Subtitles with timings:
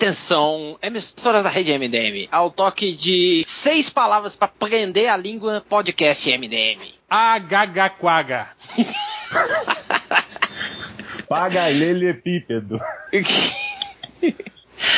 [0.00, 6.26] Atenção, emissoras da rede MDM, ao toque de seis palavras para prender a língua podcast
[6.38, 6.80] MDM.
[7.06, 8.48] Agagaquaga.
[11.28, 12.80] Paralelepípedo.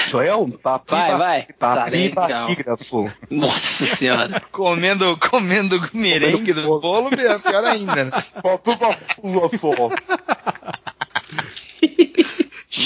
[0.07, 1.43] Joel, papi, Vai, vai.
[1.59, 2.29] Tá papi, legal.
[2.29, 3.13] papígrafo.
[3.29, 4.41] Nossa senhora.
[4.53, 8.05] Comendo, comendo merengue do bolo, é pior ainda.
[8.05, 8.11] Né?
[8.41, 9.91] Papi, papígrafo.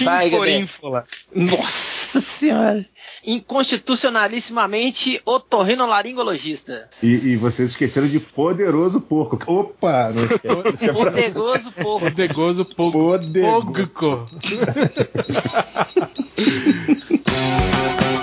[0.04, 1.04] Vai, Chinforínfula.
[1.34, 2.86] Nossa senhora.
[3.24, 6.88] Inconstitucionalissimamente otorrinolaringologista.
[7.02, 9.38] E, e vocês esqueceram de poderoso porco.
[9.46, 10.12] Opa!
[10.12, 10.92] Não esquece.
[10.92, 12.10] Poderoso porco.
[12.10, 12.92] Poderoso pogo.
[12.92, 13.88] Podego.
[13.88, 14.28] Pogo.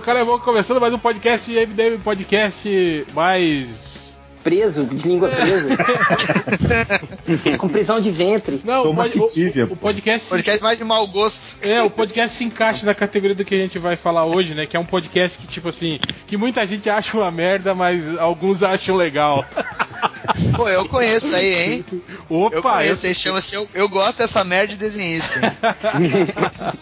[0.00, 3.89] cara é bom começando mais um podcast MDM Podcast mais.
[4.42, 5.76] Preso, de língua presa.
[7.58, 8.60] Com prisão de ventre.
[8.64, 9.76] Não, o, Toma o- o pô.
[9.76, 10.24] podcast.
[10.24, 11.56] se- Podcast mais de mau gosto.
[11.62, 14.66] É, o podcast se encaixa na categoria do que a gente vai falar hoje, né?
[14.66, 18.62] Que é um podcast que, tipo assim, que muita gente acha uma merda, mas alguns
[18.62, 19.44] acham legal.
[20.56, 21.84] Pô, eu conheço aí, hein?
[22.28, 25.30] Opa, Eu conheço aí, chama-se eu, eu Gosto dessa merda de desenhista.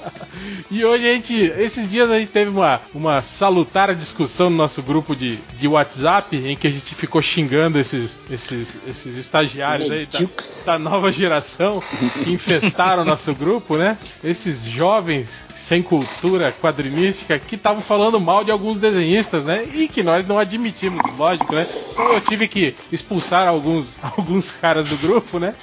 [0.71, 4.83] E hoje a gente, esses dias a gente teve uma, uma salutar discussão no nosso
[4.83, 7.48] grupo de, de WhatsApp, em que a gente ficou xingando
[7.79, 10.65] esses, esses, esses estagiários aí da, Medíocres.
[10.65, 11.81] da nova geração
[12.25, 13.99] que infestaram o nosso grupo, né?
[14.23, 15.29] Esses jovens
[15.69, 19.65] sem cultura quadrinística que estavam falando mal de alguns desenhistas, né?
[19.75, 21.67] E que nós não admitimos, lógico, né?
[21.93, 25.55] Então eu tive que expulsar alguns, alguns caras do grupo, né?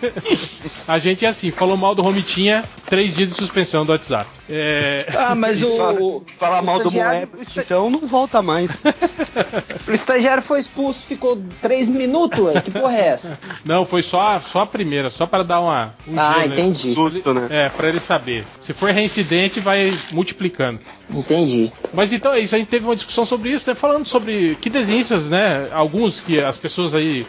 [0.88, 4.26] a gente é assim, falou mal do Romitinha, três dias de suspensão do WhatsApp.
[4.48, 8.82] É, Ah, mas o, fala o mal do Moebius, então não volta mais.
[9.86, 12.60] O estagiário foi expulso, ficou três minutos, ué.
[12.60, 13.38] Que porra é essa?
[13.64, 15.94] Não, foi só, a- só a primeira, só para dar uma.
[16.06, 16.46] Um Ah, gelo, né?
[16.60, 16.78] entendi.
[16.88, 17.46] Susto, né?
[17.50, 18.44] É, pra ele saber.
[18.60, 20.78] Se for reincidente, vai multiplicando.
[21.12, 21.72] Entendi.
[21.92, 23.74] Mas então é isso, a gente teve uma discussão sobre isso, né?
[23.74, 25.68] Falando sobre que desenhistas, né?
[25.72, 27.26] Alguns que as pessoas aí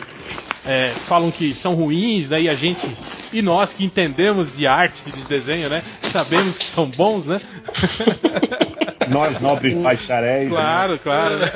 [0.65, 2.41] é, falam que são ruins, né?
[2.41, 2.85] E a gente,
[3.31, 5.81] e nós que entendemos de arte, de desenho, né?
[6.01, 7.39] Sabemos que são bons, né?
[9.07, 10.49] Nós, nobres bacharéis.
[10.49, 11.39] claro, claro.
[11.39, 11.51] né?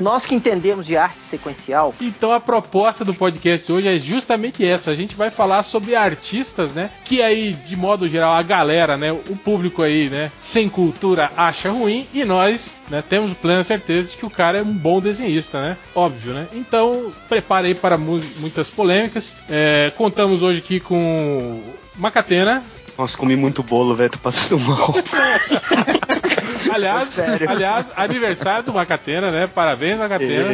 [0.00, 4.90] Nós que entendemos de arte sequencial, Então a proposta do podcast hoje é justamente essa.
[4.90, 6.90] A gente vai falar sobre artistas, né?
[7.04, 9.12] Que aí, de modo geral, a galera, né?
[9.12, 10.30] O público aí, né?
[10.38, 13.02] Sem cultura acha ruim e nós, né?
[13.08, 15.76] Temos plena certeza de que o cara é um bom desenhista, né?
[15.94, 16.46] Óbvio, né?
[16.52, 19.34] Então prepare aí para mu- muitas polêmicas.
[19.50, 21.60] É, contamos hoje aqui com
[21.96, 22.62] Macatena.
[22.96, 24.94] Nossa, comi muito bolo, velho, tô passando mal.
[26.72, 27.50] Aliás, Sério.
[27.50, 29.46] aliás, aniversário do Macatena, né?
[29.46, 30.48] Parabéns, Macatena.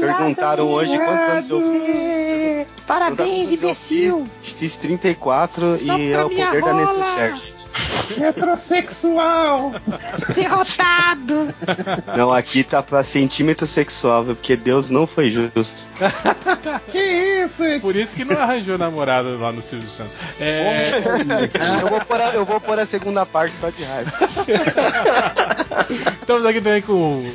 [0.00, 2.66] Perguntaram hoje quantos anos eu fiz.
[2.86, 4.28] Parabéns, imbecil!
[4.42, 8.22] Fiz 34 e é o poder da necessaire, gente.
[8.22, 9.74] Heterossexual!
[10.34, 11.54] Derrotado!
[12.16, 14.36] Não, aqui tá pra centímetro sexual, viu?
[14.36, 15.86] porque Deus não foi justo.
[16.90, 17.80] que isso?
[17.80, 20.14] Por isso que não arranjou namorado lá no Silvio Santos.
[20.40, 20.98] É,
[21.82, 24.12] eu, vou pôr a, eu vou pôr a segunda parte só de raiva.
[26.20, 27.30] estamos aqui também com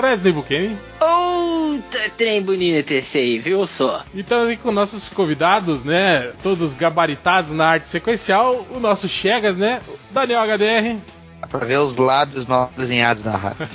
[0.00, 4.04] Resident Evil Oh, tá trem bonito esse aí, viu só?
[4.14, 6.32] E estamos aqui com nossos convidados, né?
[6.42, 8.66] Todos gabaritados na arte sequencial.
[8.70, 9.73] O nosso Chegas, né?
[10.14, 11.23] Daniel HDR.
[11.54, 13.68] Pra ver os lábios mal desenhados na rádio.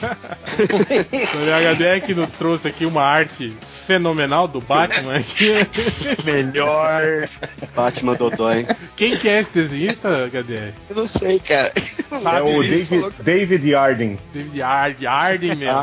[1.34, 3.56] Daniel HDR que nos trouxe aqui uma arte
[3.88, 5.16] fenomenal do Batman.
[5.16, 5.54] aqui.
[6.26, 7.30] Melhor.
[7.74, 8.68] Batman Dodói.
[8.98, 10.74] Quem que é esse desenhista, HDR?
[10.90, 11.72] Eu não sei, cara.
[12.12, 12.50] É Sabe?
[12.50, 14.20] o David, David Yarding.
[14.34, 15.78] David Yard, Yarden mesmo.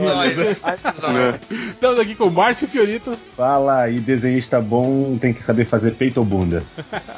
[0.00, 3.18] Olha, Estamos aqui com o Márcio Fiorito.
[3.36, 6.62] Fala aí, desenhista bom tem que saber fazer peito ou bunda.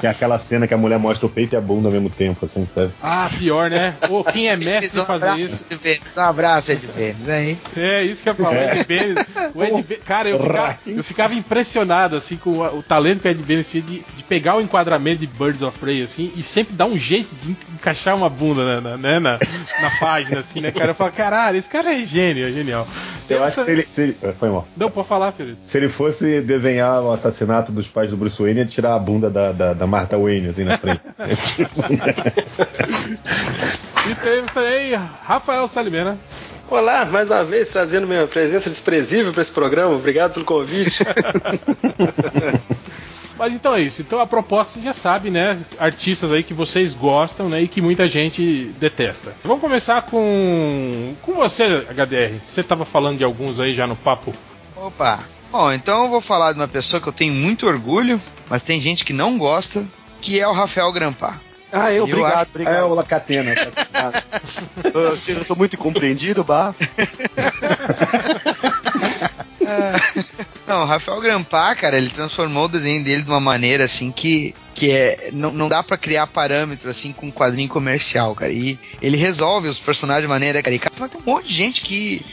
[0.00, 2.08] Que é aquela cena que a mulher mostra o peito e a bunda ao mesmo
[2.08, 2.90] tempo, assim, sabe?
[3.02, 3.94] Ah, pior, né?
[4.14, 5.66] Pô, quem é mestre em fazer isso?
[5.82, 6.00] Benes.
[6.16, 7.58] Um abraço, Ed Benes, hein?
[7.76, 8.56] É, isso que eu ia falar.
[8.56, 9.26] O Ed Benes.
[9.54, 13.28] O Ed Be- Cara, eu ficava, eu ficava impressionado, assim, com o, o talento que
[13.28, 16.42] o Ed Benes tinha de, de pegar o enquadramento de Birds of Prey, assim, e
[16.44, 20.60] sempre dar um jeito de encaixar uma bunda na, na, né, na, na página, assim,
[20.60, 20.92] né, cara?
[20.92, 22.86] Eu falo, caralho, esse cara é gênio, é genial.
[23.28, 23.86] Eu acho que se ele.
[23.90, 24.68] Se ele foi mal.
[24.76, 25.56] Não, pode falar, Felipe.
[25.66, 29.30] Se ele fosse desenhar o assassinato dos pais do Bruce Wayne, ia tirar a bunda
[29.30, 31.00] da, da, da Martha Wayne, assim, na frente.
[34.06, 34.92] E temos também
[35.24, 36.18] Rafael Salimena.
[36.68, 39.94] Olá, mais uma vez trazendo minha presença desprezível para esse programa.
[39.94, 41.02] Obrigado pelo convite.
[43.38, 44.02] Mas então é isso.
[44.02, 45.64] Então a proposta você já sabe, né?
[45.78, 47.62] Artistas aí que vocês gostam, né?
[47.62, 49.34] E que muita gente detesta.
[49.42, 51.14] Vamos começar com.
[51.22, 52.38] com você, HDR.
[52.46, 54.34] Você tava falando de alguns aí já no papo.
[54.76, 55.20] Opa.
[55.50, 58.20] Bom, então eu vou falar de uma pessoa que eu tenho muito orgulho,
[58.50, 59.86] mas tem gente que não gosta,
[60.20, 61.40] que é o Rafael Grampar.
[61.74, 62.74] Ah, eu, Eu obrigado, acho- obrigado.
[62.76, 63.54] É o Lacatena.
[64.94, 66.74] Eu, sou- eu sou muito incompreendido, bah.
[70.66, 74.54] Não, o Rafael Grampar, cara, ele transformou o desenho dele de uma maneira assim que
[74.74, 78.52] que é não, não dá pra criar parâmetro assim com um quadrinho comercial, cara.
[78.52, 82.24] E ele resolve os personagens de maneira caricata, mas tem um monte de gente que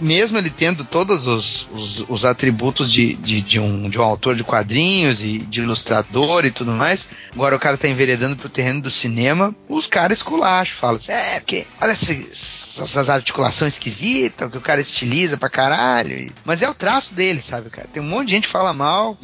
[0.00, 4.34] mesmo ele tendo todos os, os, os atributos de, de, de um, de um autor
[4.36, 8.80] de quadrinhos e de ilustrador e tudo mais, agora o cara tá enveredando pro terreno
[8.82, 14.58] do cinema, os caras esculacham, falam assim, é, porque olha esses- essas articulações esquisitas, que
[14.58, 16.32] o cara estiliza pra caralho.
[16.44, 17.88] Mas é o traço dele, sabe, cara?
[17.92, 19.16] Tem um monte de gente que fala mal,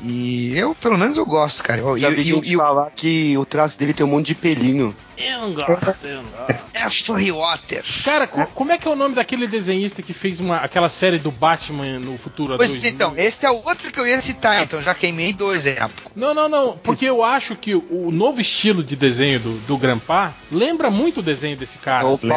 [0.00, 1.80] e eu, pelo menos, eu gosto, cara.
[1.80, 4.08] Eu- Já e- vi e- gente e o- falar que o traço dele tem um
[4.08, 4.94] monte de pelinho.
[5.16, 6.62] Eu não gosto, eu não gosto.
[6.74, 7.82] é Furry Water.
[8.04, 11.18] Cara, co- como é que é o nome daquele desenhista que fez uma, aquela série
[11.18, 12.56] do Batman no futuro?
[12.56, 15.66] Pois dois então, esse é o outro que eu ia citar, então já queimei dois
[15.66, 15.76] aí.
[16.14, 16.78] Não, não, não.
[16.78, 21.22] Porque eu acho que o novo estilo de desenho do, do Grampar lembra muito o
[21.22, 22.04] desenho desse cara.
[22.04, 22.28] É o assim.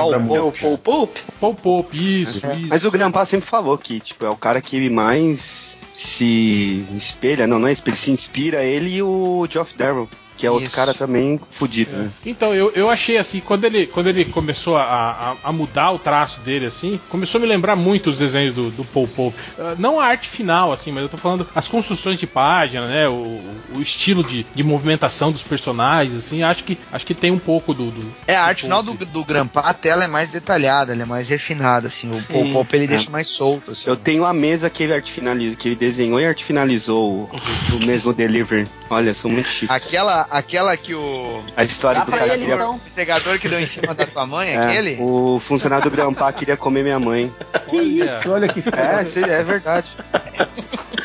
[0.60, 0.82] É o Pope.
[0.84, 1.22] Paul Pope?
[1.40, 2.68] Paul Pope, isso, isso.
[2.68, 7.60] Mas o Grandpa sempre falou que, tipo, é o cara que mais se espelha, não,
[7.60, 10.10] não é espelha, se inspira ele e o Geoff Darrow,
[10.42, 10.76] que é outro Isso.
[10.76, 12.10] cara também fudido, né?
[12.26, 16.00] Então, eu, eu achei assim, quando ele, quando ele começou a, a, a mudar o
[16.00, 19.38] traço dele, assim, começou a me lembrar muito os desenhos do, do Paul Pope.
[19.60, 23.08] Ah, não a arte final, assim, mas eu tô falando as construções de página, né?
[23.08, 23.40] O,
[23.76, 27.72] o estilo de, de movimentação dos personagens, assim, acho que, acho que tem um pouco
[27.72, 27.92] do.
[27.92, 31.04] do É, a arte do final do, do Grampar, a tela é mais detalhada, ela
[31.04, 32.12] é mais refinada, assim.
[32.12, 32.52] O Paul.
[32.52, 32.88] Pope ele É.
[32.88, 33.88] deixa mais solto, assim.
[33.88, 35.12] Eu tenho a mesa que ele arte
[35.56, 38.68] que ele desenhou e arte finalizou o, o mesmo Deliver.
[38.90, 39.72] Olha, sou muito chique.
[39.72, 42.80] Aquela, aquela que o A história Dá do pra cara ele queria- então.
[42.88, 44.98] entregador que deu em cima da tua mãe, É, aquele?
[45.02, 47.32] O funcionário do Grandpa queria comer minha mãe.
[47.68, 48.32] que isso?
[48.32, 49.88] Olha que É, é verdade.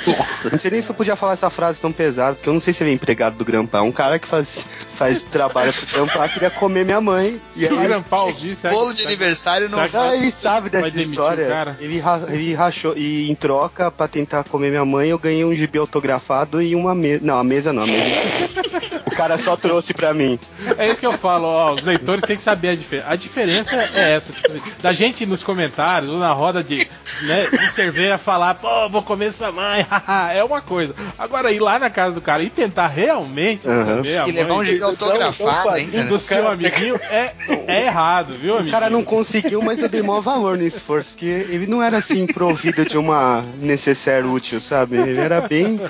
[0.07, 0.51] Nossa.
[0.51, 2.73] Não sei nem se eu podia falar essa frase tão pesada, porque eu não sei
[2.73, 3.83] se ele é empregado do Grandpa.
[3.83, 4.65] Um cara que faz,
[4.95, 7.41] faz trabalho pro Grandpa queria comer minha mãe.
[7.57, 10.81] E Se o aí, Grampar ouvir, será Bolo de aniversário não Ah, ele sabe Vai
[10.83, 11.77] dessa demitir história.
[11.81, 11.83] o?
[11.83, 12.97] Ele, ra- ele rachou.
[12.97, 16.95] E em troca, pra tentar comer minha mãe, eu ganhei um gibi autografado e uma
[16.95, 17.21] mesa.
[17.25, 18.07] Não, a mesa não, a mesa.
[19.17, 20.39] o cara só trouxe pra mim.
[20.77, 23.09] É isso que eu falo, ó, os leitores têm que saber a diferença.
[23.09, 26.87] A diferença é essa, tipo assim, da gente ir nos comentários ou na roda de,
[27.23, 30.95] né, de cerveja falar, pô, vou comer sua mãe, haha, é uma coisa.
[31.19, 33.97] Agora ir lá na casa do cara e tentar realmente Aham.
[33.97, 36.05] comer a E levar um gibi autografado ainda, né?
[36.05, 37.33] do seu amiguinho é,
[37.67, 38.71] é errado, viu, O amigo?
[38.71, 42.27] cara não conseguiu, mas eu dei maior valor no esforço, porque ele não era assim
[42.27, 44.97] provido de uma necessaire útil, sabe?
[44.99, 45.81] Ele era bem.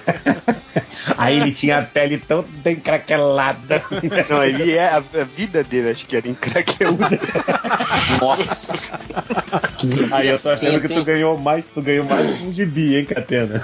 [1.17, 3.16] Aí ele tinha a pele tão encraquelada.
[4.29, 4.89] Não, ele é.
[4.89, 7.09] A, a vida dele acho que era encraqueluda.
[8.21, 8.75] Nossa.
[9.79, 13.05] Que Aí eu tô achando que tu ganhou mais, tu ganhou mais um gibi, hein,
[13.05, 13.63] Catena?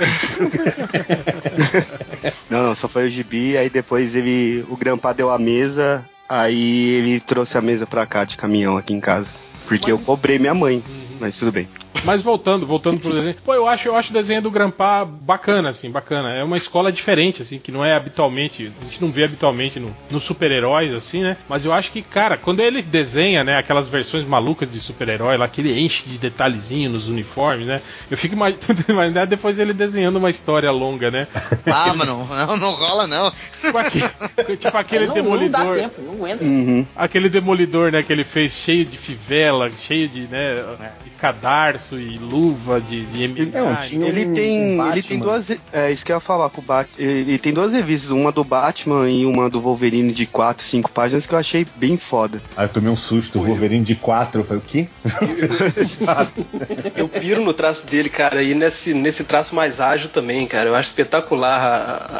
[2.49, 4.65] Não, não, só foi o gibi, aí depois ele.
[4.69, 8.93] O Grampa deu a mesa, aí ele trouxe a mesa pra cá de caminhão aqui
[8.93, 9.33] em casa.
[9.67, 10.83] Porque eu cobrei minha mãe,
[11.23, 11.69] mas tudo bem.
[12.05, 13.37] Mas voltando, voltando pro desenho.
[13.45, 16.31] Pô, eu acho, eu acho o desenho do Grampar bacana, assim, bacana.
[16.33, 18.73] É uma escola diferente, assim, que não é habitualmente.
[18.81, 21.37] A gente não vê habitualmente no- nos super-heróis, assim, né?
[21.49, 25.47] Mas eu acho que, cara, quando ele desenha, né, aquelas versões malucas de super-herói lá,
[25.47, 27.81] que ele enche de detalhezinho nos uniformes, né?
[28.11, 31.29] Eu fico imag- imaginando depois ele desenhando uma história longa, né?
[31.67, 33.31] Ah, mano, não, não rola não.
[33.61, 34.09] Tipo, aquele,
[34.59, 35.61] tipo aquele não, demolidor.
[35.65, 36.43] não dá tempo, não aguenta.
[36.45, 36.85] Uhum.
[36.97, 40.57] Aquele demolidor, né, que ele fez cheio de fivela, cheio de, né,
[41.05, 43.59] de cadarço e luva de, de MMA.
[43.59, 45.51] É, um, tinha Ele um- tem, um ele tem duas.
[45.73, 46.97] É isso que eu ia falar com o Batman.
[47.05, 51.27] Ele tem duas revistas, uma do Batman e uma do Wolverine de 4, 5 páginas
[51.27, 52.43] que eu achei bem foda.
[52.57, 54.89] Aí eu tomei um susto, o Wolverine de 4, eu falei, o quê?
[56.97, 60.69] Eu piro no traço dele, cara, e nesse, nesse traço mais ágil também, cara.
[60.69, 61.59] Eu acho espetacular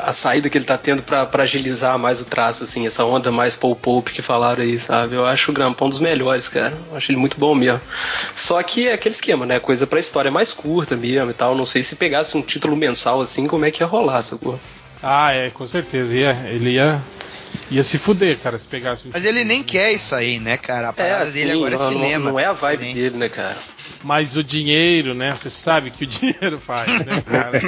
[0.05, 3.05] a, a- saída que ele tá tendo pra, pra agilizar mais o traço, assim, essa
[3.05, 5.15] onda mais pulp-pulp que falaram aí, sabe?
[5.17, 6.77] Eu acho o Grampão dos melhores, cara.
[6.91, 7.81] Eu acho ele muito bom mesmo.
[8.35, 9.61] Só que é aquele esquema, né?
[9.61, 11.55] Coisa pra história mais curta mesmo e tal.
[11.55, 14.59] Não sei se pegasse um título mensal assim, como é que ia rolar, sacou?
[15.03, 16.15] Ah, é, com certeza.
[16.15, 17.01] Ia, ele ia,
[17.73, 20.91] ia se fuder, cara, se pegasse Mas ele nem quer isso aí, né, cara?
[20.91, 22.33] A parada dele assim, agora é não, não- cinema.
[22.33, 22.95] Não, é a vibe também.
[22.95, 23.57] dele, né, cara?
[24.05, 25.35] Mas o dinheiro, né?
[25.37, 27.61] Você sabe que o dinheiro faz, né, cara?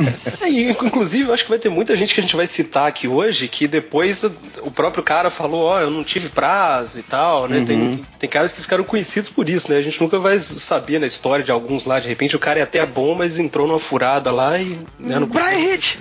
[0.42, 3.08] É, inclusive, eu acho que vai ter muita gente que a gente vai citar aqui
[3.08, 4.24] hoje que depois
[4.62, 7.64] o próprio cara falou, ó, eu não tive prazo e tal, né?
[7.66, 9.78] Tem, tem caras que ficaram conhecidos por isso, né?
[9.78, 12.62] A gente nunca vai saber na história de alguns lá, de repente o cara é
[12.62, 14.78] até bom, mas entrou numa furada lá e.
[14.98, 15.96] Né, não Brian Hitch!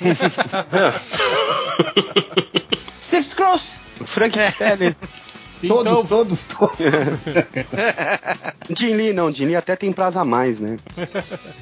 [3.30, 3.78] Scrooge!
[4.04, 4.94] Frank Teller.
[5.68, 6.76] Todos, Então, todos, todos.
[8.74, 10.78] Jim Lee, não, Jim Lee até tem prazo a mais, né?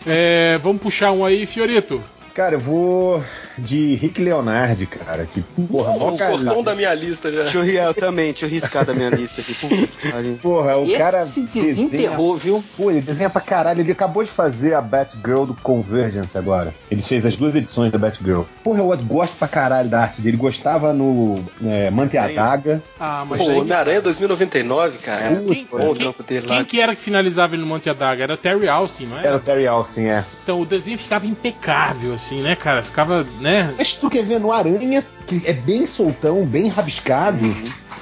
[0.06, 2.00] é, vamos puxar um aí, Fiorito.
[2.32, 3.24] Cara, eu vou
[3.58, 5.26] de Rick Leonardi, cara.
[5.32, 6.62] Que porra, Cortou um cara.
[6.62, 7.42] da minha lista já.
[7.42, 9.88] Deixa eu, eu também, deixa eu riscar da minha lista aqui.
[10.40, 11.22] Porra, o cara.
[11.22, 12.64] Esse desenha- desenterrou, viu?
[12.76, 13.80] Pô, ele desenha pra caralho.
[13.80, 16.74] Ele acabou de fazer a Batgirl do Convergence agora.
[16.90, 18.42] Ele fez as duas edições da Batgirl.
[18.62, 20.36] Porra, eu gosto pra caralho da arte dele.
[20.36, 21.34] Gostava no
[21.64, 22.82] é, Mante a Daga.
[22.98, 25.36] Ah, mas Pô, aí- Homem-Aranha 2099, cara.
[25.36, 26.64] quem, bom o quem- quem lá.
[26.64, 28.22] que era que finalizava ele no Monte Adaga?
[28.22, 29.36] Era Terry Austin, não Era era?
[29.36, 30.24] o Terry Austin, é.
[30.42, 32.82] Então o desenho ficava impecável, assim, né, cara?
[32.82, 33.47] Ficava, né?
[33.76, 37.38] Mas tu quer ver no Aranha, que é bem soltão, bem rabiscado.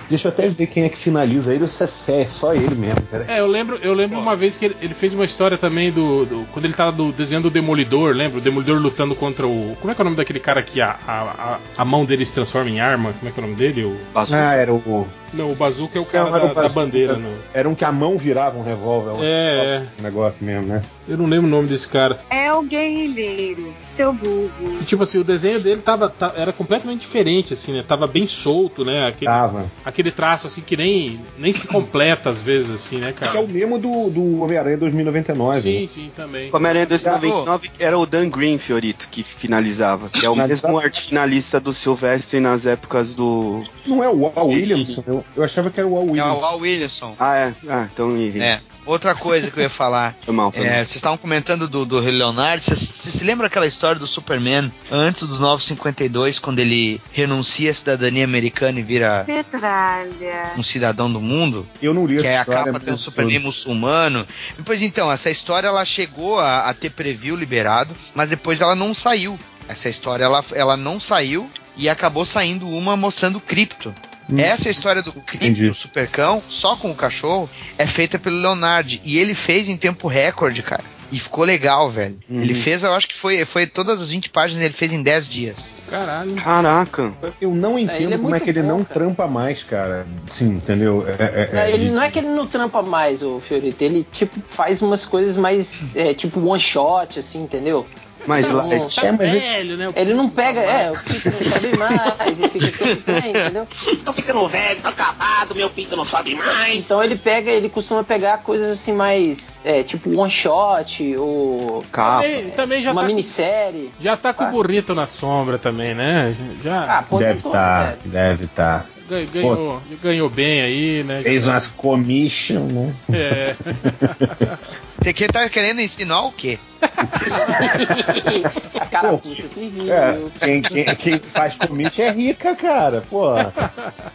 [0.08, 1.64] Deixa eu até ver quem é que finaliza ele.
[1.64, 3.24] Isso é, é só ele mesmo, cara.
[3.28, 6.24] É, eu lembro, eu lembro uma vez que ele, ele fez uma história também do,
[6.24, 8.38] do- Quando ele tava do, desenhando o Demolidor, lembra?
[8.38, 9.76] O Demolidor lutando contra o.
[9.80, 12.24] Como é que é o nome daquele cara que a, a, a, a mão dele
[12.24, 13.12] se transforma em arma?
[13.14, 13.84] Como é que é o nome dele?
[13.84, 13.96] O...
[14.12, 14.36] Passou.
[14.36, 15.06] Ah, era o.
[15.34, 16.80] Não, o Bazooka é o cara Não, era da, o da Bazooka.
[16.80, 17.16] bandeira.
[17.16, 17.28] No...
[17.52, 19.10] Era um que a mão virava um revólver.
[19.10, 19.82] um- É, é.
[19.98, 20.82] Um negócio mesmo, né?
[21.08, 22.18] Eu não lembro o nome desse cara.
[22.30, 24.50] É o guerrilheiro, seu burro.
[24.80, 27.84] E, tipo assim, o desenho dele tava, ta- era completamente diferente, assim, né?
[27.86, 29.06] Tava bem solto, né?
[29.08, 29.66] Aquele, Tava.
[29.84, 33.40] aquele traço, assim, que nem, nem se completa às vezes, assim, né, Que é cara?
[33.40, 35.60] o mesmo do, do Homem-Aranha 2099.
[35.60, 35.88] Sim, né?
[35.88, 36.50] sim, também.
[36.52, 40.08] Homem-Aranha 2099 era o Dan Green, Fiorito, que finalizava.
[40.08, 43.60] Que é o mesmo tá- arte finalista do Sylvester nas épocas do.
[43.86, 44.40] Não é o Sim.
[44.48, 45.04] Williamson?
[45.06, 46.44] Eu, eu achava que era o Wal É o Williamson.
[46.44, 47.16] Al Williamson.
[47.18, 47.54] Ah, é.
[47.68, 48.10] Ah, então.
[48.40, 48.60] É.
[48.86, 50.14] Outra coisa que eu ia falar.
[50.24, 50.76] Foi mal, foi É, mal.
[50.76, 52.62] vocês estavam comentando do, do Leonardo.
[52.62, 52.78] Vocês
[53.14, 58.78] se lembram aquela história do Superman antes dos 952, quando ele renuncia à cidadania americana
[58.78, 60.52] e vira Petralha.
[60.56, 61.66] um cidadão do mundo?
[61.82, 64.26] Eu não li Que essa é a história, capa um eu Superman muçulmano.
[64.64, 68.94] Pois então, essa história ela chegou a, a ter preview liberado, mas depois ela não
[68.94, 69.38] saiu.
[69.68, 73.92] Essa história ela, ela não saiu e acabou saindo uma mostrando cripto.
[74.30, 74.38] Hum.
[74.38, 75.68] Essa história do cripto, Entendi.
[75.68, 78.98] do supercão, só com o cachorro, é feita pelo Leonardo.
[79.04, 80.84] E ele fez em tempo recorde, cara.
[81.12, 82.18] E ficou legal, velho.
[82.28, 82.42] Uhum.
[82.42, 85.28] Ele fez, eu acho que foi, foi todas as 20 páginas, ele fez em 10
[85.28, 85.56] dias.
[85.88, 86.34] Caralho.
[86.34, 87.12] Caraca.
[87.40, 88.94] Eu não ele entendo é como é que ele bom, não cara.
[88.94, 90.04] trampa mais, cara.
[90.32, 91.06] Sim, entendeu?
[91.06, 93.84] É, é- Não, é- ele de- não é que ele não trampa mais, o Fiorito.
[93.84, 97.86] Ele, tipo, faz umas coisas mais, é, tipo, one shot, assim, entendeu?
[98.26, 98.62] Mas lá.
[98.62, 98.78] Tá É,
[99.12, 99.92] mas ele- velho, né?
[99.96, 103.68] Ele não pega, é, o pinto não sobe mais, e fica tudo bem, entendeu?
[104.04, 106.76] Tô ficando velho, tô acabado, meu pinto não sobe mais.
[106.84, 112.22] Então ele pega, ele costuma pegar coisas assim mais, é, tipo one shot, ou Capa.
[112.22, 113.90] Também, também já uma tá, minissérie.
[114.00, 114.56] já tá com o sabe?
[114.56, 116.34] burrito na sombra também, né?
[116.62, 117.96] Já Ah, Deve estar, é.
[118.08, 118.86] deve estar.
[119.08, 121.20] ganhou, ganhou, ganhou bem aí, né?
[121.22, 122.94] Fez umas commission, né?
[123.12, 123.54] É.
[125.06, 126.58] Você que tá querendo ensinar o quê?
[128.74, 129.92] a carapuça civil.
[129.92, 133.04] É, quem, quem, quem faz commit é rica, cara.
[133.08, 133.30] Pô,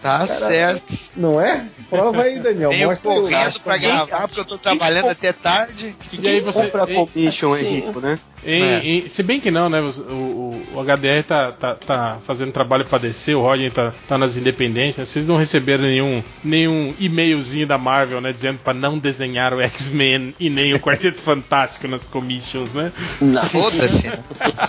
[0.01, 0.93] Tá certo.
[1.15, 1.65] não é?
[1.89, 2.71] Prova aí, Daniel.
[2.71, 3.19] Venho Mostra aí.
[3.21, 5.95] correndo pra gravar porque eu tô trabalhando até tarde.
[6.11, 6.63] E aí você.
[6.67, 8.19] Compra commission é rico, né?
[8.45, 8.79] em- É.
[8.83, 9.79] em- se bem que não, né?
[9.81, 14.17] O, o, o HDR tá, tá, tá fazendo trabalho pra descer, o Roger tá, tá
[14.17, 14.97] nas independentes.
[14.97, 15.05] né?
[15.05, 18.33] Vocês não receberam nenhum, nenhum e-mailzinho da Marvel, né?
[18.33, 22.91] Dizendo pra não desenhar o X-Men e nem o Quarteto Fantástico nas commissions, né?
[23.21, 23.41] Não.
[23.43, 24.11] Foda-se.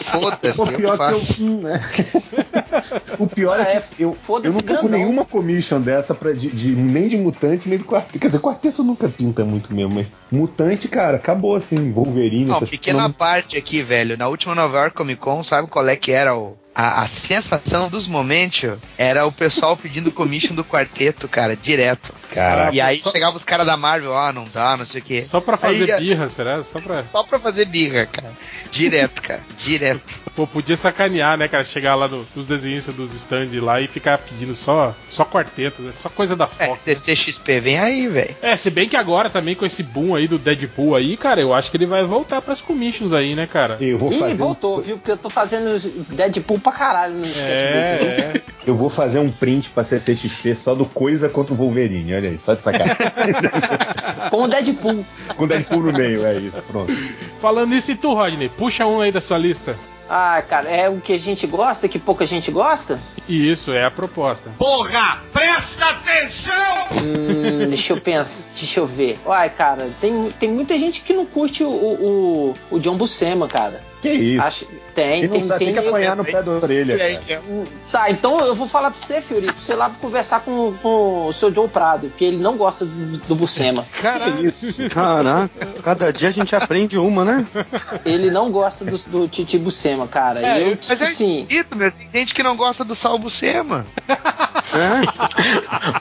[0.05, 1.35] Foda-se, eu pior faço.
[1.37, 1.49] que eu.
[1.61, 1.81] né?
[3.19, 6.33] o pior é Ah, é, que eu, eu não tô com nenhuma commission dessa pra,
[6.33, 8.19] de, de- nem de mutante, nem de quarteto.
[8.19, 12.47] Quer dizer, quarteto nunca pinta muito mesmo, mas mutante, cara, acabou assim, Wolverine.
[12.47, 13.17] Não, pequena coisas.
[13.17, 14.17] parte aqui, velho.
[14.17, 17.89] Na última Nova York Comic Con, sabe qual é que era o, a, a sensação
[17.89, 18.71] dos momentos?
[18.97, 22.15] Era o pessoal pedindo commission do quarteto, cara, direto.
[22.33, 22.75] Caraca.
[22.75, 25.21] E aí só- chegava os caras da Marvel, ah, não dá, não sei o quê.
[25.21, 26.65] Só pra fazer Aí já- birra, será?
[26.65, 27.03] Só pra.
[27.05, 28.33] Só pra fazer birra, cara.
[28.71, 29.43] Direto, cara.
[29.59, 30.23] Direto.
[30.35, 31.63] Pô, podia sacanear, né, cara?
[31.63, 35.93] Chegar lá no- nos desenhistas dos stand lá e ficar pedindo só, só quarteto, né?
[35.95, 36.79] Só coisa da É, Fox.
[36.87, 36.95] né?
[36.95, 38.35] TCXP, vem aí, velho.
[38.41, 41.53] É, se bem que agora também com esse boom aí do Deadpool aí, cara, eu
[41.53, 43.77] acho que ele vai voltar pras commissions aí, né, cara?
[43.79, 44.97] Eu vou Ih, fazer voltou, viu?
[44.97, 45.79] Porque eu tô fazendo
[46.15, 48.09] Deadpool pra caralho no sketchbook, viu?
[48.09, 48.43] É, é.
[48.67, 52.39] Eu vou fazer um print pra CCXP só do Coisa contra o Wolverine, olha aí,
[52.39, 52.97] só de sacanagem.
[54.31, 55.05] Com o Deadpool.
[55.37, 56.93] Com o Deadpool no meio, é isso, pronto.
[57.41, 58.49] Falando nisso, e tu, Rodney?
[58.49, 59.77] Puxa um aí da sua lista.
[60.15, 63.01] Ah, cara, é o que a gente gosta, que pouca gente gosta?
[63.27, 64.51] Isso é a proposta.
[66.93, 69.19] Hum, deixa eu pensar, deixa eu ver.
[69.25, 73.81] Uai, cara, tem, tem muita gente que não curte o, o, o John Buscema, cara.
[74.03, 74.43] Que isso?
[74.43, 74.67] Acho,
[74.97, 75.73] tem, não tem, sabe, tem.
[75.73, 77.43] tem que apanhar no pé da orelha, cara.
[77.91, 81.29] Tá, então eu vou falar pra você, Fiori, pra você ir lá conversar com, com
[81.29, 83.87] o seu Joe Prado, porque ele não gosta do, do Buscema.
[84.03, 84.91] Que isso?
[84.91, 87.47] Caraca, cada dia a gente aprende uma, né?
[88.05, 89.57] Ele não gosta do, do Titi
[90.05, 90.41] Buscema, cara.
[90.41, 91.41] É, eu, eu- tipo Mas é assim.
[91.43, 91.93] esquisito, meu.
[91.93, 93.87] Tem gente que não gosta do Sal Buscema.
[94.09, 94.13] É.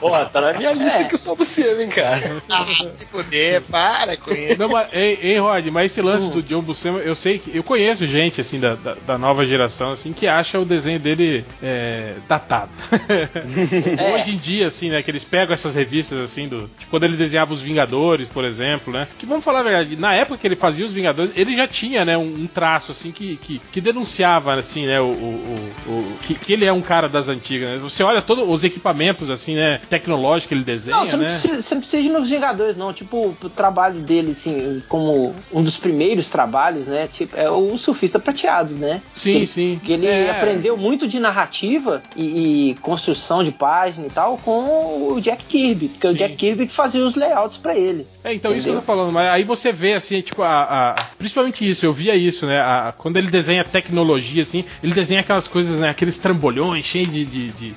[0.00, 1.04] Ó, tá na minha lista É.
[1.04, 2.42] que eu sou você, hein, cara.
[2.48, 2.74] Ah, se
[3.10, 4.58] fuder, para com isso.
[4.58, 7.54] Não, mas, hein, hein, Rod, mas esse lance do John Buscema, eu sei que.
[7.56, 11.44] Eu conheço gente, assim, da, da, da nova geração, assim, que acha o desenho dele
[11.62, 12.70] é, datado.
[13.12, 14.14] É.
[14.14, 16.62] Hoje em dia, assim, né, que eles pegam essas revistas, assim, do.
[16.78, 19.06] Tipo, quando ele desenhava os Vingadores, por exemplo, né?
[19.18, 22.04] Que vamos falar a verdade, na época que ele fazia os Vingadores, ele já tinha,
[22.04, 25.04] né, um, um traço, assim, que, que, que denunciava, assim, né, o.
[25.06, 27.78] o, o- que, que ele é um cara das antigas, né?
[27.78, 31.30] Você olha todos os equipamentos, assim, né, tecnológicos que ele desenha, Não, você não, né?
[31.30, 32.92] precisa, você não precisa de Novos Vingadores, não.
[32.92, 37.08] Tipo, o trabalho dele, assim, como um dos primeiros trabalhos, né?
[37.12, 39.02] Tipo, é o surfista prateado, né?
[39.12, 39.80] Sim, que, sim.
[39.84, 40.30] Que ele É.
[40.30, 45.88] aprendeu muito de narrativa e, e construção de página e tal com o Jack Kirby,
[45.88, 46.14] porque Sim.
[46.14, 48.06] o Jack Kirby fazia os layouts pra ele.
[48.24, 48.80] É, então isso que eu Entendeu?
[48.80, 52.46] tô falando, mas aí você vê assim, tipo, a, a- principalmente isso, eu via isso,
[52.46, 52.60] né?
[52.60, 55.88] a- quando ele desenha tecnologia, assim, ele desenha aquelas coisas, né?
[55.88, 57.74] Aqueles trambolhões cheios de, de, de,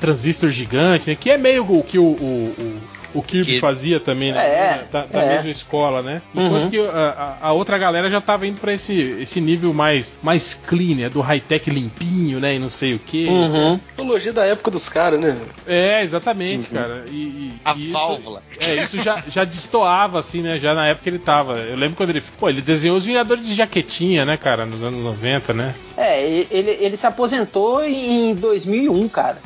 [0.00, 1.16] transistor gigante, né?
[1.18, 3.60] Que é meio o que o, o, o- o Kirby Kirby.
[3.60, 4.38] fazia também, né?
[4.46, 5.28] É, da, da é.
[5.32, 6.20] mesma escola, né?
[6.34, 6.70] Enquanto Uhum.
[6.70, 10.94] que a, a- outra galera já tava indo pra esse, esse nível mais, mais clean,
[10.96, 11.08] né?
[11.08, 12.54] Do high-tech limpinho, né?
[12.56, 13.26] E não sei o que.
[13.26, 13.78] Uhum.
[13.96, 15.38] Tecnologia da época dos caras, né?
[15.66, 17.06] É, exatamente, cara.
[17.10, 18.42] E, e- A e isso- válvula.
[18.60, 20.58] é, isso já, já destoava, assim, né?
[20.58, 21.54] Já na época que ele tava.
[21.54, 22.22] Eu lembro quando ele.
[22.38, 24.66] Pô, ele desenhou os Vingadores de jaquetinha, né, cara?
[24.66, 25.74] Nos anos 90, né?
[25.96, 29.38] É, ele, ele se aposentou em 2001, cara.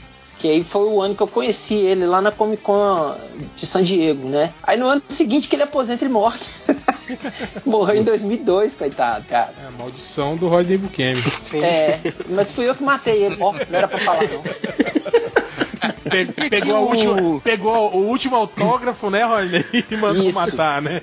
[0.42, 3.14] Que aí foi o ano que eu conheci ele lá na Comic Con
[3.56, 4.52] de San Diego, né?
[4.64, 6.40] Aí no ano seguinte que ele aposenta, ele morre.
[7.64, 9.54] Morreu em 2002, coitado, cara.
[9.62, 11.14] É a maldição do Rodney Buchanan.
[11.32, 11.62] Sim.
[11.62, 13.36] É, mas fui eu que matei ele.
[13.38, 14.42] Ó, não era pra falar, não.
[16.10, 19.64] Pe- pegou, a última, pegou o último autógrafo, né, Rodney?
[19.88, 20.36] E mandou Isso.
[20.38, 21.00] matar, né?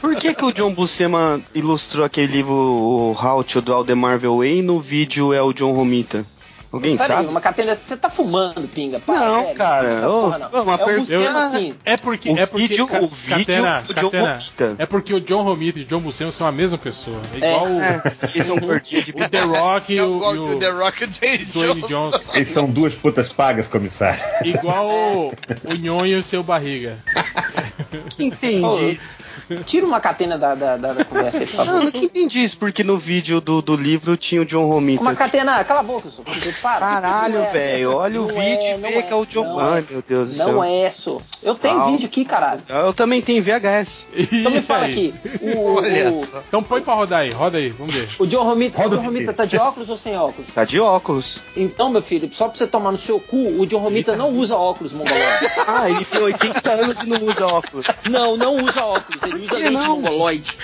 [0.00, 4.60] Por que, que o John Buscema ilustrou aquele livro, o How to do Aldemar Way,
[4.60, 6.24] e no vídeo é o John Romita?
[6.70, 7.28] Alguém Peraí, sabe?
[7.28, 7.74] uma catena.
[7.82, 9.00] Você tá fumando, pinga?
[9.00, 9.54] Para, Não, velho.
[9.56, 10.62] cara, ô, porra, não.
[10.62, 11.74] uma é o per- eu- assim.
[11.82, 12.28] É porque.
[12.30, 14.74] O é porque vídeo- Ca- o vídeo Catena, do John Catena, Romita.
[14.78, 17.20] É porque o John Romita e o John Buscema são a mesma pessoa.
[17.40, 17.54] É É.
[17.54, 21.06] igual É, gordinhos de o, o The Rock e o, e o The Rock e
[21.06, 22.20] o Dwayne Johnson.
[22.34, 24.20] Eles são duas putas pagas, comissário.
[24.44, 26.98] Igual o, o Nhonho e o seu barriga.
[28.10, 29.16] Que entende Ô, isso?
[29.64, 31.84] Tira uma catena da, da, da- da conversa aí, por Não, favor.
[31.84, 35.00] não que entendi isso, porque no vídeo do, do livro tinha o John Romita.
[35.00, 36.22] Uma catena, cala a boca, só.
[36.62, 36.80] Para.
[36.80, 37.50] Caralho, é.
[37.50, 39.44] velho, olha o vídeo é, e vê que é o John.
[39.44, 40.52] não Ai, meu Deus do céu.
[40.52, 41.18] Não é, só.
[41.42, 41.92] Eu tenho Não.
[41.92, 42.60] vídeo aqui, caralho.
[42.68, 44.06] Eu também tenho VHS.
[44.14, 44.90] Então me fala aí?
[44.92, 45.14] aqui.
[45.40, 46.42] O, Olha o, só.
[46.48, 48.08] Então põe pra rodar aí, roda aí, vamos ver.
[48.18, 50.50] o John Romita, o John Romita tá de óculos ou sem óculos?
[50.52, 51.40] Tá de óculos.
[51.56, 54.56] Então, meu filho, só pra você tomar no seu cu, o John Romita não usa
[54.56, 55.28] óculos, mongoloide.
[55.70, 57.86] Ah, ele tem 80 anos e não usa óculos.
[58.08, 59.96] Não, não usa óculos, ele usa lente não?
[60.00, 60.56] mongoloide.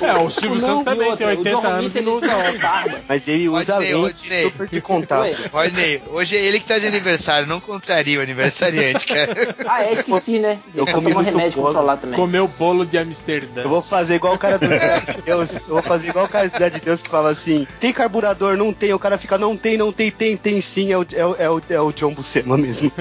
[0.00, 2.36] É, o Silvio Santos também tem outra, o 80 John anos Romita, e não usa
[2.36, 2.60] óculos.
[2.60, 2.98] barba.
[3.08, 4.80] Mas ele usa lente super de
[5.10, 5.22] contato.
[5.22, 5.34] Oi.
[5.52, 9.56] Rodney, hoje é ele que tá de aniversário, não contraria o aniversariante, cara.
[9.66, 10.60] Ah, é, esqueci, né?
[10.74, 11.66] Eu que comi muito remédio bolo.
[11.68, 12.16] controlar também.
[12.16, 13.62] Comeu bolo de Amsterdã.
[13.62, 15.54] Eu vou fazer igual o cara do Cidade de Deus.
[15.56, 18.56] Eu vou fazer igual o cara do Cidade de Deus que fala assim: tem carburador?
[18.56, 18.94] Não tem.
[18.94, 20.92] O cara fica, não tem, não tem, tem, tem sim.
[20.92, 22.90] É o, é o, é o, é o John Buscema mesmo.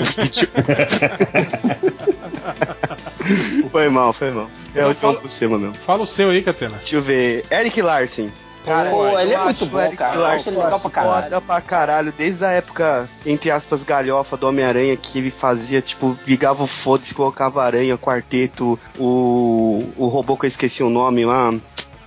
[3.72, 4.50] foi mal, foi mal.
[4.74, 5.76] É o John Buscema mesmo.
[5.76, 6.78] Fala o seu aí, Catena.
[6.78, 7.44] Deixa eu ver.
[7.52, 8.32] Eric Larsen.
[8.66, 10.16] Cara, Pô, ele é muito o bom, cara.
[10.16, 11.24] Eu acho ele legal pra caralho.
[11.24, 16.18] Foda pra caralho, desde a época, entre aspas, galhofa do Homem-Aranha, que ele fazia, tipo,
[16.28, 21.54] ligava o foda-se, colocava aranha, quarteto, o, o robô que eu esqueci o nome lá.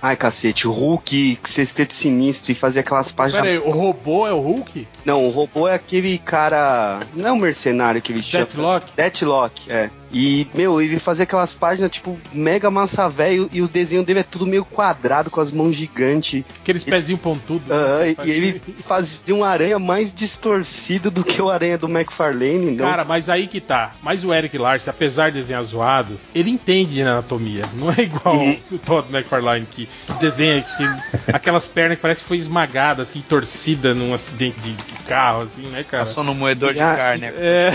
[0.01, 3.41] Ai, cacete, o Hulk, sexteto sinistro, e fazia aquelas páginas.
[3.43, 4.85] Pera aí, o robô é o Hulk?
[5.05, 6.99] Não, o robô é aquele cara.
[7.13, 8.43] Não é um mercenário que ele chama.
[8.43, 8.87] Deathlock?
[8.97, 9.89] Deathlock, é.
[10.13, 14.23] E, meu, ele fazia aquelas páginas, tipo, mega massa velho, e o desenho dele é
[14.23, 16.43] tudo meio quadrado, com as mãos gigantes.
[16.61, 17.67] Aqueles pezinhos pontudos.
[17.67, 18.15] Né?
[18.25, 22.85] e ele fazia um aranha mais distorcido do que o aranha do McFarlane, não?
[22.85, 23.93] Cara, mas aí que tá.
[24.01, 27.67] Mas o Eric Larson, apesar de desenhar zoado, ele entende de anatomia.
[27.73, 28.57] Não é igual Uhum.
[28.71, 33.21] o Todd McFarlane que, que desenha que, aquelas pernas que parece que foi esmagada, assim,
[33.27, 36.03] torcida num acidente de, de carro, assim, né, cara?
[36.03, 37.25] Passou no moedor de Ah, carne.
[37.25, 37.71] É.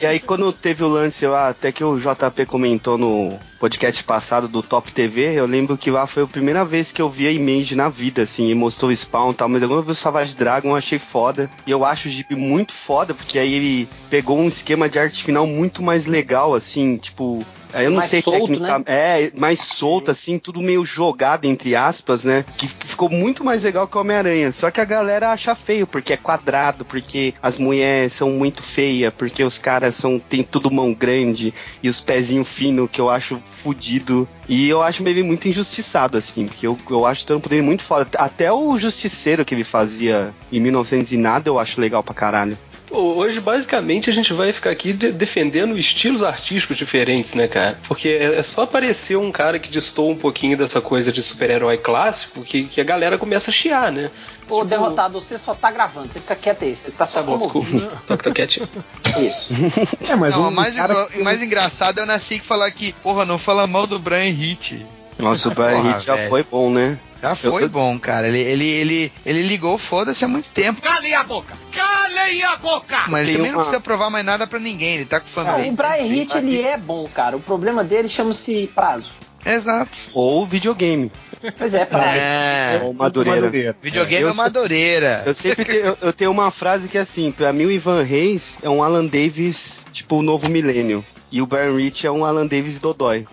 [0.00, 4.48] E aí, quando teve o lance lá, até que o JP comentou no podcast passado
[4.48, 7.32] do Top TV, eu lembro que lá foi a primeira vez que eu vi a
[7.32, 9.94] Image na vida, assim, e mostrou o Spawn e tal, mas quando eu vi o
[9.94, 13.88] Savage Dragon eu achei foda, e eu acho o Jeep muito foda, porque aí ele
[14.10, 17.44] pegou um esquema de arte final muito mais legal, assim, tipo...
[17.74, 18.84] Eu não Mais sei solto, técnica, né?
[18.86, 22.44] é, mais solto, assim, tudo meio jogado, entre aspas, né?
[22.56, 24.52] Que, que ficou muito mais legal que o Homem-Aranha.
[24.52, 29.12] Só que a galera acha feio, porque é quadrado, porque as mulheres são muito feias,
[29.16, 33.40] porque os caras são tem tudo mão grande e os pezinhos finos, que eu acho
[33.62, 34.28] fudido.
[34.48, 37.82] E eu acho meio muito injustiçado, assim, porque eu, eu acho o trampo dele muito
[37.82, 38.08] foda.
[38.18, 42.58] Até o Justiceiro que ele fazia em 1900 e nada, eu acho legal pra caralho.
[42.92, 47.78] Pô, hoje, basicamente, a gente vai ficar aqui de- defendendo estilos artísticos diferentes, né, cara?
[47.88, 51.78] Porque é, é só aparecer um cara que distou um pouquinho dessa coisa de super-herói
[51.78, 54.10] clássico que, que a galera começa a chiar, né?
[54.42, 57.22] Ô, Tipo, derrotado, você só tá gravando, você fica quieto aí, você tá só Tá
[57.22, 57.98] bom, desculpa.
[58.06, 58.68] Tô, tô quietinho.
[59.18, 59.96] Isso.
[60.10, 62.92] É, mas Não, um o mais, cara mais engraçado é o Nasci que falar que,
[63.02, 64.82] porra, não fala mal do Brian Hitch.
[65.18, 66.28] Nossa, o Brian Hitch já velho.
[66.28, 66.98] foi bom, né?
[67.22, 68.26] Já foi eu- bom, cara.
[68.26, 70.82] Ele, ele, ele, ele ligou foda-se há muito tempo.
[70.82, 71.54] Calem a boca!
[71.70, 73.04] Calem a boca!
[73.08, 74.96] Mas ele Tem também não uma- precisa provar mais nada pra ninguém.
[74.96, 75.68] Ele tá com Não, fanbase.
[75.68, 76.06] o Brian.
[76.22, 77.36] Hitch, ele é bom, cara.
[77.36, 79.12] O problema dele chama-se prazo.
[79.46, 79.96] Exato.
[80.12, 81.10] Ou videogame.
[81.58, 82.08] Pois é, prazo.
[82.18, 82.80] É.
[82.84, 83.74] Ou Madureira.
[83.82, 85.22] Videogame Eu é, uma madureira.
[85.26, 88.02] Eu sempre te- eu, eu tenho uma frase que é assim, pra mim o Ivan
[88.02, 91.04] Reis é um Alan Davis, tipo, o novo milênio.
[91.32, 93.26] E o Brian Rich é um Alan Davis Dodói.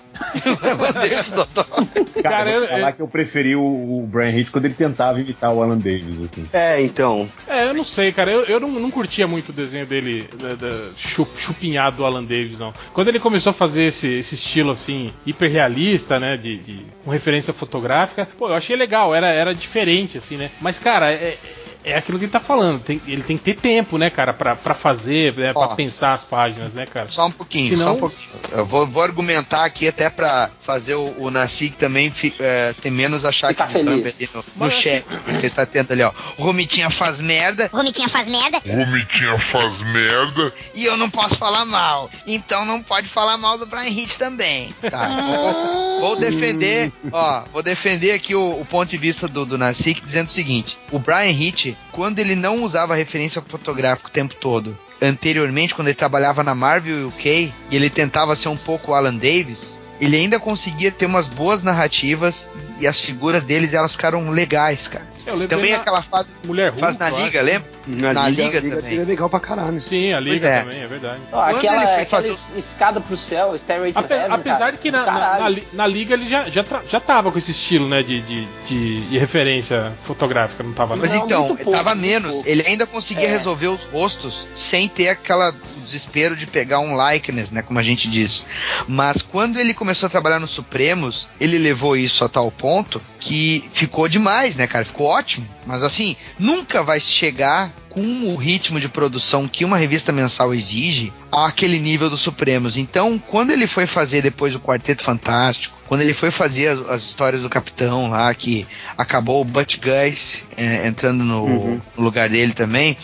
[0.45, 1.65] Meu Deus, doutor.
[1.65, 4.73] Cara, Cara, eu vou falar eu- que eu preferi o, o Brian Hitch quando ele
[4.73, 6.47] tentava imitar o Alan Davis, assim.
[6.51, 7.29] É, então.
[7.47, 8.31] É, eu não sei, cara.
[8.31, 12.23] Eu, eu não, não curtia muito o desenho dele, da, da chu- chupinhado do Alan
[12.23, 12.73] Davis, não.
[12.93, 17.53] Quando ele começou a fazer esse, esse estilo, assim, hiperrealista, né, de, de- com referência
[17.53, 20.51] fotográfica, pô, eu achei legal, era, era diferente, assim, né.
[20.61, 21.37] Mas, cara, é,
[21.83, 22.81] é aquilo que ele tá falando.
[22.81, 25.67] tem- ele tem que ter tempo, né, cara, pra, pra fazer, né, Ó.
[25.67, 27.07] pra pensar as páginas, né, cara.
[27.09, 28.29] Só um pouquinho, Senão- só um pouquinho.
[28.51, 32.89] Eu vou, vou argumentar aqui até pra fazer o, o Nasci também fi, é, ter
[32.91, 34.19] menos achar Ficar que feliz.
[34.19, 35.03] ali no, no chat.
[35.05, 36.11] Porque ele tá tendo ali, ó.
[36.37, 38.59] O Romitinha faz merda Romitinha faz merda.
[38.65, 40.53] Vomitinha faz merda.
[40.73, 42.09] e eu não posso falar mal.
[42.25, 44.73] Então não pode falar mal do Brian Hitch também.
[44.89, 49.57] Tá, vou, vou defender, ó, vou defender aqui o, o ponto de vista do, do
[49.57, 54.35] Nasik dizendo o seguinte: o Brian Hitch, quando ele não usava referência fotográfica o tempo
[54.35, 58.95] todo, anteriormente, quando ele trabalhava na Marvel UK e ele tentava ser um pouco o
[58.95, 59.79] Alan Davis.
[59.99, 62.47] Ele ainda conseguia ter umas boas narrativas
[62.79, 65.05] e as figuras deles elas ficaram legais, cara.
[65.25, 67.25] Lembro Também na aquela fase, Mulher Hulk, fase na eu acho.
[67.25, 67.78] Liga, lembra?
[67.89, 68.99] Na, Na liga, Liga também.
[68.99, 69.81] é legal pra caralho.
[69.81, 70.61] Sim, a Liga é.
[70.63, 71.19] também, é verdade.
[71.31, 74.31] Ó, Quando aquela ele foi aquela fazer es- escada pro céu, Stairway to Ape- Heaven,
[74.35, 76.99] apesar cara, de que na, na, na li- na liga ele já, já, tra- já
[76.99, 81.01] tava com esse estilo, né, de, de, de, de referência fotográfica, não tava, não?
[81.01, 82.31] Mas Não, então, muito pouco, tava menos.
[82.31, 82.47] pouco.
[82.49, 83.31] Ele ainda conseguia É.
[83.31, 87.83] resolver os rostos sem ter aquela o desespero de pegar um likeness, né, como a
[87.83, 88.45] gente diz.
[88.87, 93.67] Mas quando ele começou a trabalhar no Supremos, ele levou isso a tal ponto que
[93.73, 94.85] ficou demais, né, cara?
[94.85, 95.47] Ficou ótimo.
[95.69, 101.13] Mas assim, nunca vai chegar com o ritmo de produção que uma revista mensal exige
[101.31, 102.75] àquele nível do Supremos.
[102.75, 107.03] Então, quando ele foi fazer depois o Quarteto Fantástico, quando ele foi fazer as, as
[107.03, 108.65] histórias do Capitão lá, que
[108.97, 111.81] acabou o Butch Guys é, entrando no, Uhum.
[111.95, 112.97] no lugar dele também,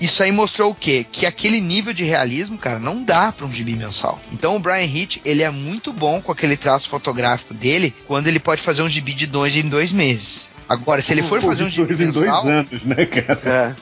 [0.00, 1.04] isso aí mostrou o quê?
[1.12, 4.18] Que aquele nível de realismo, cara, não dá pra um gibi mensal.
[4.32, 8.38] Então o Brian Hitch, ele é muito bom com aquele traço fotográfico dele, quando ele
[8.38, 10.48] pode fazer um gibi de dois em dois meses.
[10.68, 13.74] Agora, se ele for fazer um gibi mensal, anos, né, cara?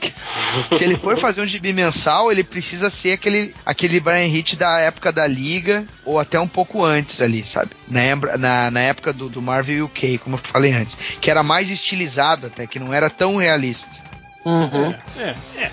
[0.70, 0.76] É.
[0.76, 4.78] se ele for fazer um gibi mensal, ele precisa ser aquele, aquele Brian Hitch da
[4.80, 7.70] época da Liga, ou até um pouco antes ali, sabe?
[7.88, 10.96] Na, embra- na, na época do, do Marvel UK, como eu falei antes.
[11.20, 14.04] Que era mais estilizado até, que não era tão realista.
[14.44, 14.94] Uhum.
[15.18, 15.70] É, é.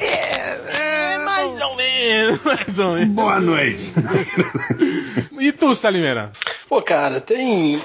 [0.00, 3.14] É, é, Mais ou menos, mais ou menos.
[3.14, 3.92] Boa noite.
[5.40, 6.32] E tu, Salimena?
[6.68, 7.80] Pô, cara, tem.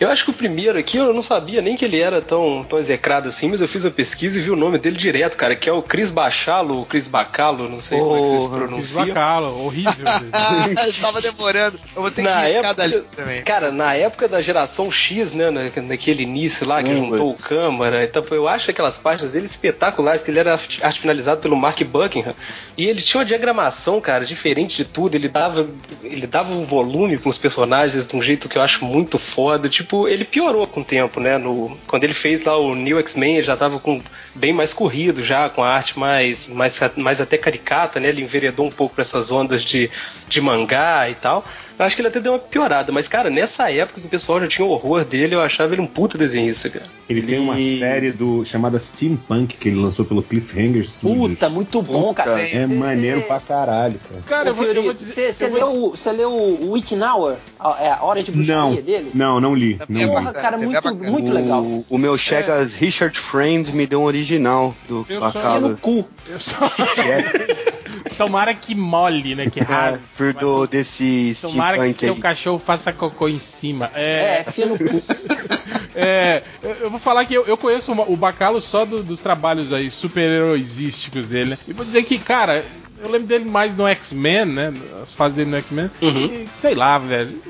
[0.00, 2.78] Eu acho que o primeiro aqui eu não sabia nem que ele era tão, tão
[2.78, 5.68] execrado assim, mas eu fiz a pesquisa e vi o nome dele direto, cara, que
[5.68, 9.06] é o Chris Bachalo, ou Chris Bacalo, não sei como é que vocês pronunciam.
[9.08, 9.92] Bacalo, horrível.
[10.86, 11.78] Eu tava demorando.
[11.94, 13.42] Eu vou ter que Na riscar época, dali também.
[13.42, 17.32] cara, na época da geração X, né, na- naquele início lá que Hum, juntou o
[17.34, 17.46] putz.
[17.46, 21.56] câmara, então eu acho aquelas páginas dele espetaculares, que ele era arte arte finalizado pelo
[21.56, 22.34] Mark Buckingham,
[22.78, 25.68] e ele tinha uma diagramação, cara, diferente de tudo, ele dava
[26.02, 29.68] ele dava um volume para os personagens de um jeito que eu acho muito foda,
[29.68, 33.36] tipo, ele piorou com o tempo, né, no quando ele fez lá o New X-Men,
[33.36, 34.00] ele já tava com
[34.34, 38.66] bem mais corrido já, com a arte mais mais, mais até caricata, né, ele enveredou
[38.66, 39.90] um pouco para essas ondas de,
[40.28, 41.44] de mangá e tal.
[41.80, 44.38] Eu acho que ele até deu uma piorada, mas, cara, nessa época que o pessoal
[44.38, 46.84] já tinha horror dele, eu achava ele um puta desenhista, cara.
[47.08, 51.30] Ele tem uma E- série do chamada Steampunk que ele lançou pelo Cliffhanger Studios.
[51.30, 52.32] Puta, muito bom, cara.
[52.32, 54.22] Puta, É Cê- maneiro cê- pra caralho, cara.
[54.26, 55.32] Cara, eu Ô, vou, eu vou dizer.
[55.32, 57.36] Você vou- leu, o- você leu o Wittenauer?
[57.58, 59.10] A, é a Hora de Bruxaria Não, dele?
[59.14, 59.78] não, não li.
[59.88, 60.06] Não é li.
[60.10, 61.62] Porra, bacana, cara, também muito, é muito legal.
[61.62, 65.68] O, o meu Chegas Richard Friend me deu um original do Eu só- Bacalo.
[65.70, 66.06] no cu.
[66.28, 66.56] eu só-
[68.16, 69.48] Tomara que mole, né?
[69.48, 69.98] Que raro.
[70.16, 73.90] Por do, desse Tomara que steampunk seu cachorro faça cocô em cima.
[73.94, 74.44] É, É.
[74.48, 74.84] enfia no cu.
[75.94, 79.72] é, eu- eu vou falar que eu, eu conheço o Bacalo só do- dos trabalhos
[79.72, 81.58] aí super-heroísísticos dele, né?
[81.68, 82.64] E vou dizer que, cara,
[83.02, 84.72] eu lembro dele mais no X-Men, né?
[85.02, 85.90] As fases dele no X-Men.
[86.02, 86.44] Uhum.
[86.60, 87.40] Sei lá, velho.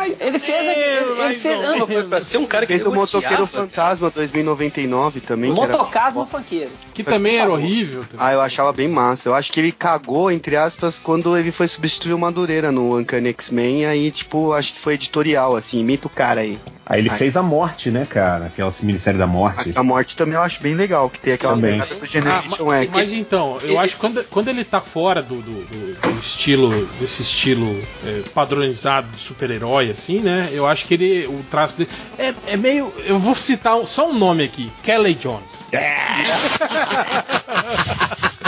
[0.00, 1.08] Mais Ele fez.
[1.10, 1.62] ou Ele, fez.
[1.62, 2.08] Não, menos.
[2.08, 5.50] Pra ser um cara que Fez o Motoqueiro odiava, Fantasma 2099 também.
[5.52, 6.70] o era- motocasmo funkeiro.
[6.94, 8.04] Que também era horrível.
[8.10, 8.26] também.
[8.26, 9.28] Ah, eu achava bem massa.
[9.28, 13.28] Eu acho que ele cagou, entre aspas, quando ele foi substituir o Madureira no Uncanny
[13.28, 13.84] X-Men.
[13.84, 16.58] Aí, tipo, acho que foi editorial, assim, imita o cara aí.
[16.90, 17.16] Aí ele Ai.
[17.16, 18.46] fez a morte, né, cara?
[18.46, 19.72] Aquela minissérie da morte.
[19.76, 21.74] A, a morte também eu acho bem legal, que tem aquela Também.
[21.78, 22.90] pegada do Ah, Generation ma- X.
[22.92, 26.18] mas então, eu Ele- acho que quando, quando ele tá fora do, do- do- do
[26.18, 30.48] estilo, desse estilo é, padronizado de super-herói, assim, né?
[30.50, 32.92] Eu acho que ele, o traço dele é, é meio.
[33.04, 35.60] Eu vou citar só um nome aqui: Kelly Jones.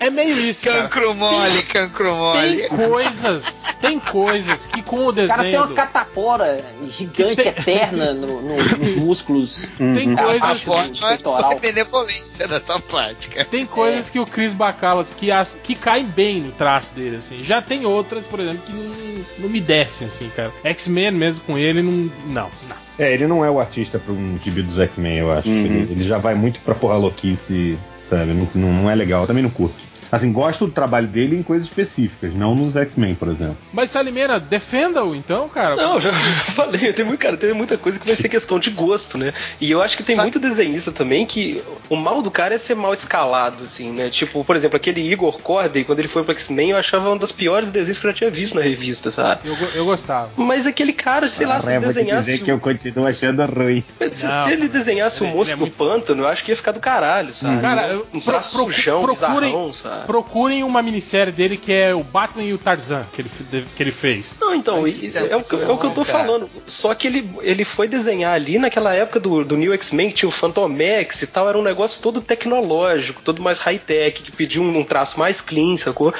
[0.00, 0.82] É meio isso, cara.
[0.82, 2.56] Cancro mole, cancro mole.
[2.56, 5.58] Tem coisas, tem coisas que com o O cara tem desenho.
[5.60, 9.68] uma do- catapora gigante, eterna no- no- nos músculos.
[9.78, 10.64] Tem a coisas.
[11.00, 11.52] do peitoral.
[11.52, 13.44] É benevolência da tua parte, cara.
[13.44, 17.42] Tem coisas que o Chris Bacalas que, as, que caem bem no traço dele, assim.
[17.44, 20.52] Já tem outras, por exemplo, que não, não me descem, assim, cara.
[20.64, 21.92] X-Men mesmo com ele, não.
[22.26, 22.76] Não, não.
[22.98, 25.48] É, ele não é o artista pra um gibi dos X-Men, eu acho.
[25.48, 25.64] Uhum.
[25.64, 27.78] Ele, ele já vai muito pra porra louquice,
[28.16, 28.34] sabe?
[28.34, 29.26] Não, não, é legal.
[29.26, 29.91] Também não curto.
[30.10, 33.56] Assim, gosto do trabalho dele em coisas específicas, não nos X-Men, por exemplo.
[33.72, 35.76] Mas Salimeira, defenda-o então, cara.
[35.76, 36.12] Não, já
[36.52, 39.32] falei, tem, muito, cara, tem muita coisa que vai ser questão de gosto, né?
[39.60, 42.58] E eu acho que tem Sabe- muito desenhista também que o mal do cara é
[42.58, 44.10] ser mal escalado, assim, né?
[44.10, 47.32] Tipo, por exemplo, aquele Igor Corday, quando ele foi pro X-Men, eu achava uma das
[47.32, 49.40] piores desenhos que eu já tinha visto na revista, sabe?
[49.48, 50.30] Eu, eu gostava.
[50.36, 52.30] Mas aquele cara, sei lá, se ele Ah, desenhasse.
[52.32, 53.82] dizer que eu continuo achando ruim.
[54.10, 56.56] Se, Não, se ele desenhasse o monstro ele é do pântano, eu acho que ia
[56.56, 57.60] ficar do caralho, sabe?
[57.60, 59.91] Cara, um pro- pro- sujão, procurem- bizarrão, sabe?
[60.06, 63.30] Procurem uma minissérie dele que é o Batman e o Tarzan, que ele,
[63.76, 64.34] que ele fez.
[64.40, 66.50] Não, então, Mas isso é é, o, que- é o que eu tô falando.
[66.66, 70.28] Só que ele, ele foi desenhar ali naquela época do, do New X-Men, que tinha
[70.28, 74.78] o Phantomex e tal, era um negócio todo tecnológico, todo mais high-tech, que pedia um,
[74.78, 76.12] um traço mais clean, sacou?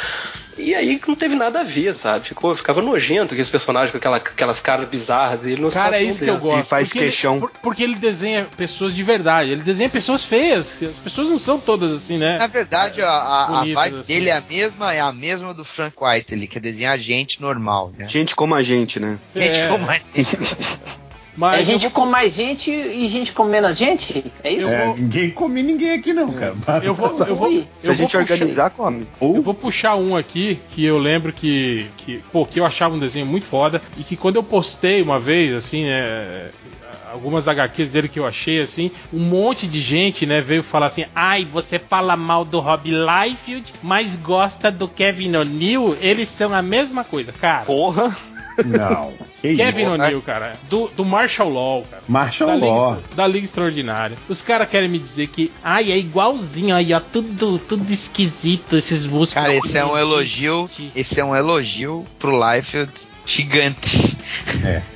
[0.58, 2.26] E aí não teve nada a ver, sabe?
[2.28, 5.68] Ficou, ficava nojento aqueles personagens com aquela, aquelas caras bizarras dele.
[5.70, 6.52] Cara, é isso que eu gosto.
[6.58, 7.40] Ele faz porque queixão.
[7.40, 9.50] por- porque ele desenha pessoas de verdade.
[9.50, 10.82] Ele desenha pessoas feias.
[10.82, 12.36] As pessoas não são todas assim, né?
[12.38, 14.12] Na verdade, a, a, a Bonitas, vibe assim.
[14.12, 17.92] dele é a mesma, é a mesma do Frank White, ele quer desenhar gente normal,
[17.98, 18.06] né?
[18.08, 19.18] Gente como a gente, né?
[19.34, 19.68] Gente É.
[19.68, 20.38] como a gente.
[21.36, 24.24] Mas É eu gente vou- com mais gente e gente com menos gente?
[24.44, 24.68] É isso?
[24.68, 26.54] Eu É, ninguém come ninguém aqui, não, cara.
[26.84, 27.66] Eu vou, eu vou, Ui.
[27.80, 29.06] Se eu a gente vou puxar- organizar, come.
[29.18, 32.94] Ou Eu vou puxar um aqui que eu lembro que, que, pô, que eu achava
[32.94, 36.50] um desenho muito foda e que quando eu postei uma vez, assim, né,
[37.12, 41.04] algumas HQs dele que eu achei, assim, um monte de gente, né, veio falar assim,
[41.14, 46.62] ai, você fala mal do Rob Liefeld, mas gosta do Kevin O'Neill, eles são a
[46.62, 47.64] mesma coisa, cara.
[47.66, 48.14] Porra!
[48.64, 49.12] Não.
[49.40, 49.86] Que Kevin?
[49.86, 52.02] O'Neill, cara, do, do Marshall Law, cara.
[52.08, 52.94] Marshall Da Law.
[52.94, 54.16] Liga, da Liga Extraordinária.
[54.28, 59.04] Os caras querem me dizer que, ai, é igualzinho aí, ó, tudo, tudo esquisito, esses
[59.04, 59.34] músculos.
[59.34, 62.92] Cara, esse é um elogio, esse é um elogio pro Liefeld
[63.26, 64.16] gigante.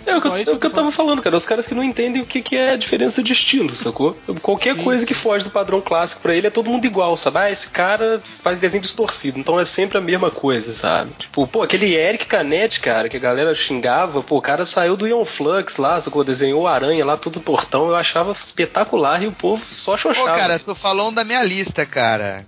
[0.06, 1.36] É o que, eu- é é o que eu tava falando, cara.
[1.36, 4.16] Os caras que não entendem o que, que é a diferença de estilo, sacou?
[4.42, 4.82] Qualquer Sim.
[4.84, 7.38] coisa que foge do padrão clássico pra ele é todo mundo igual, sabe?
[7.38, 11.10] Ah, esse cara faz desenho distorcido, então é sempre a mesma coisa, sabe?
[11.18, 15.06] Tipo, pô, aquele Eric Canetti, cara, que a galera xingava, pô, o cara saiu do
[15.06, 16.24] Ion Flux lá, sacou?
[16.24, 20.34] Desenhou o aranha lá, tudo tortão, eu achava espetacular e o povo só Pô, xoxava.
[20.36, 22.44] cara, tu falou um da minha lista, cara.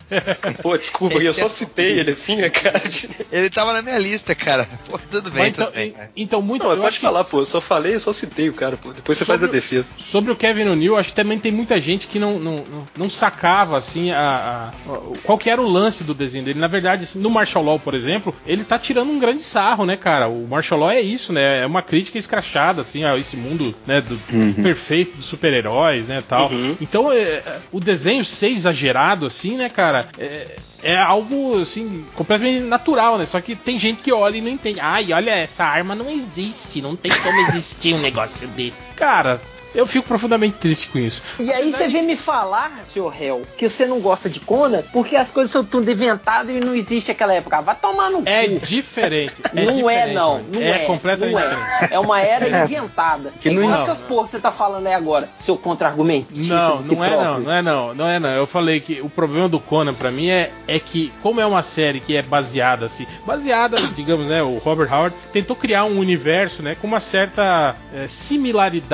[0.63, 2.83] Pô, desculpa, eu só é- citei ele assim, né, cara?
[3.31, 4.69] Ele tava na minha lista, cara.
[4.89, 6.11] Pô, tudo bem, Mas então, Então, velho.
[6.17, 6.63] então muito.
[6.65, 7.41] Não, eu pode acho que falar, pô.
[7.41, 8.93] Eu só falei, eu só citei o cara, pô.
[8.93, 9.91] Depois você Sobre faz a defesa.
[9.99, 12.65] Sobre o Kevin O'Neill, acho que também tem muita gente que não, não,
[12.97, 16.59] não, sacava assim a, a- a- qual que era o lance do desenho dele.
[16.59, 19.97] Na verdade, assim, no Martial Law, por exemplo, ele tá tirando um grande sarro, né,
[19.97, 20.29] cara?
[20.29, 21.63] O Martial Law é isso, né?
[21.63, 24.19] É uma crítica escrachada assim a esse mundo, né, do
[24.63, 26.51] perfeito dos super-heróis, né, tal.
[26.51, 26.77] Uhum.
[26.81, 33.19] Então, é, o desenho ser exagerado assim, né, cara, é, é algo assim completamente natural,
[33.19, 33.27] né?
[33.27, 34.79] Só que tem gente que olha e não entende.
[34.81, 38.88] Ai, olha, essa arma não existe, não tem como existir um negócio desse.
[38.99, 39.41] Cara,
[39.75, 41.23] eu fico profundamente triste com isso.
[41.39, 45.15] E aí você vem me falar, senhor réu, que você não gosta de Conan porque
[45.15, 47.61] as coisas são tudo inventadas e não existe aquela época.
[47.61, 48.67] Vai tomar no É cu.
[48.67, 49.35] diferente.
[49.55, 50.33] É não é, diferente, não.
[50.33, 50.49] mano.
[50.55, 50.79] Não é, é.
[50.87, 51.49] completamente não é.
[51.49, 51.95] diferente.
[51.95, 53.33] É uma era inventada.
[53.41, 53.81] Que é não é.
[53.83, 57.09] essas porra que você tá falando aí agora, seu contra-argumentista Não, de si não é
[57.09, 57.31] próprio.
[57.31, 58.31] não, não é não, não é não.
[58.31, 61.63] Eu falei que o problema do Conan pra mim é, é que, como é uma
[61.63, 66.63] série que é baseada assim, baseada, digamos, né, o Robert Howard tentou criar um universo,
[66.63, 68.88] né, com uma certa é, similaridade,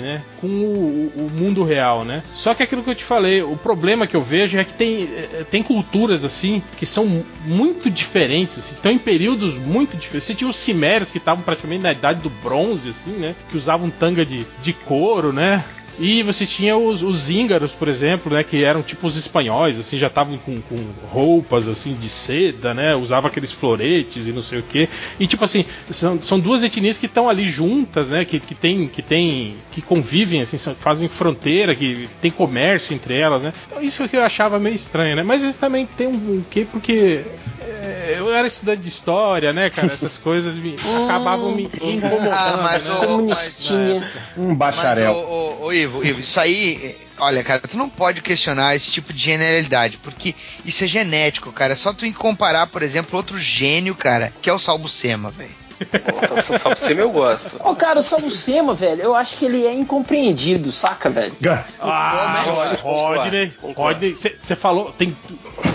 [0.00, 2.22] né, com o, o mundo real, né.
[2.34, 5.02] Só que aquilo que eu te falei, o problema que eu vejo é que tem,
[5.02, 10.28] é, tem culturas assim que são muito diferentes, assim, estão em períodos muito diferentes.
[10.28, 13.90] Você tinha os cimérios que estavam praticamente na idade do bronze, assim, né, que usavam
[13.90, 15.64] tanga de, de couro, né.
[16.00, 18.42] E você tinha os, os íngaros, por exemplo, né?
[18.42, 20.76] Que eram tipo os espanhóis, assim, já estavam com, com
[21.08, 22.94] roupas assim de seda, né?
[22.96, 24.88] Usava aqueles floretes e não sei o que.
[25.18, 28.24] E tipo assim, são, são duas etnias que estão ali juntas, né?
[28.24, 28.88] Que, que tem.
[28.88, 29.56] que tem.
[29.70, 33.52] que convivem, assim, são- fazem fronteira, que tem comércio entre elas, né?
[33.66, 35.22] Então, isso que eu achava meio estranho, né?
[35.22, 37.20] Mas eles também tem um, um quê, porque
[37.60, 39.86] é, eu era estudante de história, né, cara?
[39.86, 42.32] Essas coisas me, acabavam me, me incomodando.
[42.32, 42.94] Ah, mas né?
[42.94, 44.10] o- Comunistinha.
[44.36, 45.12] Um bacharel.
[45.14, 48.90] Mas, ô, ô, ô, Ivo, Ivo, isso aí, olha, cara, tu não pode questionar esse
[48.90, 51.72] tipo de genialidade, porque isso é genético, cara.
[51.72, 55.59] É só tu comparar, por exemplo, outro gênio, cara, que é o Salbucema, velho.
[55.86, 57.56] Pra você eu gosto.
[57.64, 61.34] Ô, cara, o Salucema, velho, eu acho que ele é incompreendido, saca, velho?
[61.80, 62.34] Ah,
[62.82, 63.52] Rodney.
[63.74, 65.16] Rodney, você falou, tem,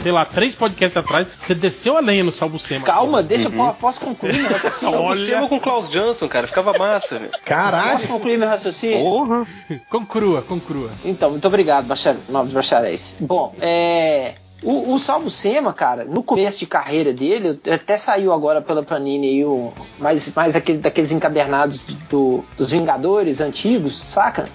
[0.03, 2.85] sei lá, três podcasts atrás, você desceu a lenha no Salbucema.
[2.85, 4.99] Calma, deixa, po- posso concluir meu raciocínio?
[4.99, 5.47] Olha.
[5.47, 6.47] com o Klaus Johnson, cara.
[6.47, 7.31] Ficava massa, velho.
[7.31, 8.07] Posso Caralho!
[8.07, 8.99] concluir meu raciocínio?
[8.99, 9.47] Porra.
[9.89, 10.91] Com crua, com crua.
[11.03, 12.15] Então, muito obrigado, bachar...
[12.29, 13.17] nobres bacharéis.
[13.19, 14.35] Bom, é.
[14.63, 19.27] O, o Salvo Sema, cara, no começo de carreira dele, até saiu agora pela Panini
[19.27, 24.45] aí, o, mais, mais aquele, daqueles encadernados do, dos Vingadores antigos, saca?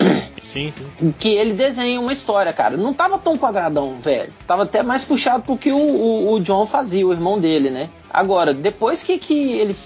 [0.42, 1.14] Sim, sim.
[1.16, 2.76] que ele desenha uma história, cara.
[2.76, 4.32] Não tava tão quadradão, velho.
[4.46, 7.88] Tava até mais puxado pro que o, o, o John fazia, o irmão dele, né?
[8.12, 9.76] Agora, depois que, que ele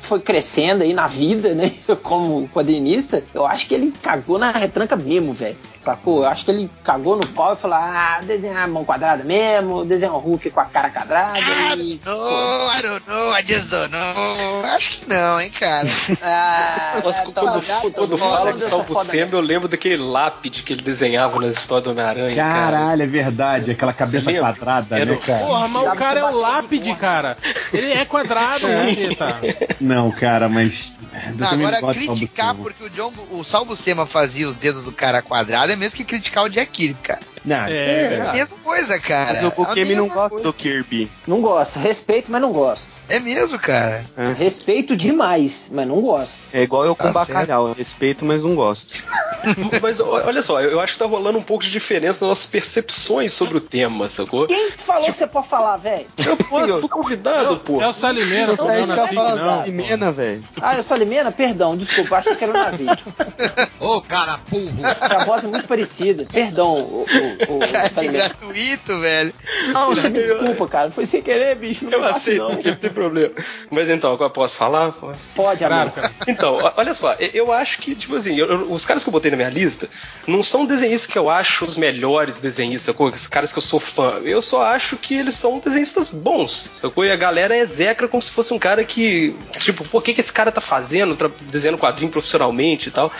[0.00, 1.72] foi crescendo aí na vida, né?
[2.02, 5.56] Como quadrinista, eu acho que ele cagou na retranca mesmo, velho.
[5.82, 6.22] Sacou?
[6.22, 9.84] Eu acho que ele cagou no pau e falou: ah, desenhar a mão quadrada mesmo,
[9.84, 11.38] desenhar um Hulk com a cara quadrada.
[11.38, 14.64] I e, don't know, I don't know, I just don't know.
[14.64, 15.88] Acho que não, hein, cara.
[16.24, 20.72] Ah, Nossa, tá quando, quando fala dessa Salvo foda Sema, eu lembro daquele lápide que
[20.72, 22.36] ele desenhava nas histórias do Homem-Aranha.
[22.36, 22.62] cara.
[22.70, 23.70] Caralho, é verdade.
[23.72, 25.44] Aquela cabeça quadrada, Era né, o- cara?
[25.44, 27.36] Porra, mas o cara é o lápide, cara.
[27.72, 29.38] Ele é quadrado, né, tá?
[29.80, 30.92] Não, cara, mas.
[31.36, 35.76] Não, agora criticar porque o John, o Salbucema fazia os dedos do cara quadrado é
[35.76, 37.20] mesmo que criticar o Jack Kirby, cara.
[37.44, 38.36] Não, É, É a verdade.
[38.38, 39.32] mesma coisa, cara.
[39.34, 40.44] Mas o Bukemi A não gosta coisa.
[40.44, 41.10] do Kirby.
[41.26, 41.78] Não gosto.
[41.80, 42.86] Respeito, mas não gosto.
[43.08, 44.04] É mesmo, cara.
[44.38, 46.38] Respeito demais, mas não gosto.
[46.52, 47.66] É igual eu com Tá bacalhau.
[47.68, 48.94] Eu respeito, mas não gosto.
[49.82, 53.32] Mas olha só, eu acho que tá rolando um pouco de diferença nas nossas percepções
[53.32, 54.46] sobre o tema, sacou?
[54.46, 56.06] Quem falou que você pode falar, velho?
[56.24, 57.82] Eu posso, fui convidado, pô.
[57.82, 59.58] É o Salimena, é não, não, assim, escapado não.
[59.58, 60.44] da Limena, velho.
[60.60, 61.32] Ah, eu sou Limena?
[61.32, 63.02] Perdão, desculpa, achei que era o Nazik.
[63.80, 64.70] Ô, cara burro.
[65.00, 66.26] A voz é muito parecida.
[66.32, 67.06] Perdão, o,
[67.48, 68.28] o, o Cara, Salimena.
[68.28, 69.32] gratuito, velho.
[69.72, 70.90] Não, você me desculpa, cara.
[70.90, 71.84] Foi sem querer, bicho.
[71.84, 72.50] Não Eu aceito, não.
[72.62, 73.32] não tem problema.
[73.70, 74.92] Mas então, agora posso falar?
[75.34, 75.76] Pode, amor.
[75.76, 76.12] Claro, cara.
[76.26, 79.36] Então, olha só, eu- acho que, tipo assim, eu- os caras que eu botei na
[79.36, 79.88] minha lista
[80.26, 83.08] não são desenhistas que eu acho os melhores desenhistas, sacou?
[83.08, 84.20] Os caras que eu sou fã.
[84.24, 87.04] Eu só acho que eles são desenhistas bons, sacou?
[87.04, 90.20] E a galera execra como se fosse um cara que, tipo, pô, o que, que
[90.20, 93.12] esse cara tá fazendo, tra- desenhando quadrinho profissionalmente e tal.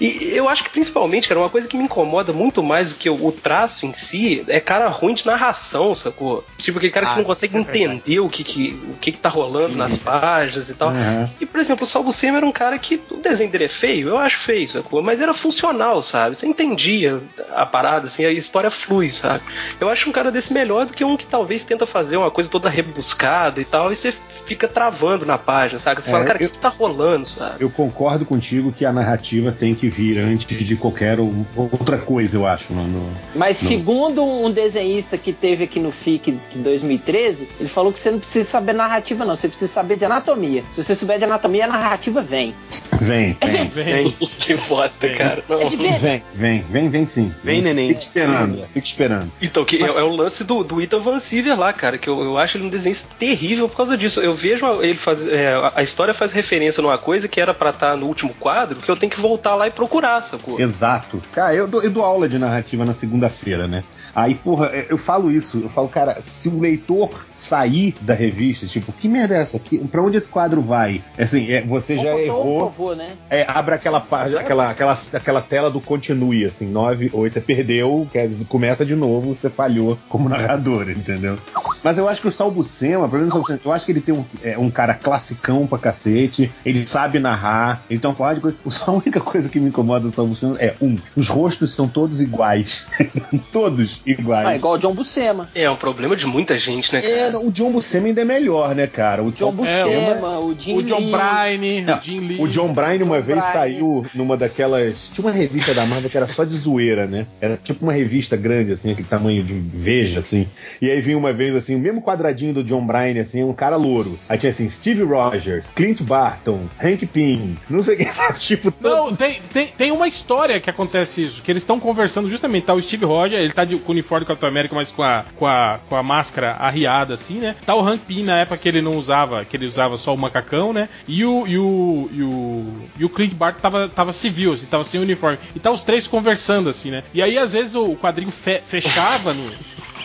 [0.00, 3.08] E eu acho que principalmente, cara, uma coisa que me incomoda muito mais do que
[3.10, 6.44] o, o traço em si é cara ruim de narração, sacou?
[6.58, 9.12] Tipo, aquele cara que Ah, você não consegue é entender o que, que, o que,
[9.12, 10.90] que tá rolando nas páginas e tal.
[10.90, 11.28] Uhum.
[11.40, 14.08] E, por exemplo, o Salvo Sema era um cara que o desenho dele é feio,
[14.08, 15.02] eu acho feio, sacou?
[15.02, 16.36] Mas era funcional, sabe?
[16.36, 17.20] Você entendia
[17.54, 19.42] a parada, assim, a história flui, sabe?
[19.80, 22.50] Eu acho um cara desse melhor do que um que talvez tenta fazer uma coisa
[22.50, 24.12] toda rebuscada e tal, e você
[24.46, 26.02] fica travando na página, sabe?
[26.02, 27.56] Você É, fala, cara, o que, que tá rolando, sabe?
[27.60, 32.36] Eu concordo contigo que a narrativa tem que vir antes de qualquer o- outra coisa,
[32.36, 32.72] eu acho.
[32.72, 37.68] No, no- Mas no- segundo um desenhista que teve aqui no FIC de 2013, ele
[37.68, 39.34] falou que você não precisa saber narrativa, não.
[39.34, 40.62] Você precisa saber de anatomia.
[40.74, 42.54] Se você souber de anatomia, a narrativa vem.
[43.00, 43.64] Vem, vem.
[43.68, 44.10] Vem.
[44.38, 45.42] que bosta, cara.
[45.48, 45.60] Não.
[45.60, 45.68] É.
[45.98, 47.32] Vem, vem, vem, vem sim.
[47.42, 47.88] Vem, neném.
[47.88, 49.32] Fica esperando, fica esperando.
[49.40, 52.20] Então, que é, é o lance do, do Ethan Van Siever lá, cara, que eu,
[52.22, 54.20] eu acho ele um desenho terrível por causa disso.
[54.20, 55.26] Eu vejo ele faz.
[55.26, 58.76] é, a- a história faz referência numa coisa que era pra estar no último quadro,
[58.80, 60.60] que eu tenho que voltar lá e procurar, sacou?
[60.60, 61.20] Exato.
[61.32, 63.84] Cara, eu dou, eu dou aula de narrativa na segunda-feira, né?
[64.14, 68.66] Aí, porra, é, eu falo isso, eu falo, cara, se o leitor sair da revista,
[68.66, 69.78] tipo, que merda é essa aqui?
[69.78, 71.02] Pra onde esse quadro vai?
[71.18, 72.70] Assim, é, você já errou.
[72.70, 73.08] provô, né?
[73.30, 78.06] É, abre aquela, página, aquela, aquela, aquela tela do continue, assim, 9, 8, você perdeu,
[78.12, 81.38] quer dizer, começa de novo, você falhou como narrador, entendeu?
[81.82, 84.56] Mas eu acho que o Salbucema, pelo menos eu acho que ele tem um, é,
[84.56, 88.58] um cara classicão pra cacete, ele sabe narrar, ele tem uma porrada de coisa.
[88.86, 92.86] A única coisa que me incomoda do Salbucema é, um, os rostos são todos iguais.
[93.52, 94.46] todos iguais.
[94.48, 95.48] Ah, igual o John Buscema.
[95.54, 97.12] É um problema de muita gente, né, cara?
[97.14, 99.22] É, o John Buscema ainda é melhor, né, cara?
[99.22, 101.10] O John É, o- Buscema, o Jim O John Lee.
[101.10, 102.40] Bryan, Não, o Jim Lee.
[102.40, 103.52] O John Bryan uma John vez Bryan.
[103.52, 105.10] saiu numa daquelas.
[105.12, 107.26] Tinha uma revista da Marvel que era só de zoeira, né?
[107.40, 110.46] Era tipo uma revista grande, assim, aquele tamanho de veja, assim.
[110.80, 113.76] E aí vinha uma vez, assim, o mesmo quadradinho do John Bryan, assim, um cara
[113.76, 114.18] louro.
[114.28, 118.38] Aí tinha assim, Steve Rogers, Clint Barton, Hank Pym, não sei o que, sabe?
[118.38, 119.18] tipo, Não, todos.
[119.18, 122.82] tem, tem, tem uma história que acontece isso, que eles estão conversando justamente, tá o
[122.82, 125.46] Steve Rogers, ele tá de, com o uniforme do Capitão América, mas com a, com,
[125.46, 127.54] a, com a máscara arriada, assim, né?
[127.66, 130.18] Tá o Hank Pym na época que ele não usava, que ele usava só o
[130.18, 130.88] macacão, né?
[131.06, 132.66] E o, e o, e o,
[132.98, 135.38] e o Clint Barton tava, tava civil, assim, tava sem uniforme.
[135.54, 137.02] E tá os três conversando, assim, né?
[137.12, 139.50] E aí, às vezes, o quadrinho fe- fechava no,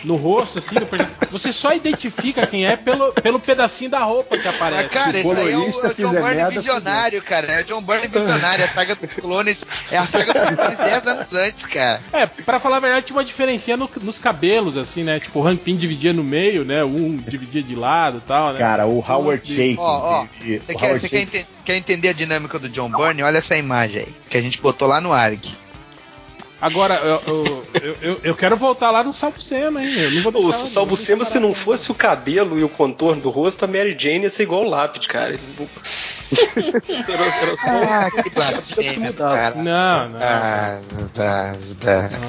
[0.04, 1.16] no rosto, assim, do personagem.
[1.30, 4.82] você só identifica quem é pelo, pelo pedacinho da roupa que aparece.
[4.84, 7.46] Mas, cara, Se isso aí é o, é o John Byrne visionário, cara.
[7.52, 8.64] É o John Byrne visionário.
[8.64, 12.00] A saga dos clones é a saga dos clones 10 anos antes, cara.
[12.12, 15.18] É, pra falar a verdade, tinha uma diferença no- nos cabelos, assim, né?
[15.20, 16.82] Tipo, o Hank Pym dividia no meio, né?
[16.84, 18.58] Um dividia de lado e tal, né?
[18.58, 19.76] Cara, o Howard Nossa, Shake.
[19.78, 19.82] Ó,
[20.22, 23.22] ó, ele- Você, quer, Howard quer entender a dinâmica do John Byrne?
[23.22, 25.54] Olha essa imagem aí, que a gente botou lá no ARG.
[26.60, 27.22] Agora, eu,
[27.82, 29.92] eu, eu, eu- quero voltar lá no Salbucema, hein?
[29.96, 33.22] Eu não vou O deixar- Salbucema, não se não fosse o cabelo e o contorno
[33.22, 35.38] do rosto, a Mary Jane ia ser igual o lápide, cara.
[37.88, 39.54] Ah, que blasfêmia, cara.
[39.56, 40.18] Não, não.
[40.20, 40.80] Ah,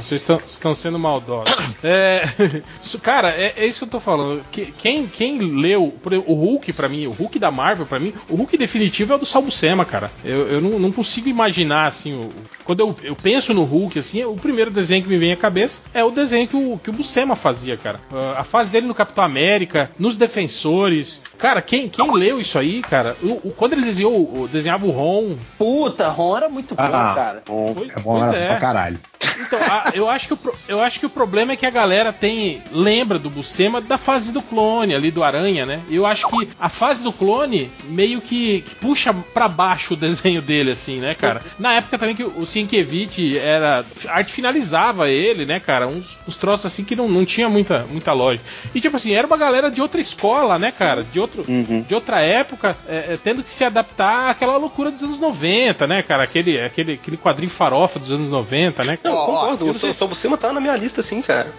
[0.02, 1.54] vocês estão, estão sendo maldosos.
[1.84, 2.24] É,
[3.02, 4.41] cara, é, é isso que eu tô falando.
[4.52, 8.00] Que- quem, quem leu por exemplo, o Hulk pra mim, o Hulk da Marvel pra
[8.00, 10.12] mim, o Hulk definitivo é o do Salbucema, cara.
[10.24, 12.14] Eu, eu não, não consigo imaginar assim.
[12.14, 12.30] o-
[12.64, 15.82] quando eu, eu penso no Hulk, assim, o primeiro desenho que me vem à cabeça
[15.93, 18.00] é o desenho que o, que o Buscema fazia, cara.
[18.12, 21.22] Ah, a fase dele no Capitão América, nos Defensores.
[21.38, 23.16] Cara, quem, quem leu isso aí, cara?
[23.24, 25.35] O, o- quando ele desenhou, desenhava o Ron.
[25.57, 27.41] Puta, Ron era muito bom, Ah, cara.
[27.45, 28.99] Pois, É bom pois pra caralho.
[29.22, 32.13] Então, a- eu, acho que o, eu acho que o problema é que a galera
[32.13, 32.61] tem.
[32.72, 35.82] Lembra do Buscema da fase do clone, ali do Aranha, né?
[35.89, 40.41] Eu acho que a fase do clone meio que, que puxa pra baixo o desenho
[40.41, 41.41] dele, assim, né, cara?
[41.57, 43.86] Na época também que o Sienkiewicz era.
[44.07, 45.88] A arte finalizava ele, né, cara?
[45.88, 48.45] Uns, uns troços assim que não, não tinha muita, muita lógica.
[48.74, 51.03] E tipo assim, era uma galera de outra escola, né, cara?
[51.03, 51.82] De, outro, Uhum.
[51.88, 56.01] de outra época, é, é, tendo que se adaptar àquela loucura dos anos 90, né,
[56.03, 56.24] cara?
[56.24, 58.97] Aquele, aquele, aquele quadrinho farofa dos anos 90, né?
[59.10, 59.26] Não, Ó, ó,
[59.57, 59.66] concordo.
[59.86, 61.51] eu o Salbucema tá na minha lista, sim, cara.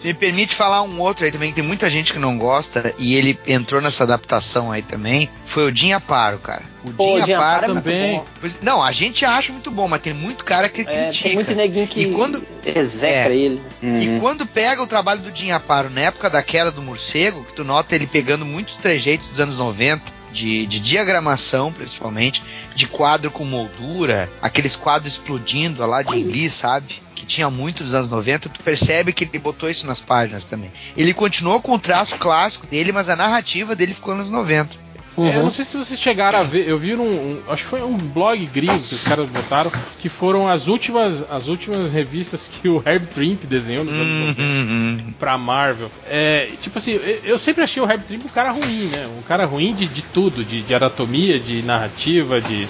[0.00, 2.94] Se me permite falar um outro aí também, que tem muita gente que não gosta,
[2.98, 6.60] e ele entrou nessa adaptação aí também, foi o Jim Aparo, cara.
[6.84, 8.16] O Pô, Jim Jim Aparo Aparo é muito também.
[8.18, 8.24] bom.
[8.38, 11.24] Pois- Não, a gente acha muito bom, mas tem muito cara que É, critica.
[11.28, 13.36] tem muito neguinho que E quando- execra É.
[13.38, 13.62] ele.
[13.82, 17.54] E quando pega o trabalho do Jim Aparo na época da queda do morcego, que
[17.54, 22.42] tu nota ele pegando muitos trejeitos dos anos 90, de, de diagramação principalmente,
[22.74, 27.02] de quadro com moldura, aqueles quadros explodindo lá de Lee, sabe?
[27.14, 30.72] Que tinha muito dos anos 90, tu percebe que ele botou isso nas páginas também.
[30.96, 34.83] Ele continuou com o traço clássico dele, mas a narrativa dele ficou nos 90.
[35.16, 37.70] É, Eu não sei se vocês chegaram a ver, eu vi um, um- acho que
[37.70, 42.48] foi um blog gringo que os caras botaram, que foram as últimas, as últimas revistas
[42.48, 44.06] que o Herb Trimp desenhou nos anos
[44.36, 45.14] 90 Uhum.
[45.18, 45.90] pra Marvel.
[46.06, 49.06] É, tipo assim, eu- eu sempre achei o Herb Trimp um cara ruim, né?
[49.18, 52.66] Um cara ruim de, de tudo, de, de anatomia, de narrativa, de.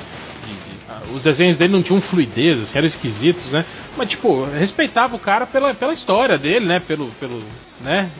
[1.12, 3.64] Os desenhos dele não tinham fluidez, assim, eram esquisitos, né?
[3.96, 6.80] Mas, tipo, respeitava o cara pela, pela história dele, né?
[6.80, 7.08] Pelo.
[7.20, 7.42] pelo
[7.80, 8.10] né?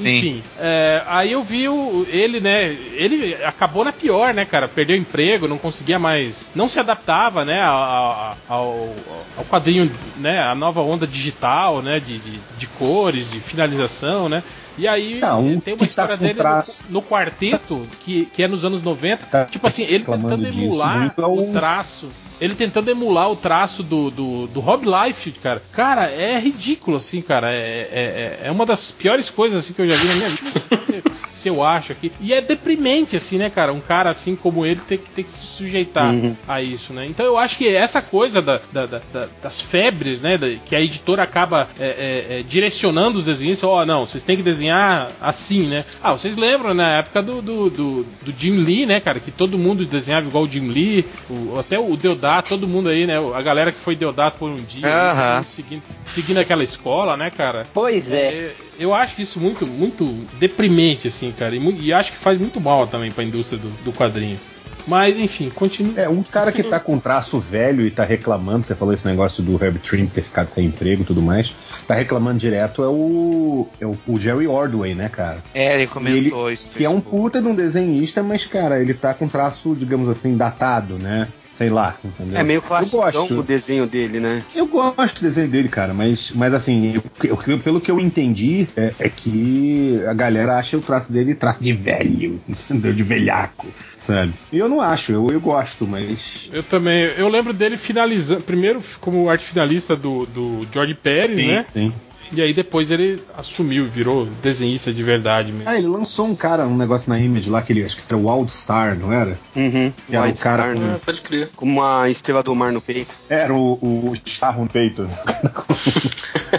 [0.00, 0.42] Enfim.
[0.58, 2.76] é, aí eu vi o, ele, né?
[2.92, 4.66] Ele acabou na pior, né, cara?
[4.66, 6.44] Perdeu emprego, não conseguia mais.
[6.54, 7.62] Não se adaptava, né?
[7.62, 8.94] Ao, ao,
[9.36, 10.42] ao quadrinho, né?
[10.42, 12.00] A nova onda digital, né?
[12.00, 14.42] De, de, de cores, de finalização, né?
[14.76, 18.42] E aí Ah, um tem uma tá história com dele no, no quarteto, que, que
[18.42, 19.26] é nos anos 90.
[19.26, 22.10] Tá tipo assim, ele tentando disso emular muito, é o traço.
[22.44, 25.62] Ele tentando emular o traço do, do, do Rob Life, cara.
[25.72, 27.50] Cara, é ridículo, assim, cara.
[27.52, 30.28] É, é, é- é uma das piores coisas assim, que eu já vi na minha
[30.28, 30.52] vida.
[31.30, 32.12] se, se eu acho aqui.
[32.20, 33.72] E é deprimente, assim, né, cara?
[33.72, 36.36] Um cara assim como ele ter que, ter que se sujeitar Uhum.
[36.46, 37.06] a isso, né?
[37.06, 40.38] Então eu acho que essa coisa da- da- da- da- das febres, né?
[40.64, 44.42] que a editora acaba é, é, é, direcionando os desenhistas, ó, não, vocês têm que
[44.42, 45.84] desenhar assim, né?
[46.02, 49.18] Ah, vocês lembram na época do, do, do, do Jim Lee, né, cara?
[49.20, 53.06] Que todo mundo desenhava igual o Jim Lee, o- até o Deodato, todo mundo aí,
[53.06, 53.14] né?
[53.34, 55.26] A galera que foi Deodato por um dia, Aham.
[55.26, 57.66] todo mundo seguindo, seguindo aquela escola, né, cara?
[57.72, 58.34] Pois é.
[58.34, 60.04] É, eu acho isso muito, muito
[60.38, 61.54] deprimente, assim, cara.
[61.54, 64.38] E, e acho que faz muito mal também pra indústria do, do quadrinho.
[64.86, 65.98] Mas, enfim, continua.
[65.98, 69.42] É, um cara que tá com traço velho e tá reclamando, você falou esse negócio
[69.42, 71.54] do Herb Trim ter ficado sem emprego e tudo mais,
[71.86, 75.42] tá reclamando direto é o, é o, o Jerry Ordway, né, cara?
[75.54, 76.68] É, ele comentou isso.
[76.68, 80.08] no Que é um puta de um desenhista, mas, cara, ele tá com traço, digamos
[80.08, 81.28] assim, datado, né?
[81.54, 82.38] Sei lá, entendeu?
[82.38, 83.38] É meio Eu classicão gosto.
[83.38, 84.42] o desenho dele, né?
[84.54, 88.66] Eu gosto do desenho dele, cara, mas, mas assim, eu- eu- pelo que eu entendi,
[88.76, 92.92] é, é que a galera acha o traço dele traço de velho, entendeu?
[92.92, 93.66] De velhaco,
[93.98, 94.32] sabe?
[94.52, 96.48] E eu não acho, eu, eu gosto, mas.
[96.52, 97.04] Eu também.
[97.16, 98.42] Eu lembro dele finalizando.
[98.42, 101.66] Primeiro como arte finalista do, do George Pérez, né?
[101.72, 101.92] sim.
[102.34, 105.68] E aí depois ele assumiu, virou desenhista de verdade mesmo.
[105.68, 108.16] Ah, ele lançou um cara, um negócio na Image lá, que ele, acho que era
[108.16, 109.38] o Wild Star, não era?
[109.54, 109.92] Uhum.
[110.06, 111.00] Que era o White cara Star, com- né?
[111.04, 111.50] Pode crer.
[111.54, 113.14] Com uma estrela do mar no peito.
[113.28, 115.08] Era o, o charro no peito.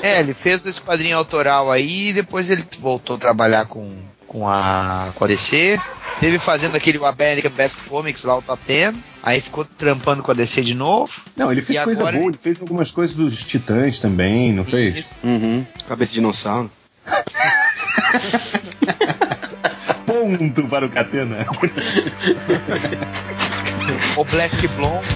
[0.01, 3.95] É, ele fez esse quadrinho autoral aí e depois ele voltou a trabalhar com,
[4.35, 5.79] com, a, com a DC.
[6.19, 8.93] Teve fazendo aquele American Best Comics lá, o Top 10.
[9.23, 11.11] Aí ficou trampando com a DC de novo.
[11.37, 14.51] Não, ele fez E coisa agora boa, ele- ele fez algumas coisas dos Titãs também,
[14.51, 15.15] não fez?
[15.23, 15.65] Uhum.
[15.87, 16.69] Cabeça de dinossauro.
[20.05, 21.45] Ponto para o Catena.
[24.17, 25.07] O Black Blonde.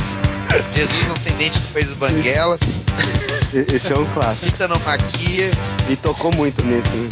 [0.74, 2.60] Jesus não tem dente que fez banguelas.
[3.72, 4.50] Esse é um clássico.
[4.50, 5.50] Cita não maquia.
[5.88, 7.08] E tocou muito nesse, né?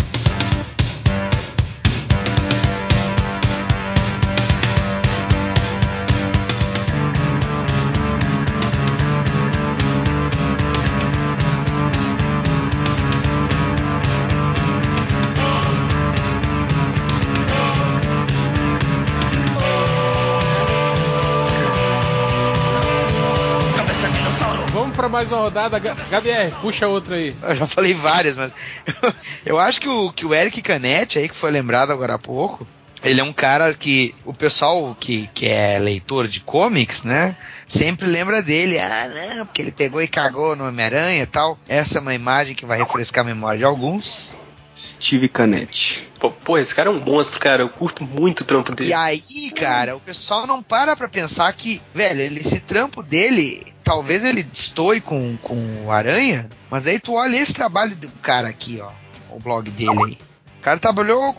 [25.19, 25.79] Mais uma rodada.
[25.79, 27.35] HDR, puxa outra aí.
[27.43, 28.53] Eu já falei várias, mas
[29.45, 32.65] eu acho que o, que o Eric Canetti aí, que foi lembrado agora há pouco,
[33.03, 38.07] ele é um cara que o pessoal que, que é leitor de comics, né, sempre
[38.07, 38.79] lembra dele.
[38.79, 41.59] Ah, não, porque ele pegou e cagou no Homem-Aranha e tal.
[41.67, 44.37] Essa é uma imagem que vai refrescar a memória de alguns.
[44.77, 46.09] Steve Canetti.
[46.21, 47.63] Pô, pô, esse cara é um monstro, cara.
[47.63, 48.91] Eu curto muito o trampo dele.
[48.91, 54.23] E aí, cara, o pessoal não para pra pensar que, velho, esse trampo dele, talvez
[54.23, 58.79] ele destoie com, com o Aranha, mas aí tu olha esse trabalho do cara aqui,
[58.83, 58.91] ó,
[59.31, 60.19] o blog dele aí.
[60.59, 61.35] O cara trabalhou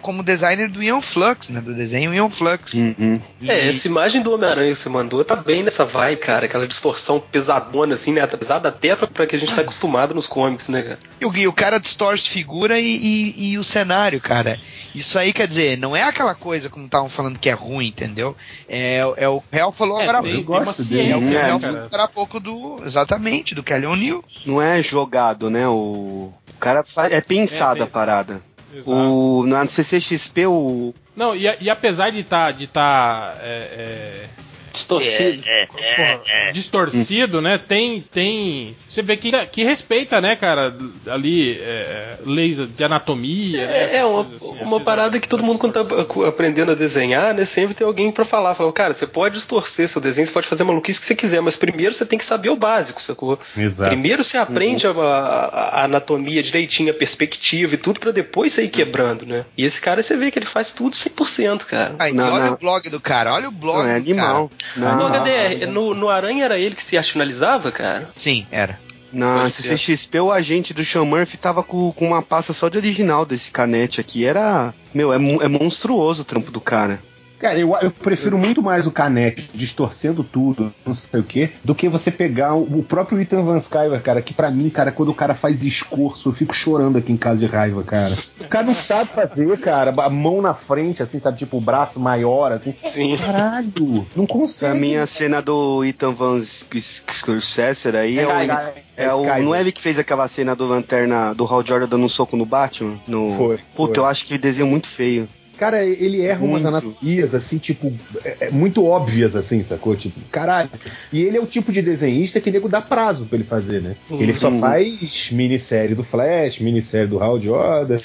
[0.00, 1.60] como designer do Ian Flux, né?
[1.60, 2.72] Do desenho Ian Flux.
[2.72, 3.20] Uhum.
[3.40, 6.46] E- É, essa imagem do Homem-Aranha que você mandou tá bem nessa vibe, cara.
[6.46, 8.26] Aquela distorção pesadona, assim, né?
[8.26, 10.98] Pesada até pra, pra que a gente tá acostumado nos comics, né, cara?
[11.20, 14.58] E o, e o cara distorce figura e, e- e o cenário, cara.
[14.94, 18.34] Isso aí quer dizer, não é aquela coisa como estavam falando que é ruim, entendeu?
[18.68, 20.18] É, é o Real falou É, agora.
[20.18, 21.10] eu tem uma gosto dele.
[21.12, 22.80] É o né, falou agora há pouco do.
[22.84, 24.24] Exatamente, do Kelly O'Neill.
[24.46, 25.68] Não é jogado, né?
[25.68, 28.42] O, o cara fa- é pensado É, a parada.
[28.74, 28.90] Exato.
[28.90, 30.94] O, na CCXP, o.
[31.14, 34.28] Não, e, e apesar de estar de tá, é,
[34.72, 35.42] Distorcido.
[35.46, 37.58] é, porra, distorcido, né?
[37.58, 38.76] Tem, tem.
[38.88, 40.74] Você vê que, que respeita, né, cara?
[41.08, 43.66] Ali, é, leis de anatomia.
[43.66, 47.34] né, É, é uma, assim, uma parada que todo mundo, quando tá aprendendo a desenhar,
[47.34, 48.54] né, sempre tem alguém pra falar.
[48.54, 51.40] Fala, cara, você pode distorcer seu desenho, você pode fazer a maluquice que você quiser,
[51.40, 53.38] mas primeiro você tem que saber o básico, sacou?
[53.56, 53.90] Exato.
[53.90, 58.68] Primeiro você aprende a, a- a anatomia direitinho, a perspectiva e tudo, pra depois sair
[58.68, 59.44] quebrando, né?
[59.56, 61.94] E esse cara, você vê que ele faz tudo 100%, cara.
[61.98, 62.52] Aí, Não, olha não.
[62.54, 64.48] o blog do cara, olha o blog Não, é do cara.
[64.76, 64.96] Animal.
[64.96, 68.10] No HDR, no, no Aranha era ele que se finalizava, cara?
[68.16, 68.78] Sim, era.
[69.12, 69.50] na.
[69.50, 73.50] CCXP, o agente do Sean Murphy tava com, com uma pasta só de original desse
[73.50, 74.24] canete aqui.
[74.24, 74.74] Era.
[74.94, 77.00] Meu, é, é monstruoso o trampo do cara.
[77.42, 81.74] Cara, eu, eu prefiro muito mais o Canete distorcendo tudo, não sei o quê, do
[81.74, 85.08] que você pegar o, o próprio Ethan Van Sciver, cara, que pra mim, cara, quando
[85.08, 88.16] o cara faz escorço, eu fico chorando aqui em casa de raiva, cara.
[88.48, 89.92] cara não sabe fazer, cara.
[90.04, 91.38] A mão na frente, assim, sabe?
[91.38, 92.74] Tipo, o braço maior, assim.
[92.84, 93.16] Sim.
[93.16, 94.78] Caralho, não Pra consegue.
[94.78, 99.22] mim, a cena do Ethan Van Scorsese aí é, É o, é é o.
[99.26, 99.60] Sky, Não é né?
[99.62, 102.98] ele que fez aquela cena do Lanterna do Hal Jordan dando um soco no Batman?
[103.06, 103.36] No...
[103.36, 104.04] Foi, Puta, foi.
[104.04, 105.28] eu acho que desenho muito feio.
[105.62, 106.66] Cara, ele erra umas Muito.
[106.66, 107.92] anatomias, assim, tipo,
[108.24, 109.94] é- é muito óbvias, assim, sacou?
[109.94, 110.68] Tipo, caralho.
[111.12, 113.94] E ele é o tipo de desenhista que nego dá prazo pra ele fazer, né?
[114.08, 114.58] Que ele só Uhum.
[114.58, 117.96] faz minissérie do Flash, minissérie do Hal Jordan.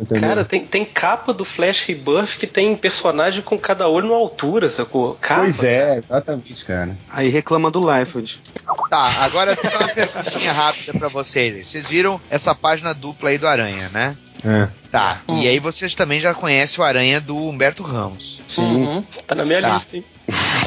[0.00, 0.28] Entendeu?
[0.28, 4.70] Cara, tem, tem capa do Flash Rebirth que tem personagem com cada olho numa altura,
[4.70, 5.16] sacou?
[5.20, 5.42] Capa.
[5.42, 6.96] pois é, exatamente, cara.
[7.10, 8.40] Aí reclama do Liefeld.
[8.88, 11.68] Tá, agora tem uma perguntinha rápida pra vocês.
[11.68, 14.16] Vocês viram essa página dupla aí do Aranha, né?
[14.42, 14.68] É.
[14.90, 18.40] Tá, e aí vocês também já conhecem o Aranha do Humberto Ramos.
[18.56, 19.04] Uhum.
[19.26, 19.74] Tá na minha Tá.
[19.74, 20.04] lista, hein?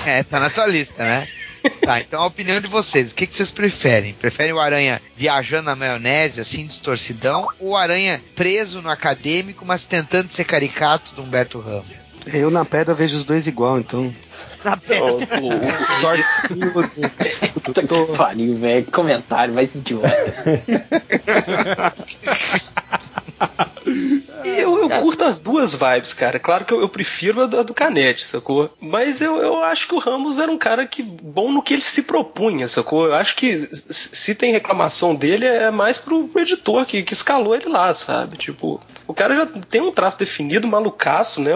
[0.06, 1.28] É, tá na tua lista, né?
[1.86, 4.14] Tá, então a opinião de vocês, o que, que vocês preferem?
[4.14, 9.86] Preferem o Aranha viajando na maionese, assim, distorcidão, ou o Aranha preso no acadêmico, mas
[9.86, 12.04] tentando ser caricato do Humberto Ramos?
[12.34, 14.14] Eu na pedra vejo os dois igual, então.
[14.64, 15.42] Na pedra.
[15.42, 15.52] O, o,
[17.62, 18.86] Puta que pariu, velho.
[18.92, 20.10] Comentário, vai idiota.
[24.44, 26.38] Eu, eu curto as duas vibes, cara.
[26.38, 28.74] Claro que eu, eu prefiro a do, a do Canete, sacou?
[28.80, 31.82] Mas eu, eu acho que o Ramos era um cara que bom no que ele
[31.82, 33.06] se propunha, sacou?
[33.06, 37.56] Eu acho que se tem reclamação dele é mais pro, pro editor que, que escalou
[37.56, 38.38] ele lá, sabe?
[38.38, 41.52] Tipo, o cara já tem um traço definido, malucaço, né?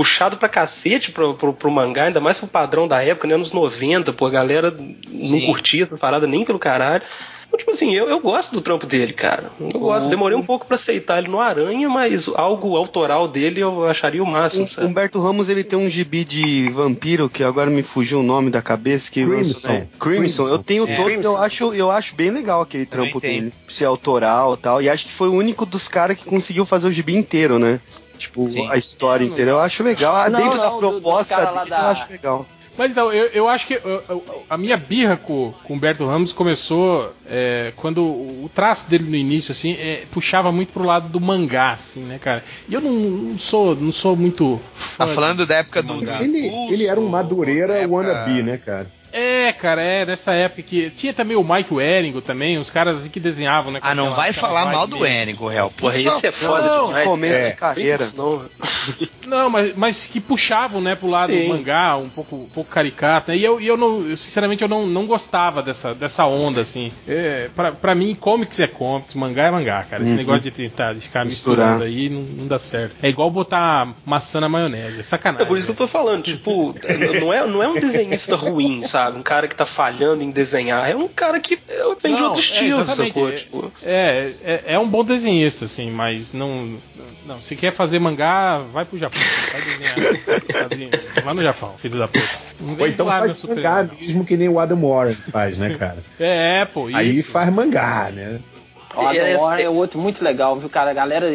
[0.00, 3.34] Um- Puxado pra cacete pro, pro, pro mangá, ainda mais pro padrão da época, né?
[3.34, 4.74] Anos 90, pô, a galera
[5.08, 7.02] não curtia essas paradas nem pelo caralho.
[7.46, 9.50] Então, tipo assim, eu, eu gosto do trampo dele, cara.
[9.60, 10.08] Eu gosto.
[10.08, 14.26] Demorei um pouco pra aceitar ele no Aranha, mas algo autoral dele eu acharia o
[14.26, 14.86] máximo, O sabe?
[14.86, 18.62] Humberto Ramos ele tem um gibi de vampiro que agora me fugiu o nome da
[18.62, 19.36] cabeça que Crimson.
[19.54, 19.86] lançou, né?
[19.98, 20.48] Crimson.
[20.48, 20.94] Eu tenho É.
[20.96, 21.28] todos, Crimson.
[21.28, 23.40] eu acho, eu acho bem legal aquele Também trampo tem.
[23.40, 24.80] dele, ser autoral, e tal.
[24.80, 27.80] E acho que foi o único dos caras que conseguiu fazer o gibi inteiro, né?
[28.20, 28.68] Tipo, Sim.
[28.70, 29.50] a história inteira.
[29.52, 30.14] Eu acho legal.
[30.14, 32.46] Ah, Não, Dentro não, da do- do proposta cara lá dele, da- eu acho legal.
[32.78, 36.06] Mas então, eu, eu acho que eu- eu- a minha birra com, com o Humberto
[36.06, 41.08] Ramos começou é, quando o, traço dele no início, assim, é, puxava muito pro lado
[41.08, 42.42] do mangá, assim, né, cara?
[42.68, 45.94] E eu não, não sou não sou muito fã Tá falando da época do.
[45.94, 46.18] mangá.
[46.18, 48.86] do Ele, ele era um madureira época- wannabe, né, cara?
[49.12, 53.08] É, cara, é nessa época que tinha também o Mike Waringo também, uns caras assim
[53.08, 53.80] que desenhavam, né?
[53.82, 55.70] Ah, não vai falar mal do Enigo, réu.
[55.70, 57.08] Porra, esse é foda Não, demais.
[57.08, 57.48] começo cara.
[57.50, 58.08] de carreira.
[58.16, 58.44] Não,
[59.26, 61.42] Não, mas, mas que puxavam, né, pro lado Sim.
[61.44, 63.36] do mangá, um pouco, um pouco caricato, né?
[63.36, 66.90] E eu, e eu não, eu, sinceramente, eu não, não gostava dessa, dessa onda, assim.
[67.06, 70.02] É, pra, pra mim, comics é comics, mangá é mangá, cara.
[70.02, 70.16] Esse Uhum.
[70.18, 71.78] negócio de tentar de ficar Misturar.
[71.78, 72.96] misturando aí não, não dá certo.
[73.02, 75.44] É igual botar maçã na maionese, é sacanagem.
[75.44, 76.74] É por isso que eu tô falando, tipo,
[77.20, 78.99] não é, não é um desenhista ruim, sabe?
[79.08, 80.88] Um cara que tá falhando em desenhar.
[80.90, 83.28] É um cara que é, vem de Não, outro é, estilo, exatamente, sacou?
[83.28, 86.78] é- Tipo, É, é, é um bom desenhista, assim, mas não.
[87.26, 89.20] Não, se quer fazer mangá, vai pro Japão.
[89.52, 89.96] Vai desenhar.
[91.24, 92.28] lá no Japão, filho da puta.
[92.60, 96.02] Não vem então faz mangá mesmo que nem o Adam Warren faz, né, cara?
[96.18, 96.88] É, pô.
[96.92, 97.30] Aí isso.
[97.30, 98.40] faz mangá, né?
[98.96, 100.90] O Adam É, Warren é- é outro muito legal, viu, cara?
[100.90, 101.26] A galera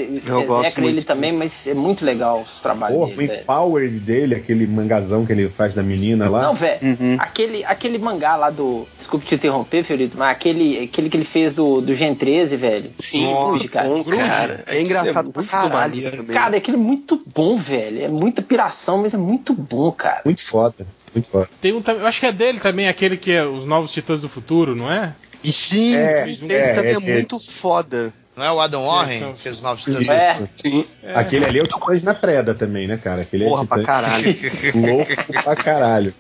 [0.46, 3.28] gosto execra ele também, mas é muito legal os trabalhos Porra, o dele.
[3.28, 3.42] velho.
[3.44, 6.42] Empowered dele, aquele mangazão que ele faz da menina lá.
[6.42, 7.16] Não, velho, Uhum.
[7.20, 8.86] aquele, aquele mangá lá do.
[8.98, 12.92] Desculpe te interromper, Fiorito, mas aquele, aquele que ele fez do, do Gen 13, velho.
[12.98, 13.88] sim, Nossa, cara.
[13.90, 14.64] bom, cara.
[14.68, 16.26] É engraçado pra muito caralho.
[16.28, 18.04] Cara, aquele é muito bom, velho.
[18.04, 20.22] É muita piração, mas é muito bom, cara.
[20.26, 21.50] Muito foda, muito foda.
[21.62, 24.28] Tem um, eu acho que é dele também, aquele que é os Novos Titãs do
[24.30, 25.14] Futuro, não é?
[25.46, 27.00] E sim, É, é, também é, é, é.
[27.00, 28.12] muito foda.
[28.36, 30.10] Não é o Adam Warren são- que fez os novos titãs?
[30.10, 30.50] É.
[30.58, 30.86] Sim.
[31.14, 33.22] Aquele ali é o Titãs na Preda também, né, cara?
[33.22, 34.26] Aquele Porra é pra caralho.
[34.76, 36.14] louco pra caralho.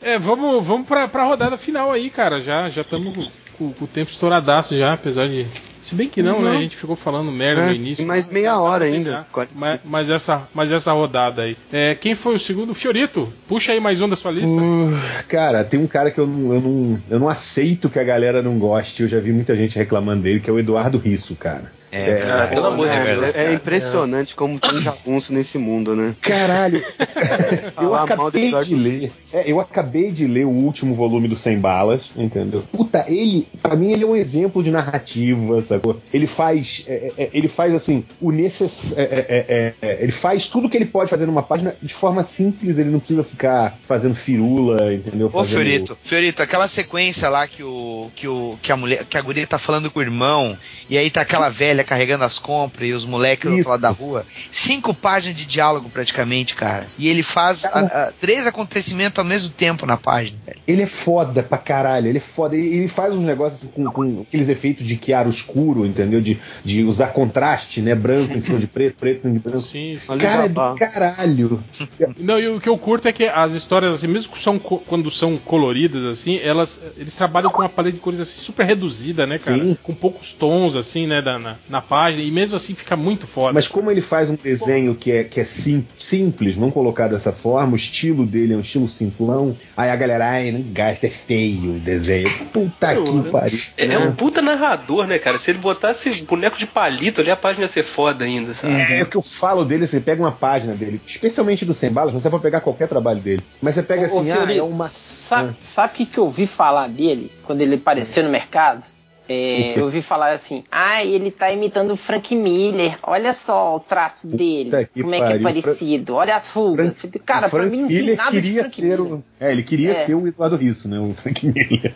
[0.00, 2.40] É, vamos, vamos pra, pra rodada final aí, cara.
[2.42, 3.30] Já já estamos
[3.68, 5.46] com, com- o tempo estouradaço já, apesar de.
[5.82, 6.50] Se bem que não, Não.
[6.52, 6.58] né?
[6.58, 8.06] A gente ficou falando merda É, no início.
[8.06, 9.26] mais mas meia hora ainda.
[9.52, 11.56] Mas, mas essa, mas essa rodada aí.
[11.72, 12.72] É, quem foi o segundo?
[12.72, 13.32] Fiorito.
[13.48, 14.48] Puxa aí mais um da sua lista.
[14.48, 14.96] Uh,
[15.26, 18.40] cara, tem um cara que eu não, eu, não, eu não aceito que a galera
[18.40, 19.02] não goste.
[19.02, 21.72] Eu já vi muita gente reclamando dele, que é o Eduardo Risso, cara.
[21.92, 23.38] É, Ah, pelo amor de é É, verdade.
[23.38, 26.14] é impressionante como tem jagunço nesse mundo, né?
[26.22, 26.82] Caralho,
[27.80, 29.10] eu acabei de ler.
[29.32, 32.62] É, eu acabei de ler o último volume do Sem Balas, entendeu?
[32.72, 36.00] Puta, ele, pra mim, ele é um exemplo de narrativa, sacou?
[36.12, 38.94] Ele faz, é, é, ele faz assim, o necess...
[38.96, 42.24] é, é, é, é, ele faz tudo que ele pode fazer numa página de forma
[42.24, 45.26] simples, ele não precisa ficar fazendo firula, entendeu?
[45.26, 49.18] Ô, Fazendo- Fiorito, Fiorito, aquela sequência lá que o que o que a mulher, que
[49.18, 50.56] a guria tá falando com o irmão
[50.88, 53.70] e aí tá aquela velha carregando as compras e os moleques do outro Isso.
[53.70, 54.24] lado da rua.
[54.50, 56.86] cinco páginas de diálogo praticamente, cara.
[56.98, 60.58] E ele faz a- a- três acontecimentos ao mesmo tempo na página, velho.
[60.66, 62.56] Ele é foda pra caralho, ele é foda.
[62.56, 66.20] Ele, ele faz uns negócios assim, com, com aqueles efeitos de chiaro escuro, entendeu?
[66.20, 67.94] De, de usar contraste, né?
[67.94, 69.60] Branco em cima de preto, preto em cima de branco.
[69.60, 70.18] Sim, sim.
[70.18, 71.62] Cara, é do caralho.
[72.18, 75.36] Não, e o que eu curto é que as histórias, assim, mesmo são quando são
[75.36, 79.62] coloridas, assim, elas eles trabalham com uma paleta de cores assim, super reduzida, né, cara?
[79.62, 79.76] Sim.
[79.82, 83.52] Com poucos tons, assim, né, da- na, na página, e mesmo assim fica muito foda.
[83.54, 87.32] Mas como ele faz um desenho que é, que é sim- simples, vamos colocar dessa
[87.32, 91.10] forma, o estilo dele é um estilo simplão, aí a galera, ai, não gasta, é
[91.10, 92.28] feio o desenho.
[92.52, 93.58] Puta que pariu.
[93.76, 95.38] É, é um puta narrador, né, cara?
[95.38, 98.74] Se ele botasse boneco de palito ali, a página ia ser foda ainda, sabe?
[98.74, 102.12] É, o que eu falo dele, você pega uma página dele, especialmente do Sem Balas,
[102.12, 103.42] você pode pegar qualquer trabalho dele.
[103.62, 104.88] Mas você pega Ô, assim, ah, Fiorito, é uma.
[104.88, 108.84] sa- Sabe o que, que eu ouvi falar dele quando ele apareceu no mercado?
[109.32, 112.98] É, eu ouvi falar assim, ah, ele tá imitando o Frank Miller.
[113.02, 116.14] Olha só o traço dele, como é que é parecido.
[116.14, 116.92] Olha as rugas.
[117.24, 119.00] Cara, o pra Frank mim não tem Miller nada queria Frank ser Miller.
[119.14, 119.24] o.
[119.40, 120.06] É, ele queria É.
[120.06, 120.98] ser o Eduardo Risso, né?
[120.98, 121.92] O Frank Miller.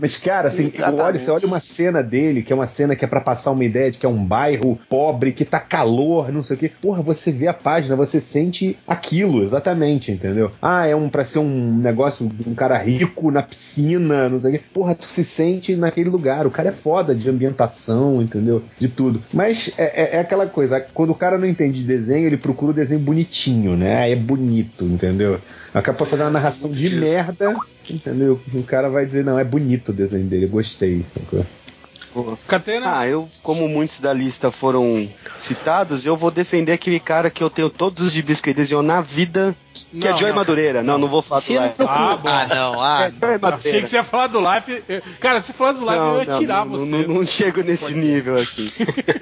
[0.00, 1.00] Mas, cara, assim, Exatamente.
[1.00, 3.64] olha, você olha uma cena dele, que é uma cena que é pra passar uma
[3.64, 6.70] ideia de que é um bairro pobre, que tá calor, não sei o quê.
[6.80, 10.50] Porra, você vê a página, você sente aquilo, exatamente, entendeu?
[10.62, 14.50] Ah, é um pra ser um negócio de um cara rico na piscina, não sei
[14.50, 14.64] o quê.
[14.72, 16.46] Porra, tu se sente naquele lugar.
[16.46, 18.62] O cara é foda de ambientação, entendeu?
[18.78, 19.22] De tudo.
[19.32, 22.72] Mas é, é- é aquela coisa, quando o cara não entende de desenho, ele procura
[22.72, 23.96] o desenho bonitinho, né?
[23.98, 25.38] Ah, é bonito, entendeu?
[25.74, 27.54] Acaba fazer uma narração de merda,
[27.90, 28.40] entendeu?
[28.54, 31.04] O cara vai dizer, não, é bonito o desenho dele, gostei.
[31.14, 31.44] sacou?
[32.46, 32.98] Catena?
[32.98, 37.50] Ah, eu, como muitos da lista foram citados, eu vou defender aquele cara que eu
[37.50, 39.54] tenho todos os gibis que desenhou na vida,
[40.00, 40.36] que é Não, Joey não.
[40.38, 40.82] Madureira.
[40.82, 41.74] Não, não vou falar do Life.
[41.80, 42.28] Ah, bom.
[42.28, 44.82] Ah, não, ah, É Achei que você ia falar do live.
[44.88, 46.90] eu- Cara, se falar do live, eu ia tirar não, você.
[46.90, 48.70] Não, não chego nesse nível assim.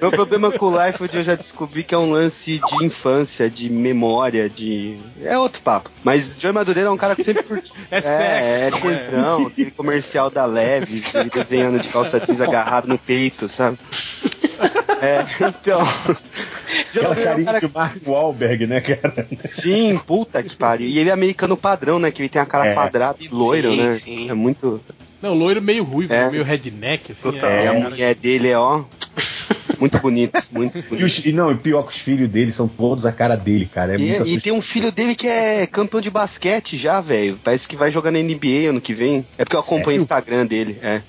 [0.00, 3.68] Meu problema com o Life eu já descobri que é um lance de infância, de
[3.70, 4.98] memória, de.
[5.22, 5.90] É outro papo.
[6.02, 7.62] Mas Joey Madureira é um cara que sempre.
[7.90, 8.80] É É, é sexo.
[8.82, 13.78] tesão, aquele comercial da Leves, ele desenhando de calça jeans agarrado no peito, sabe?
[14.98, 15.80] É, então.
[16.90, 19.26] Aquela é carinha cara de Mark Wahlberg, né, cara?
[19.52, 20.88] Sim, puta que pariu.
[20.88, 22.10] E ele é americano padrão, né?
[22.10, 22.74] Que ele tem a cara É.
[22.74, 24.00] quadrada e loiro, Sim, né?
[24.02, 24.30] sim.
[24.30, 24.80] É muito.
[25.22, 26.30] Não, loiro meio ruivo, É.
[26.30, 27.22] meio redneck, assim.
[27.22, 27.48] Total.
[27.50, 28.84] é- E a é- mulher dele é, ó.
[29.78, 31.04] Muito bonito, muito E, bonito.
[31.04, 33.94] os, e não, e pior que os filhos dele são todos a cara dele, cara.
[33.94, 37.38] É muito E, e tem um filho dele que é campeão de basquete já, velho.
[37.44, 39.26] Parece que vai jogar na NBA ano que vem.
[39.36, 41.02] É porque eu acompanho o Instagram dele, é.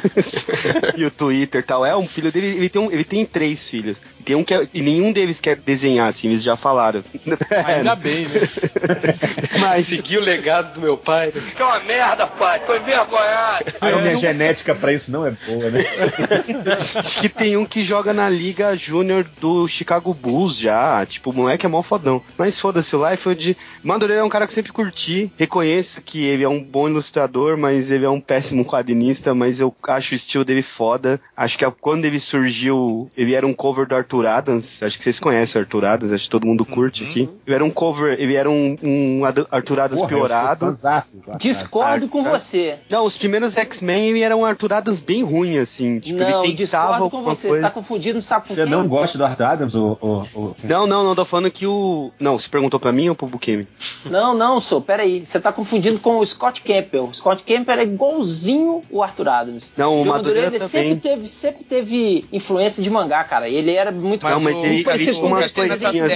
[0.96, 1.84] e o Twitter e tal.
[1.84, 4.00] É um filho dele, ele tem, um- ele tem três filhos.
[4.30, 7.02] E, tem um que é- e nenhum deles quer desenhar, assim, eles já falaram.
[7.66, 8.40] Ainda bem, né?
[9.60, 11.32] Mas Segui o legado do meu pai.
[11.34, 11.42] né?
[11.54, 12.60] Que é uma merda, pai.
[12.64, 13.64] Tô envergonhado.
[13.80, 15.84] A minha genética pra isso não é boa, né?
[16.96, 21.04] Acho que tem um que joga na Liga Júnior do Chicago Bulls já.
[21.06, 22.22] Tipo, o moleque é mó fodão.
[22.38, 23.56] Mas foda-se, o Liefeld.
[23.82, 25.30] Madureira é um cara que eu sempre curti.
[25.36, 29.34] Reconheço que ele é um bom ilustrador, mas ele é um péssimo quadrinista.
[29.34, 31.20] Mas eu acho o estilo dele foda.
[31.36, 34.82] Acho que quando ele surgiu, ele era um cover do Arthur Adams.
[34.82, 37.28] Acho que vocês conhecem o Arthur Adams, acho que todo mundo curte aqui.
[37.46, 40.66] Ele era um cover, ele era um, um Arthur Adams Porra, piorado.
[40.66, 41.36] Arthur.
[41.38, 42.78] Discordo com você.
[42.90, 46.00] Não, os primeiros X-Men ele era um Arthur Adams bem ruim, assim.
[46.00, 47.48] Tipo, não, ele tentava discordo com você.
[47.48, 47.62] coisa.
[47.62, 49.74] Você tá confundindo, com Você não gosta do Arthur Adams?
[49.74, 52.10] Ou, ou, ou- Não, não, não, tô falando que o.
[52.18, 53.66] Não, você perguntou pra mim ou pro Bukemi?
[54.04, 54.80] Não, não, sou.
[54.80, 55.24] Peraí.
[55.24, 57.04] Você tá confundindo com o Scott Campbell.
[57.04, 59.72] O Scott Campbell é igualzinho o Arthur Adams.
[59.76, 60.68] Não, o Madureira ele também.
[60.68, 63.48] sempre teve, sempre teve influência de mangá, cara.
[63.48, 66.12] Ele era muito Mas Não, mas ele- ele com umas coisinhas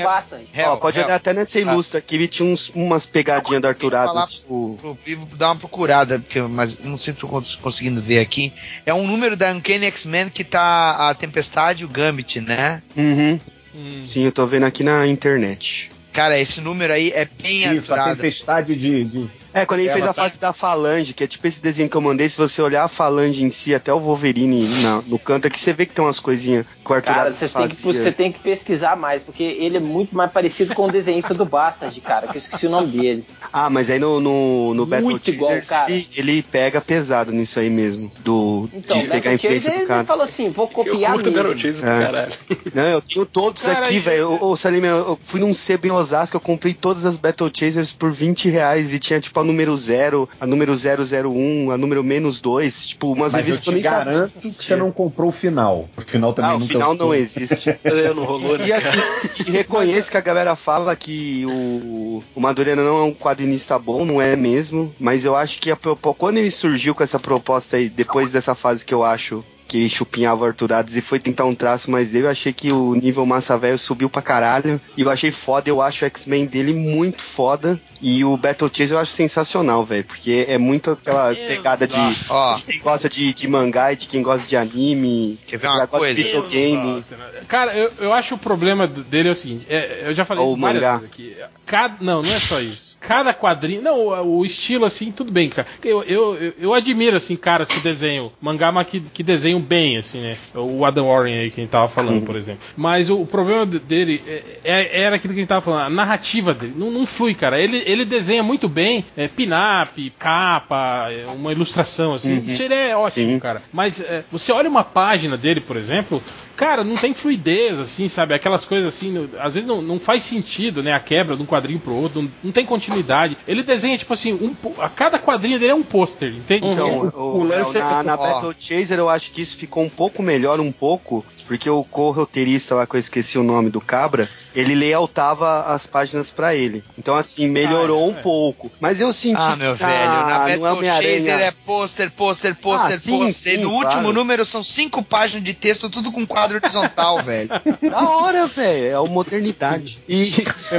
[0.66, 4.40] Ó, pode olhar até nessa ilustra que ele tinha uns, umas pegadinhas do Arthur Adams.
[4.40, 8.00] Tipo, pro Vivo dar uma procurada, porque, eu- mas não sei se tô cons- conseguindo
[8.00, 8.52] ver aqui.
[8.84, 12.82] É um número da Uncanny X-Men que tá a Tempestade e o Gambit, né?
[12.96, 13.40] uhum.
[13.74, 14.04] Hum.
[14.06, 15.90] Sim, eu tô vendo aqui na internet.
[16.12, 19.04] Cara, esse número aí é bem Isso, a tempestade de.
[19.04, 21.62] de- É, quando ele Ela fez a tá- fase da falange, que é tipo esse
[21.62, 25.00] desenho que eu mandei, se você olhar a falange em si, até o Wolverine na-
[25.06, 27.68] no canto, aqui você vê que tem umas coisinhas que o Arthur Cara, você tem,
[27.68, 31.32] que, você tem que pesquisar mais, porque ele é muito mais parecido com o desenhista
[31.32, 33.24] do Bastard, cara, que eu esqueci o nome dele.
[33.52, 35.90] Ah, mas aí no, no, no Battle Muito igual, cara.
[35.90, 39.80] Ele, ele pega pesado nisso aí mesmo, do, Então, de pegar a influência Chasers, do
[39.82, 40.04] ele cara.
[40.04, 41.42] falou assim, vou Eu copiar curto mesmo.
[41.42, 42.04] Battle Chase pra É.
[42.06, 42.32] caralho.
[42.74, 44.42] Não, eu tenho todos Cara, aqui, velho.
[44.42, 47.92] Ô, Salim, eu eu fui num sebo em Osasco, eu comprei todas as Battle Chasers
[47.92, 52.40] por 20 reais e tinha, tipo, a número 0, a número 001, a número menos
[52.40, 54.90] 2, tipo, umas Mas eu revistas que eu te nem garanto que que você não
[54.90, 55.88] comprou o final.
[55.96, 57.74] O final também Ah, o final não existe.
[57.84, 58.66] É, não rolou, né?
[58.66, 58.98] E assim,
[59.46, 64.04] e reconheço que a galera fala que o, o Madureira não é um quadrinista bom,
[64.04, 65.76] não é mesmo, mas eu acho que a
[66.16, 70.46] quando ele surgiu com essa proposta aí, depois dessa fase que eu acho que chupinhava
[70.46, 74.08] Arturados e foi tentar um traço dele, eu achei que o nível massa velho subiu
[74.08, 74.80] pra caralho.
[74.96, 77.80] E eu achei foda, eu acho o X-Men dele muito foda.
[78.00, 80.04] E o Battle Chase eu acho sensacional, velho.
[80.04, 81.96] Porque é muito aquela pegada de,
[82.28, 82.54] Ó.
[82.54, 85.40] de quem gosta de, de mangá e de quem gosta de anime.
[85.46, 86.14] Quer ver uma coisa?
[86.14, 87.04] de videogame.
[87.48, 90.52] Cara, eu, eu acho o problema dele é o seguinte: é, eu já falei Ou
[90.52, 90.96] isso várias mangá.
[90.98, 91.36] vezes aqui.
[91.66, 92.93] Cada, não, não é só isso.
[93.06, 93.82] Cada quadrinho.
[93.82, 95.66] Não, o, estilo, assim, tudo bem, cara.
[95.82, 100.20] Eu, eu, eu, admiro, assim, caras que desenham mangá, mas que, que desenham bem, assim,
[100.20, 100.36] né?
[100.54, 102.60] O Adam Warren aí, quem tava falando, por exemplo.
[102.76, 105.82] Mas o, o problema de- dele é, é- era aquilo que a gente tava falando,
[105.86, 106.74] a narrativa dele.
[106.76, 107.60] Não, não flui, cara.
[107.60, 112.34] Ele, ele desenha muito bem, é, pin-up, capa, é, uma ilustração, assim.
[112.38, 112.44] Uhum.
[112.46, 113.38] Isso ele é ótimo, Sim.
[113.38, 113.62] cara.
[113.72, 116.22] Mas é, você olha uma página dele, por exemplo,
[116.56, 118.34] cara, não tem fluidez, assim, sabe?
[118.34, 120.92] Aquelas coisas assim, no- às vezes não, não faz sentido, né?
[120.92, 123.36] A quebra de um quadrinho pro outro, não, não tem continuidade.
[123.46, 126.66] Ele desenha, tipo assim, um, a cada quadrinho dele é um pôster, entende?
[126.66, 128.16] Então, o o- lance na, é- na ó.
[128.16, 132.74] Battle Chaser eu acho que isso ficou um pouco melhor, um pouco, porque o co-roteirista
[132.74, 136.82] lá, que eu esqueci o nome do Cabra, ele layoutava as páginas pra ele.
[136.98, 138.22] Então, assim, melhorou Ah, é, um é.
[138.22, 138.70] pouco.
[138.80, 142.92] Mas eu senti Ah, meu que velho, na no Battle Chaser é pôster, pôster, pôster,
[142.94, 143.34] Ah, sim, pôster.
[143.54, 143.86] sim, no claro.
[143.86, 147.48] último número são cinco páginas de texto, tudo com quadro horizontal, velho.
[147.90, 148.86] Da hora, velho.
[148.86, 149.98] É a modernidade.
[150.08, 150.32] E,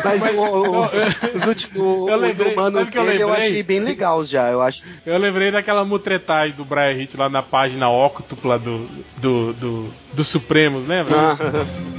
[0.04, 0.86] mas o, o-
[1.36, 3.48] os últimos eu lembrei- os humanos eu dele eu lembrei?
[3.48, 4.50] achei bem legal já.
[4.50, 8.86] Eu acho Eu lembrei daquela mutretagem do Brian Hitch lá na página óctupla do,
[9.18, 11.16] do, do, do Supremos, lembra?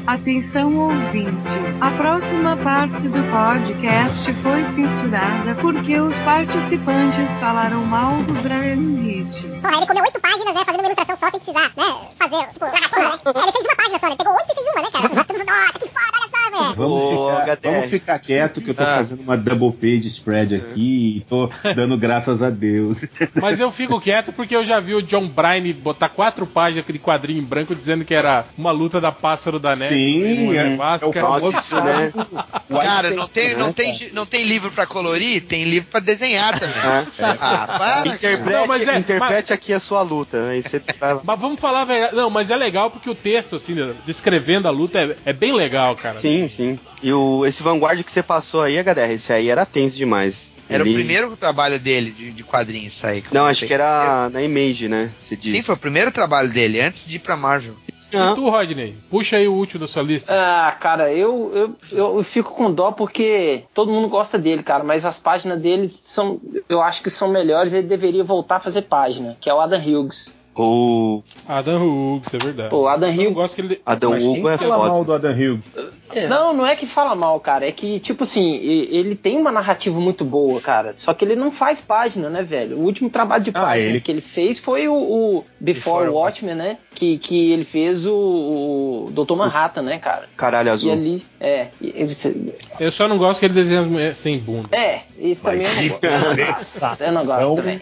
[0.07, 1.49] Atenção ouvinte,
[1.81, 9.43] a próxima parte do podcast foi censurada porque os participantes falaram mal do Brian Hitch.
[9.61, 10.62] Porra, ele comeu oito páginas, né?
[10.64, 12.09] Fazendo uma ilustração só sem precisar, né?
[12.19, 13.43] Fazer, tipo, narrativa, né?
[13.43, 14.17] Ele fez uma página só, né?
[14.17, 15.09] Pegou oito e fez uma, né, cara?
[15.25, 16.75] Todo mundo, nossa, que foda, olha só, velho.
[16.77, 17.71] Vamos, Ô, ficar, HDR.
[17.73, 18.97] vamos ficar quieto que eu tô Ah.
[18.97, 22.99] fazendo uma double page spread aqui e tô dando graças a Deus.
[23.41, 26.99] Mas eu fico quieto porque eu já vi o John Bryan botar quatro páginas aquele
[26.99, 29.95] quadrinho em branco dizendo que era uma luta da pássaro da neve.
[29.95, 32.13] Sim, uma é, é o famoso né?
[32.83, 35.43] Cara, não tem, não, né, tem, não tem livro pra colorir?
[35.43, 36.75] Tem livro pra desenhar também.
[37.21, 38.09] Ah, para.
[38.15, 40.49] Interprete, Não, mas é- interprete aqui a sua luta.
[40.49, 40.83] Aí você
[41.23, 42.17] Mas vamos falar a verdade.
[42.17, 45.94] Não, mas é legal porque o texto, assim, descrevendo a luta é, é bem legal,
[45.94, 46.18] cara.
[46.18, 46.78] Sim, sim.
[47.03, 50.53] E o, esse Vanguard que você passou aí, HDR, esse aí era tenso demais.
[50.68, 53.22] Era Ele- o primeiro trabalho dele de, de quadrinhos, isso aí.
[53.30, 55.12] Não, acho que era na Image, né?
[55.16, 55.55] Você disse.
[55.55, 57.74] Sim, foi o primeiro trabalho dele, antes de ir pra Marvel.
[58.12, 58.97] E tu, Rodney?
[59.11, 60.32] Puxa aí o último da sua lista.
[60.32, 65.05] Ah, cara, eu, eu, eu fico com dó porque todo mundo gosta dele, cara, mas
[65.05, 69.36] as páginas dele são, eu acho que são melhores ele deveria voltar a fazer página,
[69.40, 70.32] que é o Adam Hughes.
[70.59, 72.71] O Adam Hughes, é verdade.
[72.71, 73.35] Pô, Adam Eu Hughes.
[73.35, 73.81] gosto que ele.
[73.85, 75.05] Adão Mas Hugo é fala mal foda.
[75.05, 75.65] do Adam Hughes?
[76.31, 77.67] Não, não é que fala mal, cara.
[77.69, 80.95] É que, tipo assim, e- ele tem uma narrativa muito boa, cara.
[80.97, 82.79] Só que ele não faz página, né, velho?
[82.79, 86.09] O último trabalho de Ah, página ele- que ele fez foi o, o Before, Before
[86.09, 86.79] Watchmen, né?
[86.95, 89.35] Que, que ele fez o, o Dr.
[89.35, 90.27] Manhattan, né, cara?
[90.37, 90.93] Caralho E azul.
[90.93, 91.67] ali, é.
[91.83, 94.69] e- e- Eu só não gosto que ele desenha as mulheres sem bunda.
[94.75, 96.97] É, isso também eu não gosto.
[97.03, 97.81] Eu não gosto também.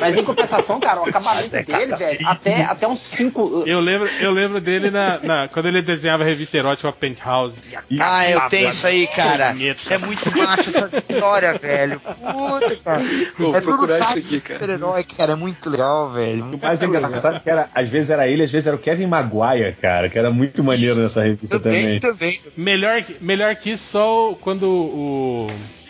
[0.00, 1.10] Mas em compensação, cara, o
[1.46, 3.64] acabamento dele, velho, até, até uns 5.
[3.66, 7.58] Eu lembro, eu lembro dele na, na- quando ele desenhava a revista erótica Penthouse.
[8.00, 9.54] Ah, eu tenho isso aí, cara.
[9.90, 12.00] É muito massa essa história, velho.
[12.00, 13.02] Puta, cara.
[13.38, 14.60] Vou é tudo procurar isso aqui, de cara.
[14.60, 15.32] super-herói, cara.
[15.32, 16.44] É muito legal, velho.
[16.44, 19.06] O mais engraçado é que era, às vezes era ele, às vezes era o Kevin
[19.06, 22.38] Maguire, cara, que era muito maneiro nessa revista Também, também.
[22.38, 22.40] também.
[22.56, 25.46] Melhor, que- melhor que isso, só quando o.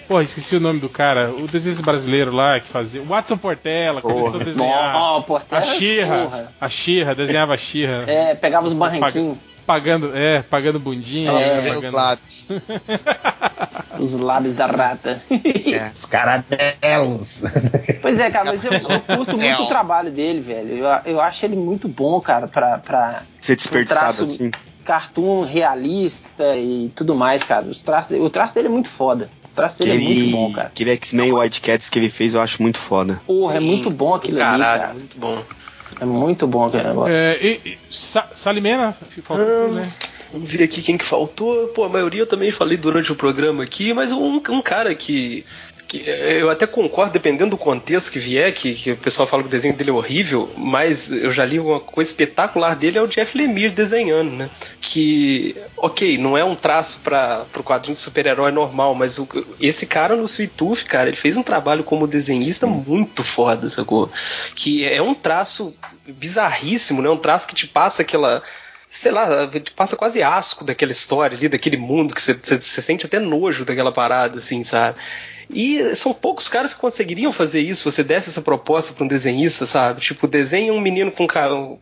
[0.09, 1.31] Pô, esqueci o nome do cara.
[1.31, 3.03] O desenho brasileiro lá que fazia.
[3.03, 4.97] O Watson Portela começou a desenhar.
[4.97, 6.17] Ó, Portela, a Xirra.
[6.23, 6.53] porra.
[6.59, 8.05] A Xirra, desenhava a Xirra.
[8.07, 9.37] É, pegava os barranquinhos,
[9.67, 11.31] Pagando, é, pagando bundinha.
[11.31, 11.95] É, pagando...
[11.95, 12.45] lábios.
[14.01, 15.21] os lábios da rata.
[15.31, 15.91] É.
[15.95, 17.43] Os caramelos.
[18.01, 20.75] Pois é, cara, mas eu, eu curto muito o trabalho dele, velho.
[20.79, 24.51] Eu, eu acho ele muito bom, cara, pra, pra Ser desperdiçado traço- assim.
[24.87, 27.67] cartoon realista e tudo mais, cara.
[27.67, 29.29] Os traços o traço dele é muito foda.
[29.59, 30.69] O traço dele é muito Aquele, bom, cara.
[30.69, 33.21] aquele X-Men Wildcats que ele fez eu acho muito foda.
[33.27, 34.95] Porra, é Sim, muito bom aquilo ali, Caralho, cara.
[34.95, 35.43] muito bom.
[36.01, 37.13] É muito bom aquele negócio.
[37.13, 38.95] É, e, e Sa- Salimena,
[39.25, 39.93] faltou tu, né?
[40.33, 41.69] Vamos ver aqui quem que faltou.
[41.69, 45.45] Pô, a maioria eu também falei durante o programa aqui, mas um, um cara que,
[45.89, 49.43] que eh, eu até concordo, dependendo do contexto que vier, que, que o pessoal fala
[49.43, 53.03] que o desenho dele é horrível, mas eu já li uma coisa espetacular dele, é
[53.03, 54.51] o Jeff Lemire desenhando, né?
[54.83, 59.27] Que, ok, não é um traço para o quadrinho de super-herói normal, mas o-
[59.59, 64.11] esse cara no Sweet Tooth, cara, ele fez um trabalho como desenhista muito foda, sacou?
[64.55, 65.75] Que é um traço
[66.07, 67.09] bizarríssimo, né?
[67.09, 68.43] Um traço que te passa aquela
[68.91, 73.19] sei lá, te passa quase asco daquela história ali, daquele mundo que você sente até
[73.19, 74.99] nojo daquela parada, assim, sabe?
[75.51, 77.91] E são poucos caras que conseguiriam fazer isso.
[77.91, 80.01] Você desse essa proposta pra um desenhista, sabe?
[80.01, 81.27] Tipo, desenha um menino com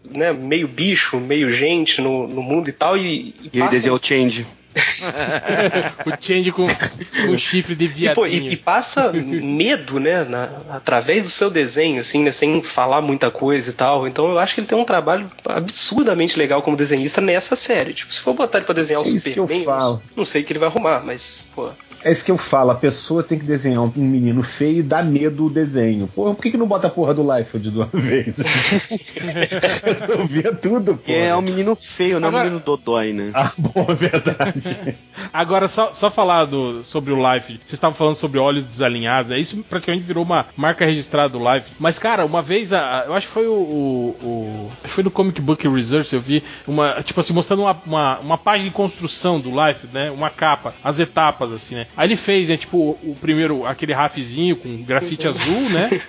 [0.08, 3.98] né, meio bicho, meio gente no, no mundo e tal, e, E ele passa- desenhou
[3.98, 4.46] o Change.
[6.06, 8.50] o Change com, com chifre de E, pô, viadinho.
[8.50, 13.30] e- e passa medo, né, na- através do seu desenho, assim, né, sem falar muita
[13.30, 14.06] coisa e tal.
[14.06, 17.94] Então eu acho que ele tem um trabalho absurdamente legal como desenhista nessa série.
[17.94, 20.02] Tipo, se for botar ele pra desenhar o É isso que eu Superman, falo.
[20.14, 21.70] não sei o que ele vai arrumar, mas, pô.
[22.04, 25.02] É isso que eu falo, a pessoa tem que desenhar um menino feio e dá
[25.02, 26.06] medo o desenho.
[26.06, 28.36] Porra, por que, que não bota a porra do Liefeld de uma vez?
[29.82, 31.24] Resolvia tudo, Porque porra.
[31.24, 33.30] é um menino feio, não é um menino dodói, né?
[33.34, 34.65] Ah, bom, é verdade.
[35.32, 37.54] Agora, só, só falar do, sobre o Life.
[37.58, 39.38] Vocês estavam falando sobre olhos desalinhados, né?
[39.38, 41.70] Isso praticamente virou uma marca registrada do Life.
[41.78, 45.04] Mas, cara, uma vez, a- eu acho que foi o, o- o- acho que foi
[45.04, 48.74] no Comic Book Research, eu vi uma, tipo assim, mostrando uma, uma, uma página de
[48.74, 50.10] construção do Life, né?
[50.10, 51.86] Uma capa, as etapas, assim, né?
[51.96, 52.56] Aí ele fez, né?
[52.56, 55.90] Tipo, o, o primeiro, aquele rafezinho com grafite azul, né?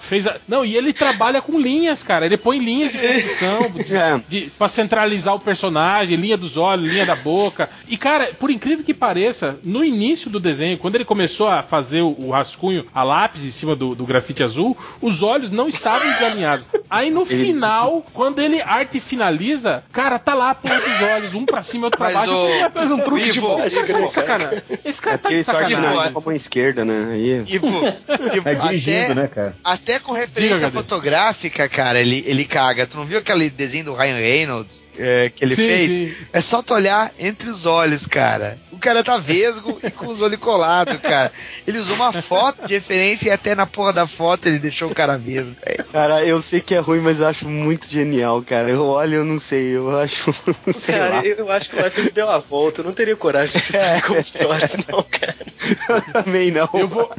[0.00, 2.26] Fez a, não, e ele trabalha com linhas, cara.
[2.26, 3.60] Ele põe linhas de construção
[3.96, 4.18] É.
[4.28, 7.68] de, de, pra centralizar o personagem, linha dos olhos, linha da boca.
[7.86, 12.00] E, cara, por incrível que pareça, no início do desenho, quando ele começou a fazer
[12.02, 16.10] o, o rascunho a lápis em cima do, do grafite azul, os olhos não estavam
[16.12, 16.66] desalinhados.
[16.88, 21.34] Aí no Ele- final, quando ele arte finaliza, cara, tá lá a porra dos olhos,
[21.34, 22.32] um pra cima, outro pra Mas baixo.
[22.32, 23.66] o- Ué, faz um truque de Ivo, bola.
[23.66, 24.62] Ivo, Sacanagem.
[24.84, 25.78] Esse cara É tá de sacanagem.
[25.80, 27.10] na com a mão esquerda, né?
[27.12, 27.44] Aí...
[27.46, 27.66] Ivo,
[28.34, 29.56] Ivo, É dirigindo, até, né, cara?
[29.62, 32.86] até com referência Diga, fotográfica, cara, ele, ele caga.
[32.86, 35.90] Tu não viu aquele desenho do Ryan Reynolds é, que ele Sim, fez?
[35.90, 36.14] sim.
[36.32, 38.58] É só tu olhar entre os olhos, cara.
[38.72, 41.32] O cara tá vesgo e com os olhos colados, cara.
[41.66, 44.94] Ele usou uma foto de referência e até na porra da foto ele deixou o
[44.94, 45.56] cara vesgo.
[45.92, 48.70] Cara, eu sei que é ruim, mas eu acho muito genial, cara.
[48.70, 50.32] Eu olho, eu não sei, eu acho.
[50.72, 51.24] sei cara, lá.
[51.24, 52.80] eu acho que o Life deu a volta.
[52.80, 55.36] Eu não teria coragem de citar ele como os piores, não, cara.
[55.88, 56.68] Eu também não.
[56.72, 57.12] Eu vou,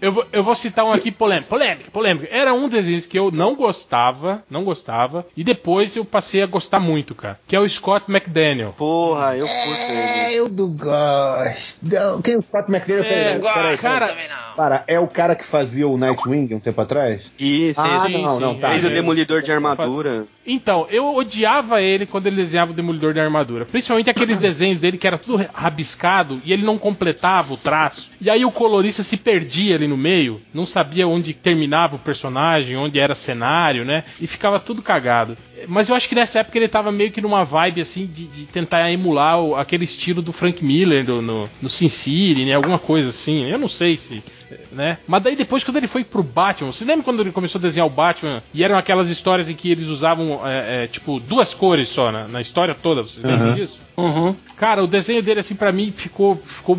[0.00, 1.48] eu, vou, eu vou citar um aqui polêmico.
[1.48, 2.28] Polêmica, polêmica.
[2.30, 6.80] Era um desenho que eu não gostava, não gostava, e depois eu passei a gostar
[6.80, 7.38] muito, cara.
[7.46, 8.74] Que é o Scott McDaniel.
[8.76, 10.34] Porra, eu curto ele.
[10.36, 11.80] eu não gosto.
[11.82, 13.04] Não, Quem é o Scott McDaniel?
[13.04, 14.16] É, Peraí, peraí, cara,
[14.56, 17.30] Para, é o cara que fazia o Nightwing um tempo atrás?
[17.38, 18.40] Isso, Ah, sim, não, sim.
[18.40, 18.70] não, tá.
[18.70, 18.90] Fez o é.
[18.90, 20.26] demolidor de armadura.
[20.46, 23.66] Então, eu odiava ele quando ele desenhava o Demolidor da Armadura.
[23.66, 28.10] Principalmente aqueles desenhos dele que era tudo rabiscado e ele não completava o traço.
[28.20, 32.76] E aí o colorista se perdia ali no meio, não sabia onde terminava o personagem,
[32.76, 34.04] onde era cenário, né?
[34.20, 35.36] E ficava tudo cagado.
[35.68, 38.44] Mas eu acho que nessa época ele tava meio que numa vibe assim de, de
[38.46, 42.54] tentar emular o- aquele estilo do Frank Miller do- no, no Sin City, né?
[42.54, 43.44] Alguma coisa assim.
[43.44, 44.22] Eu não sei se.
[44.70, 44.98] Né?
[45.08, 47.86] Mas daí depois, quando ele foi pro Batman, você lembra quando ele começou a desenhar
[47.86, 51.88] o Batman e eram aquelas histórias em que eles usavam, é, é, tipo, duas cores
[51.88, 53.02] só na, na história toda?
[53.02, 53.80] Vocês lembram disso?
[53.96, 54.36] Uhum.
[54.56, 56.36] Cara, o desenho dele, assim, pra mim ficou.
[56.36, 56.78] ficou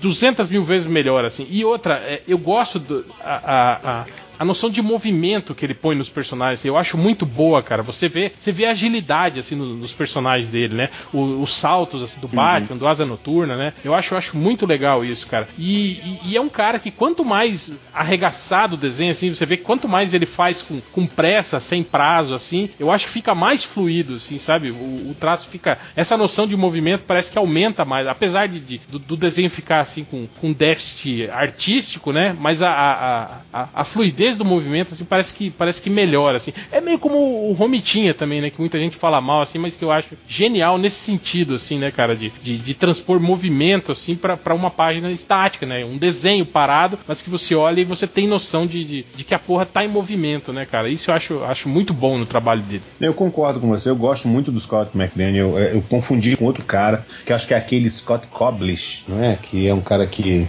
[0.00, 1.46] 200 mil vezes melhor, assim.
[1.50, 3.04] E outra, é, eu gosto do.
[3.22, 4.06] A, a, a,
[4.40, 7.82] a noção de movimento que ele põe nos personagens, eu acho muito boa, cara.
[7.82, 10.88] Você vê, você vê a agilidade assim no- nos personagens dele, né?
[11.12, 13.74] O- os saltos assim do Batman, do Asa Noturna, né?
[13.84, 15.46] Eu acho, eu acho muito legal isso, cara.
[15.58, 19.58] E, e- e é um cara que quanto mais arregaçado o desenho assim, você vê
[19.58, 23.34] que quanto mais ele faz com, com pressa, sem prazo assim, eu acho que fica
[23.34, 24.70] mais fluido assim, sabe?
[24.70, 28.80] O, o traço fica essa noção de movimento parece que aumenta mais, apesar de, de-
[28.88, 32.36] do, do desenho ficar assim com, com déficit artístico, né?
[32.38, 36.52] Mas a, a, a, a fluidez do movimento assim parece que parece que melhora assim.
[36.70, 38.50] É meio como o Romitinha também, né?
[38.50, 41.90] Que muita gente fala mal assim, mas que eu acho genial nesse sentido assim, né,
[41.90, 45.84] cara, de, de, de transpor movimento assim pra uma página estática, né?
[45.84, 49.34] Um desenho parado, mas que você olha e você tem noção de, de, de que
[49.34, 50.88] a porra tá em movimento, né, cara?
[50.88, 52.82] Isso eu acho, acho muito bom no trabalho dele.
[53.00, 55.58] Eu concordo com você, eu gosto muito do Scott McDaniel.
[55.58, 59.38] Eu, eu confundi com outro cara, que acho que é aquele Scott Coblish, não é?
[59.40, 60.46] Que é um cara que.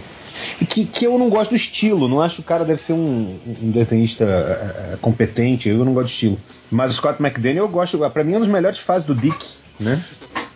[0.68, 3.38] Que, que eu não gosto do estilo, não acho que o cara deve ser um,
[3.62, 6.38] um desenhista eh, eh, competente, eu não gosto do estilo.
[6.70, 9.44] Mas o Scott McDaniel eu gosto, pra mim é uma das melhores fases do Dick,
[9.78, 10.02] né?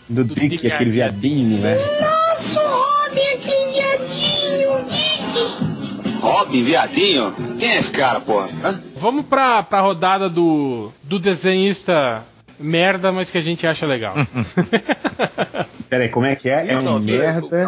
[0.09, 0.91] Do, Dick, Dick aquele Arquette.
[0.91, 1.77] viadinho, né?
[6.21, 7.33] Robin, viadinho?
[7.59, 8.49] Quem é esse cara, porra?
[8.65, 8.81] Hã?
[8.97, 12.25] Vamos pra, pra rodada do, do desenhista
[12.59, 14.15] merda, mas que a gente acha legal.
[15.89, 16.73] Peraí, como é que é?
[16.73, 17.57] É um merda.
[17.57, 17.67] É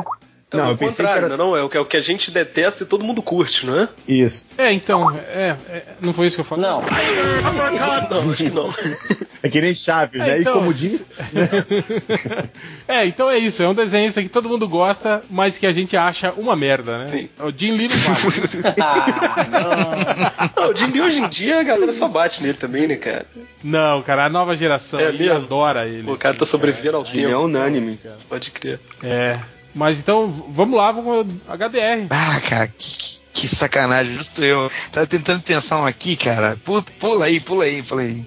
[0.51, 1.37] Não, o pensei que contrário, era.
[1.37, 3.81] não, é o que, é o que a gente detesta e todo mundo curte, não
[3.81, 3.89] é?
[4.09, 4.49] Isso.
[4.57, 6.65] é, então, é, é, não foi isso que eu falei?
[6.65, 6.81] Não.
[6.81, 8.71] Não, acho que não.
[9.41, 10.41] É que nem Chaves, É, né?
[10.41, 11.13] então- E como diz.
[12.89, 15.97] é, então é isso, é um desenhista que todo mundo gosta, mas que a gente
[15.97, 17.09] acha uma merda, né?
[17.13, 17.29] Sim.
[17.47, 18.75] O Jim Lee não vale.
[18.81, 22.97] Ah, Não, o Jim Lee hoje em dia a galera só bate nele também, né,
[22.97, 23.27] cara?
[23.63, 25.35] não, cara, a nova geração É mesmo?
[25.35, 26.11] adora ele.
[26.11, 27.41] O cara tá sobrevivendo ao Ele é tempo.
[27.41, 28.01] unânime.
[28.29, 28.81] Pode crer.
[29.03, 29.37] É.
[29.75, 32.07] Mas então, vamos lá, vamos HDR.
[32.11, 34.71] Ah, cara, que, que- sacanagem, justo eu.
[34.91, 36.57] Tava tentando pensar um aqui, cara.
[36.65, 37.83] Pula, pula aí, pula aí.
[37.83, 38.25] Falei.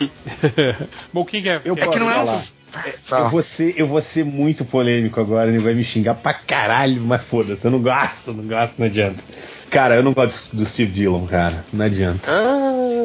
[1.12, 1.60] Bom, o que, que é?
[1.64, 2.24] Eu É que não é um.
[3.24, 7.00] Eu vou, ser, eu vou ser muito polêmico agora, ele vai me xingar pra caralho,
[7.02, 9.22] mas foda-se, eu não gosto, não gosto, não adianta.
[9.74, 12.30] Cara, eu não gosto do Steve Dillon, cara, não adianta.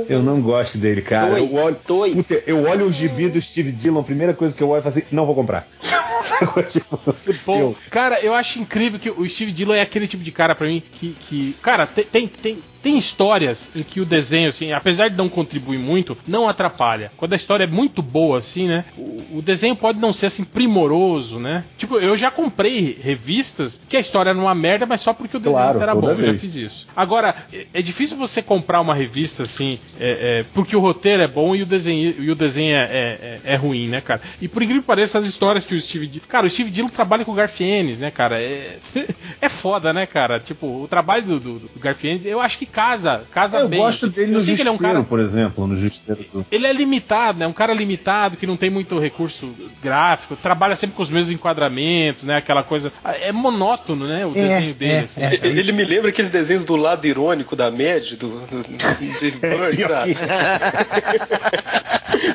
[0.07, 1.31] Eu não gosto dele, cara.
[1.31, 2.13] Dois, eu, olho, dois.
[2.13, 4.87] Puta, eu olho o gibi do Steve Dillon, a primeira coisa que eu olho é
[4.87, 5.67] assim, não vou comprar.
[6.69, 6.99] tipo,
[7.43, 10.53] Bom, eu, cara, eu acho incrível que o Steve Dillon é aquele tipo de cara
[10.53, 11.15] pra mim que.
[11.27, 15.77] que cara, tem, tem, tem, histórias em que o desenho, assim, apesar de não contribuir
[15.77, 17.11] muito, não atrapalha.
[17.17, 18.85] Quando a história é muito boa, assim, né?
[18.97, 21.63] O, o desenho pode não ser assim primoroso, né?
[21.77, 25.39] Tipo, eu já comprei revistas que a história era uma merda, mas só porque o
[25.39, 26.09] desenho Claro, era bom.
[26.09, 26.41] Eu já vez.
[26.41, 26.87] fiz isso.
[26.95, 31.27] Agora, é, é difícil você comprar uma revista assim, é, é, porque o roteiro é
[31.27, 34.21] bom e o desenho, e o desenho é, é, é ruim, né, cara?
[34.41, 36.25] E por incrível que pareça, as histórias que o Steve Dillon.
[36.27, 38.41] Cara, o Steve Dillon trabalha com o Garfienes, né, cara?
[38.41, 38.77] É,
[39.41, 40.39] é foda, né, cara?
[40.39, 43.79] Tipo, o trabalho do, do, do Garfienes, eu acho que casa, casa eu bem.
[43.79, 45.09] gosto dele eu no sei que ele é um Justiceiro, cara.
[45.09, 46.45] por exemplo, no Justiceiro do...
[46.51, 47.47] Ele é limitado, né?
[47.47, 52.23] Um cara limitado que não tem muito recurso gráfico, trabalha sempre com os mesmos enquadramentos,
[52.23, 52.37] né?
[52.37, 52.91] Aquela coisa.
[53.03, 54.25] É monótono, né?
[54.25, 55.23] O desenho dele, é, assim.
[55.23, 55.39] é.
[55.41, 59.69] Ele me lembra aqueles desenhos do lado irônico da Mad, do, do, do Dave Bird,
[59.77, 60.17] Pior sabe?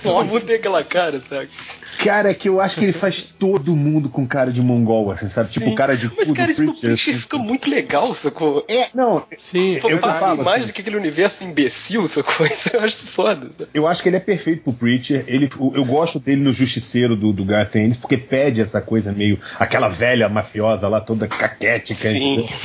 [0.03, 1.49] Vamos ter aquela cara, sabe?
[1.99, 5.29] Cara, é que eu acho que ele faz todo mundo com cara de mongol, assim,
[5.29, 5.51] sabe?
[5.51, 5.75] Tipo, Sim.
[5.75, 7.23] cara de Mas, cara, isso no Preacher, Preacher assim.
[7.23, 8.65] fica muito legal, sacou?
[8.69, 10.67] É, não, Sim, eu passa imagem assim.
[10.69, 12.47] do que aquele universo imbecil, sacou?
[12.47, 13.51] Isso eu acho isso foda.
[13.73, 15.25] Eu acho que ele é perfeito pro Preacher.
[15.27, 19.39] Ele, eu gosto dele no Justiceiro do, do Garth Ennis, porque pede essa coisa meio.
[19.59, 22.11] aquela velha mafiosa lá, toda caquética.
[22.11, 22.35] Sim.
[22.39, 22.57] entendeu?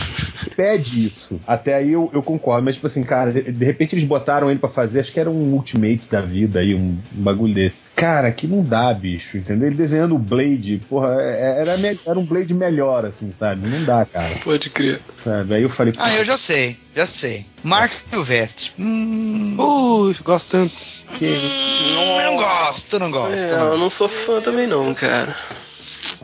[0.56, 1.40] Pede isso.
[1.48, 2.64] Até aí eu, eu concordo.
[2.66, 5.30] Mas, tipo assim, cara, de, de repente eles botaram ele pra fazer, acho que era
[5.30, 7.82] um Ultimates da vida aí, um, um bagulho desse.
[7.96, 9.68] Cara, que não dá, bicho, entendeu?
[9.68, 13.68] Ele desenhando o Blade, porra, é- era, me- era um Blade melhor, assim, sabe?
[13.68, 14.36] Não dá, cara.
[14.44, 15.00] Pode crer.
[15.24, 15.54] Sabe?
[15.56, 17.46] Aí eu falei, Ah, eu já sei, já sei.
[17.64, 18.72] Mark Silvestre.
[18.80, 20.74] Hum, Uh, gosto tanto.
[21.22, 23.34] hum, não gosto, não gosto.
[23.38, 23.74] É, não.
[23.74, 25.36] eu não sou fã também não, cara.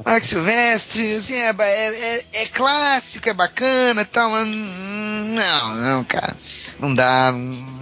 [0.05, 5.75] Mark Silvestre, assim, é, é, é- é clássico, é bacana e tal, mas hum, não,
[5.75, 6.35] não, cara.
[6.79, 7.31] Não dá,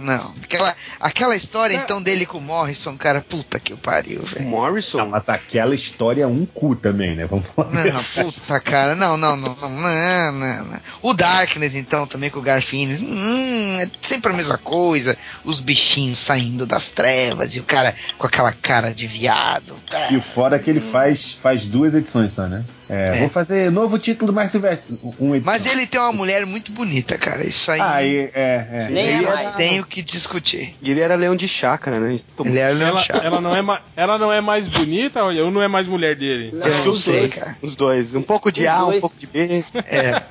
[0.00, 0.34] não.
[0.42, 4.46] Aquela, aquela história, então, dele com o Morrison, cara, puta que o pariu, velho.
[4.46, 4.98] Morrison?
[4.98, 7.26] Não, mas aquela história é um cu também, né?
[7.26, 7.70] Vamos falar.
[7.84, 10.80] Não, puta, cara, não, não, não, não, não, não, não.
[11.02, 15.16] O Darkness, então, também com o Garfines, hum, é sempre a mesma coisa.
[15.44, 19.74] Os bichinhos saindo das trevas e o cara com aquela cara de viado.
[19.90, 20.10] tá.
[20.10, 22.64] E o fora é que ele faz, faz duas edições só, né?
[22.88, 23.20] É, É.
[23.20, 24.98] Vou fazer novo título do Mark Silvestre.
[25.18, 25.52] Um edição.
[25.52, 27.42] Mas ele tem uma mulher muito bonita, cara.
[27.44, 28.83] Isso aí Ah, e- é, é.
[28.90, 29.56] Nem é eu mais.
[29.56, 30.74] tenho que discutir.
[30.82, 32.14] Ele era leão de chácara, né?
[32.14, 33.24] Isso tomou- Ele é leão Ela, chato.
[33.24, 36.50] ela, não é ma- ela não é mais bonita ou não é mais mulher dele?
[36.52, 37.56] Não, Eu não sei, dois, cara.
[37.62, 38.14] Os dois.
[38.14, 39.00] Um pouco de Os A, um dois.
[39.00, 39.64] pouco de B.
[39.86, 40.22] É.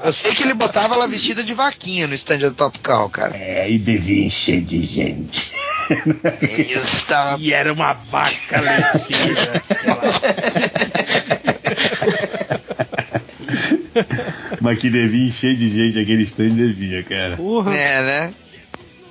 [0.02, 3.36] Eu sei que ele botava ela vestida de vaquinha no stand do Top Call, cara.
[3.36, 5.52] É, e devia encher de gente.
[7.38, 9.62] E era uma vaca leiteira.
[14.60, 17.36] Mas que devia encher de gente aquele stand devia, cara.
[17.36, 17.74] Porra.
[17.74, 18.34] É, né?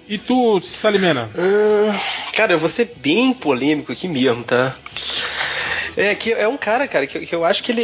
[0.07, 1.29] E tu, Salimena?
[1.35, 2.01] Ah,
[2.35, 4.75] cara, eu vou ser bem polêmico aqui mesmo, tá?
[5.95, 7.81] É que é um cara, cara, que, que eu acho que ele,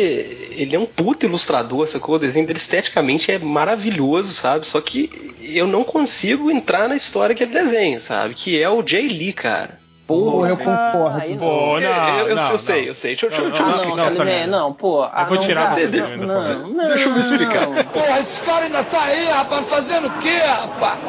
[0.52, 2.16] ele é um puto ilustrador, sacou?
[2.16, 4.66] O desenho dele esteticamente é maravilhoso, sabe?
[4.66, 8.34] Só que eu não consigo entrar na história que ele desenha, sabe?
[8.34, 9.80] Que é o Jay Lee, cara.
[10.08, 11.18] Pô, eu concordo.
[11.20, 11.39] aí não.
[11.39, 12.88] Pô, não, eu, eu, não, eu sei, não.
[12.89, 13.12] eu sei.
[13.16, 14.47] Deixa, eu- deixa, eu- Não, deixa eu me não, não, explicar.
[14.47, 15.01] não, não, pô.
[15.03, 17.62] Ah, Eu vou não, tirar não, ainda, não, não, Deixa eu me explicar.
[17.68, 17.84] não.
[17.86, 20.99] Porra, esse cara ainda tá aí, rapaz, fazendo o quê, rapaz?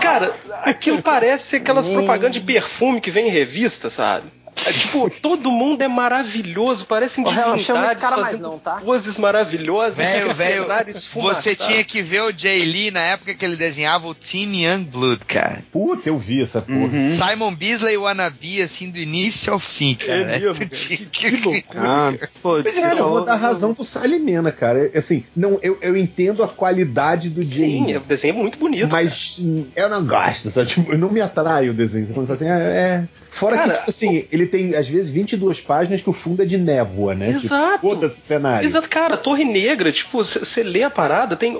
[0.00, 0.32] Cara,
[0.62, 4.24] aquilo parece ser aquelas propagandas de perfume que vem em revista, sabe?
[4.66, 8.80] É, tipo, todo mundo é maravilhoso, parecem cara mais fazendo não, tá?
[8.80, 10.66] poses maravilhosas, Velho, velho,
[11.14, 15.24] você tinha que ver o Jay Lee na época que ele desenhava o Team Youngblood,
[15.26, 15.62] cara.
[15.72, 17.10] Puta, eu vi essa porra.
[17.10, 20.12] Simon Beasley Wannabe, assim, do início ao fim, cara.
[20.12, 20.68] É mesmo, cara.
[20.68, 21.82] tinha Que loucura.
[21.82, 24.90] Ah, pô, Mas, cara, eu vou dar razão pro Salimena, cara.
[24.94, 27.96] Assim, não, eu, eu entendo a qualidade do Sim, Jay.
[27.96, 28.88] o desenho é muito bonito.
[28.90, 30.66] Mas hum, eu não gosto, sabe?
[30.68, 32.08] Tipo, eu não me atrai o desenho.
[32.08, 36.02] Quando assim, é, é- Fora Cara, que, tipo assim, ele tem, às vezes, 22 páginas
[36.02, 37.28] que o fundo é de névoa, né?
[37.28, 37.74] Exato.
[37.74, 38.66] Tipo, Foda-se o cenário.
[38.66, 41.52] Exato, cara, Torre Negra, tipo, você lê a parada, tem,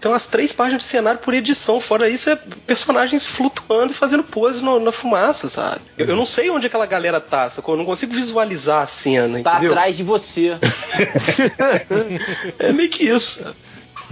[0.00, 2.36] tem umas três páginas de cenário por edição, fora isso é
[2.66, 5.80] personagens flutuando e fazendo pose no- na fumaça, sabe?
[5.98, 7.74] Eu, eu não sei onde aquela galera tá, sacou?
[7.74, 9.70] Eu não consigo visualizar a cena, Tá entendeu?
[9.72, 10.56] atrás de você.
[12.58, 13.54] É meio que isso.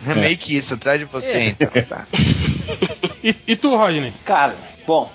[0.07, 1.45] É meio que isso, atrás de você, É.
[1.49, 1.69] então.
[1.89, 2.07] Tá.
[3.23, 4.13] E, e tu, Rodney?
[4.25, 4.55] Cara,
[4.87, 5.11] bom.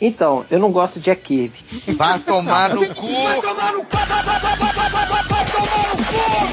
[0.00, 1.58] Então, eu não gosto de Jack Kirby.
[1.96, 3.06] Vai tomar no cu!
[3.06, 3.96] Vai tomar no cu!
[3.96, 6.12] Vai tomar no cu!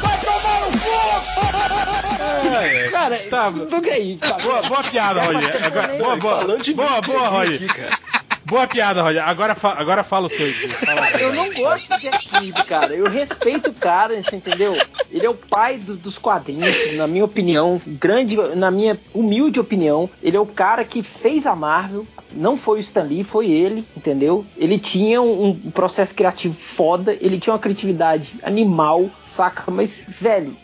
[0.00, 0.88] Vai tomar no cu!
[2.90, 3.52] Cara, tá.
[3.52, 4.16] tudo gay.
[4.16, 4.36] Tá.
[4.38, 5.66] Boa, boa piada, Roger.
[5.66, 6.40] Agora, boa, boa,
[6.74, 7.60] boa, boa, Roger.
[8.48, 9.26] Boa piada, Roger.
[9.28, 10.52] Agora, fa agora fala o seu.
[10.52, 11.10] Fala.
[11.20, 12.94] Eu não gosto de Jack cara.
[12.94, 14.74] Eu respeito o cara, você entendeu?
[15.10, 20.08] Ele é o pai do- dos quadrinhos, na minha opinião, grande, na minha humilde opinião.
[20.22, 22.06] Ele é o cara que fez a Marvel.
[22.32, 24.44] Não foi o Stan Lee, foi ele, entendeu?
[24.56, 29.70] Ele tinha um, processo criativo foda, ele tinha uma criatividade animal, saca?
[29.70, 30.54] Mas, velho,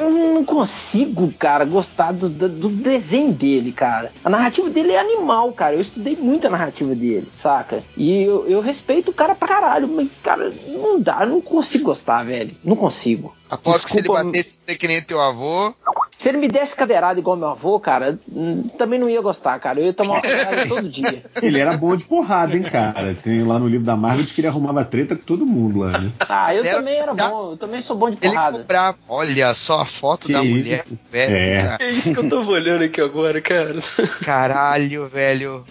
[0.00, 4.12] eu não consigo, cara, gostar do, do- do desenho dele, cara.
[4.24, 5.74] A narrativa dele é animal, cara.
[5.74, 7.82] Eu estudei muito a narrativa dele, saca?
[7.96, 11.84] E eu, eu respeito o cara pra caralho, mas, cara, não dá, eu não consigo
[11.84, 12.54] gostar, velho.
[12.64, 13.34] Não consigo.
[13.50, 15.74] Aposto que se ele batesse você que nem teu avô.
[16.18, 19.78] Se ele me desse cadeirada igual meu avô, cara, hum, também não ia gostar, cara.
[19.80, 21.22] Eu ia tomar uma cadeirada todo dia.
[21.40, 23.16] Ele era bom de porrada, hein, cara.
[23.22, 26.10] Tem lá no livro da Marvel que ele arrumava treta com todo mundo lá, né?
[26.28, 28.58] Ah, eu Era- também era bom, eu também sou bom de Ele porrada.
[28.58, 28.98] comprava.
[29.08, 30.54] Olha só a foto Que da isso?
[30.54, 31.36] mulher, velho.
[31.36, 31.62] É.
[31.62, 31.76] cara.
[31.84, 33.80] É isso que eu tava olhando aqui agora, cara.
[34.24, 35.64] Caralho, velho.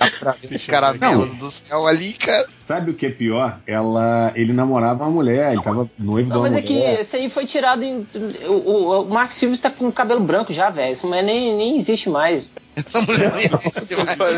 [0.00, 2.46] Dá pra ver os caramelos do céu ali, cara.
[2.48, 3.58] Sabe o que é pior?
[3.66, 7.00] Ela, ele namorava uma mulher, ele tava noivo Não, de uma mas é que mulher.
[7.00, 8.06] esse aí foi tirado em.
[8.46, 10.92] O, o, o Mark Silvers tá com cabelo branco já, velho.
[10.92, 12.50] Essa mulher nem, nem existe mais.
[12.74, 13.82] Essa mulher não existe.
[13.90, 14.28] Ele tá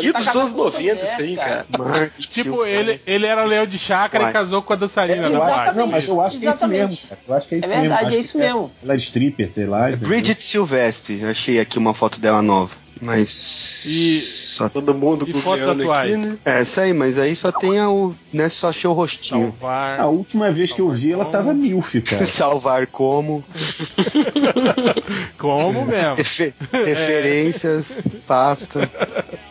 [0.00, 1.66] ele E tá dos anos com outra 90, mulher, isso aí, cara.
[1.76, 2.12] cara.
[2.18, 5.76] Tipo, ele, ele era leão de chácara e casou com a dançarina da acho- parte.
[5.76, 6.88] não, mas eu acho que é isso Exatamente.
[6.88, 7.20] mesmo, cara.
[7.28, 7.80] Eu acho que é É isso mesmo.
[7.82, 8.72] verdade, Acho é isso mesmo.
[8.82, 9.90] Ela é stripper, sei lá.
[9.90, 12.74] Bridget Silvestre, achei aqui uma foto dela nova.
[13.00, 13.82] Mas.
[13.86, 14.68] E- Só...
[14.68, 16.12] Todo mundo E fotos atuais?
[16.12, 16.38] aqui, né?
[16.44, 18.14] É, essa aí, mas aí só tem a, o.
[18.32, 19.50] Né, só achei o rostinho.
[19.58, 20.00] Salvar.
[20.00, 22.24] A última vez que eu vi, ela tava milf, cara.
[22.24, 23.42] Salvar como.
[25.38, 26.14] Como mesmo?
[26.14, 28.90] refe- referências, pasta.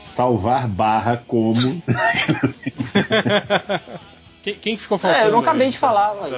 [0.08, 1.82] Salvar barra como.
[4.42, 5.24] Quem, quem ficou faltando?
[5.24, 5.72] É, eu não acabei aí?
[5.72, 6.30] de falar, ué.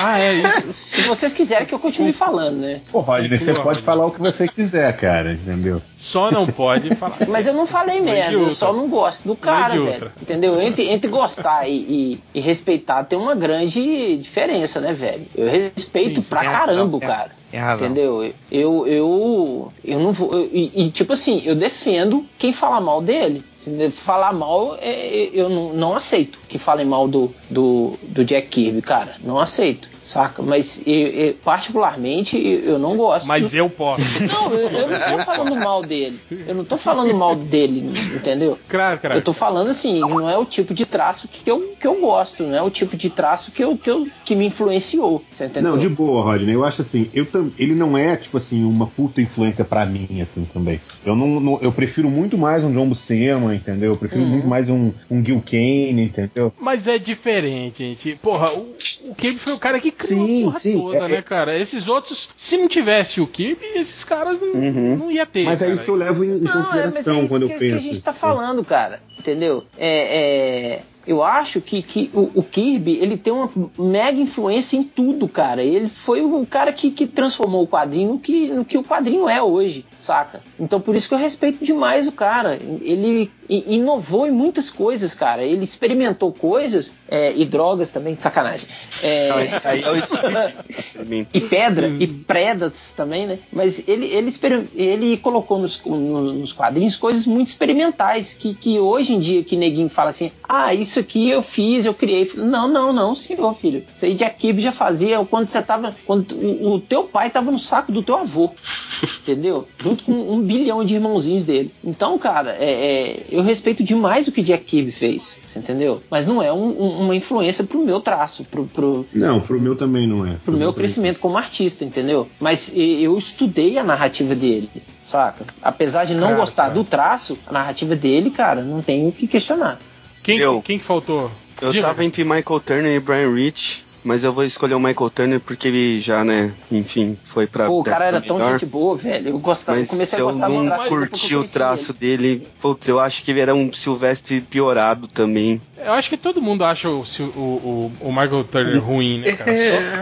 [0.00, 0.72] Ah, é isso.
[0.74, 2.80] Se vocês quiserem que eu continue falando, né?
[2.92, 3.82] Pô, Rodney, você pode Rodney.
[3.82, 5.82] falar o que você quiser, cara, entendeu?
[5.96, 7.16] Só não pode falar.
[7.26, 10.12] Mas eu não falei merda, eu só não gosto do cara, de velho.
[10.22, 10.62] Entendeu?
[10.62, 15.26] Entre, entre gostar e, e- e respeitar tem uma grande diferença, né, velho?
[15.34, 17.41] Eu respeito Sim, sim, pra razão, caramba o tem- cara.
[17.52, 17.86] Tem razão.
[17.86, 18.32] Entendeu?
[18.50, 20.32] Eu, eu, eu não vou.
[20.32, 23.44] eu- e, e, tipo assim, eu defendo quem fala mal dele.
[23.54, 28.24] Se falar mal, é, é, eu não, não aceito que falem mal do, do, do
[28.24, 29.16] Jack Kirby, cara.
[29.22, 30.42] Não aceito, saca?
[30.42, 33.26] Mas eu- eu, particularmente eu não gosto.
[33.26, 34.02] Mas eu posso.
[34.24, 36.20] Não, eu, eu não tô falando mal dele.
[36.46, 38.58] Eu não tô falando mal dele, entendeu?
[38.68, 39.14] Claro, cara.
[39.16, 42.42] Eu tô falando assim, não é o tipo de traço que eu, que eu gosto,
[42.44, 45.22] não é o tipo de traço que, eu, que, eu, que me influenciou.
[45.30, 45.72] Você entendeu?
[45.72, 46.54] Não, de boa, Rodney.
[46.54, 50.20] Eu acho assim, eu tam- ele não é, tipo assim, uma puta influência pra mim,
[50.20, 50.80] assim, também.
[51.04, 53.92] Eu não, não- eu prefiro muito mais um John Buscema, entendeu?
[53.92, 54.28] Eu prefiro Uhum.
[54.28, 56.52] muito mais um, um Gil Kane, entendeu?
[56.60, 58.16] Mas é diferente, gente.
[58.22, 58.74] Porra, o,
[59.10, 61.58] o Kirby foi o cara que criou Sim, a porra sim, toda, é- né, cara?
[61.58, 64.96] Esses outros, se não tivesse o Kirby, esses caras não, Uhum.
[64.96, 65.44] não ia ter.
[65.44, 65.74] Mas é cara.
[65.74, 67.64] isso que eu levo em, Não, é, mas consideração é isso quando que, eu que
[67.66, 67.76] penso.
[67.76, 69.00] a gente tá falando, cara.
[69.18, 69.64] Entendeu?
[69.78, 74.82] É, é, eu acho que, que o, o Kirby ele tem uma mega influência em
[74.82, 75.62] tudo, cara.
[75.62, 79.28] Ele foi o cara que, que transformou o quadrinho no que, no que o quadrinho
[79.28, 80.42] é hoje, saca?
[80.58, 82.58] Então por isso que eu respeito demais o cara.
[82.80, 85.42] Ele i- inovou em muitas coisas, cara.
[85.42, 88.68] Ele experimentou coisas é, e drogas também, de sacanagem.
[89.02, 89.96] É, Não, esse aí é o
[91.34, 93.38] e pedra e predas também, né?
[93.52, 94.30] Mas ele, ele,
[94.74, 99.56] ele colocou nos, no- nos quadrinhos coisas muito experimentais que, que hoje em dia que
[99.56, 102.30] neguinho fala assim, ah, isso aqui eu fiz, eu criei.
[102.36, 103.84] Não, não, não, senhor, filho.
[103.92, 107.50] Isso aí Jack Kirby já fazia quando você tava, quando o, o teu pai tava
[107.50, 108.50] no saco do teu avô,
[109.22, 109.66] entendeu?
[109.78, 111.72] Junto com um bilhão de irmãozinhos dele.
[111.84, 116.02] Então, cara, é, é, eu respeito demais o que Jack Kirby fez, você entendeu?
[116.10, 119.74] Mas não é um- um- uma influência pro meu traço, pro, pro, Não, pro meu
[119.76, 120.36] também não é.
[120.44, 122.28] pro meu crescimento como artista, entendeu?
[122.40, 124.68] Mas eu estudei a narrativa dele,
[125.04, 125.44] saca?
[125.62, 126.74] Apesar de não Cara, gostar cara.
[126.74, 129.78] do traço, a narrativa dele, cara, não tem o que questionar.
[130.22, 130.62] Quem, Eu.
[130.62, 131.30] quem que faltou?
[131.60, 131.86] Eu Diga.
[131.88, 135.68] tava entre Michael Turner e Brian Rich, mas eu vou escolher o Michael Turner porque
[135.68, 137.66] ele já, né, enfim, foi pra.
[137.66, 138.58] Pô, o cara era décima tão melhor.
[138.58, 139.28] gente boa, velho.
[139.30, 141.92] Eu gostava, eu Mas comecei se a eu gostar do não curti eu o traço
[142.00, 142.16] ele.
[142.16, 145.60] dele, putz, eu acho que ele era um Silvestre piorado também.
[145.84, 149.52] Eu acho que todo mundo acha o, o, o, o Michael Turner ruim, né, cara?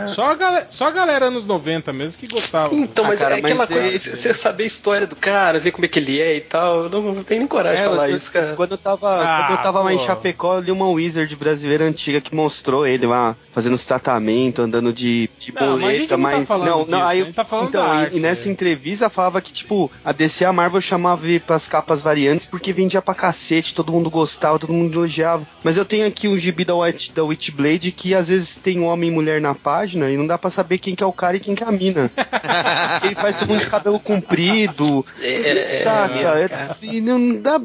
[0.08, 2.74] Só, só, a galera, só a galera anos 90 mesmo que gostava.
[2.74, 5.58] Então, Ah, mas cara, é aquela mas coisa, é- você saber a história do cara,
[5.58, 6.82] ver como é que ele é e tal.
[6.84, 8.54] Eu não, não tenho nem coragem de falar eu- isso, cara.
[8.56, 9.98] Quando eu tava, Ah, quando eu tava lá em.
[9.98, 14.92] Chapecó, eu li uma Wizard brasileira antiga que mostrou ele lá fazendo os desatamento, andando
[14.92, 16.48] de, de Não, mas boleta, não tá mas.
[16.48, 16.96] não, não, disso,
[17.26, 17.32] aí.
[17.32, 18.52] tá então, e- arte, e nessa né?
[18.52, 23.14] entrevista falava que, tipo, a DC a Marvel chamava pras capas variantes porque vendia pra
[23.14, 25.46] cacete, todo mundo gostava, todo mundo elogiava.
[25.62, 29.10] Mas eu tenho aqui um gibi da, White, da Witchblade que às vezes tem homem
[29.10, 31.40] e mulher na página e não dá pra saber quem que é o cara e
[31.40, 32.10] quem que é a mina.
[33.04, 36.14] Ele faz todo mundo de cabelo comprido, É, saca?
[36.14, 36.76] é, É- cara.
[36.82, 37.60] e não dá.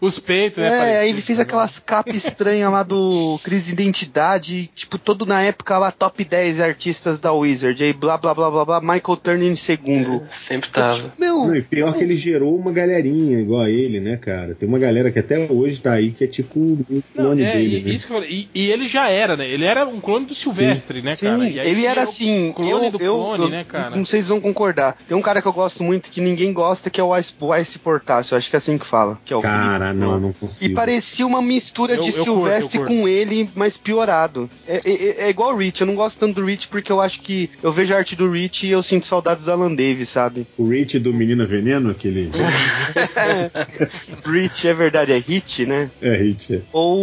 [0.00, 0.68] Os peitos, né?
[0.94, 1.42] É, aí ele fez né?
[1.44, 6.60] aquelas capas estranhas lá do Crise de Identidade, tipo, todo na época lá, top 10
[6.60, 10.22] artistas da Wizard, aí blá blá blá blá blá, Michael Turner em segundo.
[10.30, 11.12] Sempre tava.
[11.18, 14.54] Meu, Não, e pior que ele gerou uma galerinha igual a ele, né, cara?
[14.54, 17.52] Tem uma galera que até hoje tá aí que é tipo o Não, clone é,
[17.52, 17.90] dele, e, né?
[17.90, 18.48] isso que eu falei.
[18.54, 19.48] E, e ele já era, né?
[19.48, 21.48] Ele era um clone do Silvestre, né, Sim, cara?
[21.48, 23.96] E aí ele era assim, Clone eu, do eu, clone, eu- né, cara?
[23.96, 24.96] não sei se vão concordar.
[25.08, 27.54] Tem um cara que eu gosto muito que ninguém gosta, que é o Ice, o
[27.56, 29.18] Ice Portácio, acho que é assim que fala.
[29.24, 30.06] Que é o Cara, Felipe.
[30.06, 30.70] não, não consigo.
[30.70, 32.92] E parecia uma mistura Eu- de eu Silvestre curto.
[32.92, 34.48] com ele, mas piorado.
[34.66, 37.20] É, é- é igual o Rich, eu não gosto tanto do Rich porque eu acho
[37.22, 40.46] que eu vejo a arte do Rich e eu sinto saudades do Alan Davis, sabe?
[40.56, 42.30] O Rich do Menina Veneno, aquele.
[44.24, 45.90] Rich é verdade, é Hit, né?
[46.00, 46.54] é, Rich.
[46.56, 46.60] é.
[46.72, 46.98] Ou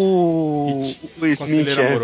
[0.90, 1.98] o Will Smith, é.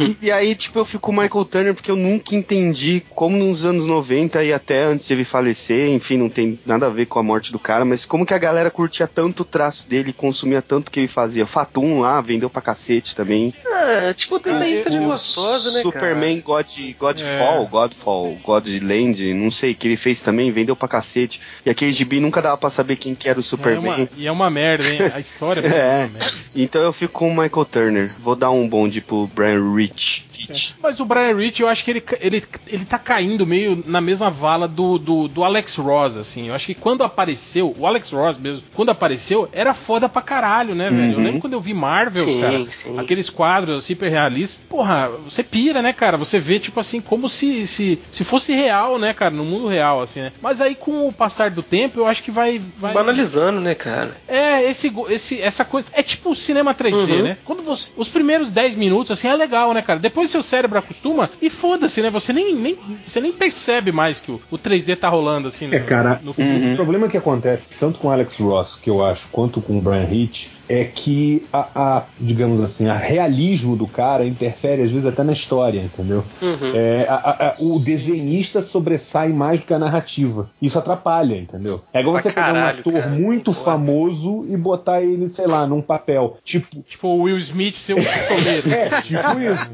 [0.00, 3.36] e, e aí, tipo, eu fico com o Michael Turner porque eu nunca entendi como
[3.36, 7.06] nos anos 90 e até antes de ele falecer, enfim, não tem nada a ver
[7.06, 10.12] com a morte do cara, mas como que a galera curtia tanto o traço dele,
[10.12, 11.46] consumia tanto que ele fazia.
[11.46, 13.52] Fatum lá, vendeu pra cacete também.
[13.66, 16.66] É, tipo desenhista de O gostosa, né, Superman God,
[16.98, 17.66] Godfall, É.
[17.66, 21.40] Godfall, Godland, não sei, que ele fez também, vendeu pra cacete.
[21.64, 23.94] E aquele gibi nunca dava pra saber quem que era o É Superman.
[24.02, 24.98] uma, e é uma merda, hein?
[25.14, 25.98] A história é É.
[26.04, 26.32] uma merda.
[26.54, 28.14] Então eu fico com o Michael Turner.
[28.20, 30.26] Vou dar um bonde pro Brian Rich.
[30.48, 30.76] Rich.
[30.82, 34.30] Mas o Brian Rich, eu acho que ele, ele, ele tá caindo meio na mesma
[34.30, 36.48] vala do, do, do Alex Ross, assim.
[36.48, 40.74] Eu acho que quando apareceu, o Alex Ross mesmo, quando apareceu, era foda pra caralho,
[40.74, 41.12] né, velho?
[41.12, 41.24] Eu Uhum.
[41.24, 42.98] lembro quando eu vi Marvel, cara, sim.
[42.98, 44.64] aqueles quadros hiper realistas.
[44.68, 46.16] Porra, você pira, né, cara?
[46.16, 49.30] Você vê, tipo assim, como se, se, se fosse real, né, cara?
[49.34, 50.32] No mundo real, assim, né?
[50.40, 52.60] Mas aí, com o passar do tempo, eu acho que vai.
[52.78, 52.92] vai...
[52.94, 54.16] Banalizando, né, cara?
[54.28, 55.88] É, esse, esse, essa coisa.
[55.92, 57.22] É tipo o cinema 3D, Uhum.
[57.22, 57.36] né?
[57.44, 57.88] Quando você.
[57.96, 59.98] Os primeiros 10 minutos, assim, é legal, né, cara?
[59.98, 62.10] Depois seu cérebro acostuma e foda-se, né?
[62.10, 65.78] Você nem, nem, você nem percebe mais que o, o 3D tá rolando, assim, É,
[65.80, 66.50] no- cara, no filme.
[66.56, 66.74] o né?
[66.76, 70.08] problema que acontece tanto com o Alex Ross, que eu acho, quanto com o Brian
[70.10, 75.24] Hitch, é que a, a, digamos assim, a realismo do cara interfere às vezes até
[75.24, 76.24] na história, entendeu?
[76.40, 76.72] Uhum.
[76.74, 80.48] É, a- a- a- o desenhista sobressai mais do que a narrativa.
[80.62, 81.82] Isso atrapalha, entendeu?
[81.92, 85.48] É igual Pra você pegar um caralho, ator cara, muito famoso e botar ele, sei
[85.48, 86.36] lá, num papel.
[86.44, 88.70] Tipo, Tipo o Will Smith ser um pistoleiro.
[88.72, 89.72] é, tipo isso.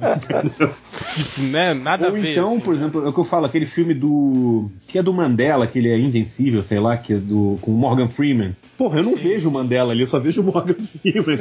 [0.50, 1.74] Tipo, né?
[1.74, 2.32] Nada Ou a ver.
[2.32, 2.60] então, assim.
[2.60, 4.70] por exemplo, é o que eu falo, aquele filme do.
[4.86, 7.58] que é do Mandela, que ele é invencível, sei lá, que é do.
[7.60, 8.56] com o Morgan Freeman.
[8.76, 11.38] Porra, eu não vejo o Mandela ali, eu só vejo o Morgan Freeman.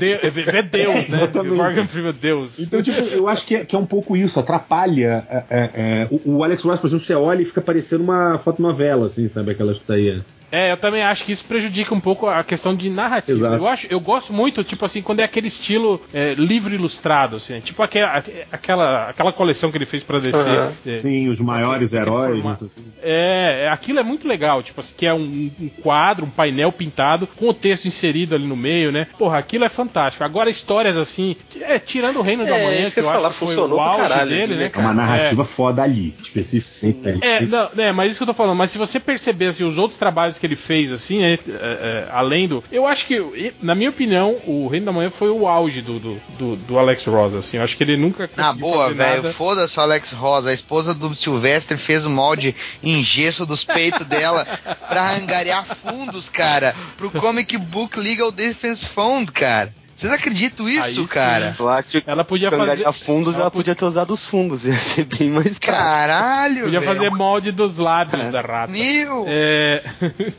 [0.00, 1.04] É, é Deus, né?
[1.08, 1.56] exatamente.
[1.56, 2.58] Morgan Freeman, Deus.
[2.58, 5.24] Então, tipo, eu acho que é, que é um pouco isso, atrapalha.
[5.28, 8.38] é, é, é, o, o Alex Ross, por exemplo, você olha e fica parecendo uma
[8.38, 9.52] fotonovela, assim, sabe?
[9.52, 10.24] Aquelas que saía.
[10.54, 13.36] É, eu também acho que isso prejudica um pouco a questão de narrativa.
[13.36, 13.56] Exato.
[13.56, 17.58] Eu acho, eu gosto muito, tipo assim, quando é aquele estilo é, livro ilustrado, assim,
[17.58, 18.22] tipo aquela,
[18.52, 20.46] aquela, aquela coleção que ele fez pra descer.
[20.46, 20.72] Aham.
[20.86, 22.62] É, Sim, os maiores aquele heróis.
[23.02, 26.70] É, é, aquilo é muito legal, tipo assim, que é um, um quadro, um painel
[26.70, 29.08] pintado com o texto inserido ali no meio, né?
[29.18, 30.22] Porra, aquilo é fantástico.
[30.22, 33.10] Agora histórias assim, é, tirando o Reino da É, Manhã, isso que que eu ia
[33.10, 37.26] acho falar, que foi o auge caralho dele, né, É uma narrativa foda ali, especificamente.
[37.26, 38.56] É, não, é, mas isso que eu tô falando.
[38.56, 42.08] Mas se você perceber assim, os outros trabalhos que ele fez, assim, é, é, é,
[42.10, 42.62] além do.
[42.70, 46.20] Eu acho que, na minha opinião, o Reino da Manhã foi o auge do, do,
[46.38, 47.56] do, do Alex Ross, assim.
[47.56, 48.30] Eu acho que ele nunca.
[48.36, 50.50] Na conseguiu boa, velho, foda-se o Alex Rosa.
[50.50, 54.46] A esposa do Silvestre fez o molde em gesso dos peitos dela
[54.88, 59.72] pra angariar fundos, cara, pro Comic Book Legal Defense Fund, cara.
[60.08, 61.06] Vocês acreditam Aí isso, sim.
[61.06, 61.56] cara?
[61.58, 62.92] Eu acho que Ela podia fazer.
[62.92, 65.78] fundos, ela podia ter usado os fundos, ia ser bem mais caro.
[65.78, 66.92] Caralho, Podia velho.
[66.94, 68.72] fazer molde dos lábios da rata.
[68.72, 69.82] Meu, É.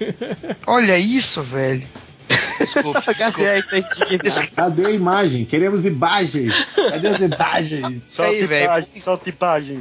[0.67, 1.83] olha isso, velho.
[2.59, 4.05] Desculpa, Cadê desculpa.
[4.41, 4.49] aí?
[4.55, 5.45] Cadê a imagem?
[5.45, 6.53] Queremos imagens.
[6.75, 8.01] Cadê as imagens?
[8.09, 8.85] Isso aí, velho.
[9.01, 9.79] solta imagem.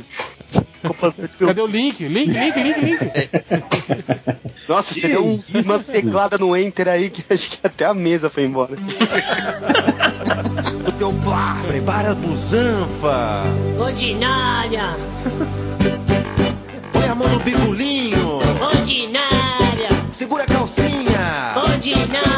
[1.39, 2.07] Cadê o link?
[2.07, 2.99] Link, link, link, link.
[4.69, 8.29] Nossa, você deu um- uma teclada no Enter aí que acho que até a mesa
[8.31, 8.75] foi embora.
[10.71, 11.57] Escutei um blá.
[11.67, 13.43] Prepara a busanfa.
[13.79, 14.97] Ordinária,
[16.93, 18.39] Põe a mão no bigolinho.
[18.61, 21.55] ordinária, Segura a calcinha.
[21.57, 22.34] ordinária.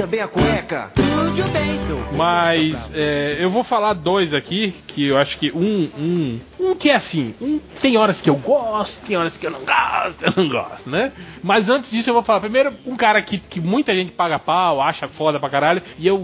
[0.00, 0.90] Também a cueca.
[0.94, 1.70] Tudo bem.
[2.16, 6.90] Mas é, eu vou falar dois aqui, que eu acho que um, um, um que
[6.90, 10.32] é assim, um tem horas que eu gosto, tem horas que eu não gosto, eu
[10.36, 11.12] não gosto, né?
[11.42, 14.80] Mas antes disso eu vou falar primeiro um cara que, que muita gente paga pau,
[14.80, 16.18] acha foda pra caralho, e eu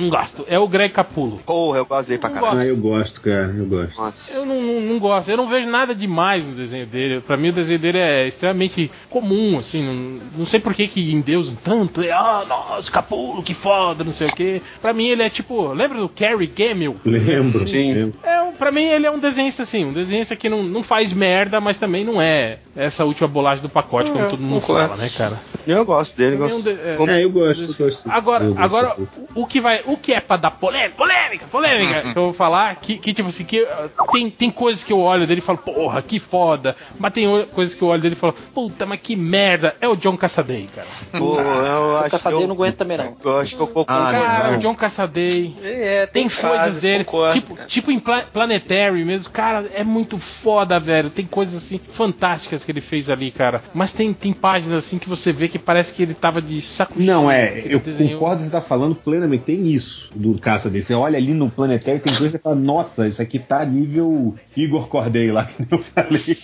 [0.00, 0.44] não gosto.
[0.48, 1.40] É o Greg Capulo.
[1.44, 2.58] Porra, eu gostei pra caralho.
[2.58, 4.00] Ah, eu gosto, cara, eu gosto.
[4.00, 4.36] Nossa.
[4.36, 7.20] Eu não, não, não gosto, eu não vejo nada demais no desenho dele.
[7.20, 9.84] Pra mim, o desenho dele é extremamente comum, assim.
[9.84, 12.02] Não, não sei por que que em Deus tanto.
[12.02, 14.62] É, ah, nossa, Capulo, que foda, não sei o que.
[14.80, 15.68] Pra mim, ele é tipo.
[15.72, 16.96] Lembra do Carrie Gamel?
[17.04, 17.66] Lembro.
[17.66, 18.12] Sim.
[18.22, 19.84] É, um- pra mim, ele é um desenhista, assim.
[19.86, 23.68] Um desenhista que não, não faz merda, mas também não é essa última bolacha do
[23.68, 25.40] pacote, como É, todo mundo fala, né, cara?
[25.66, 26.62] Eu gosto dele, mim é gosto.
[26.62, 28.10] de- é- Como- É, eu gosto, eu gosto.
[28.10, 29.28] Agora, Eu gosto agora pouco.
[29.34, 32.76] o que vai, o que é pra dar polêmica, polêmica, polêmica, que eu vou falar,
[32.76, 35.58] que, que tipo assim, que uh, tem, tem coisas que eu olho dele e falo,
[35.58, 39.00] porra, que foda, mas tem o- coisas que eu olho dele e falo, puta, mas
[39.02, 40.86] que merda, é o John Cassaday, cara.
[41.18, 43.16] Pô, eu acho que Caçadeiro eu, não aguenta também, não.
[43.22, 43.92] eu acho que eu concordo.
[43.92, 44.58] Ah, cara, não.
[44.58, 47.68] o John Cassaday, É, tem, coisas fases, dele, concordo, tipo, cara.
[47.68, 52.72] tipo em Pla- Planetary mesmo, cara, é muito foda, velho, tem coisas assim, fantásticas que
[52.72, 56.02] ele fez ali, cara, mas tem, tem páginas assim que você vê que parece que
[56.02, 58.14] ele tava de saco Não, é, ele eu desenhou.
[58.20, 59.44] concordo que você tá falando plenamente.
[59.44, 60.82] Tem isso do caça dele.
[60.84, 64.88] Você olha ali no planetário tem coisa que fala, nossa, isso aqui tá nível Igor
[64.88, 66.38] Corday lá, que eu falei.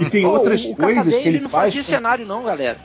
[0.00, 1.64] e tem Pô, outras o, o coisas que ele, não faz.
[1.66, 2.76] fazia cenário, não, galera.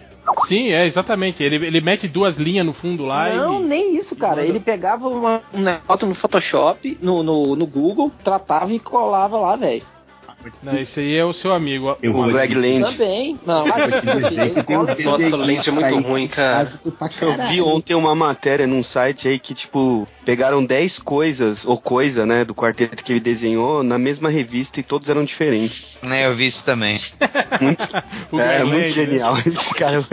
[0.47, 1.43] Sim, é, exatamente.
[1.43, 3.65] Ele, ele mete duas linhas no fundo lá Não, e.
[3.65, 4.37] nem isso, cara.
[4.37, 9.37] manda- Ele pegava uma, uma foto no Photoshop, no, no, no Google, tratava e colava
[9.37, 9.83] lá, velho.
[10.61, 11.97] Não, esse aí é o seu amigo.
[12.01, 12.91] Eu O Greg Land.
[12.91, 13.39] Também.
[13.45, 16.73] Não, eu vou te dizer que tem Nossa, desenho Land é muito ruim, cara.
[17.21, 22.25] Eu vi ontem uma matéria num site aí que, tipo, pegaram 10 coisas, ou coisa,
[22.25, 25.97] né, do quarteto que ele desenhou na mesma revista e todos eram diferentes.
[26.03, 26.97] É, eu vi isso também.
[27.61, 27.83] Muito,
[28.31, 28.87] O é, Greg muito Land, né?
[28.89, 30.05] genial esse cara.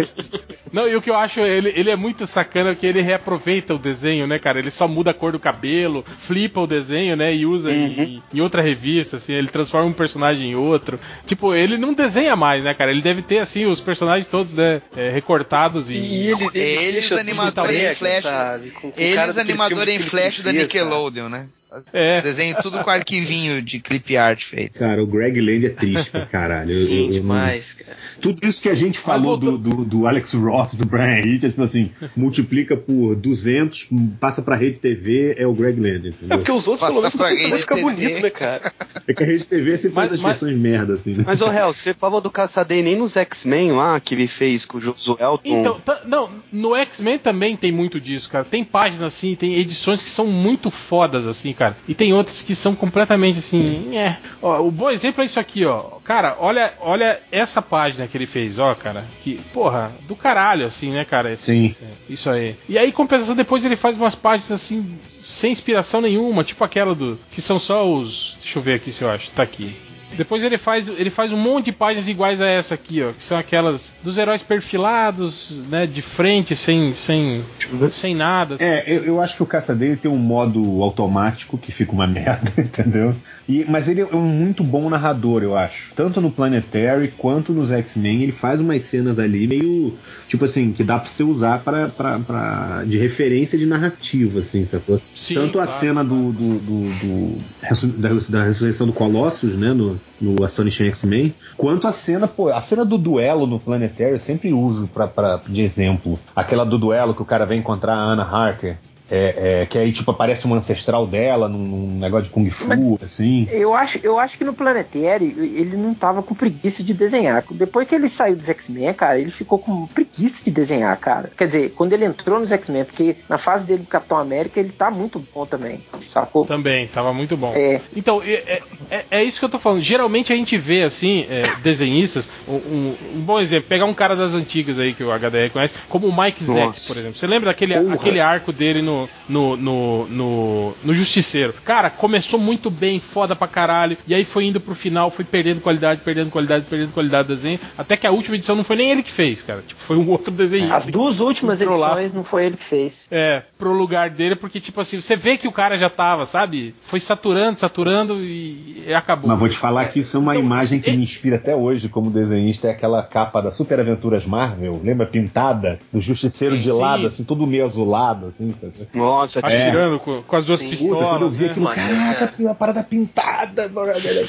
[0.72, 3.78] Não, e o que eu acho, ele, ele é muito sacana que ele reaproveita o
[3.78, 4.58] desenho, né, cara?
[4.58, 8.40] Ele só muda a cor do cabelo, flipa o desenho, né, e usa em, em
[8.40, 10.98] outra revista, assim, ele transforma um personagem em outro.
[11.26, 12.90] Tipo, ele não desenha mais, né, cara?
[12.90, 15.94] Ele deve ter, assim, os personagens todos, né, é, recortados e...
[15.94, 18.22] E ele, ele Eles, deixa tudo animadores em flash.
[18.22, 18.70] sabe?
[18.70, 21.48] Com- com Eles, cara daquele animador filme em flash ele da Nickelodeon, né?
[21.92, 22.20] É.
[22.22, 24.78] Desenho tudo com arquivinho de clip art feito.
[24.78, 26.72] Cara, o Greg Land é triste pra caralho.
[26.72, 27.96] Eu- Sim, eu- eu não- demais, cara.
[28.20, 31.48] Tudo isso que a gente falou do, do, do Alex Ross, do Brian Hitch, é
[31.48, 33.88] tipo assim, multiplica por 200,
[34.20, 36.38] passa pra rede TV, é o Greg Land, É entendeu?
[36.38, 37.82] porque os outros, pelo Passa menos, pra TV.
[37.82, 38.72] bonito, né, cara?
[39.06, 41.24] É que a rede TV sempre faz Mas- as mas- versões merda, assim, né?
[41.26, 44.78] Mas, ô, Hel, você falou do Caçadei nem nos X-Men lá, que ele fez com
[44.78, 45.40] o Josuelton.
[45.44, 48.44] Então, tá- não, no X-Men também tem muito disso, cara.
[48.44, 51.76] Tem páginas assim, tem edições que são muito fodas, assim, cara.
[51.86, 53.94] E tem outras que são completamente assim.
[53.96, 54.16] É.
[54.40, 55.98] Ó, o bom exemplo é isso aqui, ó.
[56.02, 59.04] Cara, olha, olha essa página que ele fez, ó, cara.
[59.22, 61.32] Que, porra, do caralho, assim, né, cara?
[61.32, 61.66] Esse- Sim.
[61.66, 62.56] esse- isso aí.
[62.66, 67.18] E aí, compensação, depois ele faz umas páginas assim, sem inspiração nenhuma, tipo aquela do.
[67.30, 68.38] Que são só os.
[68.40, 69.30] Deixa eu ver aqui se eu acho.
[69.32, 69.76] Tá aqui.
[70.16, 73.22] Depois ele faz, ele faz um monte de páginas iguais a essa aqui, ó, que
[73.22, 77.44] são aquelas dos heróis perfilados, né, de frente, sem sem
[77.92, 78.56] sem nada.
[78.56, 78.64] assim.
[78.64, 82.06] É, eu, eu acho que o caça dele tem um modo automático que fica uma
[82.08, 83.14] merda, entendeu?
[83.48, 85.92] E, mas ele é um muito bom narrador, eu acho.
[85.94, 89.94] Tanto no Planetary quanto nos X-Men, ele faz umas cenas ali meio.
[90.28, 94.64] Tipo assim, que dá pra você usar pra, pra, pra- de referência de narrativa, assim,
[94.66, 95.00] sacou?
[95.14, 98.08] Sim, Tanto a claro, cena do, do, do- do- da,
[98.38, 99.72] da ressurreição do Colossus, né?
[99.72, 104.18] No, no Astonishing X-Men, quanto a cena, pô, a cena do duelo no Planetary eu
[104.18, 106.18] sempre uso pra, pra, de exemplo.
[106.36, 108.76] Aquela do duelo que o cara vem encontrar a Anna Harker.
[109.10, 112.98] É, é, que aí, tipo, aparece um ancestral dela num, num negócio de Kung Fu,
[113.02, 113.48] assim.
[113.50, 117.44] Eu acho, eu acho que no Planetary ele não tava com preguiça de desenhar.
[117.50, 121.30] Depois que ele saiu dos X-Men, cara, ele ficou com preguiça de desenhar, cara.
[121.36, 124.70] Quer dizer, quando ele entrou nos X-Men, porque na fase dele do Capitão América ele
[124.70, 125.80] tá muito bom também,
[126.12, 126.44] sacou?
[126.44, 127.52] Também, tava muito bom.
[127.54, 127.80] É.
[127.96, 128.60] Então, é, é-
[128.90, 129.82] é- é isso que eu tô falando.
[129.82, 134.14] Geralmente a gente vê, assim, é, desenhistas, um, um- um bom exemplo, pegar um cara
[134.14, 136.92] das antigas aí que o HDR conhece, como o Mike Zeck, Nossa.
[136.92, 137.18] por exemplo.
[137.18, 137.94] Você lembra daquele Porra.
[137.94, 141.54] aquele arco dele no, no, no, no, no Justiceiro?
[141.64, 145.60] Cara, começou muito bem, foda pra caralho, e aí foi indo pro final, foi perdendo
[145.60, 148.90] qualidade, perdendo qualidade, perdendo qualidade do desenho, até que a última edição não foi nem
[148.90, 149.62] ele que fez, cara.
[149.66, 150.76] Tipo, foi um outro desenhista.
[150.76, 151.92] As duas últimas entrou lá.
[151.92, 153.06] edições não foi ele que fez.
[153.10, 156.74] É, pro lugar dele, porque, tipo assim, você vê que o cara já tava, sabe?
[156.86, 159.28] Foi saturando, saturando e, e acabou.
[159.28, 161.88] Mas vou te falar que isso é uma Então, imagem que me inspira até hoje
[161.88, 165.06] como desenhista, é aquela capa da Super Aventuras Marvel, lembra?
[165.06, 166.78] Pintada, do Justiceiro Sim, de sim.
[166.78, 168.54] lado, assim, todo meio azulado, assim.
[168.60, 168.88] sabe?
[168.92, 170.70] Nossa, Atirando com, com as duas Sim.
[170.70, 171.36] Puta, quando eu pistolas.
[171.36, 171.50] vi né?
[171.50, 172.50] aquilo, caraca, cara.
[172.50, 173.72] a parada pintada.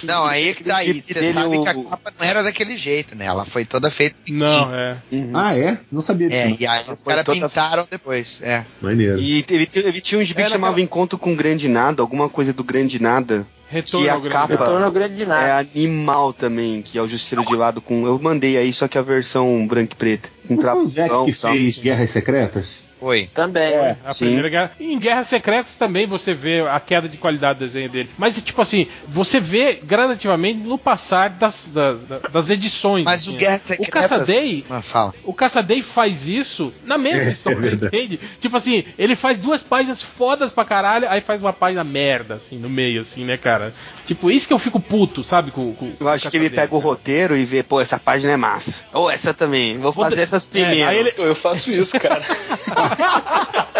[0.03, 1.03] Não, aí é que tá aí.
[1.07, 3.25] Você sabe o- que a capa não era daquele jeito, né?
[3.25, 4.95] Ela foi toda feita Não, é.
[5.11, 5.31] Uhum.
[5.33, 5.77] Ah, é?
[5.91, 6.39] Não sabia disso.
[6.41, 6.57] É, não.
[6.59, 8.39] e aí os caras toda- pintaram depois.
[8.41, 8.65] É.
[8.81, 9.19] Maneiro.
[9.19, 12.29] E ele, ele tinha um gibi É, que chamava Encontro com o Grande Nada, alguma
[12.29, 13.45] coisa do Grande Nada.
[13.67, 14.35] Retorno Que a ao grande.
[14.35, 18.05] capa- Retorno ao grande de É animal também, que é o Justiceiro de lado com.
[18.05, 20.29] Eu mandei aí, só que a versão branca e preta.
[20.47, 22.91] Com Não foi o Zack tradução que e fez Guerras Secretas?
[22.99, 23.27] Foi.
[23.33, 23.63] Também.
[23.63, 24.25] É, A Sim.
[24.25, 24.71] primeira guerra.
[24.79, 28.11] Em Guerras Secretas também você vê a queda de qualidade do desenho dele.
[28.15, 31.97] Mas, tipo assim, você vê gradativamente no passar das, das,
[32.31, 33.05] das edições.
[33.05, 34.01] Mas assim, o Guerra O Secretas...
[34.03, 35.15] Caçadei, Ah, fala.
[35.23, 37.95] o Caçadei faz isso na mesma É, história, é verdade.
[37.97, 38.19] entende?
[38.39, 42.59] Tipo assim, ele faz duas páginas fodas pra caralho, aí faz uma página merda, assim,
[42.59, 43.73] no meio, assim, né, cara?
[44.05, 45.49] Tipo, isso que eu fico puto, sabe?
[45.49, 48.37] Com, com, Eu acho que ele pega o roteiro e vê, pô, essa página é
[48.37, 48.83] massa.
[48.93, 49.75] Ou essa também.
[49.79, 50.89] Vou fazer essas É, primeiras.
[50.89, 52.23] aí ele- Eu faço isso, cara.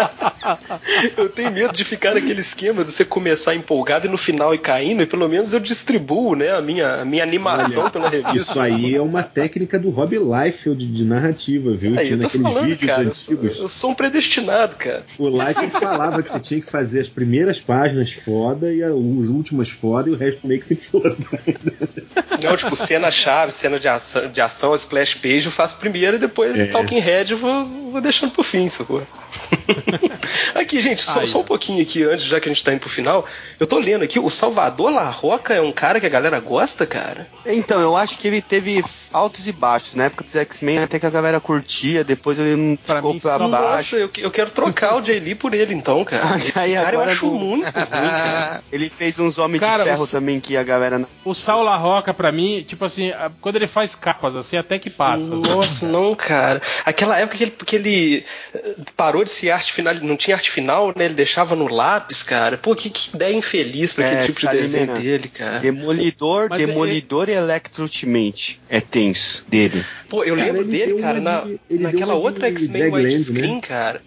[1.16, 4.58] eu tenho medo de ficar naquele esquema de você começar empolgado e no final ir
[4.58, 8.36] caindo, e pelo menos eu distribuo, né, a minha, a minha animação pela revista.
[8.36, 11.98] Isso aí é uma técnica do Rob Liefeld de narrativa, viu?
[11.98, 13.58] Aí, Tinha naqueles falando, vídeos cara, eu sou, antigos.
[13.58, 15.04] eu sou um predestinado, cara.
[15.18, 19.70] O Liefeld falava que você tinha que fazer as primeiras páginas foda e as últimas
[19.70, 21.16] foda e o resto meio que se foda.
[22.42, 26.58] Não, tipo, cena-chave, cena de ação, de ação, splash page, eu faço primeiro e depois
[26.58, 26.66] É.
[26.66, 29.02] Talking Head eu vou, vou deixando pro fim, sacou?
[30.54, 32.80] aqui, gente, só, Aí, só um pouquinho aqui, antes, já que a gente tá indo
[32.80, 33.24] pro final.
[33.58, 36.86] Eu tô lendo aqui, o Salvador La Roca é um cara que a galera gosta,
[36.86, 37.26] cara?
[37.46, 39.94] Então, eu acho que ele teve altos e baixos.
[39.94, 43.20] Na época dos X-Men, até que a galera curtia, depois ele não Pra ficou mim,
[43.20, 43.96] pra só- baixo.
[43.96, 46.36] Nossa, eu, eu quero trocar o Jay Lee por ele, então, cara.
[46.38, 48.62] Esse Aí, cara eu acho não- muito ruim, cara.
[48.72, 51.06] Ele fez uns Homens Cara, de Ferro o- também que a galera.
[51.24, 54.90] O Saul La Roca, pra mim, tipo assim, quando ele faz capas, assim, até que
[54.90, 55.34] passa.
[55.34, 56.60] Nossa, não, cara.
[56.84, 58.24] Aquela época que ele, que ele
[58.54, 61.04] eh, parou de ser arte final, não tinha arte final, né?
[61.06, 62.56] Ele deixava no lápis, cara.
[62.58, 65.60] Pô, que, que ideia infeliz pra aquele É, tipo de desenho dele, cara.
[65.60, 68.60] Demolidor, Mas Demolidor e Electro Ultimate.
[68.68, 69.84] É tenso dele.
[70.08, 73.60] Pô, eu Cara, lembro ele dele, cara, na, de- ele naquela outra X-Men widescreen, né?
[73.62, 74.02] cara.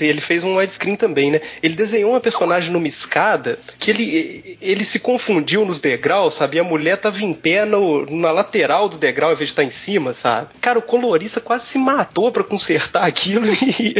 [0.00, 1.40] Ele fez um widescreen também, né?
[1.62, 6.56] Ele desenhou uma personagem numa escada que ele, ele se confundiu nos degraus, sabe?
[6.56, 9.64] E a mulher tava em pé no, na lateral do degrau em vez de estar
[9.64, 10.48] em cima, sabe?
[10.60, 13.94] Cara, o colorista quase se matou pra consertar aquilo e,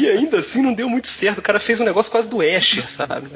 [0.00, 1.38] e ainda assim não deu muito certo.
[1.38, 3.28] O cara fez um negócio quase do Asher, sabe?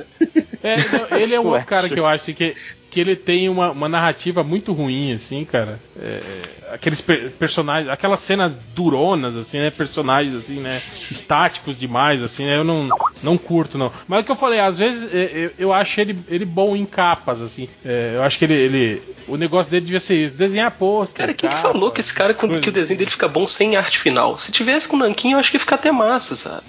[0.63, 1.63] É, não, ele é um Ué.
[1.63, 2.55] cara que eu acho que,
[2.95, 5.81] que ele tem uma, uma narrativa muito ruim, assim, cara.
[6.01, 9.71] É, aqueles per- personagens, aquelas cenas duronas, assim, né?
[9.71, 10.81] Personagens, assim, né?
[11.11, 12.57] Estáticos demais, assim, né?
[12.57, 12.89] Eu não,
[13.25, 13.91] não curto, não.
[14.07, 16.87] Mas o que eu falei, às vezes é, eu, eu acho ele, ele bom em
[16.87, 17.69] capas, assim.
[17.85, 19.03] É, eu acho que ele, ele.
[19.27, 21.19] O negócio dele devia ser isso: desenhar pôster.
[21.19, 23.75] Cara, quem capa, falou que esse cara, quando- que o desenho dele fica bom sem
[23.77, 24.39] arte final?
[24.39, 26.63] Se tivesse com o Nanquinho, eu acho que ia ficar até massa, sabe?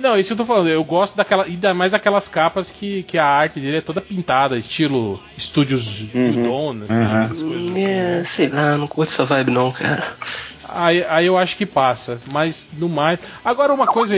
[0.00, 0.68] Não, isso eu tô falando.
[0.68, 1.44] Eu gosto daquela.
[1.44, 6.70] Ainda mais daquelas capas que, que a arte dele é toda pintada, estilo estúdios Udon,
[6.84, 7.22] assim, Uhum.
[7.22, 7.70] essas coisas.
[7.70, 8.24] assim, É, né?
[8.24, 10.16] sei lá, não curto essa vibe não, cara.
[10.68, 13.18] Aí, aí eu acho que passa, mas no mais.
[13.44, 14.16] Agora, uma coisa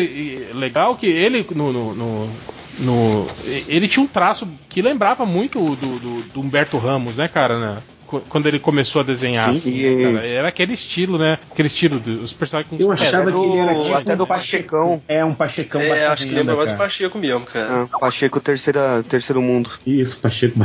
[0.55, 1.73] legal que ele no.
[1.73, 2.31] no, no-
[2.79, 7.27] no- ele tinha um traço que lembrava muito o do, do, do Humberto Ramos, né,
[7.27, 7.59] cara?
[7.59, 7.83] né?
[8.07, 9.51] Qu- Quando ele começou a desenhar.
[9.53, 10.27] Sim, assim, e- né, cara?
[10.27, 11.39] Era aquele estilo, né?
[11.51, 15.03] Aquele estilo dos personagens com Eu achava que ele era tipo até um do Pachecão.
[15.09, 16.85] É, um Pachecão É, acho que lembra mais o cara.
[16.85, 17.89] Pacheco mesmo, cara.
[17.93, 19.71] Ah, Pacheco, terceira, terceiro mundo.
[19.87, 20.59] Isso, Pacheco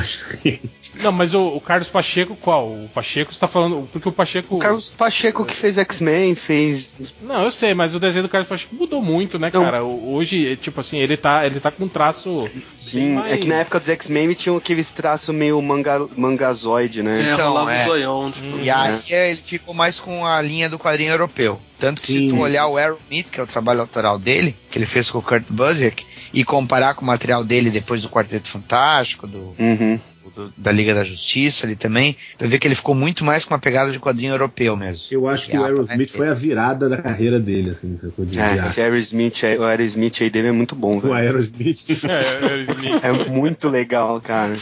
[0.44, 0.60] renda.
[1.04, 2.68] Não, mas o, o Carlos Pacheco, qual?
[2.68, 3.88] O Pacheco você tá falando.
[3.92, 4.56] Porque o Pacheco.
[4.56, 6.94] O Carlos Pacheco que fez X-Men, fez.
[7.22, 9.64] Não, eu sei, mas o desenho do Carlos Pacheco mudou muito, né, Não.
[9.64, 9.84] cara?
[9.84, 12.42] Hoje, é, tipo assim, ele tá, ele tá com um traço.
[12.54, 17.02] bem Sim, mais- é que na época dos X-Men tinham aqueles traços meio manga, mangazoide,
[17.04, 17.31] né?
[17.31, 17.82] É, Então, rolava é.
[17.82, 18.60] o zoião, tipo.
[18.60, 21.60] E aí é, ele ficou mais com a linha do quadrinho europeu.
[21.80, 22.30] Tanto que se Sim.
[22.30, 25.22] tu olhar o Aerosmith, que é o trabalho autoral dele, que ele fez com o
[25.22, 30.00] Kurt Busiek, e comparar com o material dele depois do Quarteto Fantástico, do, Uhum.
[30.34, 33.54] do- da Liga da Justiça ali também, tu vê que ele ficou muito mais com
[33.54, 35.08] uma pegada de quadrinho europeu mesmo.
[35.12, 36.18] Eu acho que o Ah, Aerosmith né?
[36.18, 38.66] foi a virada da carreira dele, assim, se eu É, dizer.
[38.66, 41.16] esse Aerosmith, aí- o Aerosmith aí dele é muito bom, O velho.
[41.16, 41.88] Aerosmith.
[42.08, 43.04] É, Aerosmith.
[43.04, 44.56] É muito legal, cara.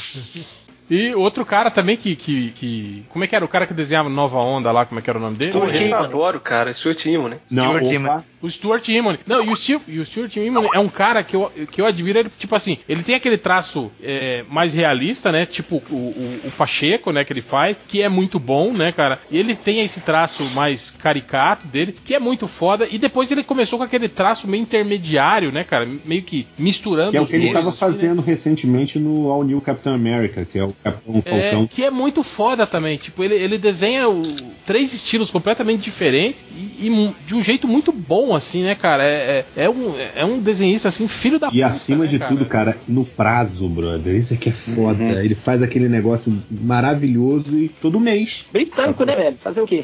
[0.90, 3.46] E outro cara também que, que, que- Como é que era?
[3.46, 5.52] O cara que desenhava Nova Onda lá, como é que era o nome dele?
[5.52, 6.74] Pô, esse eu adoro, cara.
[6.74, 7.40] Stuart Immonen.
[7.50, 8.24] Não, Stuart Immonen.
[8.42, 9.20] O Stuart Immonen.
[9.28, 11.86] Não, e o, Steve, e o Stuart Immonen é um cara que eu, que eu
[11.86, 15.46] admiro ele, tipo assim, ele tem aquele traço é, mais realista, né?
[15.46, 19.20] Tipo o, o, o Pacheco, né, que ele faz, que é muito bom, né, cara?
[19.30, 22.88] E ele tem esse traço mais caricato dele, que é muito foda.
[22.90, 25.88] E depois ele começou com aquele traço meio intermediário, né, cara?
[26.06, 27.92] Meio que misturando que é o que ele estava assim, né?
[27.92, 31.68] fazendo recentemente no All New Captain America, que é o Capitão É, Falcão.
[31.68, 32.98] que é muito foda também.
[32.98, 34.24] Tipo, ele, ele desenha o-
[34.66, 39.04] três estilos completamente diferentes e, e de um jeito muito bom, assim, né, cara?
[39.04, 42.46] É, é, é um, é um desenhista, assim, filho da E acima né, de tudo,
[42.46, 44.16] cara, no prazo, brother.
[44.16, 45.04] Isso aqui é foda.
[45.04, 45.20] Uhum.
[45.20, 48.46] Ele faz aquele negócio maravilhoso e todo mês.
[48.52, 49.38] Britânico, né, velho?
[49.44, 49.84] Fazer o quê?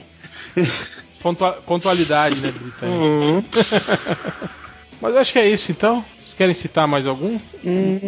[1.22, 3.03] Pontua- pontualidade, né, britânica.
[3.03, 3.43] Uhum.
[5.01, 6.03] Mas eu acho que é isso, então.
[6.19, 7.38] Vocês querem citar mais algum?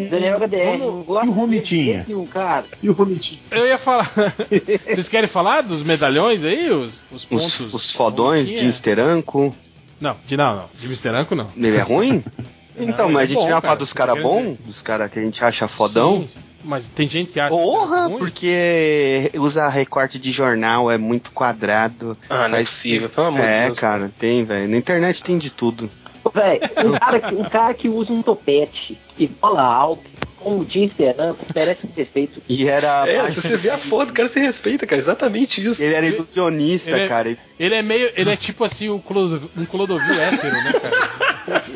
[0.09, 0.77] Daniel HDR.
[0.79, 2.05] não E o Romitinha?
[2.31, 2.65] cara.
[2.81, 3.41] E o Romitinho?
[3.51, 4.11] Eu ia falar.
[4.85, 6.69] Vocês querem falar dos medalhões aí?
[6.71, 7.59] Os, os pontos?
[7.59, 8.59] Os, os fodões, Romitinha?
[8.61, 9.55] Jeans Teranco.
[9.99, 10.69] Não, de não, não.
[10.79, 11.09] De Mr.
[11.09, 11.47] Anko, não.
[11.57, 12.23] Ele é ruim?
[12.79, 15.17] Então, Não, mas a é gente bom, já fala dos caras bons, dos caras que
[15.17, 16.27] a gente acha fodão.
[16.31, 17.49] Sim, mas tem gente que acha.
[17.49, 18.19] Porra, ruim.
[18.19, 22.15] porque usa recorte de jornal, é muito quadrado.
[22.29, 23.79] Ah, não é possível, pelo amor de É, Deus.
[23.79, 24.69] cara, tem, velho.
[24.69, 25.89] Na internet tem de tudo.
[26.33, 30.03] Véi, um cara, que- um cara que usa um topete e bola alto,
[30.47, 32.41] como o Jim Seranco, merece respeito.
[32.47, 33.05] E era.
[33.07, 34.99] É, se você vê a foto, o cara se respeita, cara.
[35.01, 35.83] Exatamente isso.
[35.83, 37.37] Ele era ilusionista, Ele é- cara.
[37.59, 38.09] Ele é meio.
[38.15, 41.27] Ele é tipo assim um, clodovil, um clodovil hétero, né, cara?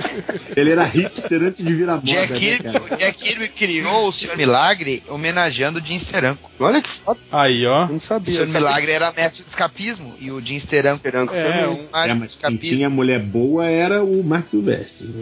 [0.55, 4.11] Ele era hipster antes de virar moda, Jack né, Kirby, o Jack Kirby criou o
[4.11, 6.51] Senhor Milagre homenageando o Jim Steranko.
[6.59, 7.19] Olha que foda.
[7.31, 7.87] Aí, ó.
[7.87, 8.33] Não O sabia.
[8.33, 11.65] Senhor eu sabia Milagre era mestre de escapismo e o Jim Steranko Steranko É, também.
[11.67, 15.07] um- É, mas quem tinha mulher boa era o Mark Silvestre.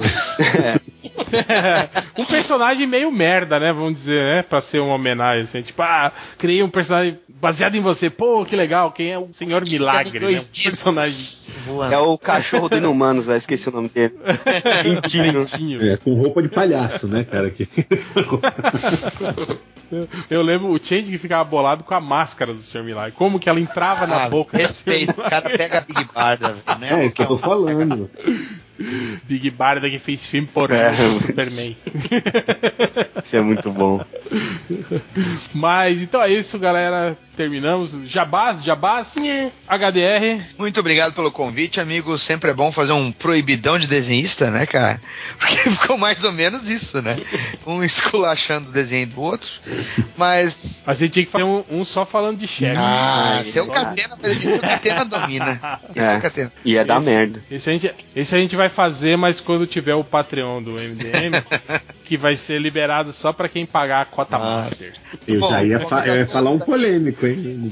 [2.17, 3.71] um personagem meio merda, né?
[3.73, 4.41] Vamos dizer, né?
[4.43, 5.43] Pra ser uma homenagem.
[5.43, 8.09] Assim, tipo, ah, criei um personagem baseado em você.
[8.09, 8.91] Pô, que legal.
[8.91, 10.19] Quem é o Senhor Milagre?
[10.19, 10.39] Né?
[10.39, 11.93] Um personagem voando.
[11.93, 14.15] É o cachorro do Inumanos, lá, esqueci o nome dele.
[15.01, 15.33] Quintinho.
[15.33, 15.93] dentinho.
[15.93, 17.49] É, com roupa de palhaço, né, cara?
[17.49, 17.67] Que...
[20.29, 23.11] Eu, lembro o Change que ficava bolado com a máscara do Senhor Milagre.
[23.13, 25.19] Como que ela entrava na Ah, boca do Respeito, Sr.
[25.19, 27.01] o cara pega a Big Barda, velho, né?
[27.01, 28.09] É, isso que eu tô falando.
[29.27, 31.77] Big Barda que fez filme pornô É, Superman.
[33.23, 34.03] Isso é muito bom.
[35.53, 37.17] Mas então é isso, galera.
[37.35, 37.95] Terminamos.
[38.05, 39.15] Jabás, Jabás,
[39.67, 40.43] HDR.
[40.57, 42.17] Muito obrigado pelo convite, amigo.
[42.17, 44.99] Sempre é bom fazer um proibidão de desenhista, né, cara?
[45.37, 47.17] Porque ficou mais ou menos isso, né?
[47.65, 49.49] Um esculachando o desenho do outro.
[50.17, 50.81] Mas.
[50.85, 52.75] A gente tinha que fazer um, um só falando de chefe.
[52.75, 53.71] Ah, Ah, seu isso.
[53.73, 55.79] Catena, esse o Catena domina.
[55.95, 56.17] Esse é É.
[56.17, 56.53] o Catena.
[56.65, 57.43] E é da Esse- merda.
[57.49, 61.43] Esse a, gente, esse a gente vai fazer, mas quando tiver o Patreon do MDM,
[62.09, 64.95] que vai ser liberado só pra quem pagar a cota master.
[65.27, 67.71] Eu Bom, já ia, fa- eu ia falar um polêmico, hein?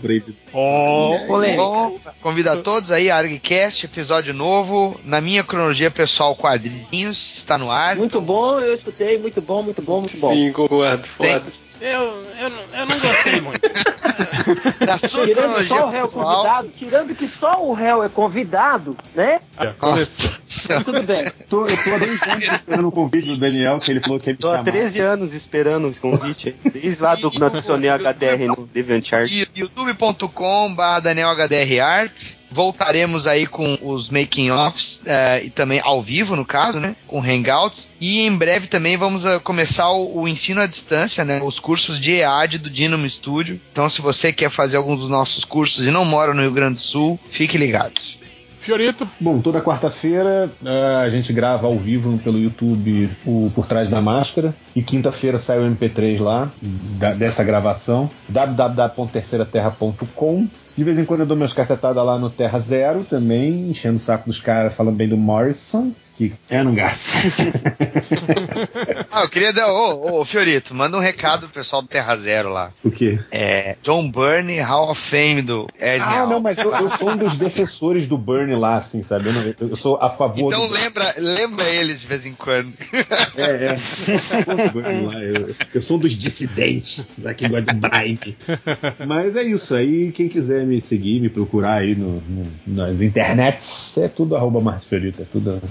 [0.54, 1.18] Oh,
[1.56, 5.00] Bom, convido a todos aí, ArgCast, episódio novo.
[5.04, 7.96] Na minha cronologia pessoal, quadrinhos, está no ar.
[7.96, 10.32] Muito bom, eu escutei, muito bom, muito bom, muito bom.
[10.32, 11.08] Sim, concordo.
[11.08, 11.42] Foda.
[11.82, 13.60] eu, eu, não- eu não gostei muito.
[14.86, 15.36] Na sua Tirando
[15.66, 16.36] cronologia só o réu pessoal.
[16.36, 19.40] convidado, tirando que só o réu é convidado, né?
[19.82, 21.26] Nossa, Tudo bem.
[21.50, 24.27] Tô, eu tô há dois anos esperando o convite do Daniel, que ele falou que
[24.34, 24.64] me Tô há chamar.
[24.64, 26.50] 13 anos esperando esse convite.
[26.64, 26.72] aí.
[26.72, 29.30] Desde lá do eu adicionei HDR no DeviantArt.
[29.56, 32.38] youtube.com.br DanielHDRArt.
[32.50, 36.96] Voltaremos aí com os making offs eh, e também ao vivo, no caso, né?
[37.06, 37.90] Com hangouts.
[38.00, 41.42] E em breve também vamos a começar o, o ensino à distância, né?
[41.44, 43.60] Os cursos de EAD do Dynamo Studio.
[43.72, 46.76] Então, se você quer fazer algum dos nossos cursos e não mora no Rio Grande
[46.76, 48.00] do Sul, fique ligado.
[48.68, 53.90] Fiorito, Bom, toda quarta-feira ah, a gente grava ao vivo pelo YouTube o Por Trás
[53.90, 54.54] da Máscara.
[54.76, 56.52] E quinta-feira sai o MP3 lá,
[57.00, 60.48] da- dessa gravação, www.terceiraterra.com.
[60.76, 64.00] De vez em quando eu dou meus cacetadas lá no Terra Zero também, enchendo o
[64.00, 67.08] saco dos caras, falando bem do Morrison, que é no gás.
[69.12, 69.68] Ah, eu queria dar.
[69.72, 72.72] Ô, ô, Fiorito, manda um recado pro pessoal do Terra Zero lá.
[72.84, 73.20] o quê?
[73.32, 73.76] É.
[73.82, 76.28] John Byrne, Hall of Fame do Esne Ah, Hall.
[76.28, 79.30] não, mas eu, eu sou um dos defensores do Burn lá, assim, sabe?
[79.30, 82.74] Eu, não- eu sou a favor Então do lembra, lembra eles de vez em quando.
[83.36, 83.76] É, é.
[84.84, 85.12] Eu.
[85.48, 88.38] Eu, eu sou um dos dissidentes daqui gosta do Bribe.
[89.08, 90.12] Mas é isso aí.
[90.12, 94.88] Quem quiser me seguir, me procurar aí no, no- nas internets, é tudo arroba Marcos
[94.88, 95.62] Fiorito, é tudo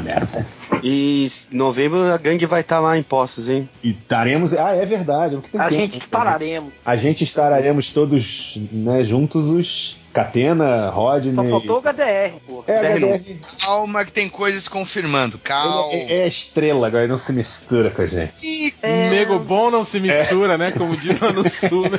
[0.00, 0.46] merda.
[0.82, 3.68] E em novembro a gangue vai estar lá em Poços, hein?
[3.82, 4.52] E estaremos.
[4.54, 5.36] Ah, é verdade.
[5.58, 6.72] A tempo, gente dispararemos.
[6.84, 11.34] A gente estaremos todos né, juntos, os Catena, Rodney.
[11.34, 12.64] Só faltou o HDR, pô.
[12.66, 13.14] É, HDR.
[13.18, 13.38] HDR.
[13.62, 15.38] Calma que tem coisas confirmando.
[15.38, 15.92] Calma.
[15.92, 18.32] É, é estrela agora, não se mistura com a gente.
[18.42, 19.10] Ih, É.
[19.10, 20.70] nego bom não se mistura, né?
[20.70, 21.98] Como diz lá no sul, né?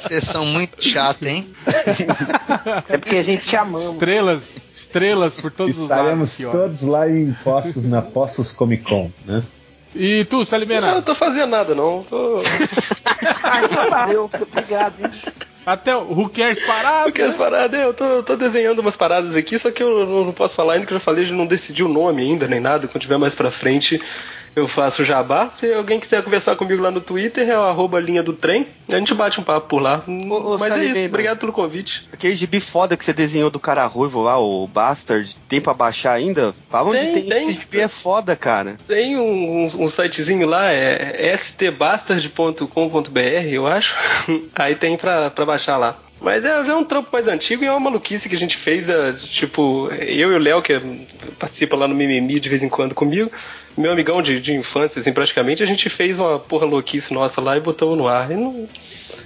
[0.00, 1.54] Vocês são muito chatos, hein?
[2.88, 3.92] É porque a gente te amamos.
[3.92, 6.28] Estrelas, estrelas por todos os lados.
[6.32, 9.44] Estaremos todos lá em Poços, na Poços Comic Con, né?
[9.94, 11.02] E tu, Eu não Salimena?
[11.02, 12.04] tô fazendo nada, não.
[12.08, 12.40] Tô...
[13.42, 15.10] Ah, então valeu, obrigado, hein?
[15.66, 17.04] Até o Who Cares parado?
[17.04, 17.38] Porque as né?
[17.38, 20.74] paradas, eu tô, tô desenhando umas paradas aqui, só que eu não, não posso falar
[20.74, 22.88] ainda, que eu já falei, a gente não decidiu o nome ainda, nem nada.
[22.88, 24.00] Quando tiver mais pra frente,
[24.56, 25.50] eu faço jabá.
[25.54, 28.66] Se alguém quiser conversar comigo lá no Twitter, é o arroba linha do trem.
[28.88, 30.02] A gente bate um papo por lá.
[30.06, 30.98] ô, Mas é Salimena.
[30.98, 32.08] isso, obrigado pelo convite.
[32.12, 36.12] Aquele gibi foda que você desenhou do cara ruivo lá, o Bastard, tem pra baixar
[36.12, 36.54] ainda?
[36.68, 37.38] Fala onde Tem, tem, tem.
[37.42, 38.76] esse gibi é foda, cara.
[38.86, 43.18] Tem um, um, um sitezinho lá, é stbastard.com.br,
[43.50, 43.96] eu acho.
[44.54, 45.96] Aí tem pra, pra baixar lá.
[46.20, 48.90] Mas é, é um trampo mais antigo e é uma maluquice que a gente fez,
[48.90, 50.78] é, tipo, eu e o Léo, que
[51.38, 53.30] participa lá no Mimimi de vez em quando comigo,
[53.76, 57.56] meu amigão de, de infância, assim, praticamente, a gente fez uma porra louquice nossa lá
[57.56, 58.30] e botamos no ar.
[58.30, 58.68] E não,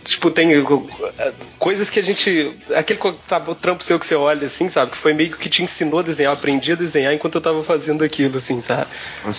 [0.05, 2.55] tipo, tem é, coisas que a gente.
[2.75, 4.93] Aquele tra- trampo seu que você olha, assim, sabe?
[4.93, 7.63] Que foi meio que te ensinou a desenhar, eu aprendi a desenhar enquanto eu tava
[7.65, 8.87] fazendo aquilo, assim, sabe?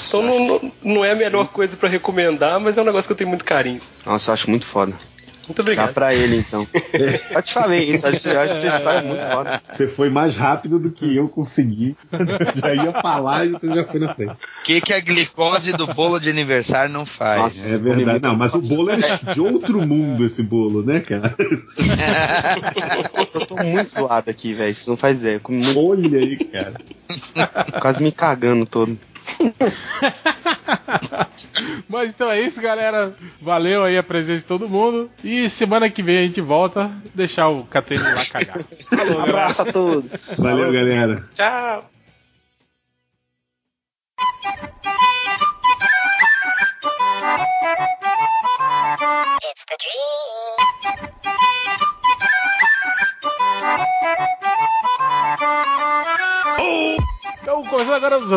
[0.09, 3.13] então não, não, não é a melhor coisa pra recomendar, mas é um negócio que
[3.13, 3.79] eu tenho muito carinho.
[4.05, 4.93] Nossa, eu acho muito foda.
[5.47, 5.87] Muito obrigado.
[5.87, 6.67] Dá pra ele, então.
[7.31, 9.61] eu te falei isso, acho, eu acho que essa história é muito foda.
[9.69, 11.95] Você foi mais rápido do que eu consegui.
[12.55, 14.31] já ia falar e você já foi na frente.
[14.33, 17.73] O que, que a glicose do bolo de aniversário não faz?
[17.73, 18.19] É verdade.
[18.23, 21.35] Não, mas o bolo é de outro mundo, esse bolo, né, cara?
[23.33, 24.73] Eu tô muito zoado aqui, velho.
[24.73, 25.35] Vocês não fazem ideia.
[25.35, 26.73] eu comi muito- Olha aí, cara.
[27.79, 28.97] Quase me cagando todo.
[31.87, 33.15] Mas então é isso, galera.
[33.41, 35.09] Valeu aí a presença de todo mundo.
[35.23, 38.57] E semana que vem a gente volta deixar o Catene lá cagar.
[38.57, 39.23] Falou, galera.
[39.23, 40.09] Abraço a todos.
[40.37, 41.27] Valeu, galera.
[41.35, 41.89] Tchau.
[49.43, 50.25] It's the dream.
[57.45, 58.31] Então, começando agora os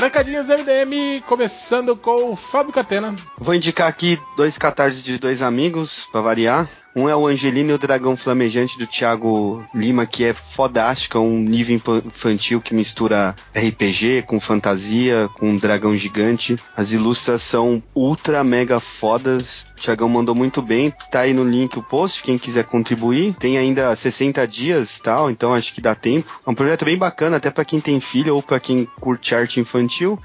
[0.00, 3.14] recadinhos MDM, começando com o Fábio Catena.
[3.36, 6.66] Vou indicar aqui dois catarses de dois amigos, pra variar.
[6.96, 11.20] Um é o Angelino e o Dragão Flamejante do Thiago Lima, que é fodástico, é
[11.20, 16.56] um nível infa- infantil que mistura RPG com fantasia, com um dragão gigante.
[16.76, 19.66] As ilustras são ultra mega fodas.
[19.76, 23.34] O Thiagão mandou muito bem, tá aí no link o post, quem quiser contribuir.
[23.34, 26.40] Tem ainda 60 dias tal, então acho que dá tempo.
[26.46, 29.58] É um projeto bem bacana, até pra quem tem filho ou pra quem curte arte
[29.58, 30.16] infantil.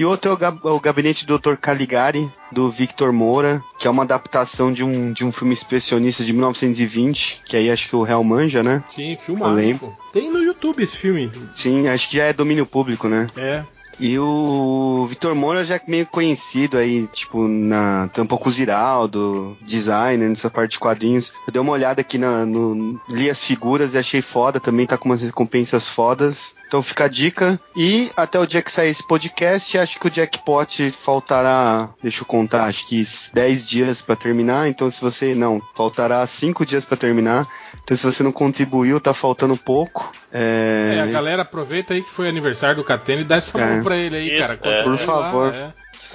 [0.00, 1.56] E outro é o, gab- o Gabinete do Dr.
[1.56, 6.32] Caligari, do Victor Moura, que é uma adaptação de um, de um filme expressionista de
[6.32, 8.82] 1920, que aí acho que o Real manja, né?
[8.94, 9.92] Sim, pô.
[10.12, 11.30] Tem no YouTube esse filme.
[11.54, 13.26] Sim, acho que já é domínio público, né?
[13.36, 13.62] É.
[14.02, 19.58] E o Vitor Moura já é meio conhecido aí, tipo, na tampa com o Ziraldo,
[19.60, 21.34] designer, nessa parte de quadrinhos.
[21.46, 22.98] Eu dei uma olhada aqui na, no.
[23.10, 26.54] Li as figuras e achei foda, também tá com umas recompensas fodas.
[26.70, 27.58] Então fica a dica.
[27.76, 31.88] E até o dia que sair esse podcast, acho que o jackpot faltará.
[32.00, 33.02] Deixa eu contar, acho que
[33.34, 34.68] 10 dias pra terminar.
[34.68, 35.34] Então se você.
[35.34, 37.48] Não, faltará 5 dias pra terminar.
[37.82, 40.12] Então se você não contribuiu, tá faltando pouco.
[40.32, 43.66] É, É, a galera aproveita aí que foi aniversário do Catena e dá essa mão
[43.80, 43.82] É.
[43.82, 44.60] pra ele aí, Isso, cara.
[44.62, 44.82] é.
[44.84, 45.52] Por lá, favor.
[45.52, 45.72] é.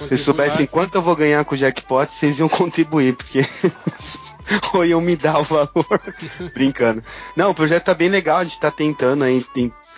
[0.08, 0.68] Se soubessem lá.
[0.72, 3.44] quanto eu vou ganhar com o jackpot, vocês iam contribuir, porque.
[4.72, 5.70] Ou iam me dar o valor.
[6.54, 7.02] Brincando.
[7.36, 9.44] Não, o projeto tá bem legal, a gente tá tentando aí.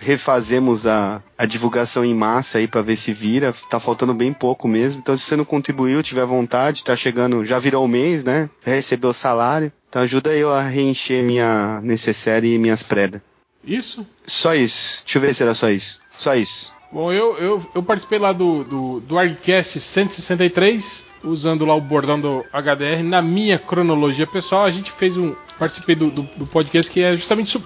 [0.01, 3.55] Refazemos a, a divulgação em massa aí pra ver se vira.
[3.71, 5.01] Tá faltando bem pouco mesmo.
[5.01, 7.45] Então, se você não contribuiu, tiver vontade, tá chegando.
[7.45, 8.49] Já virou o mês, né?
[8.65, 9.73] Já recebeu o salário.
[9.89, 13.23] Então ajuda eu a reencher minha necessaire e minhas predas.
[13.65, 14.07] Isso?
[14.27, 15.03] Só isso.
[15.05, 16.01] Deixa eu ver se era só isso.
[16.19, 16.73] Só isso.
[16.91, 22.19] Bom, eu, eu, eu participei lá do, do, do ArgCast 163, usando lá o bordão
[22.19, 23.03] do HDR.
[23.05, 25.35] Na minha cronologia pessoal, a gente fez um.
[25.59, 27.63] Participei do, do, do podcast que é justamente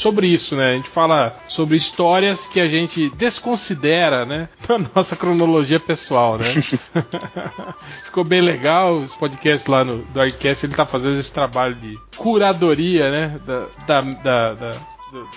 [0.00, 0.70] sobre isso, né?
[0.70, 4.48] A gente fala sobre histórias que a gente desconsidera, né?
[4.68, 6.44] Na nossa cronologia pessoal, né?
[8.04, 11.98] Ficou bem legal os podcasts lá no do Arcast, ele tá fazendo esse trabalho de
[12.16, 13.40] curadoria, né?
[13.46, 14.76] Da, da, da- da-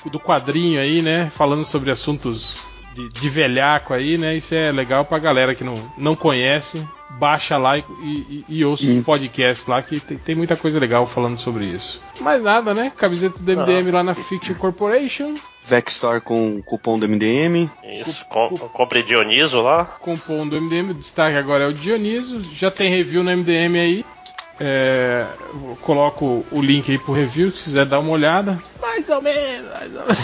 [0.04, 1.32] do, do quadrinho aí, né?
[1.36, 2.62] Falando sobre assuntos
[2.96, 4.36] de, de velhaco aí, né?
[4.36, 6.88] Isso é legal pra galera que não, não conhece.
[7.20, 11.06] Baixa lá e, e, e ouça os podcasts lá que tem, tem muita coisa legal
[11.08, 12.02] falando sobre isso.
[12.20, 12.92] Mais nada, né?
[12.96, 15.36] Camiseta do MDM lá na Fiction Corporation.
[15.66, 17.70] Vexstore com cupom do MDM.
[17.84, 19.86] Isso, com, compre Dioniso lá.
[19.86, 22.42] Compom do MDM, o destaque agora é o Dioniso.
[22.54, 24.06] Já tem review no MDM aí.
[24.60, 25.26] É,
[25.82, 28.60] coloco o link aí pro review, se quiser dar uma olhada.
[28.82, 30.18] Mais ou menos, mais ou menos.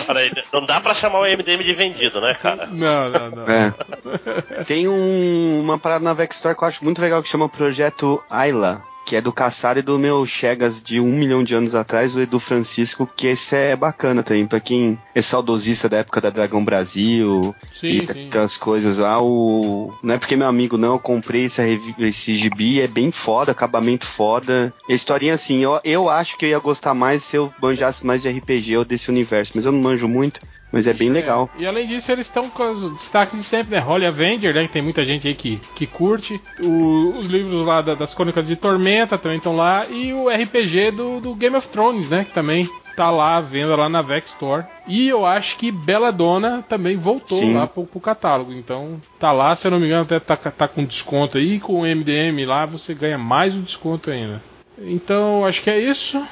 [0.08, 2.66] Olha aí, não dá pra chamar o MDM de vendido, né, cara?
[2.66, 3.46] Não, não, não.
[3.52, 4.64] É.
[4.64, 8.82] Tem um- uma parada na Vexstore que eu acho muito legal que chama Projeto Ayla.
[9.10, 12.20] Que é do Caçar e do meu Chegas de um milhão de anos atrás, o
[12.20, 16.64] Edu Francisco, que esse é bacana também, pra quem é saudosista da época da Dragão
[16.64, 18.28] Brasil Sim, e sim.
[18.28, 19.20] aquelas coisas lá.
[19.20, 19.92] O...
[20.00, 23.10] Não é porque é meu amigo, não, eu comprei essa revi- esse gibi, é bem
[23.10, 24.72] foda, acabamento foda.
[24.88, 28.22] A historinha assim, eu, eu acho que eu ia gostar mais se eu manjasse mais
[28.22, 30.40] de RPG ou desse universo, mas eu não manjo muito,
[30.72, 31.50] mas é bem legal.
[31.58, 33.78] E além disso, eles estão com os destaques de sempre, né?
[33.80, 34.62] Holly Avenger, né?
[34.66, 36.40] Que tem muita gente aí que, que curte.
[36.62, 39.84] O- os livros lá da- das Crônicas de Tormenta também estão lá.
[39.90, 42.24] E o RPG do, do Game of Thrones, né?
[42.24, 44.64] Que também tá lá à venda lá na Vex Store.
[44.86, 47.54] E eu acho que Belladonna também voltou Sim.
[47.54, 48.52] lá pro, pro catálogo.
[48.52, 51.58] Então tá lá, se eu não me engano, até tá, tá com desconto aí.
[51.60, 54.42] Com o MDM lá você ganha mais o desconto ainda.
[54.78, 56.22] Então acho que é isso.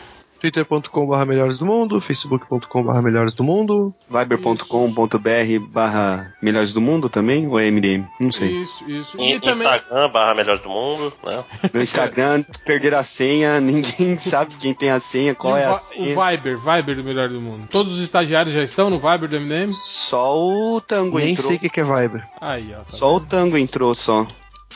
[0.41, 3.95] twitter.com.br melhores do mundo, facebook.com.br melhores do mundo.
[4.11, 8.05] Viber.com.br barra melhores do mundo também, ou é MDM?
[8.21, 8.63] Não sei.
[8.63, 9.21] Isso, isso.
[9.21, 9.67] In- E também.
[9.67, 11.45] Instagram barra melhor do mundo, né?
[11.73, 15.75] No Instagram, perder a senha, ninguém sabe quem tem a senha, qual e é a
[15.75, 16.19] senha.
[16.19, 17.67] o Viber, Viber do melhor do mundo.
[17.71, 19.73] Todos os estagiários já estão no Viber do MDM?
[19.73, 21.49] Só o Tango Nem entrou.
[21.49, 22.27] sei o que é Viber.
[22.41, 22.79] Aí, ó.
[22.79, 24.27] tá Só o Tango entrou só.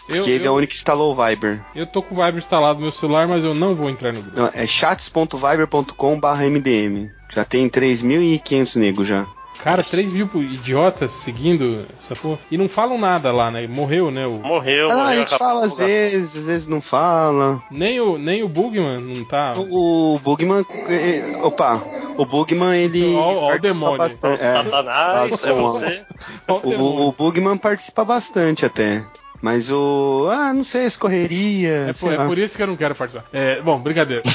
[0.08, 1.60] Eu, Porque ele é eu, o único que instalou o Viber.
[1.74, 4.20] eu tô com o Viber instalado no meu celular, mas eu não vou entrar no
[4.20, 4.38] grupo.
[4.40, 7.08] Não, é chats.viber.com barra MDM.
[7.34, 9.26] Já tem 3.500 negros já.
[9.62, 12.38] Cara, 3 mil idiotas seguindo essa porra.
[12.50, 13.64] E não falam nada lá, né?
[13.68, 14.26] Morreu, né?
[14.26, 14.32] O...
[14.40, 17.62] Morreu, Ah, a morreu, gente acabou fala às vezes, às vezes não fala.
[17.70, 19.54] Nem o, nem o Bugman não tá.
[19.56, 20.66] O Bugman.
[20.88, 21.80] eh, Opa,
[22.18, 23.14] o Bugman ele.
[23.14, 23.98] Ó, ó o participa demônio.
[23.98, 24.42] bastante.
[24.42, 26.02] É, Satanás, é você.
[26.48, 29.04] O o, o Bugman participa bastante até.
[29.43, 30.28] Mas o.
[30.31, 31.86] Ah, não sei, escorreria.
[31.89, 33.27] É sei por, é por isso que eu não quero participar.
[33.32, 34.23] É, bom, brincadeira.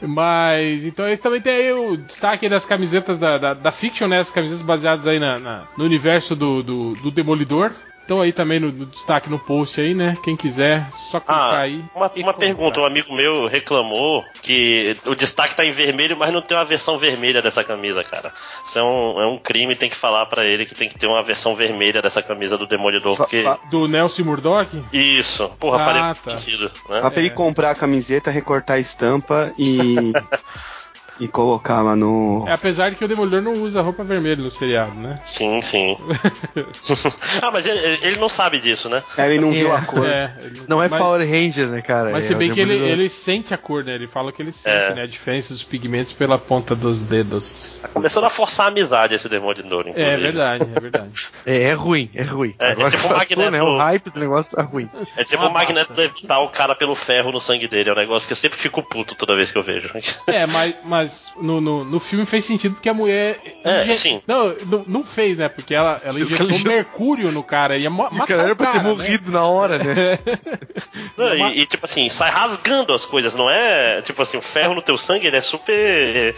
[0.00, 4.20] Mas, então ele também tem aí o destaque das camisetas da, da, da Fiction, né?
[4.20, 7.72] As camisetas baseadas aí na, na- no universo do, do, do Demolidor.
[8.04, 10.16] Então aí também no, no destaque no post aí, né?
[10.22, 11.84] Quem quiser, só clicar Ah, aí.
[11.94, 16.42] uma, uma pergunta, um amigo meu reclamou que o destaque tá em vermelho, mas não
[16.42, 18.32] tem uma versão vermelha dessa camisa, cara.
[18.66, 21.06] Isso é um, é um crime, tem que falar pra ele que tem que ter
[21.06, 23.44] uma versão vermelha dessa camisa do Demolidor, Fa- porque...
[23.70, 24.68] Do Nelson Murdoch?
[24.92, 26.14] Isso, porra, Ah, faria tá.
[26.14, 27.00] sentido, né?
[27.00, 30.12] Pra ele comprar a camiseta, recortar a estampa e.
[31.20, 32.44] e colocar lá no.
[32.48, 35.14] É, apesar de que o Demolidor não usa roupa vermelha no seriado, né?
[35.24, 35.96] Sim, sim.
[37.40, 39.02] ah, mas ele, ele não sabe disso, né?
[39.16, 39.76] É, ele não viu É.
[39.76, 40.06] a cor.
[40.06, 42.10] É, ele- Não é mas- Power Ranger, né, cara?
[42.10, 43.94] Mas É se bem que ele, ele sente a cor, né?
[43.94, 44.94] Ele fala que ele sente, É.
[44.94, 45.02] né?
[45.02, 47.78] A diferença dos pigmentos pela ponta dos dedos.
[47.82, 50.02] Tá começando a forçar a amizade esse Demolidor, inclusive.
[50.10, 51.10] É verdade, é verdade.
[51.44, 52.54] É, é ruim, é ruim.
[52.58, 53.62] É, é Agora tipo passou, Magneto- né?
[53.62, 54.88] O hype do negócio tá ruim.
[55.16, 56.02] É tipo Uma o Magneto bosta.
[56.02, 57.90] levitar o cara pelo ferro no sangue dele.
[57.90, 59.90] É um negócio que eu sempre fico puto toda vez que eu vejo.
[60.28, 61.01] É, mas, mas
[61.40, 63.40] no, no, no filme fez sentido porque a mulher.
[63.64, 64.22] É, inje- sim.
[64.26, 65.48] Não, não, não fez, né?
[65.48, 67.76] Porque ela, ela injetou caras- mercúrio no cara.
[67.76, 68.90] Ia mo- E o matar cara era pra ter né?
[68.90, 70.18] morrido na hora, né?
[71.16, 74.00] Não, e, e, tipo assim, sai rasgando as coisas, não é?
[74.02, 76.34] Tipo assim, o ferro no teu sangue ele é super eh,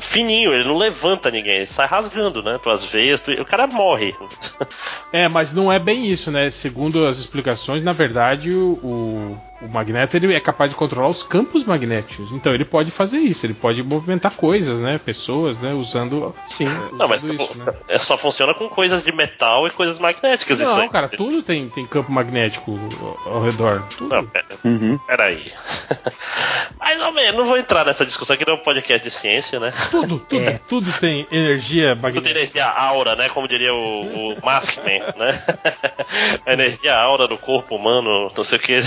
[0.00, 2.58] fininho, ele não levanta ninguém, ele sai rasgando, né?
[2.62, 4.14] Tuas veias, tu- o cara morre.
[5.12, 6.50] É, mas não é bem isso, né?
[6.50, 11.22] Segundo as explicações, na verdade, o, o, o Magneto ele é capaz de controlar os
[11.22, 12.30] campos magnéticos.
[12.32, 14.98] Então ele pode fazer isso, ele pode movimentar coisas, né?
[14.98, 15.72] Pessoas, né?
[15.72, 16.34] Usando.
[16.46, 16.66] Sim.
[16.92, 17.72] Não, mas usando isso, né?
[17.88, 20.60] é, só funciona com coisas de metal e coisas magnéticas.
[20.60, 20.88] isso Não, aí.
[20.88, 22.78] cara, tudo tem, tem campo magnético
[23.24, 23.82] ao, ao redor.
[23.96, 24.14] Tudo.
[24.14, 24.98] Não, pera, Uhum.
[25.06, 25.52] peraí.
[26.78, 29.58] Mais ou menos, não vou entrar nessa discussão aqui, não é um podcast de ciência,
[29.60, 29.72] né?
[29.90, 30.60] Tudo, tudo, É.
[30.68, 32.38] tudo tem energia Tudo tem magnética.
[32.38, 33.28] energia aura, né?
[33.28, 35.42] Como diria o, o Maskman, né?
[36.46, 38.80] A energia aura do corpo humano, não sei o que.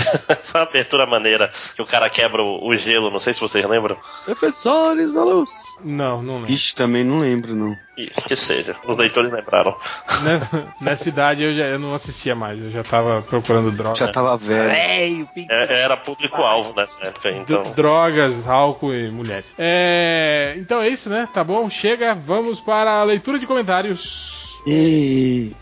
[0.58, 3.96] Essa abertura maneira que o cara quebra o, o gelo, não sei se vocês lembram.
[4.26, 5.50] Defensores da luz.
[5.84, 6.48] Não, não lembro.
[6.48, 7.76] Vixe, também não lembro, não.
[7.96, 8.76] Isso, que seja.
[8.86, 9.76] Os leitores lembraram.
[10.22, 13.98] Nessa, nessa idade eu, já, eu não assistia mais, eu já tava procurando drogas.
[13.98, 14.68] Já tava velho.
[14.68, 17.62] Velho, É- era público-alvo nessa época, então.
[17.74, 19.52] Drogas, álcool e mulheres.
[19.58, 21.28] É, então é isso, né?
[21.32, 21.68] Tá bom?
[21.70, 24.60] Chega, vamos para a leitura de comentários.
[24.66, 25.52] E...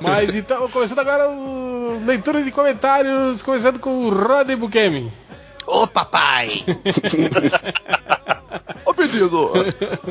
[0.00, 5.12] Mas então, começando agora o leitura de comentários, começando com o Rodney Bukemi.
[5.66, 6.48] Ô, papai!
[8.86, 9.50] Ô, menino!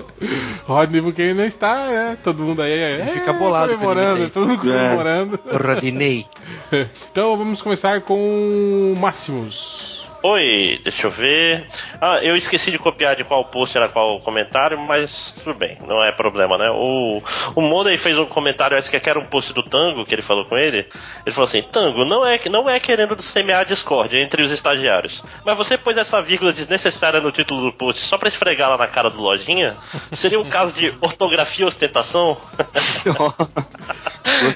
[0.65, 2.17] Rodney Bukemi não está, né?
[2.23, 4.77] Todo mundo aí é, fica bolado comemorando, todo mundo É.
[4.87, 5.39] comemorando.
[5.51, 6.25] Rodinei.
[7.11, 10.02] Então vamos começar com Máximos.
[10.25, 11.67] Oi, deixa eu ver.
[11.99, 16.01] Ah, eu esqueci de copiar de qual post era qual comentário, mas tudo bem, não
[16.01, 16.69] é problema, né?
[16.71, 17.21] O,
[17.53, 20.45] o Monday fez um comentário, acho que era um post do Tango, que ele falou
[20.45, 20.87] com ele.
[21.25, 25.57] Ele falou assim: Tango, não é, não é querendo semear discórdia entre os estagiários, mas
[25.57, 29.09] você pôs essa vírgula desnecessária no título do post só pra esfregar lá na cara
[29.09, 29.75] do Lojinha?
[30.13, 32.37] Seria um caso de ortografia e ostentação?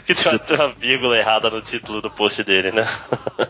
[0.06, 2.86] que tinha uma- uma vírgula errada no título do post dele, né?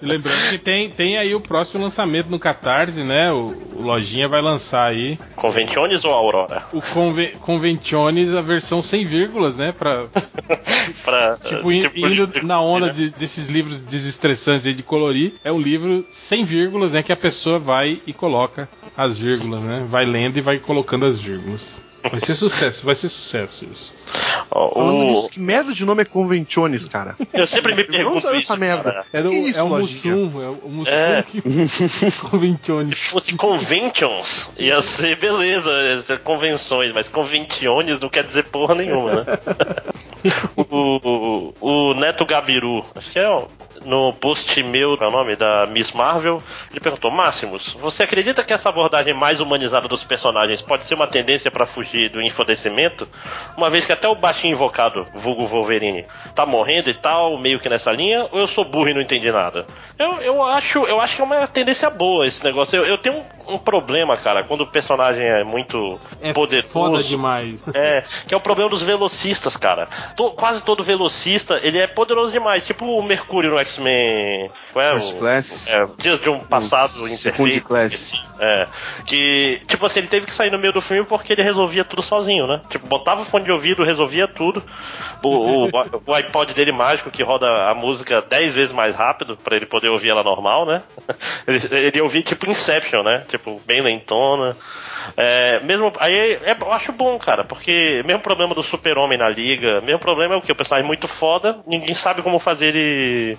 [0.02, 3.32] E lembrando que tem, tem aí o próximo lançamento no Catarse, né?
[3.32, 6.64] O, o Lojinha vai lançar aí Conventiones ou Aurora?
[6.74, 9.72] o Conve Conventiones, a versão sem vírgulas, né?
[9.78, 10.06] Pra,
[11.04, 12.94] Pra, tipo, in- tipo, indo na onda né?
[12.94, 15.34] de- desses livros desestressantes aí de colorir.
[15.44, 17.04] É um livro sem vírgulas, né?
[17.04, 19.86] Que a pessoa vai e coloca as vírgulas, né?
[19.90, 21.86] Vai lendo e vai colocando as vírgulas.
[22.10, 23.92] Vai ser sucesso, vai ser sucesso isso.
[24.50, 27.16] Falando o- que merda de nome é Conventiones, cara?
[27.34, 28.92] Eu sempre me pergunto isso, essa merda.
[28.92, 29.06] cara.
[29.12, 29.68] Era o, Que isso, é o?
[29.68, 31.24] Mussum, é o Mussum É.
[31.24, 31.42] que
[32.30, 32.98] convenciones.
[32.98, 38.76] Se fosse conventions, ia ser beleza, ia ser convenções, mas conventiones não quer dizer porra
[38.76, 39.26] nenhuma, né?
[40.56, 40.62] o,
[41.62, 43.28] o, o Neto Gabiru, acho que é
[43.86, 46.42] no post meu, é o nome da Miss Marvel,
[46.72, 51.08] ele perguntou: Máximos, você acredita que essa abordagem mais humanizada dos personagens pode ser uma
[51.08, 53.08] tendência pra fugir do infodescimento?
[53.56, 56.06] Uma vez que até o baixinho invocado, vulgo Wolverine,
[56.36, 59.32] tá morrendo e tal, meio que nessa linha, ou eu sou burro e não entendi
[59.32, 59.66] nada?
[60.00, 62.78] Eu, eu, acho, eu acho que é uma tendência boa esse negócio.
[62.78, 63.16] Eu, eu tenho
[63.48, 66.72] um, um problema, cara, quando o personagem é muito É poderoso.
[66.72, 67.66] foda demais.
[67.74, 69.88] É, que é o problema dos velocistas, cara.
[70.16, 72.66] To- quase todo velocista, ele é poderoso demais.
[72.66, 74.52] Tipo o Mercúrio no X-Men.
[74.72, 75.68] Qual é First o- Class?
[75.68, 77.68] É, Dias de um passado Second imperfeito.
[77.68, 78.14] Class.
[78.40, 78.68] É.
[79.06, 82.04] Que, tipo assim, ele teve que sair no meio do filme porque ele resolvia tudo
[82.04, 82.62] sozinho, né?
[82.70, 84.64] Tipo, botava o fone de ouvido, resolvia tudo.
[85.24, 85.70] O, o,
[86.06, 89.87] o iPod dele mágico que roda a música 10 vezes mais rápido pra ele poder
[89.90, 90.82] ouvir ela normal, né?
[91.48, 93.24] Ele, ele ouvia tipo Inception, né?
[93.30, 94.56] Tipo, bem lentona.
[95.16, 99.82] É, mesmo aí é, eu acho bom, cara, porque mesmo problema do Super-Homem na liga,
[99.82, 103.38] mesmo problema é o que o personagem é muito foda, ninguém sabe como fazer ele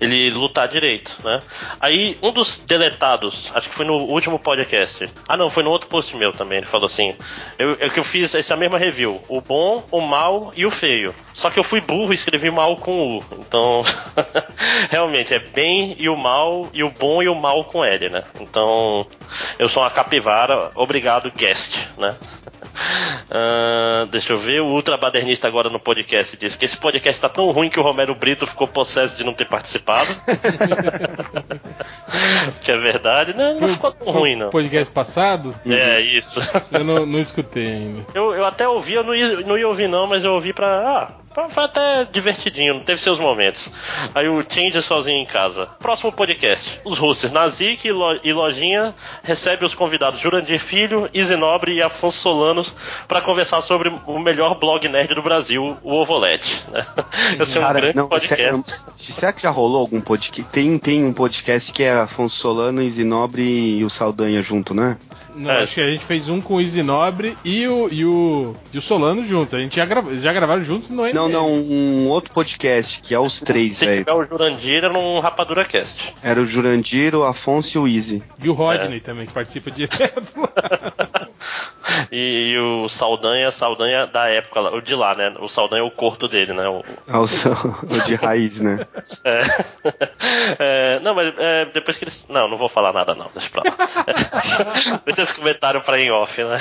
[0.00, 1.40] ele lutar direito, né?
[1.80, 5.08] Aí um dos deletados, acho que foi no último podcast.
[5.28, 6.58] Ah, não, foi no outro post meu também.
[6.58, 7.14] Ele falou assim:
[7.58, 11.14] eu, é que eu fiz essa mesma review, o bom, o mal e o feio.
[11.32, 13.24] Só que eu fui burro e escrevi mal com U.
[13.38, 13.82] Então,
[14.90, 18.24] realmente é bem e o mal e o bom e o mal com L, né?
[18.40, 19.06] Então,
[19.58, 20.70] eu sou uma capivara.
[20.74, 20.99] Obrigado,
[21.36, 22.14] guest, né?
[23.30, 27.50] Ah, deixa eu ver, o ultrabadernista agora no podcast disse que esse podcast tá tão
[27.50, 30.08] ruim que o Romero Brito ficou possesso de não ter participado.
[32.62, 33.56] que é verdade, né?
[33.60, 34.50] Não ficou tão ruim, não.
[34.50, 35.54] Podcast passado?
[35.66, 36.40] É, isso.
[36.72, 38.06] Eu não, não escutei ainda.
[38.14, 40.68] Eu, eu até ouvi, eu não ia, não ia ouvir não, mas eu ouvi pra.
[40.68, 41.12] Ah,
[41.48, 43.72] foi até divertidinho, não teve seus momentos.
[44.14, 45.66] Aí o Change sozinho em casa.
[45.78, 46.80] Próximo podcast.
[46.84, 52.18] Os hosts Nazik e, Lo- Lojinha recebem os convidados Jurandir Filho, Izzy Nobre e Afonso
[52.18, 52.74] Solanos
[53.06, 56.62] pra conversar sobre o melhor blog nerd do Brasil, o Ovolete.
[56.70, 56.84] né?
[57.40, 58.36] Esse é um Cara, grande não, podcast.
[58.42, 58.64] sério,
[58.98, 60.42] será que já rolou algum podcast?
[60.50, 63.42] Tem, tem um podcast que é Afonso Solano, Zinobre
[63.78, 64.98] e o Saldanha junto, né?
[65.34, 68.54] Não, acho que a gente fez um com o Easy Nobre e o, e o,
[68.72, 69.54] e o Solano juntos.
[69.54, 73.18] A gente já, grava, já gravaram juntos no Não, não, um outro podcast que é
[73.18, 74.04] os três, Se velho.
[74.04, 76.14] tiver o Jurandir, é num Rapadura Cast.
[76.22, 78.22] Era o Jurandir, o Afonso e o Easy.
[78.42, 80.22] E o Rodney também, que participa direto.
[82.12, 85.32] E, o Saldanha, Saldanha da época, lá, o de lá, né?
[85.40, 86.68] O Saldanha é o corto dele, né?
[86.68, 88.86] O, É o, o de raiz, né?
[89.24, 89.40] É.
[90.58, 92.26] É, não, mas é, depois que eles.
[92.28, 93.30] Não, não vou falar nada, não.
[93.34, 95.00] Deixa pra lá.
[95.04, 96.58] deixa esse comentário pra em off, né?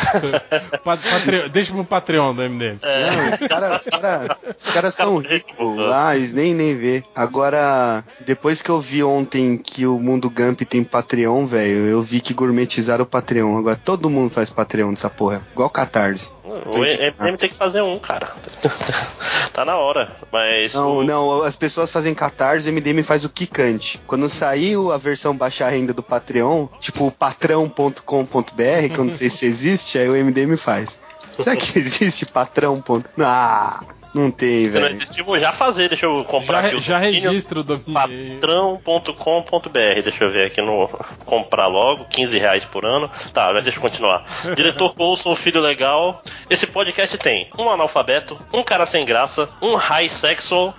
[0.83, 2.79] Pa- Patre- Deixa pro Patreon do MDM.
[2.81, 7.03] Não, os caras cara, os caras são ricos lá, eles nem, nem vê.
[7.15, 12.21] Agora, depois que eu vi ontem que o Mundo Gump tem Patreon, velho, eu vi
[12.21, 13.57] que gourmetizaram o Patreon.
[13.57, 15.45] Agora todo mundo faz Patreon dessa porra.
[15.51, 16.31] Igual Catarse.
[16.45, 18.31] O MDM tem que fazer um, cara.
[19.53, 20.15] tá na hora.
[20.31, 20.73] Mas.
[20.73, 23.99] Não, não, as pessoas fazem Catarse, o MDM faz o Kikante.
[24.07, 29.29] Quando saiu a versão baixa renda do Patreon, tipo o patrão.com.br, que eu não sei
[29.29, 31.01] se existe, aí o MDM faz.
[31.37, 32.81] Será que existe patrão.
[32.81, 33.81] ponto- Ah,
[34.13, 35.07] não tem, Se não velho.
[35.25, 37.29] vou já fazer, deixa eu comprar Já, aqui o já domínio.
[37.29, 37.93] registra o domínio.
[38.39, 40.01] patrão.com.br.
[40.03, 40.87] Deixa eu ver aqui no
[41.25, 43.09] comprar logo, 15 reais por ano.
[43.33, 44.25] Tá, mas deixa eu continuar.
[44.55, 46.23] Diretor Coulson, filho legal.
[46.49, 50.73] Esse podcast tem um analfabeto, um cara sem graça, um high sexual,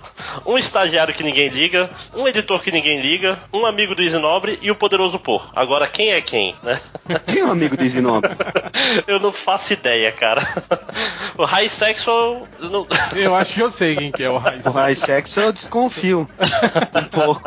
[0.45, 4.69] um estagiário que ninguém liga, um editor que ninguém liga, um amigo do Isinobre e
[4.71, 5.49] o poderoso Por.
[5.55, 6.79] Agora quem é quem, né?
[7.27, 8.31] Quem é o amigo do Isinobre?
[9.07, 10.41] Eu não faço ideia, cara.
[11.37, 12.47] O high sexual.
[12.59, 12.85] Não...
[13.21, 14.65] Eu acho que eu sei quem que é o Raiz.
[14.65, 16.27] O high sexo eu desconfio.
[16.95, 17.41] Um pouco.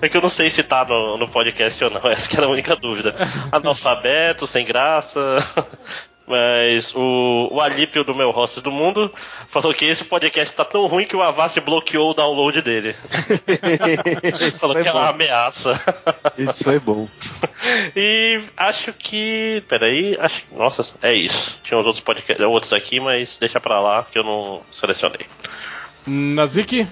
[0.00, 2.46] É que eu não sei se tá no, no podcast ou não, essa que era
[2.46, 3.14] a única dúvida.
[3.50, 5.20] Analfabeto, sem graça.
[6.28, 9.10] Mas o, o Alípio do meu host do mundo
[9.48, 12.94] falou que esse podcast tá tão ruim que o Avast bloqueou o download dele.
[14.60, 15.08] falou que é uma bom.
[15.08, 15.72] ameaça.
[16.36, 17.08] Isso foi bom.
[17.96, 19.62] E acho que.
[19.68, 21.58] Peraí, acho Nossa, é isso.
[21.62, 25.26] Tinha uns outros podcasts, outros aqui, mas deixa pra lá que eu não selecionei.
[26.06, 26.86] Nazik?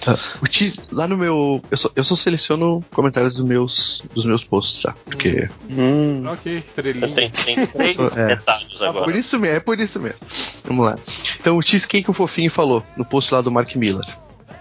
[0.00, 0.18] Tá.
[0.42, 1.62] O Ti- lá no meu.
[1.70, 4.94] Eu só, eu só seleciono comentários dos meus, dos meus posts, tá?
[5.04, 5.48] Porque.
[5.70, 6.22] Hum.
[6.26, 7.14] Ok, estrelinha.
[7.14, 8.26] Tem, tem três É.
[8.28, 9.04] detalhes Ah, agora.
[9.04, 10.18] por isso mesmo, é por isso mesmo.
[10.64, 10.96] Vamos lá.
[11.38, 14.04] Então, o Cheesecake o Fofinho falou no post lá do Mark Miller.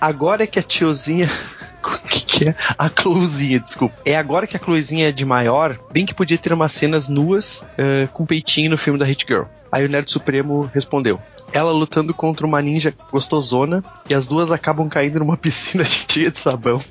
[0.01, 1.31] Agora é que a tiozinha
[1.85, 3.95] O que, que é a Chloezinha, desculpa.
[4.03, 7.63] É agora que a Chloezinha é de maior, bem que podia ter umas cenas nuas
[7.77, 9.43] eh, com peitinho no filme da Hit Girl.
[9.75, 11.19] Aí o Nerd Supremo respondeu.
[11.51, 16.39] Ela lutando contra uma ninja gostosona e as duas acabam caindo numa piscina cheia de
[16.39, 16.81] sabão.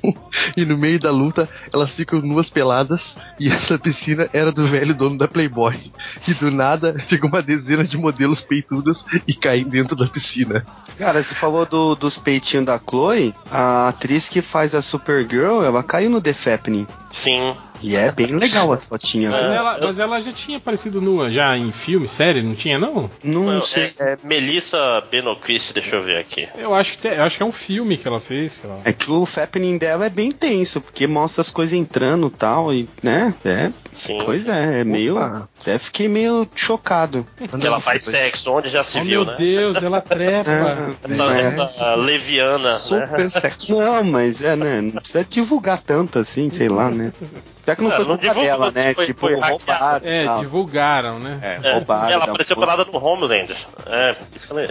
[0.55, 4.93] e no meio da luta elas ficam nuas peladas e essa piscina era do velho
[4.93, 5.91] dono da Playboy.
[6.27, 10.63] E do nada fica uma dezena de modelos peitudas e caem dentro da piscina.
[10.95, 15.81] Cara, você falou do- dos peitinhos da Chloe, a atriz que faz a Supergirl, ela
[15.81, 16.85] caiu no The Fappening.
[17.15, 17.55] Sim.
[17.81, 19.31] E é bem legal as fotinhas.
[19.31, 19.55] Mas, né?
[19.57, 23.09] ela, mas ela já tinha aparecido nua já em filme, série, não tinha não?
[23.23, 23.91] Não sei.
[23.99, 26.47] É, Melissa Benoquist, deixa eu ver aqui.
[26.57, 28.79] Eu acho que eu acho que é um filme que ela fez, sei lá.
[28.85, 32.73] É que o Fappening dela é bem tenso, porque mostra as coisas entrando e tal,
[32.73, 33.33] e, né?
[33.43, 33.71] É.
[33.91, 34.17] Sim.
[34.23, 35.17] Pois é, é meio.
[35.17, 37.25] Até fiquei meio chocado.
[37.59, 39.35] Que ela faz sexo, onde já se Oh, viu, meu né?
[39.37, 40.95] Deus, ela trepa.
[41.03, 41.41] Essa, É.
[41.41, 43.29] essa leviana, né?
[43.69, 44.81] Não, mas é, né?
[44.81, 47.04] Não precisa divulgar tanto assim, sei lá, né?
[47.65, 48.93] Já que não É, foi não culpa dela, né?
[48.93, 50.01] foi- tipo, foi roubaram.
[50.03, 50.39] É, tal.
[50.39, 51.39] divulgaram, né?
[51.41, 52.09] É, É, roubaram.
[52.09, 52.67] e ela apareceu porra.
[52.67, 53.55] pelada no Homeland.
[53.87, 54.15] É,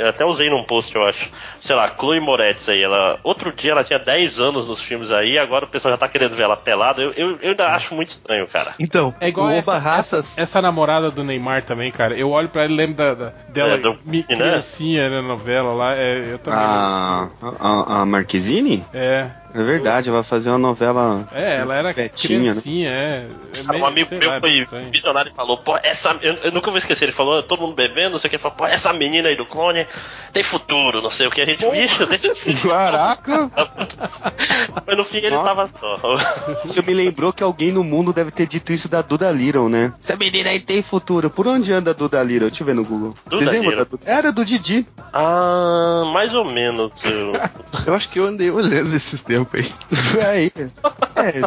[0.01, 1.29] eu até usei num post, eu acho.
[1.61, 2.83] Sei lá, Chloe Moretz aí.
[2.83, 6.07] Ela, outro dia ela tinha 10 anos nos filmes aí, agora o pessoal já tá
[6.09, 7.03] querendo ver ela pelada.
[7.03, 8.75] Eu, eu, eu ainda acho muito estranho, cara.
[8.79, 10.33] Então, É igual o essa, Raças.
[10.33, 12.15] essa, essa namorada do Neymar também, cara.
[12.15, 14.37] Eu olho pra ela e lembro da, da- dela É, do- mi- né?
[14.37, 15.95] criancinha na novela lá.
[15.97, 16.61] É, eu também.
[16.61, 17.29] A,
[17.61, 18.85] a, a Marquezine?
[18.93, 19.31] É.
[19.55, 21.27] É verdade, vai fazer uma novela.
[21.33, 22.61] É, ela era Betinha, né?
[22.61, 23.29] criancinha, é.
[23.29, 26.19] é Ah, meio- um amigo meu lá, foi visionário e falou, pô, essa.
[26.21, 28.43] Eu, eu nunca vou esquecer, ele falou, todo mundo bebendo, não sei o que, ele
[28.43, 29.87] falou, pô, essa menina aí do clone
[30.33, 32.53] tem futuro, não sei o que, a gente, bicho, deixa assim.
[32.69, 33.49] Caraca!
[34.87, 35.49] Mas no fim ele Nossa.
[35.55, 35.99] tava só.
[36.65, 39.93] Você me lembrou que alguém no mundo deve ter dito isso da Duda Little, né?
[40.01, 41.31] Essa menina aí tem futuro.
[41.31, 42.49] Por onde anda a Duda Little?
[42.49, 43.15] Deixa eu ver no Google.
[43.27, 44.03] Duda Vocês lembram da Duda?
[44.05, 44.87] Era do Didi.
[45.13, 46.93] Ah, mais ou menos.
[47.05, 47.33] Eu...
[47.87, 49.73] Eu acho que eu andei olhando nesses tempos aí.
[50.25, 50.53] Aí.
[51.17, 51.43] É,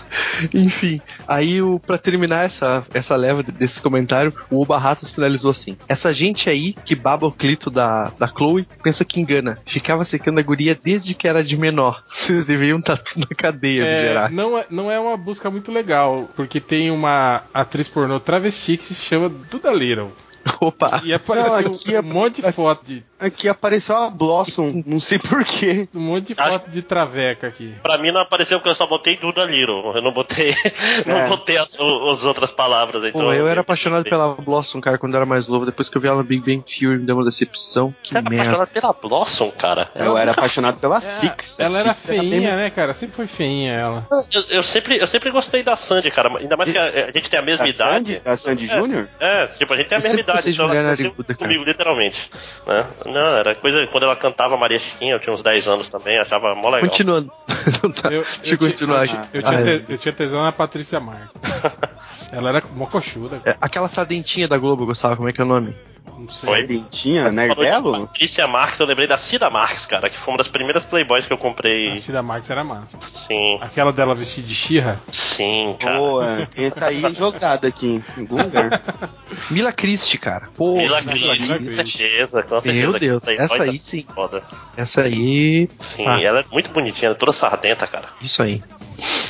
[0.54, 5.50] Enfim, aí o, pra terminar essa, essa leva de- desses comentários, o Oba Ratas finalizou
[5.50, 9.58] assim: Essa gente aí que baba o clito da, da Chloe pensa que engana.
[9.66, 12.02] Ficava secando a guria desde que era de menor.
[12.10, 14.36] Vocês deveriam estar tudo na cadeia, É, miseráveis.
[14.36, 18.94] não, é, não é uma busca muito legal, porque tem uma atriz pornô travesti que
[18.94, 20.12] se chama Duda Little.
[20.60, 21.02] Opa!
[21.04, 23.04] E apareceu Não, aqui um monte de foto de.
[23.20, 25.88] Aqui apareceu a Blossom, não sei porquê.
[25.94, 27.74] Um monte de foto de traveca aqui.
[27.82, 29.94] Pra mim não apareceu porque eu só botei Duda Little.
[29.94, 30.54] Eu não botei,
[31.06, 31.28] não É.
[31.28, 33.04] botei as, o- as outras palavras.
[33.04, 35.66] Então Pô, eu era apaixonado pela Blossom, cara, quando eu era mais novo.
[35.66, 37.94] Depois que eu vi ela no Big Bang Theory, me deu uma decepção.
[38.02, 38.42] Que Você era merda.
[38.56, 39.90] apaixonado pela Blossom, cara.
[39.94, 41.60] Eu era apaixonado pela Six.
[41.60, 42.94] A Ela era Six bem- feinha, né, cara?
[42.94, 44.06] Sempre foi feinha ela.
[44.32, 46.30] Eu, eu sempre, eu sempre gostei da Sandy, cara.
[46.38, 47.94] Ainda mais que a, a gente tem a mesma Da idade.
[47.94, 48.18] Sandy?
[48.20, 48.78] Da Sandy É.
[48.78, 49.08] Júnior?
[49.20, 50.94] É, tipo, a gente tem a Eu mesma idade, então ela
[51.36, 52.30] comigo, literalmente.
[52.66, 52.86] Né?
[53.10, 53.86] Não, era coisa.
[53.88, 56.88] Quando ela cantava Maria Chiquinha, eu tinha uns 10 anos também, achava mó legal.
[56.88, 57.30] Continuando.
[58.02, 58.10] Tá.
[58.12, 59.02] Eu, Deixa eu continuar.
[59.02, 61.30] eu, tinha Ah, te- eu tinha tesão na Patrícia Marques.
[62.32, 63.40] ela era mocochuda.
[63.44, 65.74] é, aquela sardentinha da Globo eu gostava, como é que é o nome?
[66.18, 66.48] Não sei.
[66.50, 66.62] Foi?
[66.66, 68.06] Dentinha, Falou de Nerdelo?
[68.06, 71.32] Patrícia Marx, eu lembrei da Cida Marx, cara, que foi uma das primeiras Playboys que
[71.32, 71.92] eu comprei.
[71.92, 72.98] A Cida Marques era massa.
[73.08, 75.00] Sim, Aquela dela vestida de Xirra.
[75.08, 75.96] sim, cara.
[75.96, 78.82] Boa, tem essa aí jogada aqui, em algum lugar.
[79.50, 80.48] Mila Christie, cara.
[80.54, 81.90] Pô, Mila Mila Cris, com Christie.
[81.98, 82.84] certeza, com certeza.
[82.86, 84.04] Meu que Deus, essa tá aí sim.
[84.14, 84.42] Foda.
[84.76, 85.70] Essa aí.
[85.78, 86.20] Sim, Ah.
[86.20, 88.08] ela é muito bonitinha, ela é toda sardenta, cara.
[88.20, 88.62] Isso aí.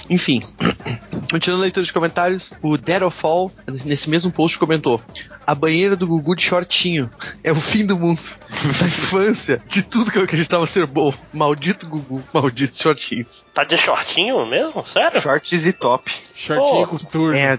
[0.08, 0.40] Enfim,
[1.30, 3.52] continuando a leitura de comentários, o Dead of Fall,
[3.84, 5.00] nesse mesmo post, comentou:
[5.46, 7.08] A banheira do Gugu de shortinho
[7.44, 11.14] é o fim do mundo, da infância, de tudo que eu acreditava ser bom.
[11.32, 13.44] Maldito Gugu, malditos shortinhos.
[13.54, 14.84] Tá de shortinho mesmo?
[14.84, 15.20] Sério?
[15.20, 16.12] Shorts e top.
[16.40, 16.96] Shortinho Pô.
[16.96, 17.36] com turno.
[17.36, 17.58] É,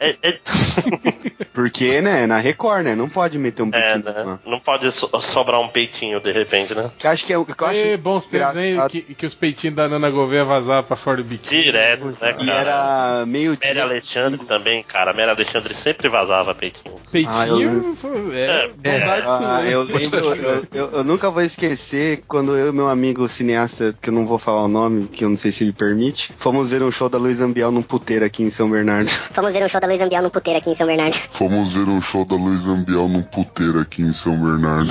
[0.00, 0.38] É, é-
[1.52, 2.94] Porque, né, na Record, né?
[2.94, 4.38] Não pode meter um é, biquíni né?
[4.44, 6.90] Não pode so- sobrar um peitinho de repente, né?
[6.98, 8.90] Que acho que é o que eu acho E bons engraçado.
[8.90, 11.62] Que, que os peitinhos da Nana Gouveia vazavam pra fora do biquíni.
[11.62, 12.60] Direto, né, E cara?
[12.60, 13.82] era meio Mary dia.
[13.82, 15.12] Alexandre também, cara.
[15.12, 16.94] Mary Alexandre sempre vazava peitinho.
[17.10, 21.42] Peitinho Ah, eu- foi- É, é, bondade Ah, eu lembro, eu, eu- eu nunca vou
[21.42, 25.24] esquecer quando eu e meu amigo cineasta, que eu não vou falar o nome, que
[25.24, 28.24] eu não sei se ele permite, fomos ver um show da Luiz Ambiel num puteiro
[28.26, 29.08] aqui em São Bernardo.
[29.32, 31.14] Fomos ver um show da Luiz Ambiel no puteiro aqui em São Bernardo.
[31.38, 34.90] Fomos ver o show da Luiz Ambiel num puteiro aqui em São Bernardo.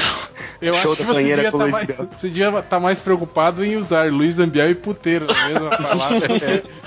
[0.59, 1.87] Eu Show acho que você banheira devia com tá Luiz mais,
[2.17, 6.27] você devia estar mais preocupado em usar Luiz Ambiel e puteiro na mesma palavra.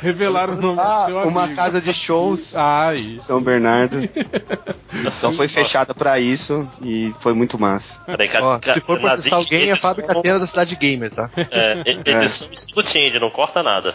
[0.03, 1.31] Revelaram o nome Ah, do seu amigo.
[1.31, 3.27] uma casa de shows Ah, em isso.
[3.27, 3.99] São Bernardo.
[5.17, 8.01] Só foi fechada pra isso e foi muito massa.
[8.05, 11.31] Peraí, Ó, se for processar alguém, é a edição- fábrica Atena da cidade gamer, tá?
[11.37, 13.95] É, edição estilo Tinder, não corta nada.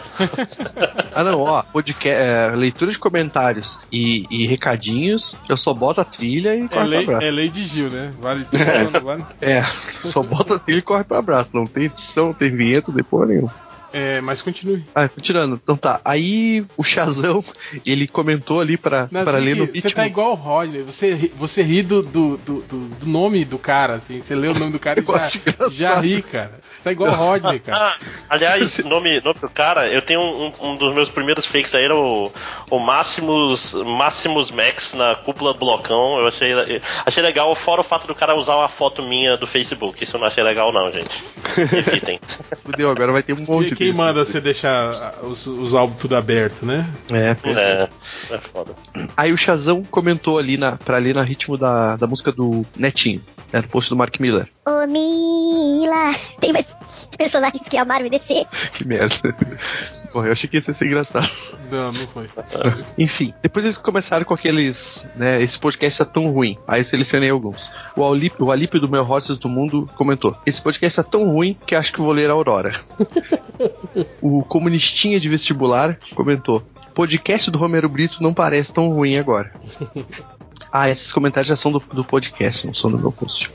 [1.14, 6.04] Ah, não, ó, podcast, é, leitura de comentários e, e recadinhos, eu só boto a
[6.04, 7.26] trilha e É corre lei, pra abraço.
[7.26, 8.10] é lei de Gil, né?
[8.20, 9.24] Vale tudo, vale?
[9.40, 9.62] É,
[10.04, 11.50] só bota a trilha e corre pra abraço.
[11.54, 13.52] Não tem edição, não tem vinheta, não tem porra nenhuma.
[13.94, 14.82] É, mas continue.
[14.94, 15.60] Ah, tirando.
[15.62, 17.44] Então tá, aí o Chazão,
[17.84, 19.82] ele comentou ali pra, pra assim ler no ritmo.
[19.82, 23.58] Você tá igual o Rodney, você, ri- você ri do, do, do, do- nome do
[23.58, 24.22] cara, assim.
[24.22, 26.60] Você lê o nome do cara e já, já ri, cara.
[26.82, 27.78] Tá igual o Rodney, cara.
[27.78, 27.94] Ah,
[28.30, 31.96] aliás, nome, nome do cara, eu tenho um, um dos meus primeiros fakes aí, era
[31.96, 32.32] o,
[32.70, 36.18] o Máximos, Máximos Max na cúpula do blocão.
[36.20, 36.52] Eu achei,
[37.06, 40.02] achei legal, fora o fato do cara usar uma foto minha do Facebook.
[40.02, 41.10] Isso eu não achei legal, não, gente.
[41.56, 42.18] Evitem.
[42.64, 43.98] Fudeu, agora vai ter um monte Quem, quem desse.
[43.98, 46.88] manda você deixar os, os álbuns tudo aberto, né?
[47.12, 47.88] É, É,
[48.34, 48.74] é foda.
[49.16, 53.22] Aí o Chazão comentou ali na, pra ler na ritmo da, da música do Netinho.
[53.52, 54.48] Era o post do Mark Miller.
[54.66, 56.71] Ô Mila, tem mais
[57.16, 58.46] personagens que amaram e descer.
[58.72, 59.34] Que merda.
[60.12, 61.28] Porra, eu achei que ia ser engraçado.
[61.70, 62.26] Não, não foi.
[62.96, 66.58] Enfim, depois eles começaram com aqueles, né, esse podcast é tão ruim.
[66.66, 67.70] Aí eu selecionei alguns.
[67.96, 71.56] O Alípio, o Alípio do Meu Horses do Mundo comentou: Esse podcast é tão ruim
[71.66, 72.80] que acho que vou ler a Aurora.
[74.22, 76.62] o Comunistinha de Vestibular comentou:
[76.94, 79.52] Podcast do Romero Brito não parece tão ruim agora.
[80.74, 83.50] Ah, esses comentários já são do, do podcast, não são do meu post.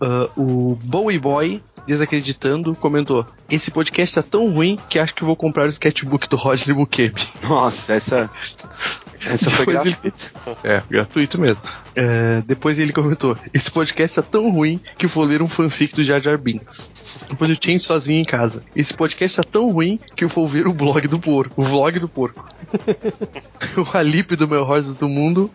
[0.00, 5.34] Ah, o Bowie Boy, desacreditando, comentou: Esse podcast tá tão ruim que acho que vou
[5.34, 7.14] comprar o sketchbook do Roger Bukemi.
[7.42, 8.30] Nossa, essa.
[9.20, 10.32] Essa foi gratuita.
[10.62, 11.62] É, gratuito mesmo.
[11.96, 16.04] É, depois ele comentou: Esse podcast tá tão ruim que vou ler um fanfic do
[16.04, 16.90] Jar Jar Binks.
[17.28, 18.62] Depois eu tinha sozinho em casa.
[18.76, 21.60] Esse podcast tá tão ruim que eu vou ver o blog do porco.
[21.60, 22.46] O vlog do porco.
[23.76, 25.50] o Alípio do meu Rosas do Mundo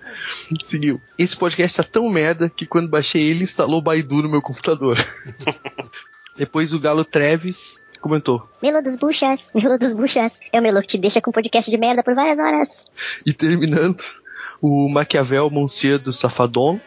[0.66, 1.00] seguiu.
[1.18, 4.98] Esse podcast tá tão merda que quando baixei ele instalou o Baidu no meu computador.
[6.36, 8.48] Depois o Galo Treves comentou.
[8.62, 10.40] Melo dos buchas, Melo dos buchas.
[10.52, 12.70] É o Melo que te deixa com podcast de merda por várias horas.
[13.26, 14.04] E terminando,
[14.62, 16.80] o Maquiavel Monsieur do Safadon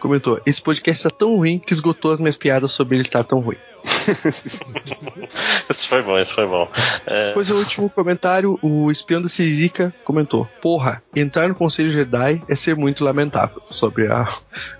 [0.00, 3.40] comentou: Esse podcast tá tão ruim que esgotou as minhas piadas sobre ele estar tão
[3.40, 3.58] ruim.
[5.70, 6.68] Isso foi bom, isso foi bom.
[7.06, 12.42] É, Depois o último comentário, o espião da Sirica comentou: Porra, entrar no Conselho Jedi
[12.48, 13.62] é ser muito lamentável.
[13.70, 14.28] Sobre a,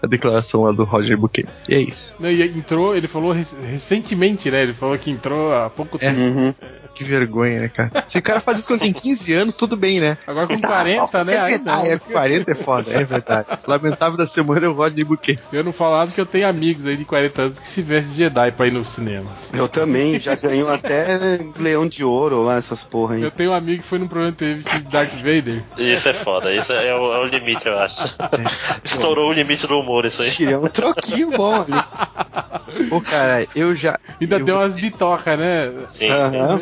[0.02, 1.47] a declaração lá do Roger Bouquet.
[1.68, 2.14] E é isso.
[2.18, 4.62] Não, e entrou, ele falou rec- recentemente, né?
[4.62, 6.12] Ele falou que entrou há pouco É.
[6.12, 6.55] tempo.
[6.93, 8.05] Que vergonha, né, cara?
[8.09, 10.18] Se o cara faz isso quando tem 15 anos, tudo bem, né?
[10.27, 11.35] Agora com Tá, 40, ó, né?
[11.35, 13.47] é verdade, é, 40 é foda, é verdade.
[13.66, 15.39] Lamentável da semana é o Rodney Bouquet.
[15.52, 18.18] Eu não falava que eu tenho amigos aí de 40 anos que se vestem de
[18.18, 19.31] Jedi pra ir no cinema.
[19.53, 23.23] Eu também, já ganhou até Leão de Ouro lá, essas porra aí.
[23.23, 25.62] Eu tenho um amigo que foi num programa de TV vestido de Darth Vader.
[25.79, 28.03] Isso é foda, isso é o, é o limite, eu acho.
[28.85, 30.31] Estourou o limite do humor, isso aí.
[30.31, 32.89] Tirei um troquinho bom ali.
[32.89, 33.99] Pô, cara, eu já.
[34.21, 35.73] Ainda eu, deu umas bitocas, né?
[35.89, 36.11] Sim.
[36.11, 36.61] Aham.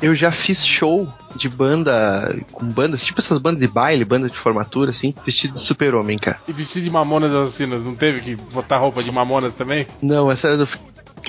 [0.00, 2.36] eu já fiz show de banda.
[2.52, 6.40] Com bandas, tipo essas bandas de baile, banda de formatura, assim, vestido de super-homem, cara.
[6.48, 9.86] E vestido de mamonas assassinas, não teve que botar roupa de mamonas também?
[10.02, 10.66] Não, essa eu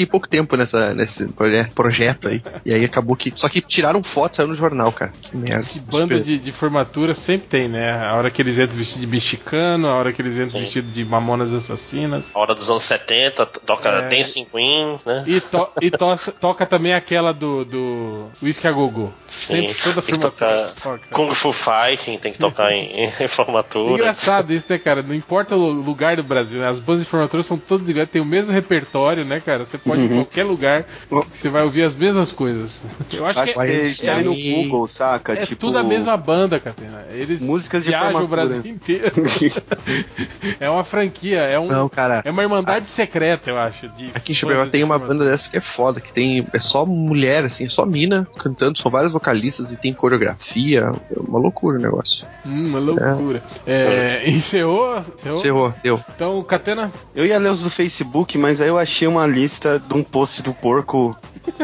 [0.01, 2.41] fiquei pouco tempo nessa, nesse proje- projeto aí.
[2.65, 3.31] E aí acabou que.
[3.35, 5.11] Só que tiraram foto, saiu no jornal, cara.
[5.21, 5.63] Que merda.
[5.63, 7.91] Que banda de, de formatura sempre tem, né?
[8.05, 10.59] A hora que eles entram vestido de mexicano, a hora que eles entram Sim.
[10.59, 12.31] vestido de mamonas assassinas.
[12.33, 14.09] A hora dos anos 70, toca É.
[14.09, 15.23] Dancing Queen, né?
[15.27, 15.91] E, to- e
[16.39, 19.13] toca também aquela do, do Whisky a Gogo.
[19.27, 20.67] Sim, Sempre toda tem que formatura.
[20.67, 21.07] tocar toca.
[21.11, 23.93] Kung Fu Fighting, tem que tocar em, em formatura.
[23.93, 25.01] Engraçado isso, né, cara?
[25.01, 26.67] Não importa o lugar do Brasil, né?
[26.67, 29.65] As bandas de formatura são todas iguais, tem o mesmo repertório, né, cara?
[29.65, 32.81] Você pode ir em qualquer lugar que você vai ouvir as mesmas coisas.
[33.13, 35.33] Eu acho, Acho que que é, querem no Google, saca?
[35.33, 37.05] é tipo, tudo a mesma banda, Catena.
[37.11, 38.27] Eles Músicas de viajam o.
[38.27, 39.11] Brasil inteiro.
[40.59, 42.21] é uma franquia, é, um, Não, cara.
[42.23, 43.87] é uma irmandade secreta, eu acho.
[43.89, 46.47] De Aqui em Chapecó tem uma banda dessa que é foda, que tem.
[46.53, 50.91] É só mulher, assim, é só mina cantando, são vários vocalistas e tem coreografia.
[51.15, 52.25] É uma loucura o negócio.
[52.45, 53.43] Hum, uma loucura.
[53.65, 54.99] É, encerrou?
[54.99, 55.37] Encerrou?
[55.37, 56.01] Encerrou, deu.
[56.15, 59.93] Então, Catena, Eu ia ler os do Facebook, mas aí eu achei uma lista de
[59.95, 61.15] um post do porco.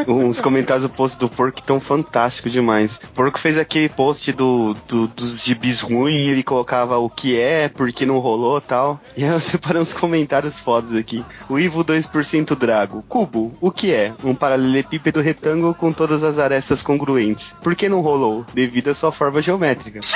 [0.08, 3.00] uns comentários do post do porco que tão fantástico demais.
[3.04, 7.68] O porco fez aquele post do, do- dos gibis ruins ele colocava o que é,
[7.68, 9.00] porque não rolou tal.
[9.16, 11.24] E aí eu separei uns comentários fodas aqui.
[11.48, 13.04] O Ivo 2% Drago.
[13.08, 14.12] Cubo, o que é?
[14.24, 17.54] Um paralelepípedo retângulo com todas as arestas congruentes.
[17.62, 18.44] Por que não rolou?
[18.52, 20.00] Devido à sua forma geométrica.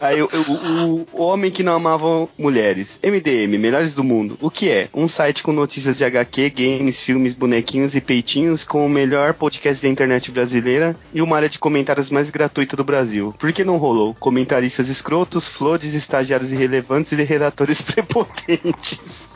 [0.00, 2.98] Aí o, o- o homem que não amava mulheres.
[3.02, 4.13] MDM, melhores do mundo.
[4.40, 4.88] O que é?
[4.94, 9.82] Um site com notícias de HQ, games, filmes, bonequinhos e peitinhos com o melhor podcast
[9.82, 13.34] da internet brasileira e uma área de comentários mais gratuita do Brasil.
[13.38, 14.14] Por que não rolou?
[14.14, 19.28] Comentaristas escrotos, flores, estagiários irrelevantes e redatores prepotentes.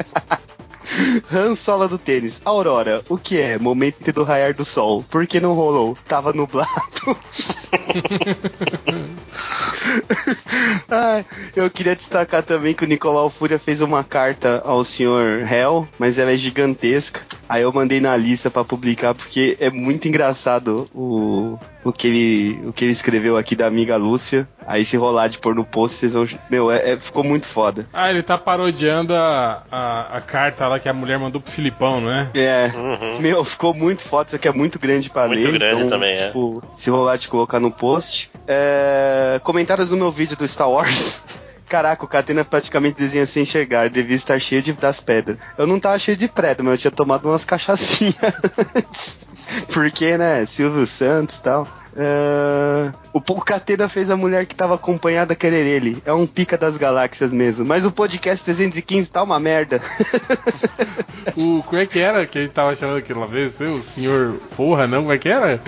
[1.33, 2.41] Han Sola do tênis.
[2.45, 3.59] Aurora, o que é?
[3.59, 5.05] Momento do raiar do sol.
[5.09, 5.97] Por que não rolou?
[6.07, 6.69] Tava nublado.
[10.91, 11.25] Ai,
[11.57, 16.19] eu queria destacar também que o Nicolau Fúria fez uma carta ao senhor Hell, mas
[16.19, 17.21] ela é gigantesca.
[17.49, 22.69] Aí eu mandei na lista pra publicar porque é muito engraçado o, o, que ele,
[22.69, 24.47] o que ele escreveu aqui da amiga Lúcia.
[24.67, 26.27] Aí se rolar de pôr no post, vocês vão.
[26.51, 27.87] Meu, é- é- ficou muito foda.
[27.93, 32.01] Ah, ele tá parodiando a, a, a carta lá que a mulher mandou pro Filipão,
[32.01, 32.29] não é?
[32.35, 32.71] É,
[33.21, 35.53] meu, ficou muito foda, isso aqui é muito grande pra Muito ler.
[35.59, 36.27] grande então, também, é.
[36.27, 38.31] tipo, se rolar de colocar no post.
[38.47, 41.25] É, comentários do meu vídeo do Star Wars.
[41.69, 45.37] Caraca, o Catena praticamente desenha sem enxergar, devia estar cheio de, das pedras.
[45.59, 48.15] Eu não tava cheio de pedra, mas eu tinha tomado umas cachaçinhas
[48.75, 49.29] antes.
[49.73, 51.69] Porque, né, Silvio Santos e tal.
[52.01, 56.01] É, O Paul Catena fez a mulher que tava acompanhada querer ele.
[56.07, 57.67] É um pica das galáxias mesmo.
[57.67, 59.81] Mas o podcast 315 tá uma merda.
[61.37, 63.61] O, como é que era que ele tava chamando aquilo uma vez?
[63.61, 65.03] O senhor porra, não?
[65.03, 65.61] Como é que era?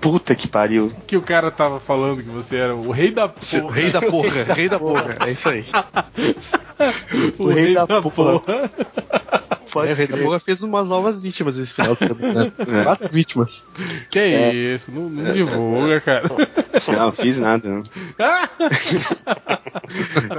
[0.00, 0.92] Puta que pariu.
[1.06, 3.64] Que o cara tava falando que você era o rei da porra.
[3.64, 5.64] O rei da porra, rei da porra, é isso aí.
[7.38, 8.40] o, rei, da, porra.
[9.70, 12.52] Pode É, o rei da porra fez umas novas vítimas esse final de semana.
[12.58, 12.84] É.
[12.84, 13.64] Quatro vítimas.
[14.10, 14.54] Que É.
[14.54, 14.90] isso?
[14.90, 16.28] Não, não divulga, cara.
[16.96, 17.68] Não, fiz nada.
[17.68, 17.82] Não.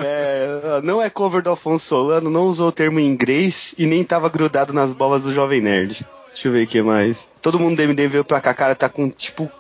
[0.02, 4.30] É, não é cover do Afonso Solano, não usou o termo inglês e nem tava
[4.30, 6.06] grudado nas bolas do Jovem Nerd.
[6.28, 7.28] Deixa eu ver o que mais.
[7.42, 9.52] Todo mundo do MDM veio pra cá, cara, tá com tipo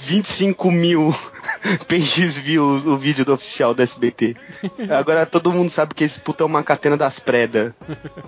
[0.00, 1.14] 25 mil
[1.88, 4.36] pages views o vídeo do oficial da SBT.
[4.90, 7.74] Agora todo mundo sabe que esse puto é uma catena das preda.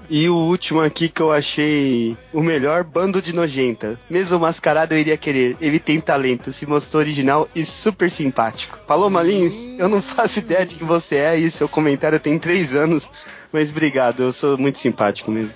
[0.09, 3.99] E o último aqui que eu achei o melhor, bando de nojenta.
[4.09, 5.57] Mesmo mascarado eu iria querer.
[5.61, 8.79] Ele tem talento, se mostrou original e super simpático.
[8.87, 12.75] Paloma Lins, eu não faço ideia de que você é e seu comentário tem três
[12.75, 13.11] anos.
[13.53, 15.53] Mas obrigado, eu sou muito simpático mesmo.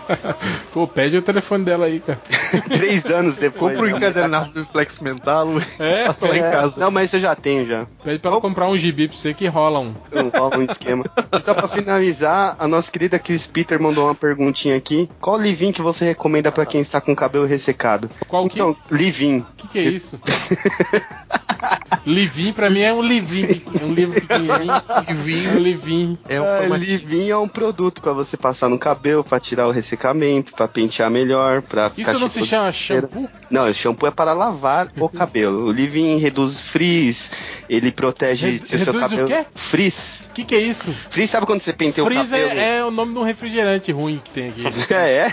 [0.72, 2.20] Pô, pede o telefone dela aí, cara.
[2.68, 3.72] Três anos depois.
[3.74, 3.96] Compra o né?
[3.96, 5.48] encadernado do Flex Mental
[5.78, 6.80] É, passa lá em É, casa.
[6.80, 7.86] Não, mas eu já tenho já.
[8.04, 9.94] pede pra ela comprar um gibi pra você que rola um.
[10.12, 11.04] Não rola um esquema.
[11.32, 15.08] E só pra finalizar, a nossa querida Chris Peter mandou uma perguntinha aqui.
[15.20, 18.10] Qual livin que você recomenda pra quem está com o cabelo ressecado?
[18.28, 18.56] Qual que?
[18.56, 19.38] Então, livin.
[19.38, 20.20] O que, que é isso?
[22.04, 23.62] Livin, pra mim é um livin.
[23.80, 24.72] É um livro pequenininho.
[25.08, 25.46] Livin.
[25.46, 26.18] É um livin.
[26.28, 26.98] É um Ah, formatinho.
[27.30, 31.62] É um produto pra você passar no cabelo, pra tirar o ressecamento, pra pentear melhor,
[31.90, 33.28] ficar Isso não se chama shampoo?
[33.50, 35.66] Não, o shampoo é para lavar o cabelo.
[35.66, 37.32] O Livin reduz frizz,
[37.74, 39.28] ele protege Re- se o seu reduz o cabelo.
[39.28, 39.46] quê?
[39.54, 40.28] Frizz.
[40.30, 40.94] O que, que é isso?
[41.10, 42.60] Frizz sabe quando você penteia o Freeze cabelo?
[42.60, 44.62] é, é o nome de um refrigerante ruim que tem aqui.
[44.92, 45.30] É, é.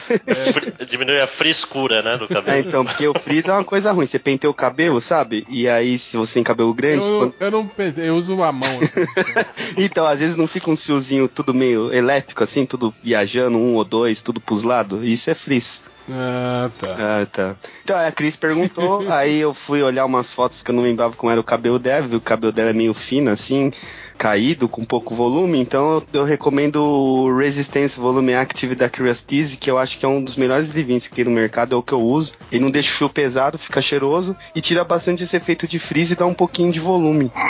[0.53, 2.57] Fri- Diminui a frescura, né, do cabelo.
[2.57, 4.05] É, então, porque o frizz é uma coisa ruim.
[4.05, 5.45] Você penteia o cabelo, sabe?
[5.49, 7.05] E aí, se você tem cabelo grande.
[7.05, 8.69] Eu, quando- eu não pe- eu uso a mão.
[8.81, 9.05] assim.
[9.77, 13.83] Então, às vezes não fica uns fiozinhos tudo meio elétrico, assim, tudo viajando, um ou
[13.83, 14.99] dois, tudo pros lados.
[15.03, 15.83] Isso é frizz.
[16.11, 16.95] Ah, tá.
[16.97, 17.55] Ah, tá.
[17.83, 21.31] Então, a Cris perguntou, aí eu fui olhar umas fotos que eu não lembrava como
[21.31, 22.17] era o cabelo dela, viu?
[22.17, 23.71] O cabelo dela é meio fino, assim,
[24.19, 29.71] caído, com pouco volume, então eu, eu recomendo o Resistance Volume Active da Curiosity, que
[29.71, 31.93] eu acho que é um dos melhores livins que tem no mercado, é o que
[31.93, 32.33] eu uso.
[32.51, 36.11] Ele não deixa o fio pesado, fica cheiroso, e tira bastante esse efeito de frizz
[36.11, 37.31] e dá um pouquinho de volume.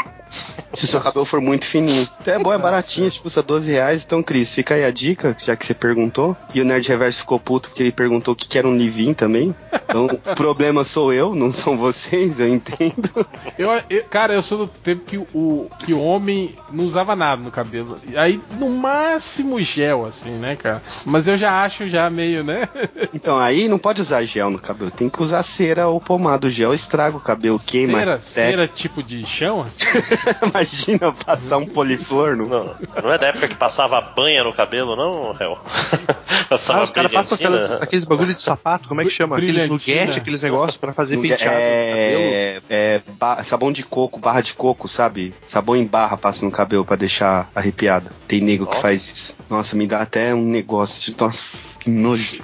[0.72, 2.08] Se o seu cabelo for muito fininho.
[2.22, 4.04] Então é bom, é baratinho, acho que custa 12 reais.
[4.06, 6.38] Então, Cris, fica aí a dica, já que você perguntou.
[6.54, 9.16] E o Nerd Reverso ficou puto porque ele perguntou o que, que era um livin
[9.16, 9.56] também.
[9.74, 13.10] Então, o problema sou eu, não são vocês, eu entendo.
[13.58, 17.42] Eu, eu- cara, eu sou do tempo que o, que o homem não usava nada
[17.42, 18.00] no cabelo.
[18.16, 20.82] Aí, no máximo, gel, assim, né, cara?
[21.06, 22.68] Mas eu já acho já meio, né?
[23.12, 26.48] Então, aí não pode usar gel no cabelo, tem que usar cera ou pomada.
[26.48, 28.00] O gel estraga o cabelo, queima.
[28.00, 29.62] Cera, cera tipo de chão?
[29.62, 29.98] assim?
[30.48, 32.48] Imagina passar um poliflor no.
[32.48, 35.58] Não, não é da época que passava banha no cabelo, não, Hel?
[36.50, 39.38] passava Ah, os caras passam aquelas, aqueles bagulho de sapato, como é que chama?
[39.38, 42.22] Aqueles nuguete, aqueles negócios pra fazer penteado no cabelo.
[42.22, 45.34] É, é sabão de coco, barra de coco, sabe?
[45.46, 48.10] Sabão em barra passa no cabelo pra deixar arrepiado.
[48.28, 49.36] Tem nego que faz isso.
[49.50, 51.20] Nossa, me dá até um negócio de.
[51.20, 52.42] Nossa, que nojo.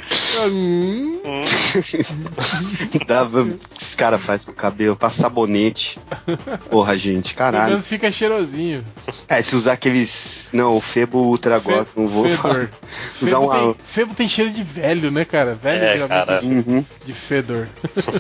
[0.50, 1.20] Hum,
[3.08, 3.48] Dava.
[3.80, 6.00] Os caras fazem com o cabelo, passa sabonete.
[6.70, 7.72] Porra, gente, pelo caralho.
[7.74, 8.84] menos fica cheirosinho.
[9.28, 10.50] É, se usar aqueles.
[10.54, 12.38] Não, o Febo Ultra Fe- não vou fedor.
[12.38, 12.70] falar.
[13.22, 15.56] Usar Febo, uma- tem, Febo tem cheiro de velho, né, cara?
[15.56, 16.42] Velho É, cara.
[16.42, 16.86] cheiro Uhum.
[17.06, 17.68] de fedor.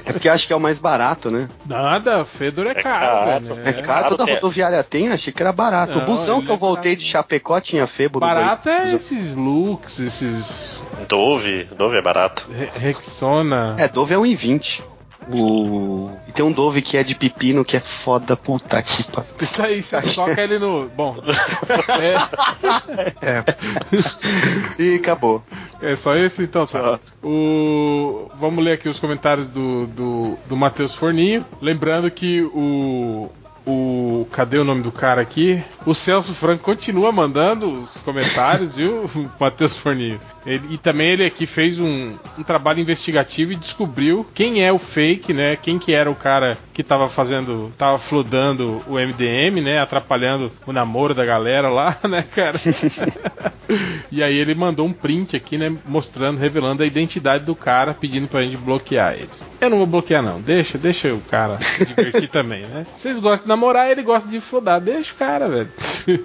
[0.06, 1.48] É porque eu acho que é o mais barato, né?
[1.66, 3.56] Nada, fedor é, É caro, caro.
[3.56, 3.68] velho.
[3.68, 5.75] É caro, toda rodoviária tem, achei que era barato.
[5.88, 7.04] Não, o busão que eu é voltei barato.
[7.04, 12.48] de Chapecó tinha febo no Barato é esses looks, esses Dove, Dove é barato.
[12.52, 13.76] Re- Rexona.
[13.80, 14.82] É, Dove é 1,20.
[15.28, 16.12] O...
[16.28, 19.32] E tem um Dove que é de pepino que é foda, puta que pariu.
[19.42, 20.88] Isso aí, você soca ele no.
[20.90, 21.16] Bom.
[23.22, 23.44] É,
[24.80, 25.44] E acabou.
[25.82, 27.00] é só esse então, tá?
[27.24, 28.30] O...
[28.40, 31.46] Vamos ler aqui os comentários do, do, do Matheus Forninho.
[31.62, 33.30] Lembrando que o.
[33.66, 34.28] O.
[34.32, 35.62] Cadê o nome do cara aqui?
[35.86, 39.10] O Celso Franco continua mandando os comentários, viu?
[39.16, 40.20] O Matheus Forninho.
[40.46, 44.78] Ele- e também ele aqui fez um, um trabalho investigativo e descobriu quem é o
[44.78, 45.56] fake, né?
[45.56, 47.72] Quem que era o cara que tava fazendo.
[47.78, 49.80] tava flodando o MDM, né?
[49.80, 52.56] Atrapalhando o namoro da galera lá, né, cara?
[54.12, 58.28] E aí ele mandou um print aqui, né, mostrando, revelando a identidade do cara, pedindo
[58.28, 59.44] pra gente bloquear eles.
[59.60, 62.86] Eu não vou bloquear não, deixa, deixa o cara se divertir também, né?
[62.96, 65.70] Vocês gostam de namorar, ele gosta de flodar, deixa o cara, velho.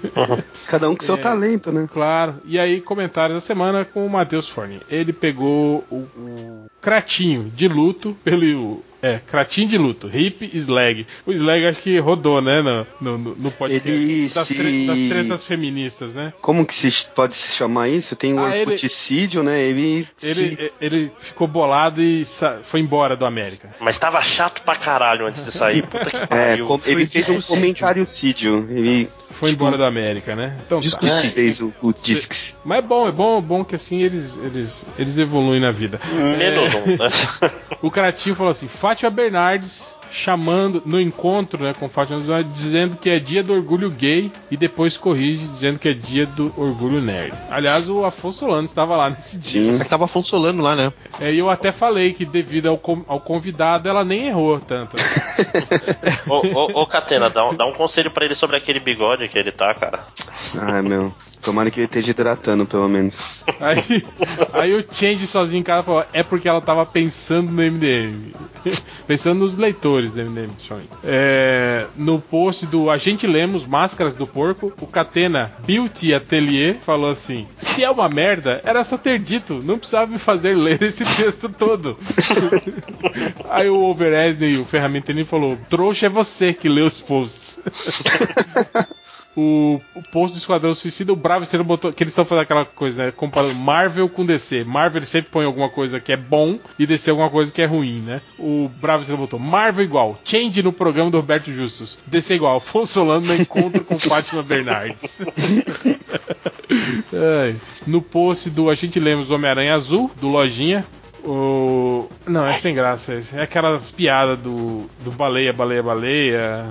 [0.67, 1.17] Cada um com seu É.
[1.17, 1.87] talento, né?
[1.91, 2.35] Claro.
[2.45, 4.79] E aí, comentário da semana com o Matheus Forni.
[4.89, 8.83] Ele pegou o, o Cratinho de luto pelo.
[9.01, 11.07] É, Cratinho de luto, Hip Slag.
[11.25, 14.99] O Slag acho que rodou, né, no, no, no- podcast Ele das, se- tre- das
[15.09, 16.33] tretas feministas, né?
[16.41, 18.15] Como que se pode se chamar isso?
[18.15, 18.75] Tem o Ah, ele-
[19.43, 19.59] né?
[19.61, 23.73] Ele, se- Ele, ele ficou bolado e sa- foi embora do América.
[23.79, 25.85] Mas tava chato pra caralho antes de sair.
[25.87, 26.65] Puta que É, pariu.
[26.67, 28.67] com- ele fez um comentário sídio.
[28.69, 30.57] Ele Foi embora do América, né?
[30.65, 31.07] Então, tá.
[31.07, 32.59] é, fez o, o Discs.
[32.63, 35.99] Mas é bom, é bom, é bom que assim eles, eles, eles evoluem na vida.
[36.37, 37.09] Menos É, um, né?
[37.81, 43.09] O Cratinho falou assim: Fátima Bernardes chamando no encontro né, com Fátima Bernardes, dizendo que
[43.09, 47.33] é dia do orgulho gay e depois corrige dizendo que é dia do orgulho nerd.
[47.49, 49.75] Aliás, o Afonso Solano estava lá nesse dia.
[49.75, 50.91] É que tava Afonso Solano lá, né?
[51.19, 54.97] É, E eu até falei que devido ao, ao convidado ela nem errou tanto.
[56.27, 59.37] ô, ô, ô, Catena, dá um, dá um conselho pra ele sobre aquele bigode que
[59.37, 59.99] ele tá, cara.
[60.57, 61.13] Ai, meu.
[61.41, 63.23] Tomara que ele esteja hidratando, pelo menos.
[63.59, 64.05] Aí,
[64.53, 68.33] aí o Change sozinho em casa falou: é porque ela tava pensando no MDM.
[69.07, 70.51] pensando nos leitores do MDM.
[71.03, 77.47] É, no post do Agente Lemos, Máscaras do Porco, o Catena Beauty Atelier falou assim:
[77.55, 81.49] se é uma merda, era só ter dito, não precisava me fazer ler esse texto
[81.49, 81.97] todo.
[83.49, 87.59] aí o Overesney, o Ferramenteiro, falou: trouxa é você que lê os posts.
[89.35, 91.93] O, o post do Esquadrão Suicida, o Bravo Estrela botou.
[91.93, 93.11] Que eles estão fazendo aquela coisa, né?
[93.11, 94.63] Comparando Marvel com DC.
[94.63, 98.01] Marvel sempre põe alguma coisa que é bom e DC alguma coisa que é ruim,
[98.01, 98.21] né?
[98.37, 101.97] O Bravo Estrela botou Marvel igual, Change no programa do Roberto Justus.
[102.07, 105.17] DC igual, Afonso Solano no encontro com Fátima Bernardes.
[107.41, 107.55] Ai.
[107.87, 110.85] No post do A gente Lemos Homem-Aranha Azul, do Lojinha.
[111.23, 112.09] O...
[112.25, 113.21] Não, é sem graça.
[113.33, 116.65] É aquela piada do, do baleia, baleia, baleia.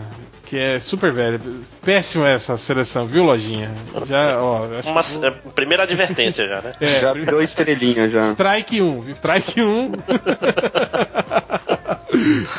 [0.44, 1.40] Que é super velha.
[1.81, 3.70] Péssima essa seleção, viu, Lojinha?
[4.06, 4.64] Já, ó.
[4.78, 6.72] acho Uma, que é, primeira advertência já, né?
[6.81, 8.20] É, já virou estrelinha já.
[8.32, 9.14] Strike 1, viu?
[9.14, 9.93] Strike 1.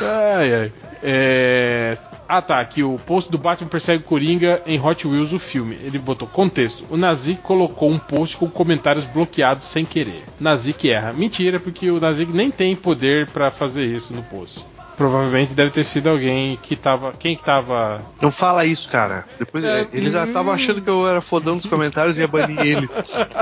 [0.00, 0.72] ai, ai.
[1.02, 1.98] É...
[2.34, 5.76] Ah tá, aqui o post do Batman persegue o Coringa em Hot Wheels o filme.
[5.82, 6.82] Ele botou contexto.
[6.88, 10.24] O Nazik colocou um post com comentários bloqueados sem querer.
[10.40, 11.12] Nazik erra.
[11.12, 14.64] Mentira, porque o Nazik nem tem poder pra fazer isso no post.
[14.96, 17.12] Provavelmente deve ter sido alguém que tava.
[17.18, 18.00] Quem que tava.
[18.20, 19.24] Não fala isso, cara.
[19.38, 22.28] Depois É, é, eles já estavam achando que eu era fodão dos comentários e ia
[22.28, 22.90] banir eles.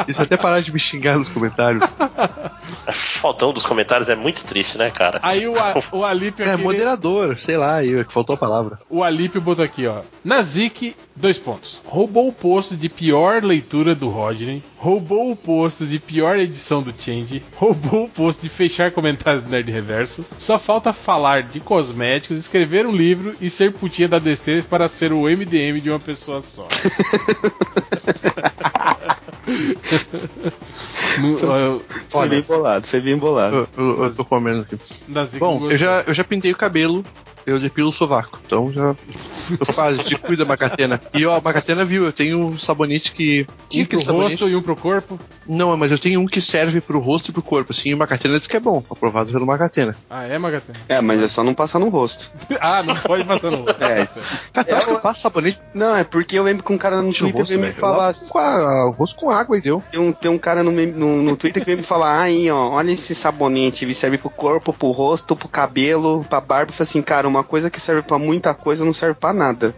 [0.08, 1.82] Isso até parar de me xingar nos comentários.
[2.86, 5.18] A fodão dos comentários é muito triste, né, cara?
[5.22, 8.78] Aí o, A- o Alípio É aqui, moderador, sei lá, eu, que faltou a palavra.
[8.88, 10.00] O Alípio botou aqui, ó.
[10.24, 11.80] Nazik, dois pontos.
[11.84, 14.62] Roubou o posto de pior leitura do Rodney.
[14.76, 17.42] Roubou o posto de pior edição do Change.
[17.56, 20.24] Roubou o posto de fechar comentários do Nerd Reverso.
[20.38, 25.12] Só falta falar de cosméticos, escrever um livro e ser putinha da DC para ser
[25.12, 26.66] o MDM de uma pessoa só.
[31.20, 33.68] No- ó, Foi bem bolado, foi bem bolado.
[33.76, 34.78] Eu, eu- eu tô comendo aqui.
[35.38, 37.04] Bom, eu já, eu já pintei o cabelo,
[37.50, 38.38] eu depilo o sovaco.
[38.46, 38.94] Então já.
[39.50, 41.00] Eu quase, te cuida, Macatena.
[41.12, 43.42] E ó, a Macatena viu, eu tenho um sabonete que.
[43.42, 45.18] Um pro aquele sabonete- rosto e um pro corpo.
[45.48, 47.98] Não, mas eu tenho um que serve pro rosto e pro corpo, assim, e o
[47.98, 49.96] Macatena diz que é bom, aprovado pelo Macatena.
[50.08, 50.78] Ah, é, Magatena?
[50.88, 52.30] É, mas é só não passar no rosto.
[52.60, 53.82] ah, não pode passar no rosto.
[53.82, 54.06] É,
[54.54, 57.12] Cara, acha que eu passo sabonete Não, é porque eu lembro que um cara no
[57.12, 58.30] Twitter rosto, veio me falar assim.
[58.30, 59.82] com a- o rosto com água e deu.
[59.90, 62.70] Tem um, tem um cara no, no, no Twitter que veio me falar, aí, ó,
[62.70, 66.70] olha esse sabonete, ele serve pro corpo, pro rosto, pro cabelo, pra barba.
[66.70, 69.74] Eu falei assim, cara, uma coisa que serve pra muita coisa não serve pra nada.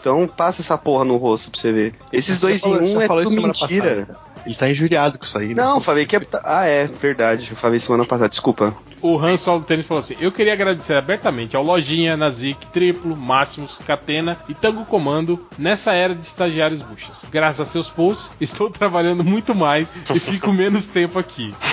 [0.00, 1.94] Então passa essa porra no rosto pra você ver.
[2.12, 4.06] Esses Você dois falou- em um você é falou tudo mentira.
[4.06, 4.26] passada.
[4.46, 5.48] Ele tá injuriado com isso aí.
[5.48, 5.54] né?
[5.56, 6.20] Não, falei que é.
[6.44, 7.48] Ah, é, verdade.
[7.50, 8.72] Eu falei semana passada, desculpa.
[9.02, 13.78] O Han Solo Tênis falou assim: Eu queria agradecer abertamente ao Lojinha, Nazik, Triplo, Máximos,
[13.84, 17.24] Catena e Tango Comando nessa era de estagiários buchas.
[17.28, 21.52] Graças a seus posts, estou trabalhando muito mais e fico menos tempo aqui.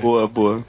[0.00, 0.64] Boa, boa.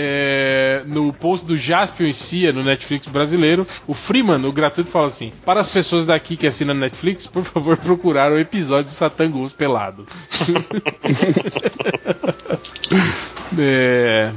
[0.00, 5.32] É, no post do Jaspion Cia no Netflix brasileiro, o Freeman, o gratuito, fala assim:
[5.44, 10.06] Para as pessoas daqui que assinam Netflix, por favor, procurar o episódio de Satangos pelado.
[13.58, 14.30] é,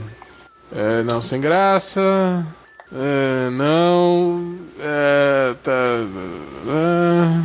[0.76, 2.44] é, não, sem graça.
[2.92, 4.56] É, não.
[4.80, 5.72] É, tá,
[6.68, 7.44] é,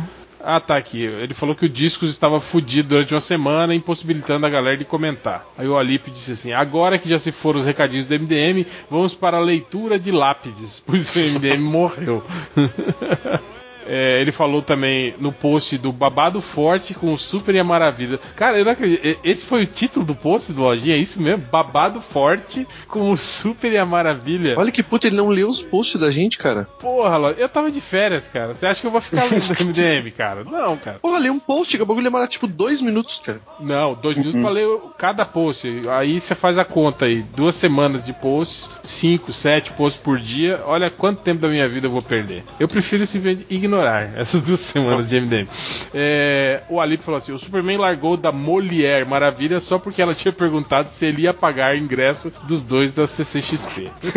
[0.49, 1.03] ah, tá aqui.
[1.03, 5.45] Ele falou que o Discos estava fudido durante uma semana, impossibilitando a galera de comentar.
[5.57, 9.13] Aí o Alip disse assim: agora que já se foram os recadinhos do MDM, vamos
[9.13, 12.23] para a leitura de lápides, pois o MDM morreu.
[13.87, 18.19] É, ele falou também no post do Babado Forte com o Super e a Maravilha.
[18.35, 19.19] Cara, eu não acredito.
[19.23, 21.43] Esse foi o título do post do Lojinha, é isso mesmo?
[21.51, 24.55] Babado Forte com o Super e a Maravilha.
[24.57, 26.67] Olha que puta, ele não leu os posts da gente, cara.
[26.79, 28.53] Porra, eu tava de férias, cara.
[28.53, 30.43] Você acha que eu vou ficar lendo MDM, cara?
[30.43, 30.99] Não, cara.
[30.99, 33.39] Porra, lê um post, que o bagulho demora tipo dois minutos, cara.
[33.59, 35.81] Não, dois minutos pra ler cada post.
[35.89, 37.23] Aí você faz a conta aí.
[37.35, 40.61] Duas semanas de posts, cinco, sete posts por dia.
[40.65, 42.43] Olha quanto tempo da minha vida eu vou perder.
[42.59, 43.76] Eu prefiro simplesmente ignorar
[44.15, 45.47] essas duas semanas de MDM.
[45.93, 50.31] É, o Alip falou assim: o Superman largou da Molière Maravilha só porque ela tinha
[50.31, 53.89] perguntado se ele ia pagar ingresso dos dois da CCXP.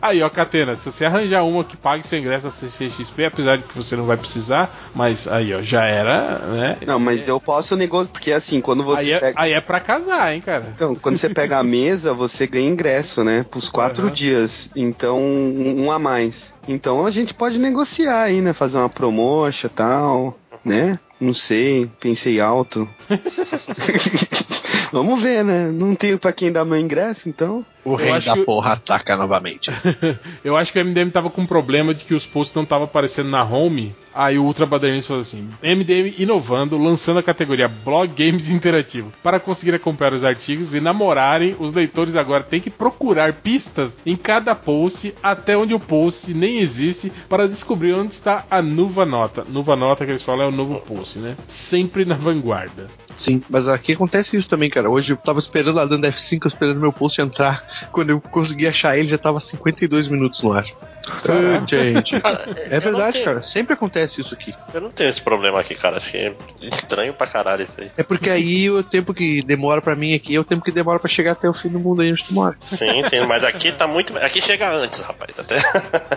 [0.00, 3.64] Aí, ó, Catena, se você arranjar uma que pague seu ingresso da CCXP, apesar de
[3.64, 6.76] que você não vai precisar, mas aí, ó, já era, né?
[6.86, 9.40] Não, mas eu posso negociar, porque assim, quando você Aí é, pega.
[9.40, 10.66] aí é pra casar, hein, cara?
[10.74, 13.44] Então, quando você pega a mesa, você ganha ingresso, né?
[13.50, 14.14] Pros quatro Aham.
[14.14, 14.68] dias.
[14.76, 16.27] Então, um um a mais.
[16.66, 18.52] Então a gente pode negociar aí, né?
[18.52, 20.98] Fazer uma promotion e tal, né?
[21.20, 22.88] Não sei, pensei alto.
[24.92, 25.66] Vamos ver, né?
[25.70, 27.64] Não tenho pra quem dar meu ingresso, então.
[27.84, 29.70] O rei da que- porra ataca novamente.
[30.42, 32.84] Eu acho que o MDM tava com um problema de que os posts não estavam
[32.84, 33.94] aparecendo na home.
[34.18, 39.12] Aí o Ultra Badernista falou assim: MDM inovando, lançando a categoria Blog Games Interativo.
[39.22, 44.16] Para conseguir acompanhar os artigos e namorarem, os leitores agora têm que procurar pistas em
[44.16, 49.44] cada post, até onde o post nem existe, para descobrir onde está a nuva nota.
[49.48, 51.36] Nuva nota que eles falam é o novo post, né?
[51.46, 52.88] Sempre na vanguarda.
[53.16, 54.90] Sim, mas aqui acontece isso também, cara.
[54.90, 57.88] Hoje eu tava esperando lá dando F5, esperando meu post entrar.
[57.92, 60.64] Quando eu consegui achar ele, já tava 52 minutos no ar.
[61.06, 62.18] Ah, gente.
[62.20, 63.42] Cara, É verdade, tenho- cara.
[63.42, 64.54] Sempre acontece isso aqui.
[64.74, 65.96] Eu não tenho esse problema aqui, cara.
[65.98, 67.90] Acho que é estranho pra caralho isso aí.
[67.96, 70.98] É porque aí o tempo que demora pra mim aqui é o tempo que demora
[70.98, 72.56] pra chegar até o fim do mundo aí onde tu mora.
[72.58, 74.16] Sim, sim, mas aqui tá muito.
[74.18, 75.38] Aqui chega antes, rapaz.
[75.38, 75.56] Até.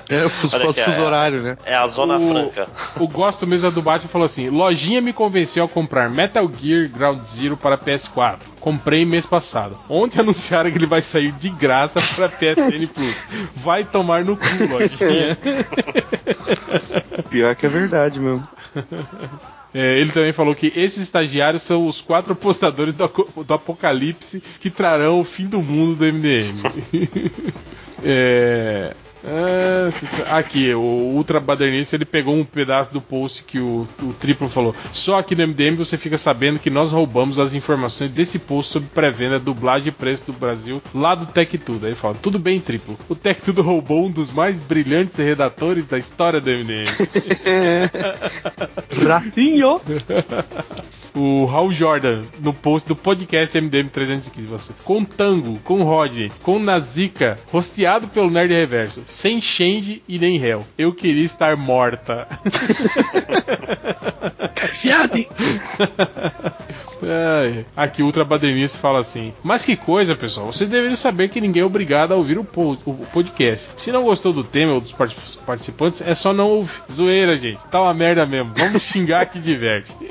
[0.09, 1.57] É o fuso, aqui, fuso é- horário, né?
[1.65, 2.67] É a Zona O- Franca.
[2.99, 7.19] O Gosto Mesa do Batman falou assim: Lojinha me convenceu a comprar Metal Gear Ground
[7.25, 8.39] Zero para PS4.
[8.59, 9.75] Comprei mês passado.
[9.89, 13.25] Ontem anunciaram que ele vai sair de graça para PSN Plus.
[13.55, 14.80] Vai tomar no cu, Lojinha.
[17.29, 18.43] Pior que é verdade mesmo.
[19.73, 23.07] É, ele também falou que esses estagiários são os quatro apostadores do,
[23.43, 26.61] do apocalipse que trarão o fim do mundo do MDM.
[28.03, 34.13] É, é, aqui, o Ultra Badernista ele pegou um pedaço do post que o, o
[34.13, 34.75] Triplo falou.
[34.91, 38.89] Só aqui no MDM você fica sabendo que nós roubamos as informações desse post sobre
[38.89, 41.85] pré-venda, dublagem e preço do Brasil lá do Tech Tudo.
[41.85, 42.97] Aí ele fala: Tudo bem, Triplo.
[43.07, 46.85] O Tech Tudo roubou um dos mais brilhantes redatores da história do MDM.
[49.07, 49.81] Ratinho!
[51.13, 54.73] O Raul Jordan, no post do podcast MDM 315, você.
[54.83, 60.65] Com Tango, com Rodney, com Nazica, rosteado pelo Nerd Reverso, sem change e nem réu.
[60.77, 62.27] Eu queria estar morta.
[64.73, 65.27] Fiado, hein?
[67.03, 70.53] Ai, Aqui o Ultra Badernista fala assim: Mas que coisa, pessoal.
[70.53, 73.69] Vocês deveriam saber que ninguém é obrigado a ouvir o, po- o podcast.
[73.75, 76.71] Se não gostou do tema ou dos partic- participantes, é só não ouvir.
[76.91, 77.59] Zoeira, gente.
[77.71, 78.53] Tá uma merda mesmo.
[78.55, 79.95] Vamos xingar que diverte.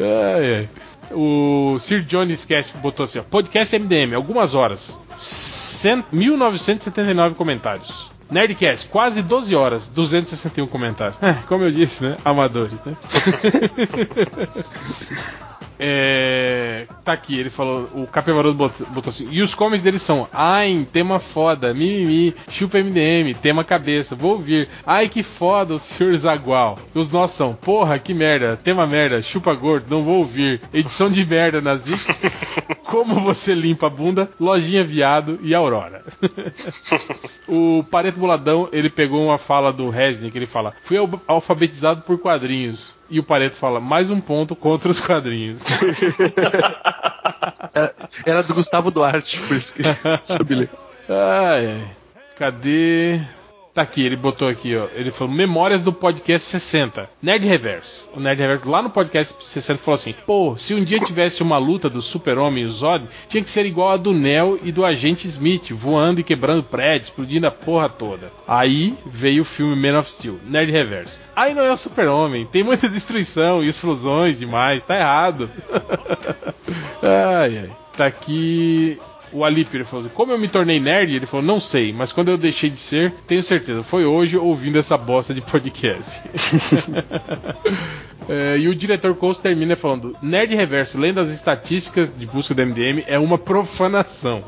[0.00, 0.68] ai, ai.
[1.14, 4.98] O Sir Johnny Esquece botou assim: ó, Podcast MDM, algumas horas.
[5.16, 6.04] Cent...
[6.12, 8.10] 1979 comentários.
[8.30, 11.18] Nerdcast, quase 12 horas, 261 comentários.
[11.22, 12.16] É, como eu disse, né?
[12.24, 12.96] Amadores, né?
[15.86, 20.26] É, tá aqui, ele falou, o Capivaroso botou, botou assim, e os comments deles são,
[20.32, 26.16] ai, tema foda, mimimi, chupa MDM, tema cabeça, vou ouvir, ai que foda o senhor
[26.16, 26.78] Zagual.
[26.94, 31.10] E os nossos são, porra, que merda, tema merda, chupa gordo, não vou ouvir, edição
[31.10, 31.94] de merda, nazi.
[32.86, 36.02] Como você limpa a bunda, Lojinha Viado e Aurora.
[37.48, 42.18] o Pareto Boladão, ele pegou uma fala do Resnick, ele fala: Fui al- alfabetizado por
[42.18, 42.96] quadrinhos.
[43.08, 45.62] E o Pareto fala: Mais um ponto contra os quadrinhos.
[47.74, 47.94] Era,
[48.24, 49.82] era do Gustavo Duarte, por isso que.
[51.06, 51.84] Ai, ai.
[52.36, 53.20] Cadê?
[53.74, 54.86] Tá aqui, ele botou aqui, ó.
[54.94, 57.10] Ele falou Memórias do podcast 60.
[57.20, 58.08] Nerd Reverso.
[58.14, 61.58] O Nerd Reverso lá no podcast 60 falou assim: Pô, se um dia tivesse uma
[61.58, 64.84] luta do Super-Homem e o Zod, tinha que ser igual a do Neo e do
[64.84, 68.30] Agente Smith, voando e quebrando prédios, explodindo a porra toda.
[68.46, 71.20] Aí veio o filme Man of Steel, Nerd Reverso.
[71.34, 75.50] Aí não é o Super-Homem, tem muita destruição e explosões demais, tá errado.
[77.02, 77.70] ai, ai.
[77.96, 79.00] Tá aqui.
[79.34, 81.12] O Alípio ele falou assim, como eu me tornei nerd?
[81.12, 84.78] Ele falou, não sei, mas quando eu deixei de ser, tenho certeza, foi hoje ouvindo
[84.78, 86.22] essa bosta de podcast.
[88.26, 92.64] É, e o diretor Coast termina falando: Nerd Reverso, lendo as estatísticas de busca do
[92.64, 94.42] MDM, é uma profanação.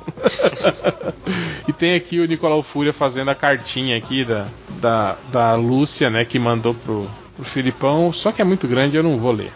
[1.68, 4.46] e tem aqui o Nicolau Fúria fazendo a cartinha aqui da,
[4.80, 9.02] da, da Lúcia, né, que mandou pro, pro Filipão, só que é muito grande, eu
[9.02, 9.52] não vou ler.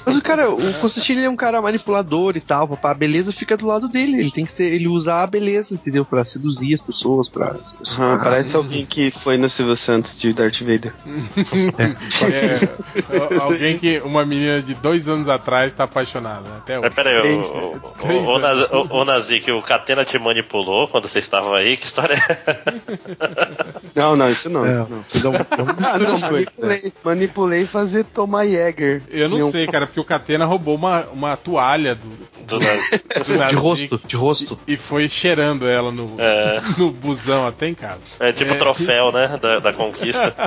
[0.05, 3.31] Mas o cara, o Constantine ele é um cara manipulador e tal, papá, a beleza
[3.31, 4.19] fica do lado dele.
[4.19, 6.03] Ele tem que ser, ele usar a beleza, entendeu?
[6.03, 7.55] Pra seduzir as pessoas, pra.
[7.99, 10.93] Ah, parece alguém que foi no Silvio Santos de Darth Vader.
[12.29, 16.55] É, alguém que uma menina de dois anos atrás tá apaixonada, né?
[16.57, 16.81] até hoje.
[16.85, 18.41] Mas peraí, Três- o, o, o, o, anos.
[18.41, 21.77] Naz- o, o Nazik, o Catena te manipulou quando você estava aí?
[21.77, 23.58] Que história é?
[23.95, 24.65] Não, não, isso não.
[24.65, 25.03] É, isso não.
[25.03, 26.57] você não, não mistura Ah, não, as coisas.
[26.57, 26.67] né?
[26.67, 29.01] manipulei, manipulei fazer tomar Jäger.
[29.09, 32.07] Eu não Meu- sei, cara, porque o Catena roubou uma, uma toalha do,
[32.47, 32.89] Do Naz-
[33.25, 34.57] do De rosto, de rosto.
[34.67, 36.61] E foi cheirando ela no, É.
[36.77, 37.99] no busão até em casa.
[38.19, 38.57] É tipo É.
[38.57, 39.37] troféu, né?
[39.41, 40.33] Da, da conquista.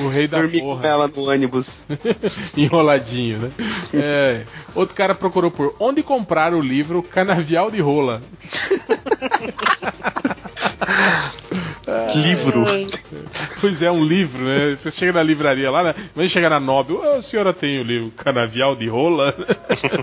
[0.00, 0.86] O rei da Dormi com porra.
[0.86, 1.82] ela no ônibus.
[2.56, 3.50] Enroladinho, né?
[3.94, 4.42] É.
[4.74, 8.20] Outro cara procurou por onde comprar o livro Canavial de Rola.
[12.14, 12.64] Livro.
[13.60, 14.76] Pois é, um livro, né?
[14.76, 15.94] Você chega na livraria lá, né?
[16.14, 19.34] Mas chega na Nobel, "Ah, a senhora tem o livro Canavial de Rola?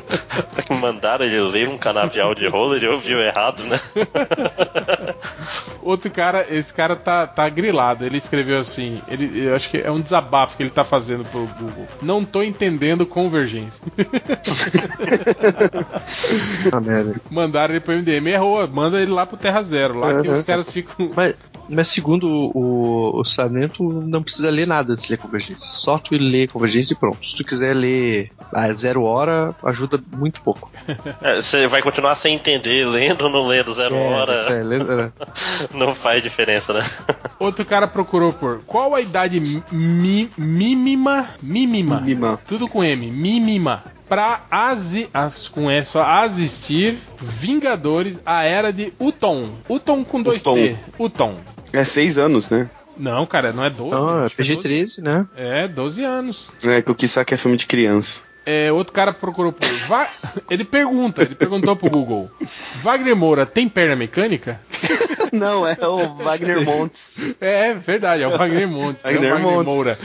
[0.69, 3.79] Mandaram ele ler um canavial de rolo, ele ouviu errado, né?
[5.83, 8.05] Outro cara, esse cara tá, tá grilado.
[8.05, 11.45] Ele escreveu assim: ele, eu acho que é um desabafo que ele tá fazendo pro
[11.59, 11.87] Google.
[12.01, 13.83] Não tô entendendo convergência.
[16.73, 17.19] Ah.
[17.29, 20.37] Mandaram ele pro MDM, errou, manda ele lá pro Terra Zero, lá que Uhum.
[20.37, 21.09] os caras ficam.
[21.15, 21.35] Mas,
[21.69, 25.65] mas segundo o, o Sarmento, não precisa ler nada antes de ler Convergência.
[25.69, 27.17] Só tu ler Convergência e pronto.
[27.27, 30.71] Se tu quiser ler a zero hora, ajuda muito pouco.
[31.21, 34.33] É, Você vai continuar sem entender, lendo ou não lendo zero É, hora.
[34.53, 35.13] é, lembra-
[35.73, 36.85] Não faz diferença, né?
[37.39, 42.39] Outro cara procurou por qual a idade mi- mínima, mínima, Mínima.
[42.47, 48.93] tudo com M, mínima, pra asi, as, com E só, assistir Vingadores, a era de
[48.99, 49.49] Uton.
[49.69, 50.55] Uton com dois Uton.
[50.55, 50.77] T.
[50.99, 51.35] Uton.
[51.71, 52.69] É seis anos, né?
[52.97, 53.91] Não, cara, não é 12.
[53.91, 54.69] Não, é que é 12.
[54.69, 55.27] PG-13, né?
[55.35, 56.51] É, 12 anos.
[56.63, 58.21] É que o que saca é filme de criança.
[58.45, 59.67] É, outro cara procurou por.
[59.87, 60.07] Va-
[60.49, 62.29] Ele pergunta, ele perguntou pro Google:
[62.81, 64.59] Wagner Moura tem perna mecânica?
[65.31, 67.15] Não, é o Wagner Montes.
[67.41, 69.03] É verdade, é o Wagner Montes.
[69.03, 69.73] é o Wagner Wagner Montes.
[69.73, 69.97] Moura.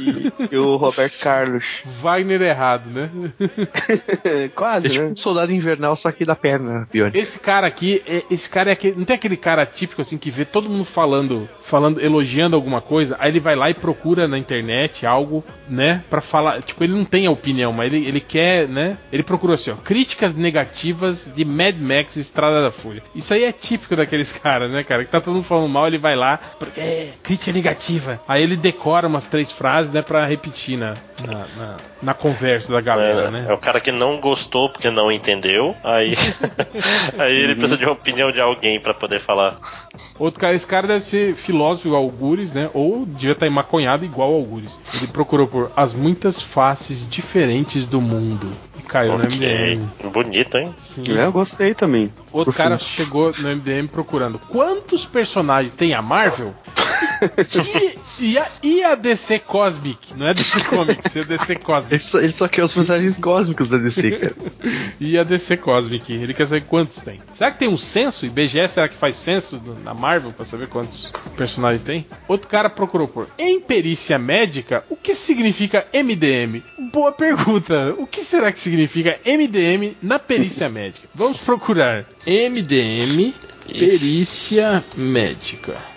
[0.00, 1.84] E, e o Roberto Carlos.
[2.00, 3.08] Wagner errado, né?
[4.54, 5.10] Quase, É tipo né?
[5.12, 7.16] um soldado invernal, só que da perna, Bione.
[7.16, 8.96] Esse cara aqui, é- esse cara é aquele.
[8.96, 13.16] Não tem aquele cara típico assim que vê todo mundo falando, falando, elogiando alguma coisa,
[13.20, 16.60] aí ele vai lá e procura na internet algo, né, Pra falar.
[16.62, 18.96] Tipo, ele não tem a opinião, mas ele, ele quer, né?
[19.12, 23.02] Ele procurou assim, ó, críticas negativas de Mad Max Estrada da Fúria.
[23.14, 25.04] Isso aí é típico daqueles caras, né, cara?
[25.04, 28.20] Que tá todo mundo falando mal, ele vai lá, porque é crítica negativa.
[28.26, 30.94] Aí ele decora umas três frases, né, pra repetir na,
[31.26, 33.46] na, na, na conversa da galera, É, né?
[33.48, 35.76] é o cara que não gostou porque não entendeu.
[35.84, 36.14] Aí,
[37.18, 39.58] aí ele precisa de uma opinião de alguém pra poder falar.
[40.22, 42.70] Outro cara, esse cara deve ser filósofo igual Algures, né?
[42.72, 44.78] Ou devia estar maconhado igual Algures.
[44.94, 48.48] Ele procurou por as muitas faces diferentes do mundo.
[48.78, 49.36] E caiu no Ok.
[49.36, 49.88] MDM.
[50.12, 50.72] Bonito, hein?
[50.84, 51.02] Sim.
[51.18, 52.12] É, eu gostei também.
[52.30, 56.54] Outro cara chegou no MDM procurando quantos personagens tem a Marvel
[57.82, 60.14] e, e a, e a DC Cosmic.
[60.14, 61.92] Não é DC Comics, é a DC Cosmic.
[61.94, 64.36] Ele só, ele só quer os personagens cósmicos da DC, cara.
[65.00, 66.12] E a DC Cosmic.
[66.12, 67.20] Ele quer saber quantos tem.
[67.32, 68.24] Será que tem um censo?
[68.24, 72.06] IBGE será que faz censo na Marvel pra saber quantos personagens tem?
[72.28, 76.62] Outro cara procurou por em perícia médica, o que significa MDM?
[76.92, 77.94] Boa pergunta.
[77.98, 81.08] O que será que significa MDM na perícia médica?
[81.14, 83.34] Vamos procurar MDM
[83.66, 85.91] perícia médica.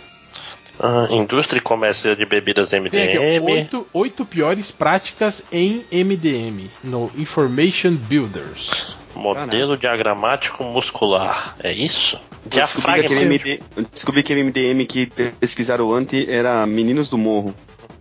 [0.80, 3.52] Ah, indústria e comércio de bebidas Tem aqui, ó, MDM.
[3.52, 8.98] oito, oito piores práticas em MDM no Information Builders.
[9.16, 11.56] Modelo diagramático muscular.
[11.64, 12.20] É isso?
[12.46, 13.22] Descobri, que Diafragma.
[13.22, 13.60] MD,
[13.94, 15.06] descobri que aquele MDM que
[15.40, 17.56] pesquisaram ontem era Meninos do Morro.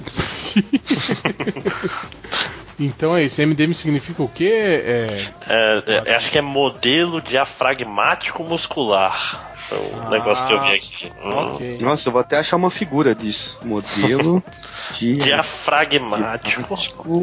[2.79, 4.83] Então é isso, MDM significa o quê?
[4.85, 5.07] É,
[5.49, 9.53] É, é, acho que é modelo diafragmático muscular.
[9.71, 11.13] É um negócio que eu vi aqui.
[11.25, 11.31] Hum.
[11.31, 11.79] ok.
[11.81, 13.59] Nossa, eu vou até achar uma figura disso.
[13.65, 14.43] Modelo
[14.93, 16.77] de Diafragmático.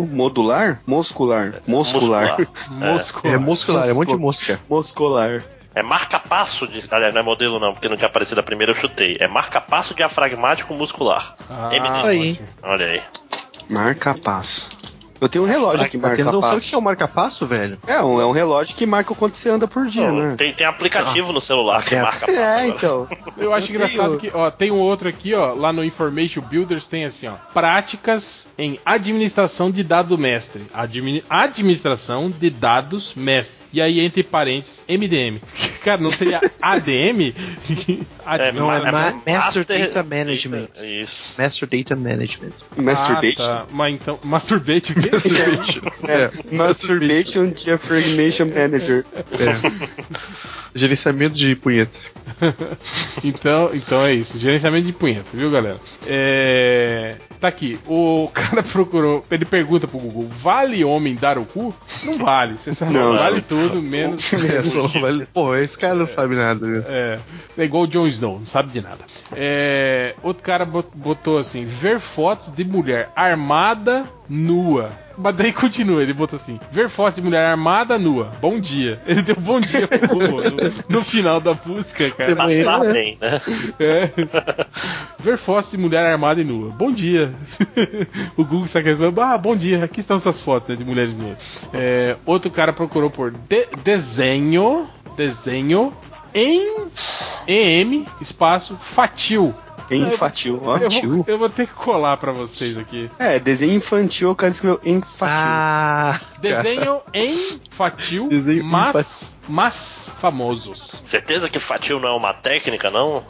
[0.08, 0.82] modular?
[0.88, 1.56] Muscular.
[1.68, 2.38] Muscular.
[2.70, 3.28] Muscular.
[3.34, 4.60] É muscular, é um monte de mosca.
[4.70, 5.44] Muscular.
[5.74, 6.84] É marca-passo de.
[6.92, 9.18] Aliás, não é modelo não, porque não tinha aparecido a primeira, eu chutei.
[9.20, 11.36] É marca-passo diafragmático muscular.
[11.50, 12.08] Ah, MDM.
[12.08, 12.42] aí.
[12.64, 13.02] Olha aí.
[13.70, 14.70] Marca passo.
[15.22, 16.76] Eu tenho um relógio que Tá marca tendo noção do que passo.
[16.76, 17.78] é o marca-passo, velho?
[17.86, 20.36] É um, é um relógio que marca o quanto você anda por dia, Não, né?
[20.36, 22.32] tem, tem aplicativo no celular que marca passo.
[22.42, 22.68] É, agora.
[22.68, 23.08] então.
[23.38, 26.42] Eu acho Eu engraçado tenho- que, ó, tem um outro aqui, ó, lá no Information
[26.42, 30.64] Builders tem assim, ó, práticas em administração de dado mestre.
[30.74, 33.62] Admi- administração de dados mestre.
[33.74, 35.40] E aí, entre parênteses, MDM.
[35.86, 37.34] Cara, não seria ADM?
[38.24, 40.68] É, Não, é ma- ma- é Master Data Management.
[41.02, 41.34] Isso.
[41.38, 42.52] Master Data Management.
[42.78, 43.44] Masturbation.
[43.44, 43.66] Ah, tá.
[43.72, 45.11] Mas então, masturbate o quê?
[46.08, 49.06] É, Masturbation Diaphragmation Manager.
[50.74, 52.00] Gerenciamento de punheta.
[53.24, 54.40] então, então é isso.
[54.40, 55.78] Gerenciamento de punheta, viu, galera?
[56.08, 57.16] É...
[57.42, 57.80] Tá aqui.
[57.88, 59.26] O cara procurou.
[59.30, 61.76] Ele pergunta pro Google: vale homem dar o cu?
[62.04, 62.58] Não vale.
[62.58, 63.18] Você sabe, Não.
[63.18, 64.32] vale tudo, menos.
[64.52, 66.84] É, só vale- Pô, esse cara não sabe nada, viu?
[66.88, 67.20] É,
[67.58, 69.00] é igual o Jon Snow, não sabe de nada.
[69.34, 74.90] É, outro cara bot- botou assim: ver fotos de mulher armada nua.
[75.22, 78.32] Mas daí continua, ele botou assim: ver fotos de mulher armada nua.
[78.42, 79.00] Bom dia.
[79.06, 82.36] Ele deu bom dia pro Google no, no final da busca, cara.
[82.36, 83.42] Passar bem, né?
[83.80, 84.10] É.
[85.20, 86.70] Ver fotos de mulher armada e nua.
[86.72, 87.32] Bom dia.
[88.36, 89.14] o Google está querendo.
[89.22, 89.84] Ah, bom dia.
[89.84, 91.38] Aqui estão suas fotos né, de mulheres nuas.
[91.74, 94.88] É, outro cara procurou por de- desenho.
[95.16, 95.94] Desenho
[96.34, 96.88] em
[97.48, 99.54] EM espaço fatil.
[99.98, 100.78] Infantil, ó.
[100.78, 103.10] Eu vou, eu vou ter que colar pra vocês aqui.
[103.20, 105.28] É, desenho infantil, o cara escreveu infantil.
[105.30, 110.92] Ah, Desenho em fatil, Desenho mas, mas famosos.
[111.04, 113.24] Certeza que fatil não é uma técnica, não?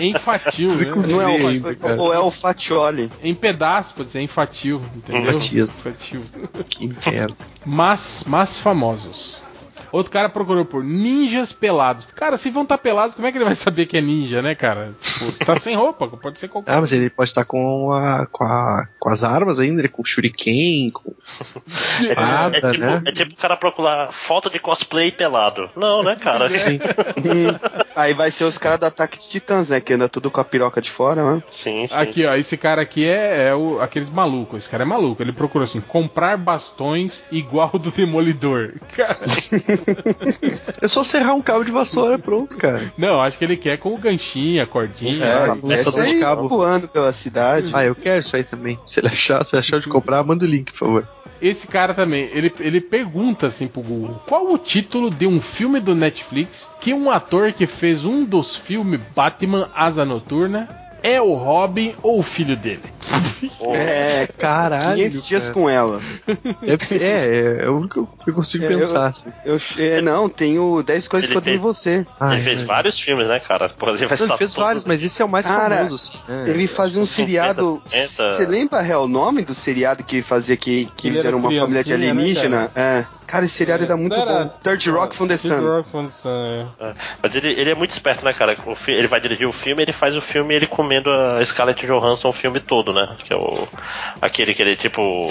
[0.00, 0.86] Em fatil, né?
[1.08, 3.10] Não é o, ou é o Fatioli.
[3.22, 5.38] Em pedaço, pode dizer, em fatil, entendeu?
[5.82, 6.22] Fatil.
[6.68, 7.36] que inferno.
[7.66, 9.42] Mas, mas famosos.
[9.92, 12.06] Outro cara procurou por ninjas pelados.
[12.14, 14.54] Cara, se vão estar pelados, como é que ele vai saber que é ninja, né,
[14.54, 14.92] cara?
[15.02, 18.44] Tipo, tá sem roupa, pode ser qualquer Ah, mas ele pode estar com, a, com,
[18.44, 22.84] a, com as armas ainda, ele com o shuriken, com É, tipo- espada, é tipo,
[22.84, 23.02] né?
[23.06, 25.70] é tipo o cara procurar foto de cosplay pelado.
[25.76, 26.48] Não, né, cara?
[26.58, 26.78] Sim.
[27.94, 29.80] Aí vai ser os caras do Ataque de Titãs, né?
[29.80, 31.42] Que anda tudo com a piroca de fora, né?
[31.50, 31.94] Sim, sim.
[31.94, 34.58] Aqui, ó, esse cara aqui é, é o, aqueles malucos.
[34.60, 35.20] Esse cara é maluco.
[35.22, 38.74] Ele procurou assim: comprar bastões igual do Demolidor.
[38.94, 39.16] Cara,
[40.80, 42.92] É só serrar um cabo de vassoura, pronto, cara.
[42.96, 45.24] não, acho que ele quer com o ganchinho, a cordinha.
[45.24, 46.48] É, lançador essa de aí cabo.
[46.48, 47.70] voando pela cidade.
[47.72, 48.78] Ah, eu quero isso aí também.
[48.86, 51.08] Se ele achar, se achar de comprar, manda o link, por favor.
[51.40, 55.78] Esse cara também, ele, ele pergunta assim pro Google: qual o título de um filme
[55.78, 60.68] do Netflix que um ator que fez um dos filmes Batman Asa Noturna
[61.02, 62.82] é o Robin ou o filho dele?
[63.74, 64.96] É, Caralho.
[64.96, 65.54] 500 dias cara.
[65.54, 66.00] com ela.
[66.26, 69.06] É, é, é o único que eu consigo É, pensar.
[69.06, 69.30] assim.
[69.44, 72.06] Eu, é, não, tem o 10 coisas Ele que eu dei em você.
[72.18, 73.68] Ai, ele fez vários filmes, né, cara?
[73.68, 75.94] Pô, ele vai Ele estar fez todo- vários, mas esse é o mais Cara, famoso,
[75.94, 76.32] assim.
[76.32, 76.50] né?
[76.50, 77.14] Ele fazia um 50,
[77.54, 77.82] seriado.
[77.86, 78.34] 60.
[78.34, 81.38] Você lembra, Real, o nome do seriado que fazia que, que Ele eles era eram
[81.38, 82.70] uma família de né, alienígena?
[82.74, 83.06] é.
[83.28, 84.58] Cara, esse seriado era muito Era- bom.
[84.62, 85.66] Third Rock from the Third Sun.
[85.68, 86.88] Rock from the Sun, é.
[86.88, 88.56] É, Mas ele, ele é muito esperto, né, cara?
[88.66, 91.86] O fi- ele vai dirigir o filme, ele faz o filme ele comendo a Scarlett
[91.86, 93.16] Johansson o filme todo, né?
[93.22, 93.68] Que é o.
[94.20, 95.28] Aquele que ele, tipo.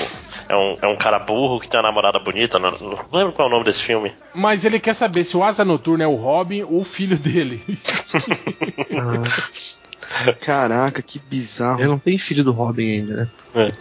[0.48, 2.60] É um, é um cara burro que tem uma namorada bonita.
[2.60, 4.14] Não, não lembro qual é o nome desse filme.
[4.34, 7.64] Mas ele quer saber se o Asa Noturna é o Robin ou o filho dele.
[10.42, 11.82] Caraca, que bizarro.
[11.82, 13.28] Eu não tenho filho do Robin ainda, né?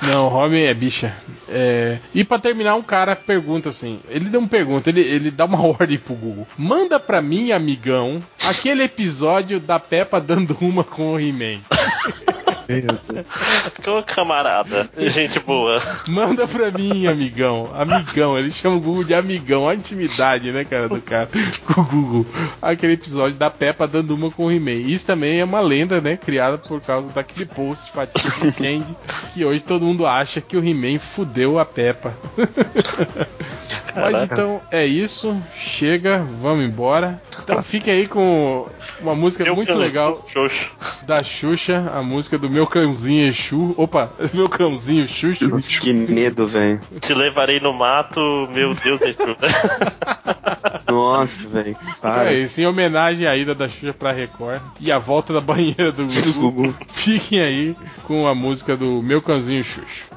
[0.03, 1.15] Não, o Robin é bicha.
[1.49, 5.45] É, E pra terminar, um cara pergunta assim: ele deu uma pergunta, ele, ele dá
[5.45, 6.47] uma ordem pro Google.
[6.57, 11.61] Manda pra mim, amigão, aquele episódio da Peppa dando uma com o He-Man.
[12.67, 14.89] Que camarada.
[14.99, 15.81] Gente boa.
[16.09, 17.71] Manda pra mim, amigão.
[17.73, 19.69] Amigão, ele chama o Google de amigão.
[19.69, 21.29] A intimidade, né, cara, do cara
[21.65, 22.27] com o Google.
[22.61, 24.73] Aquele episódio da Peppa dando uma com o He-Man.
[24.91, 28.97] Isso também é uma lenda, né, criada por causa daquele post fatídico do Change,
[29.33, 32.15] que hoje todo mundo acha que o He-Man fudeu a Peppa.
[33.95, 35.41] Mas então é isso.
[35.57, 37.21] Chega, vamos embora.
[37.47, 38.67] Então fique aí com
[39.01, 40.69] uma música Meu muito legal Xoxo.
[41.07, 43.73] da Xuxa, a música do meu cãozinho Exu.
[43.77, 45.47] Opa, meu cãozinho Xuxa.
[45.81, 46.81] Que medo, velho.
[47.01, 48.21] Te levarei no mato,
[48.53, 49.37] meu Deus, Exu.
[50.91, 51.77] Nossa, velho.
[52.03, 52.33] Para.
[52.33, 55.93] É isso, em homenagem à ida da Xuxa pra Record e a volta da banheira
[55.93, 56.75] do Gugu.
[56.89, 60.16] Fiquem aí com a música do meu cãozinho Xuxa.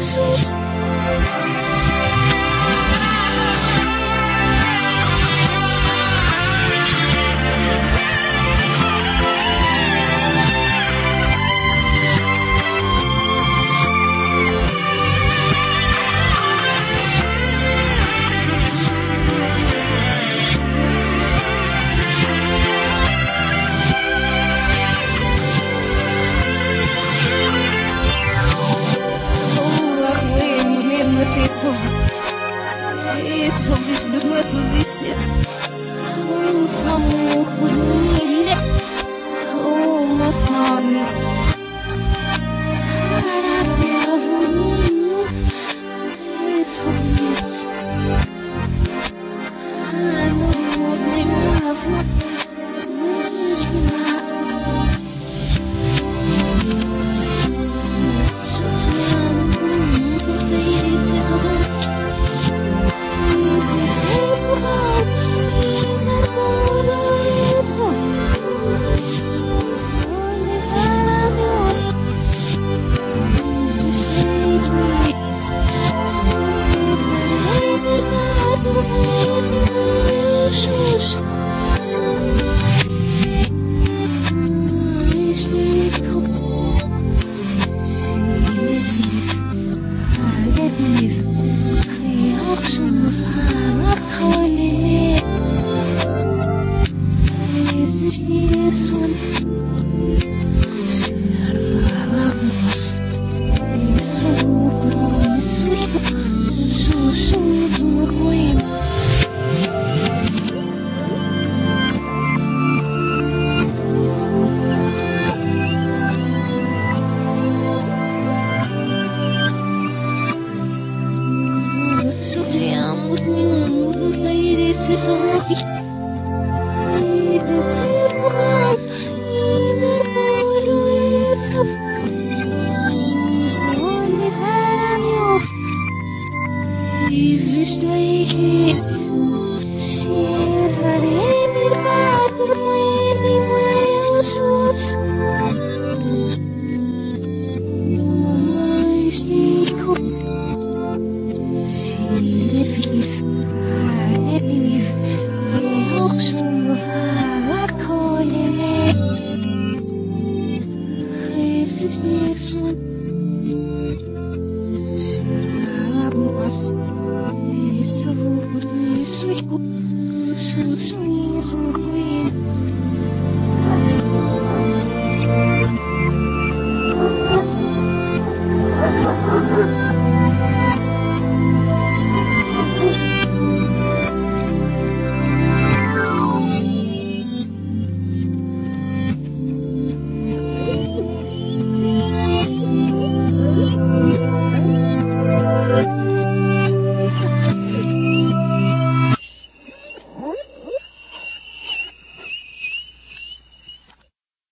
[0.00, 0.69] Jesus.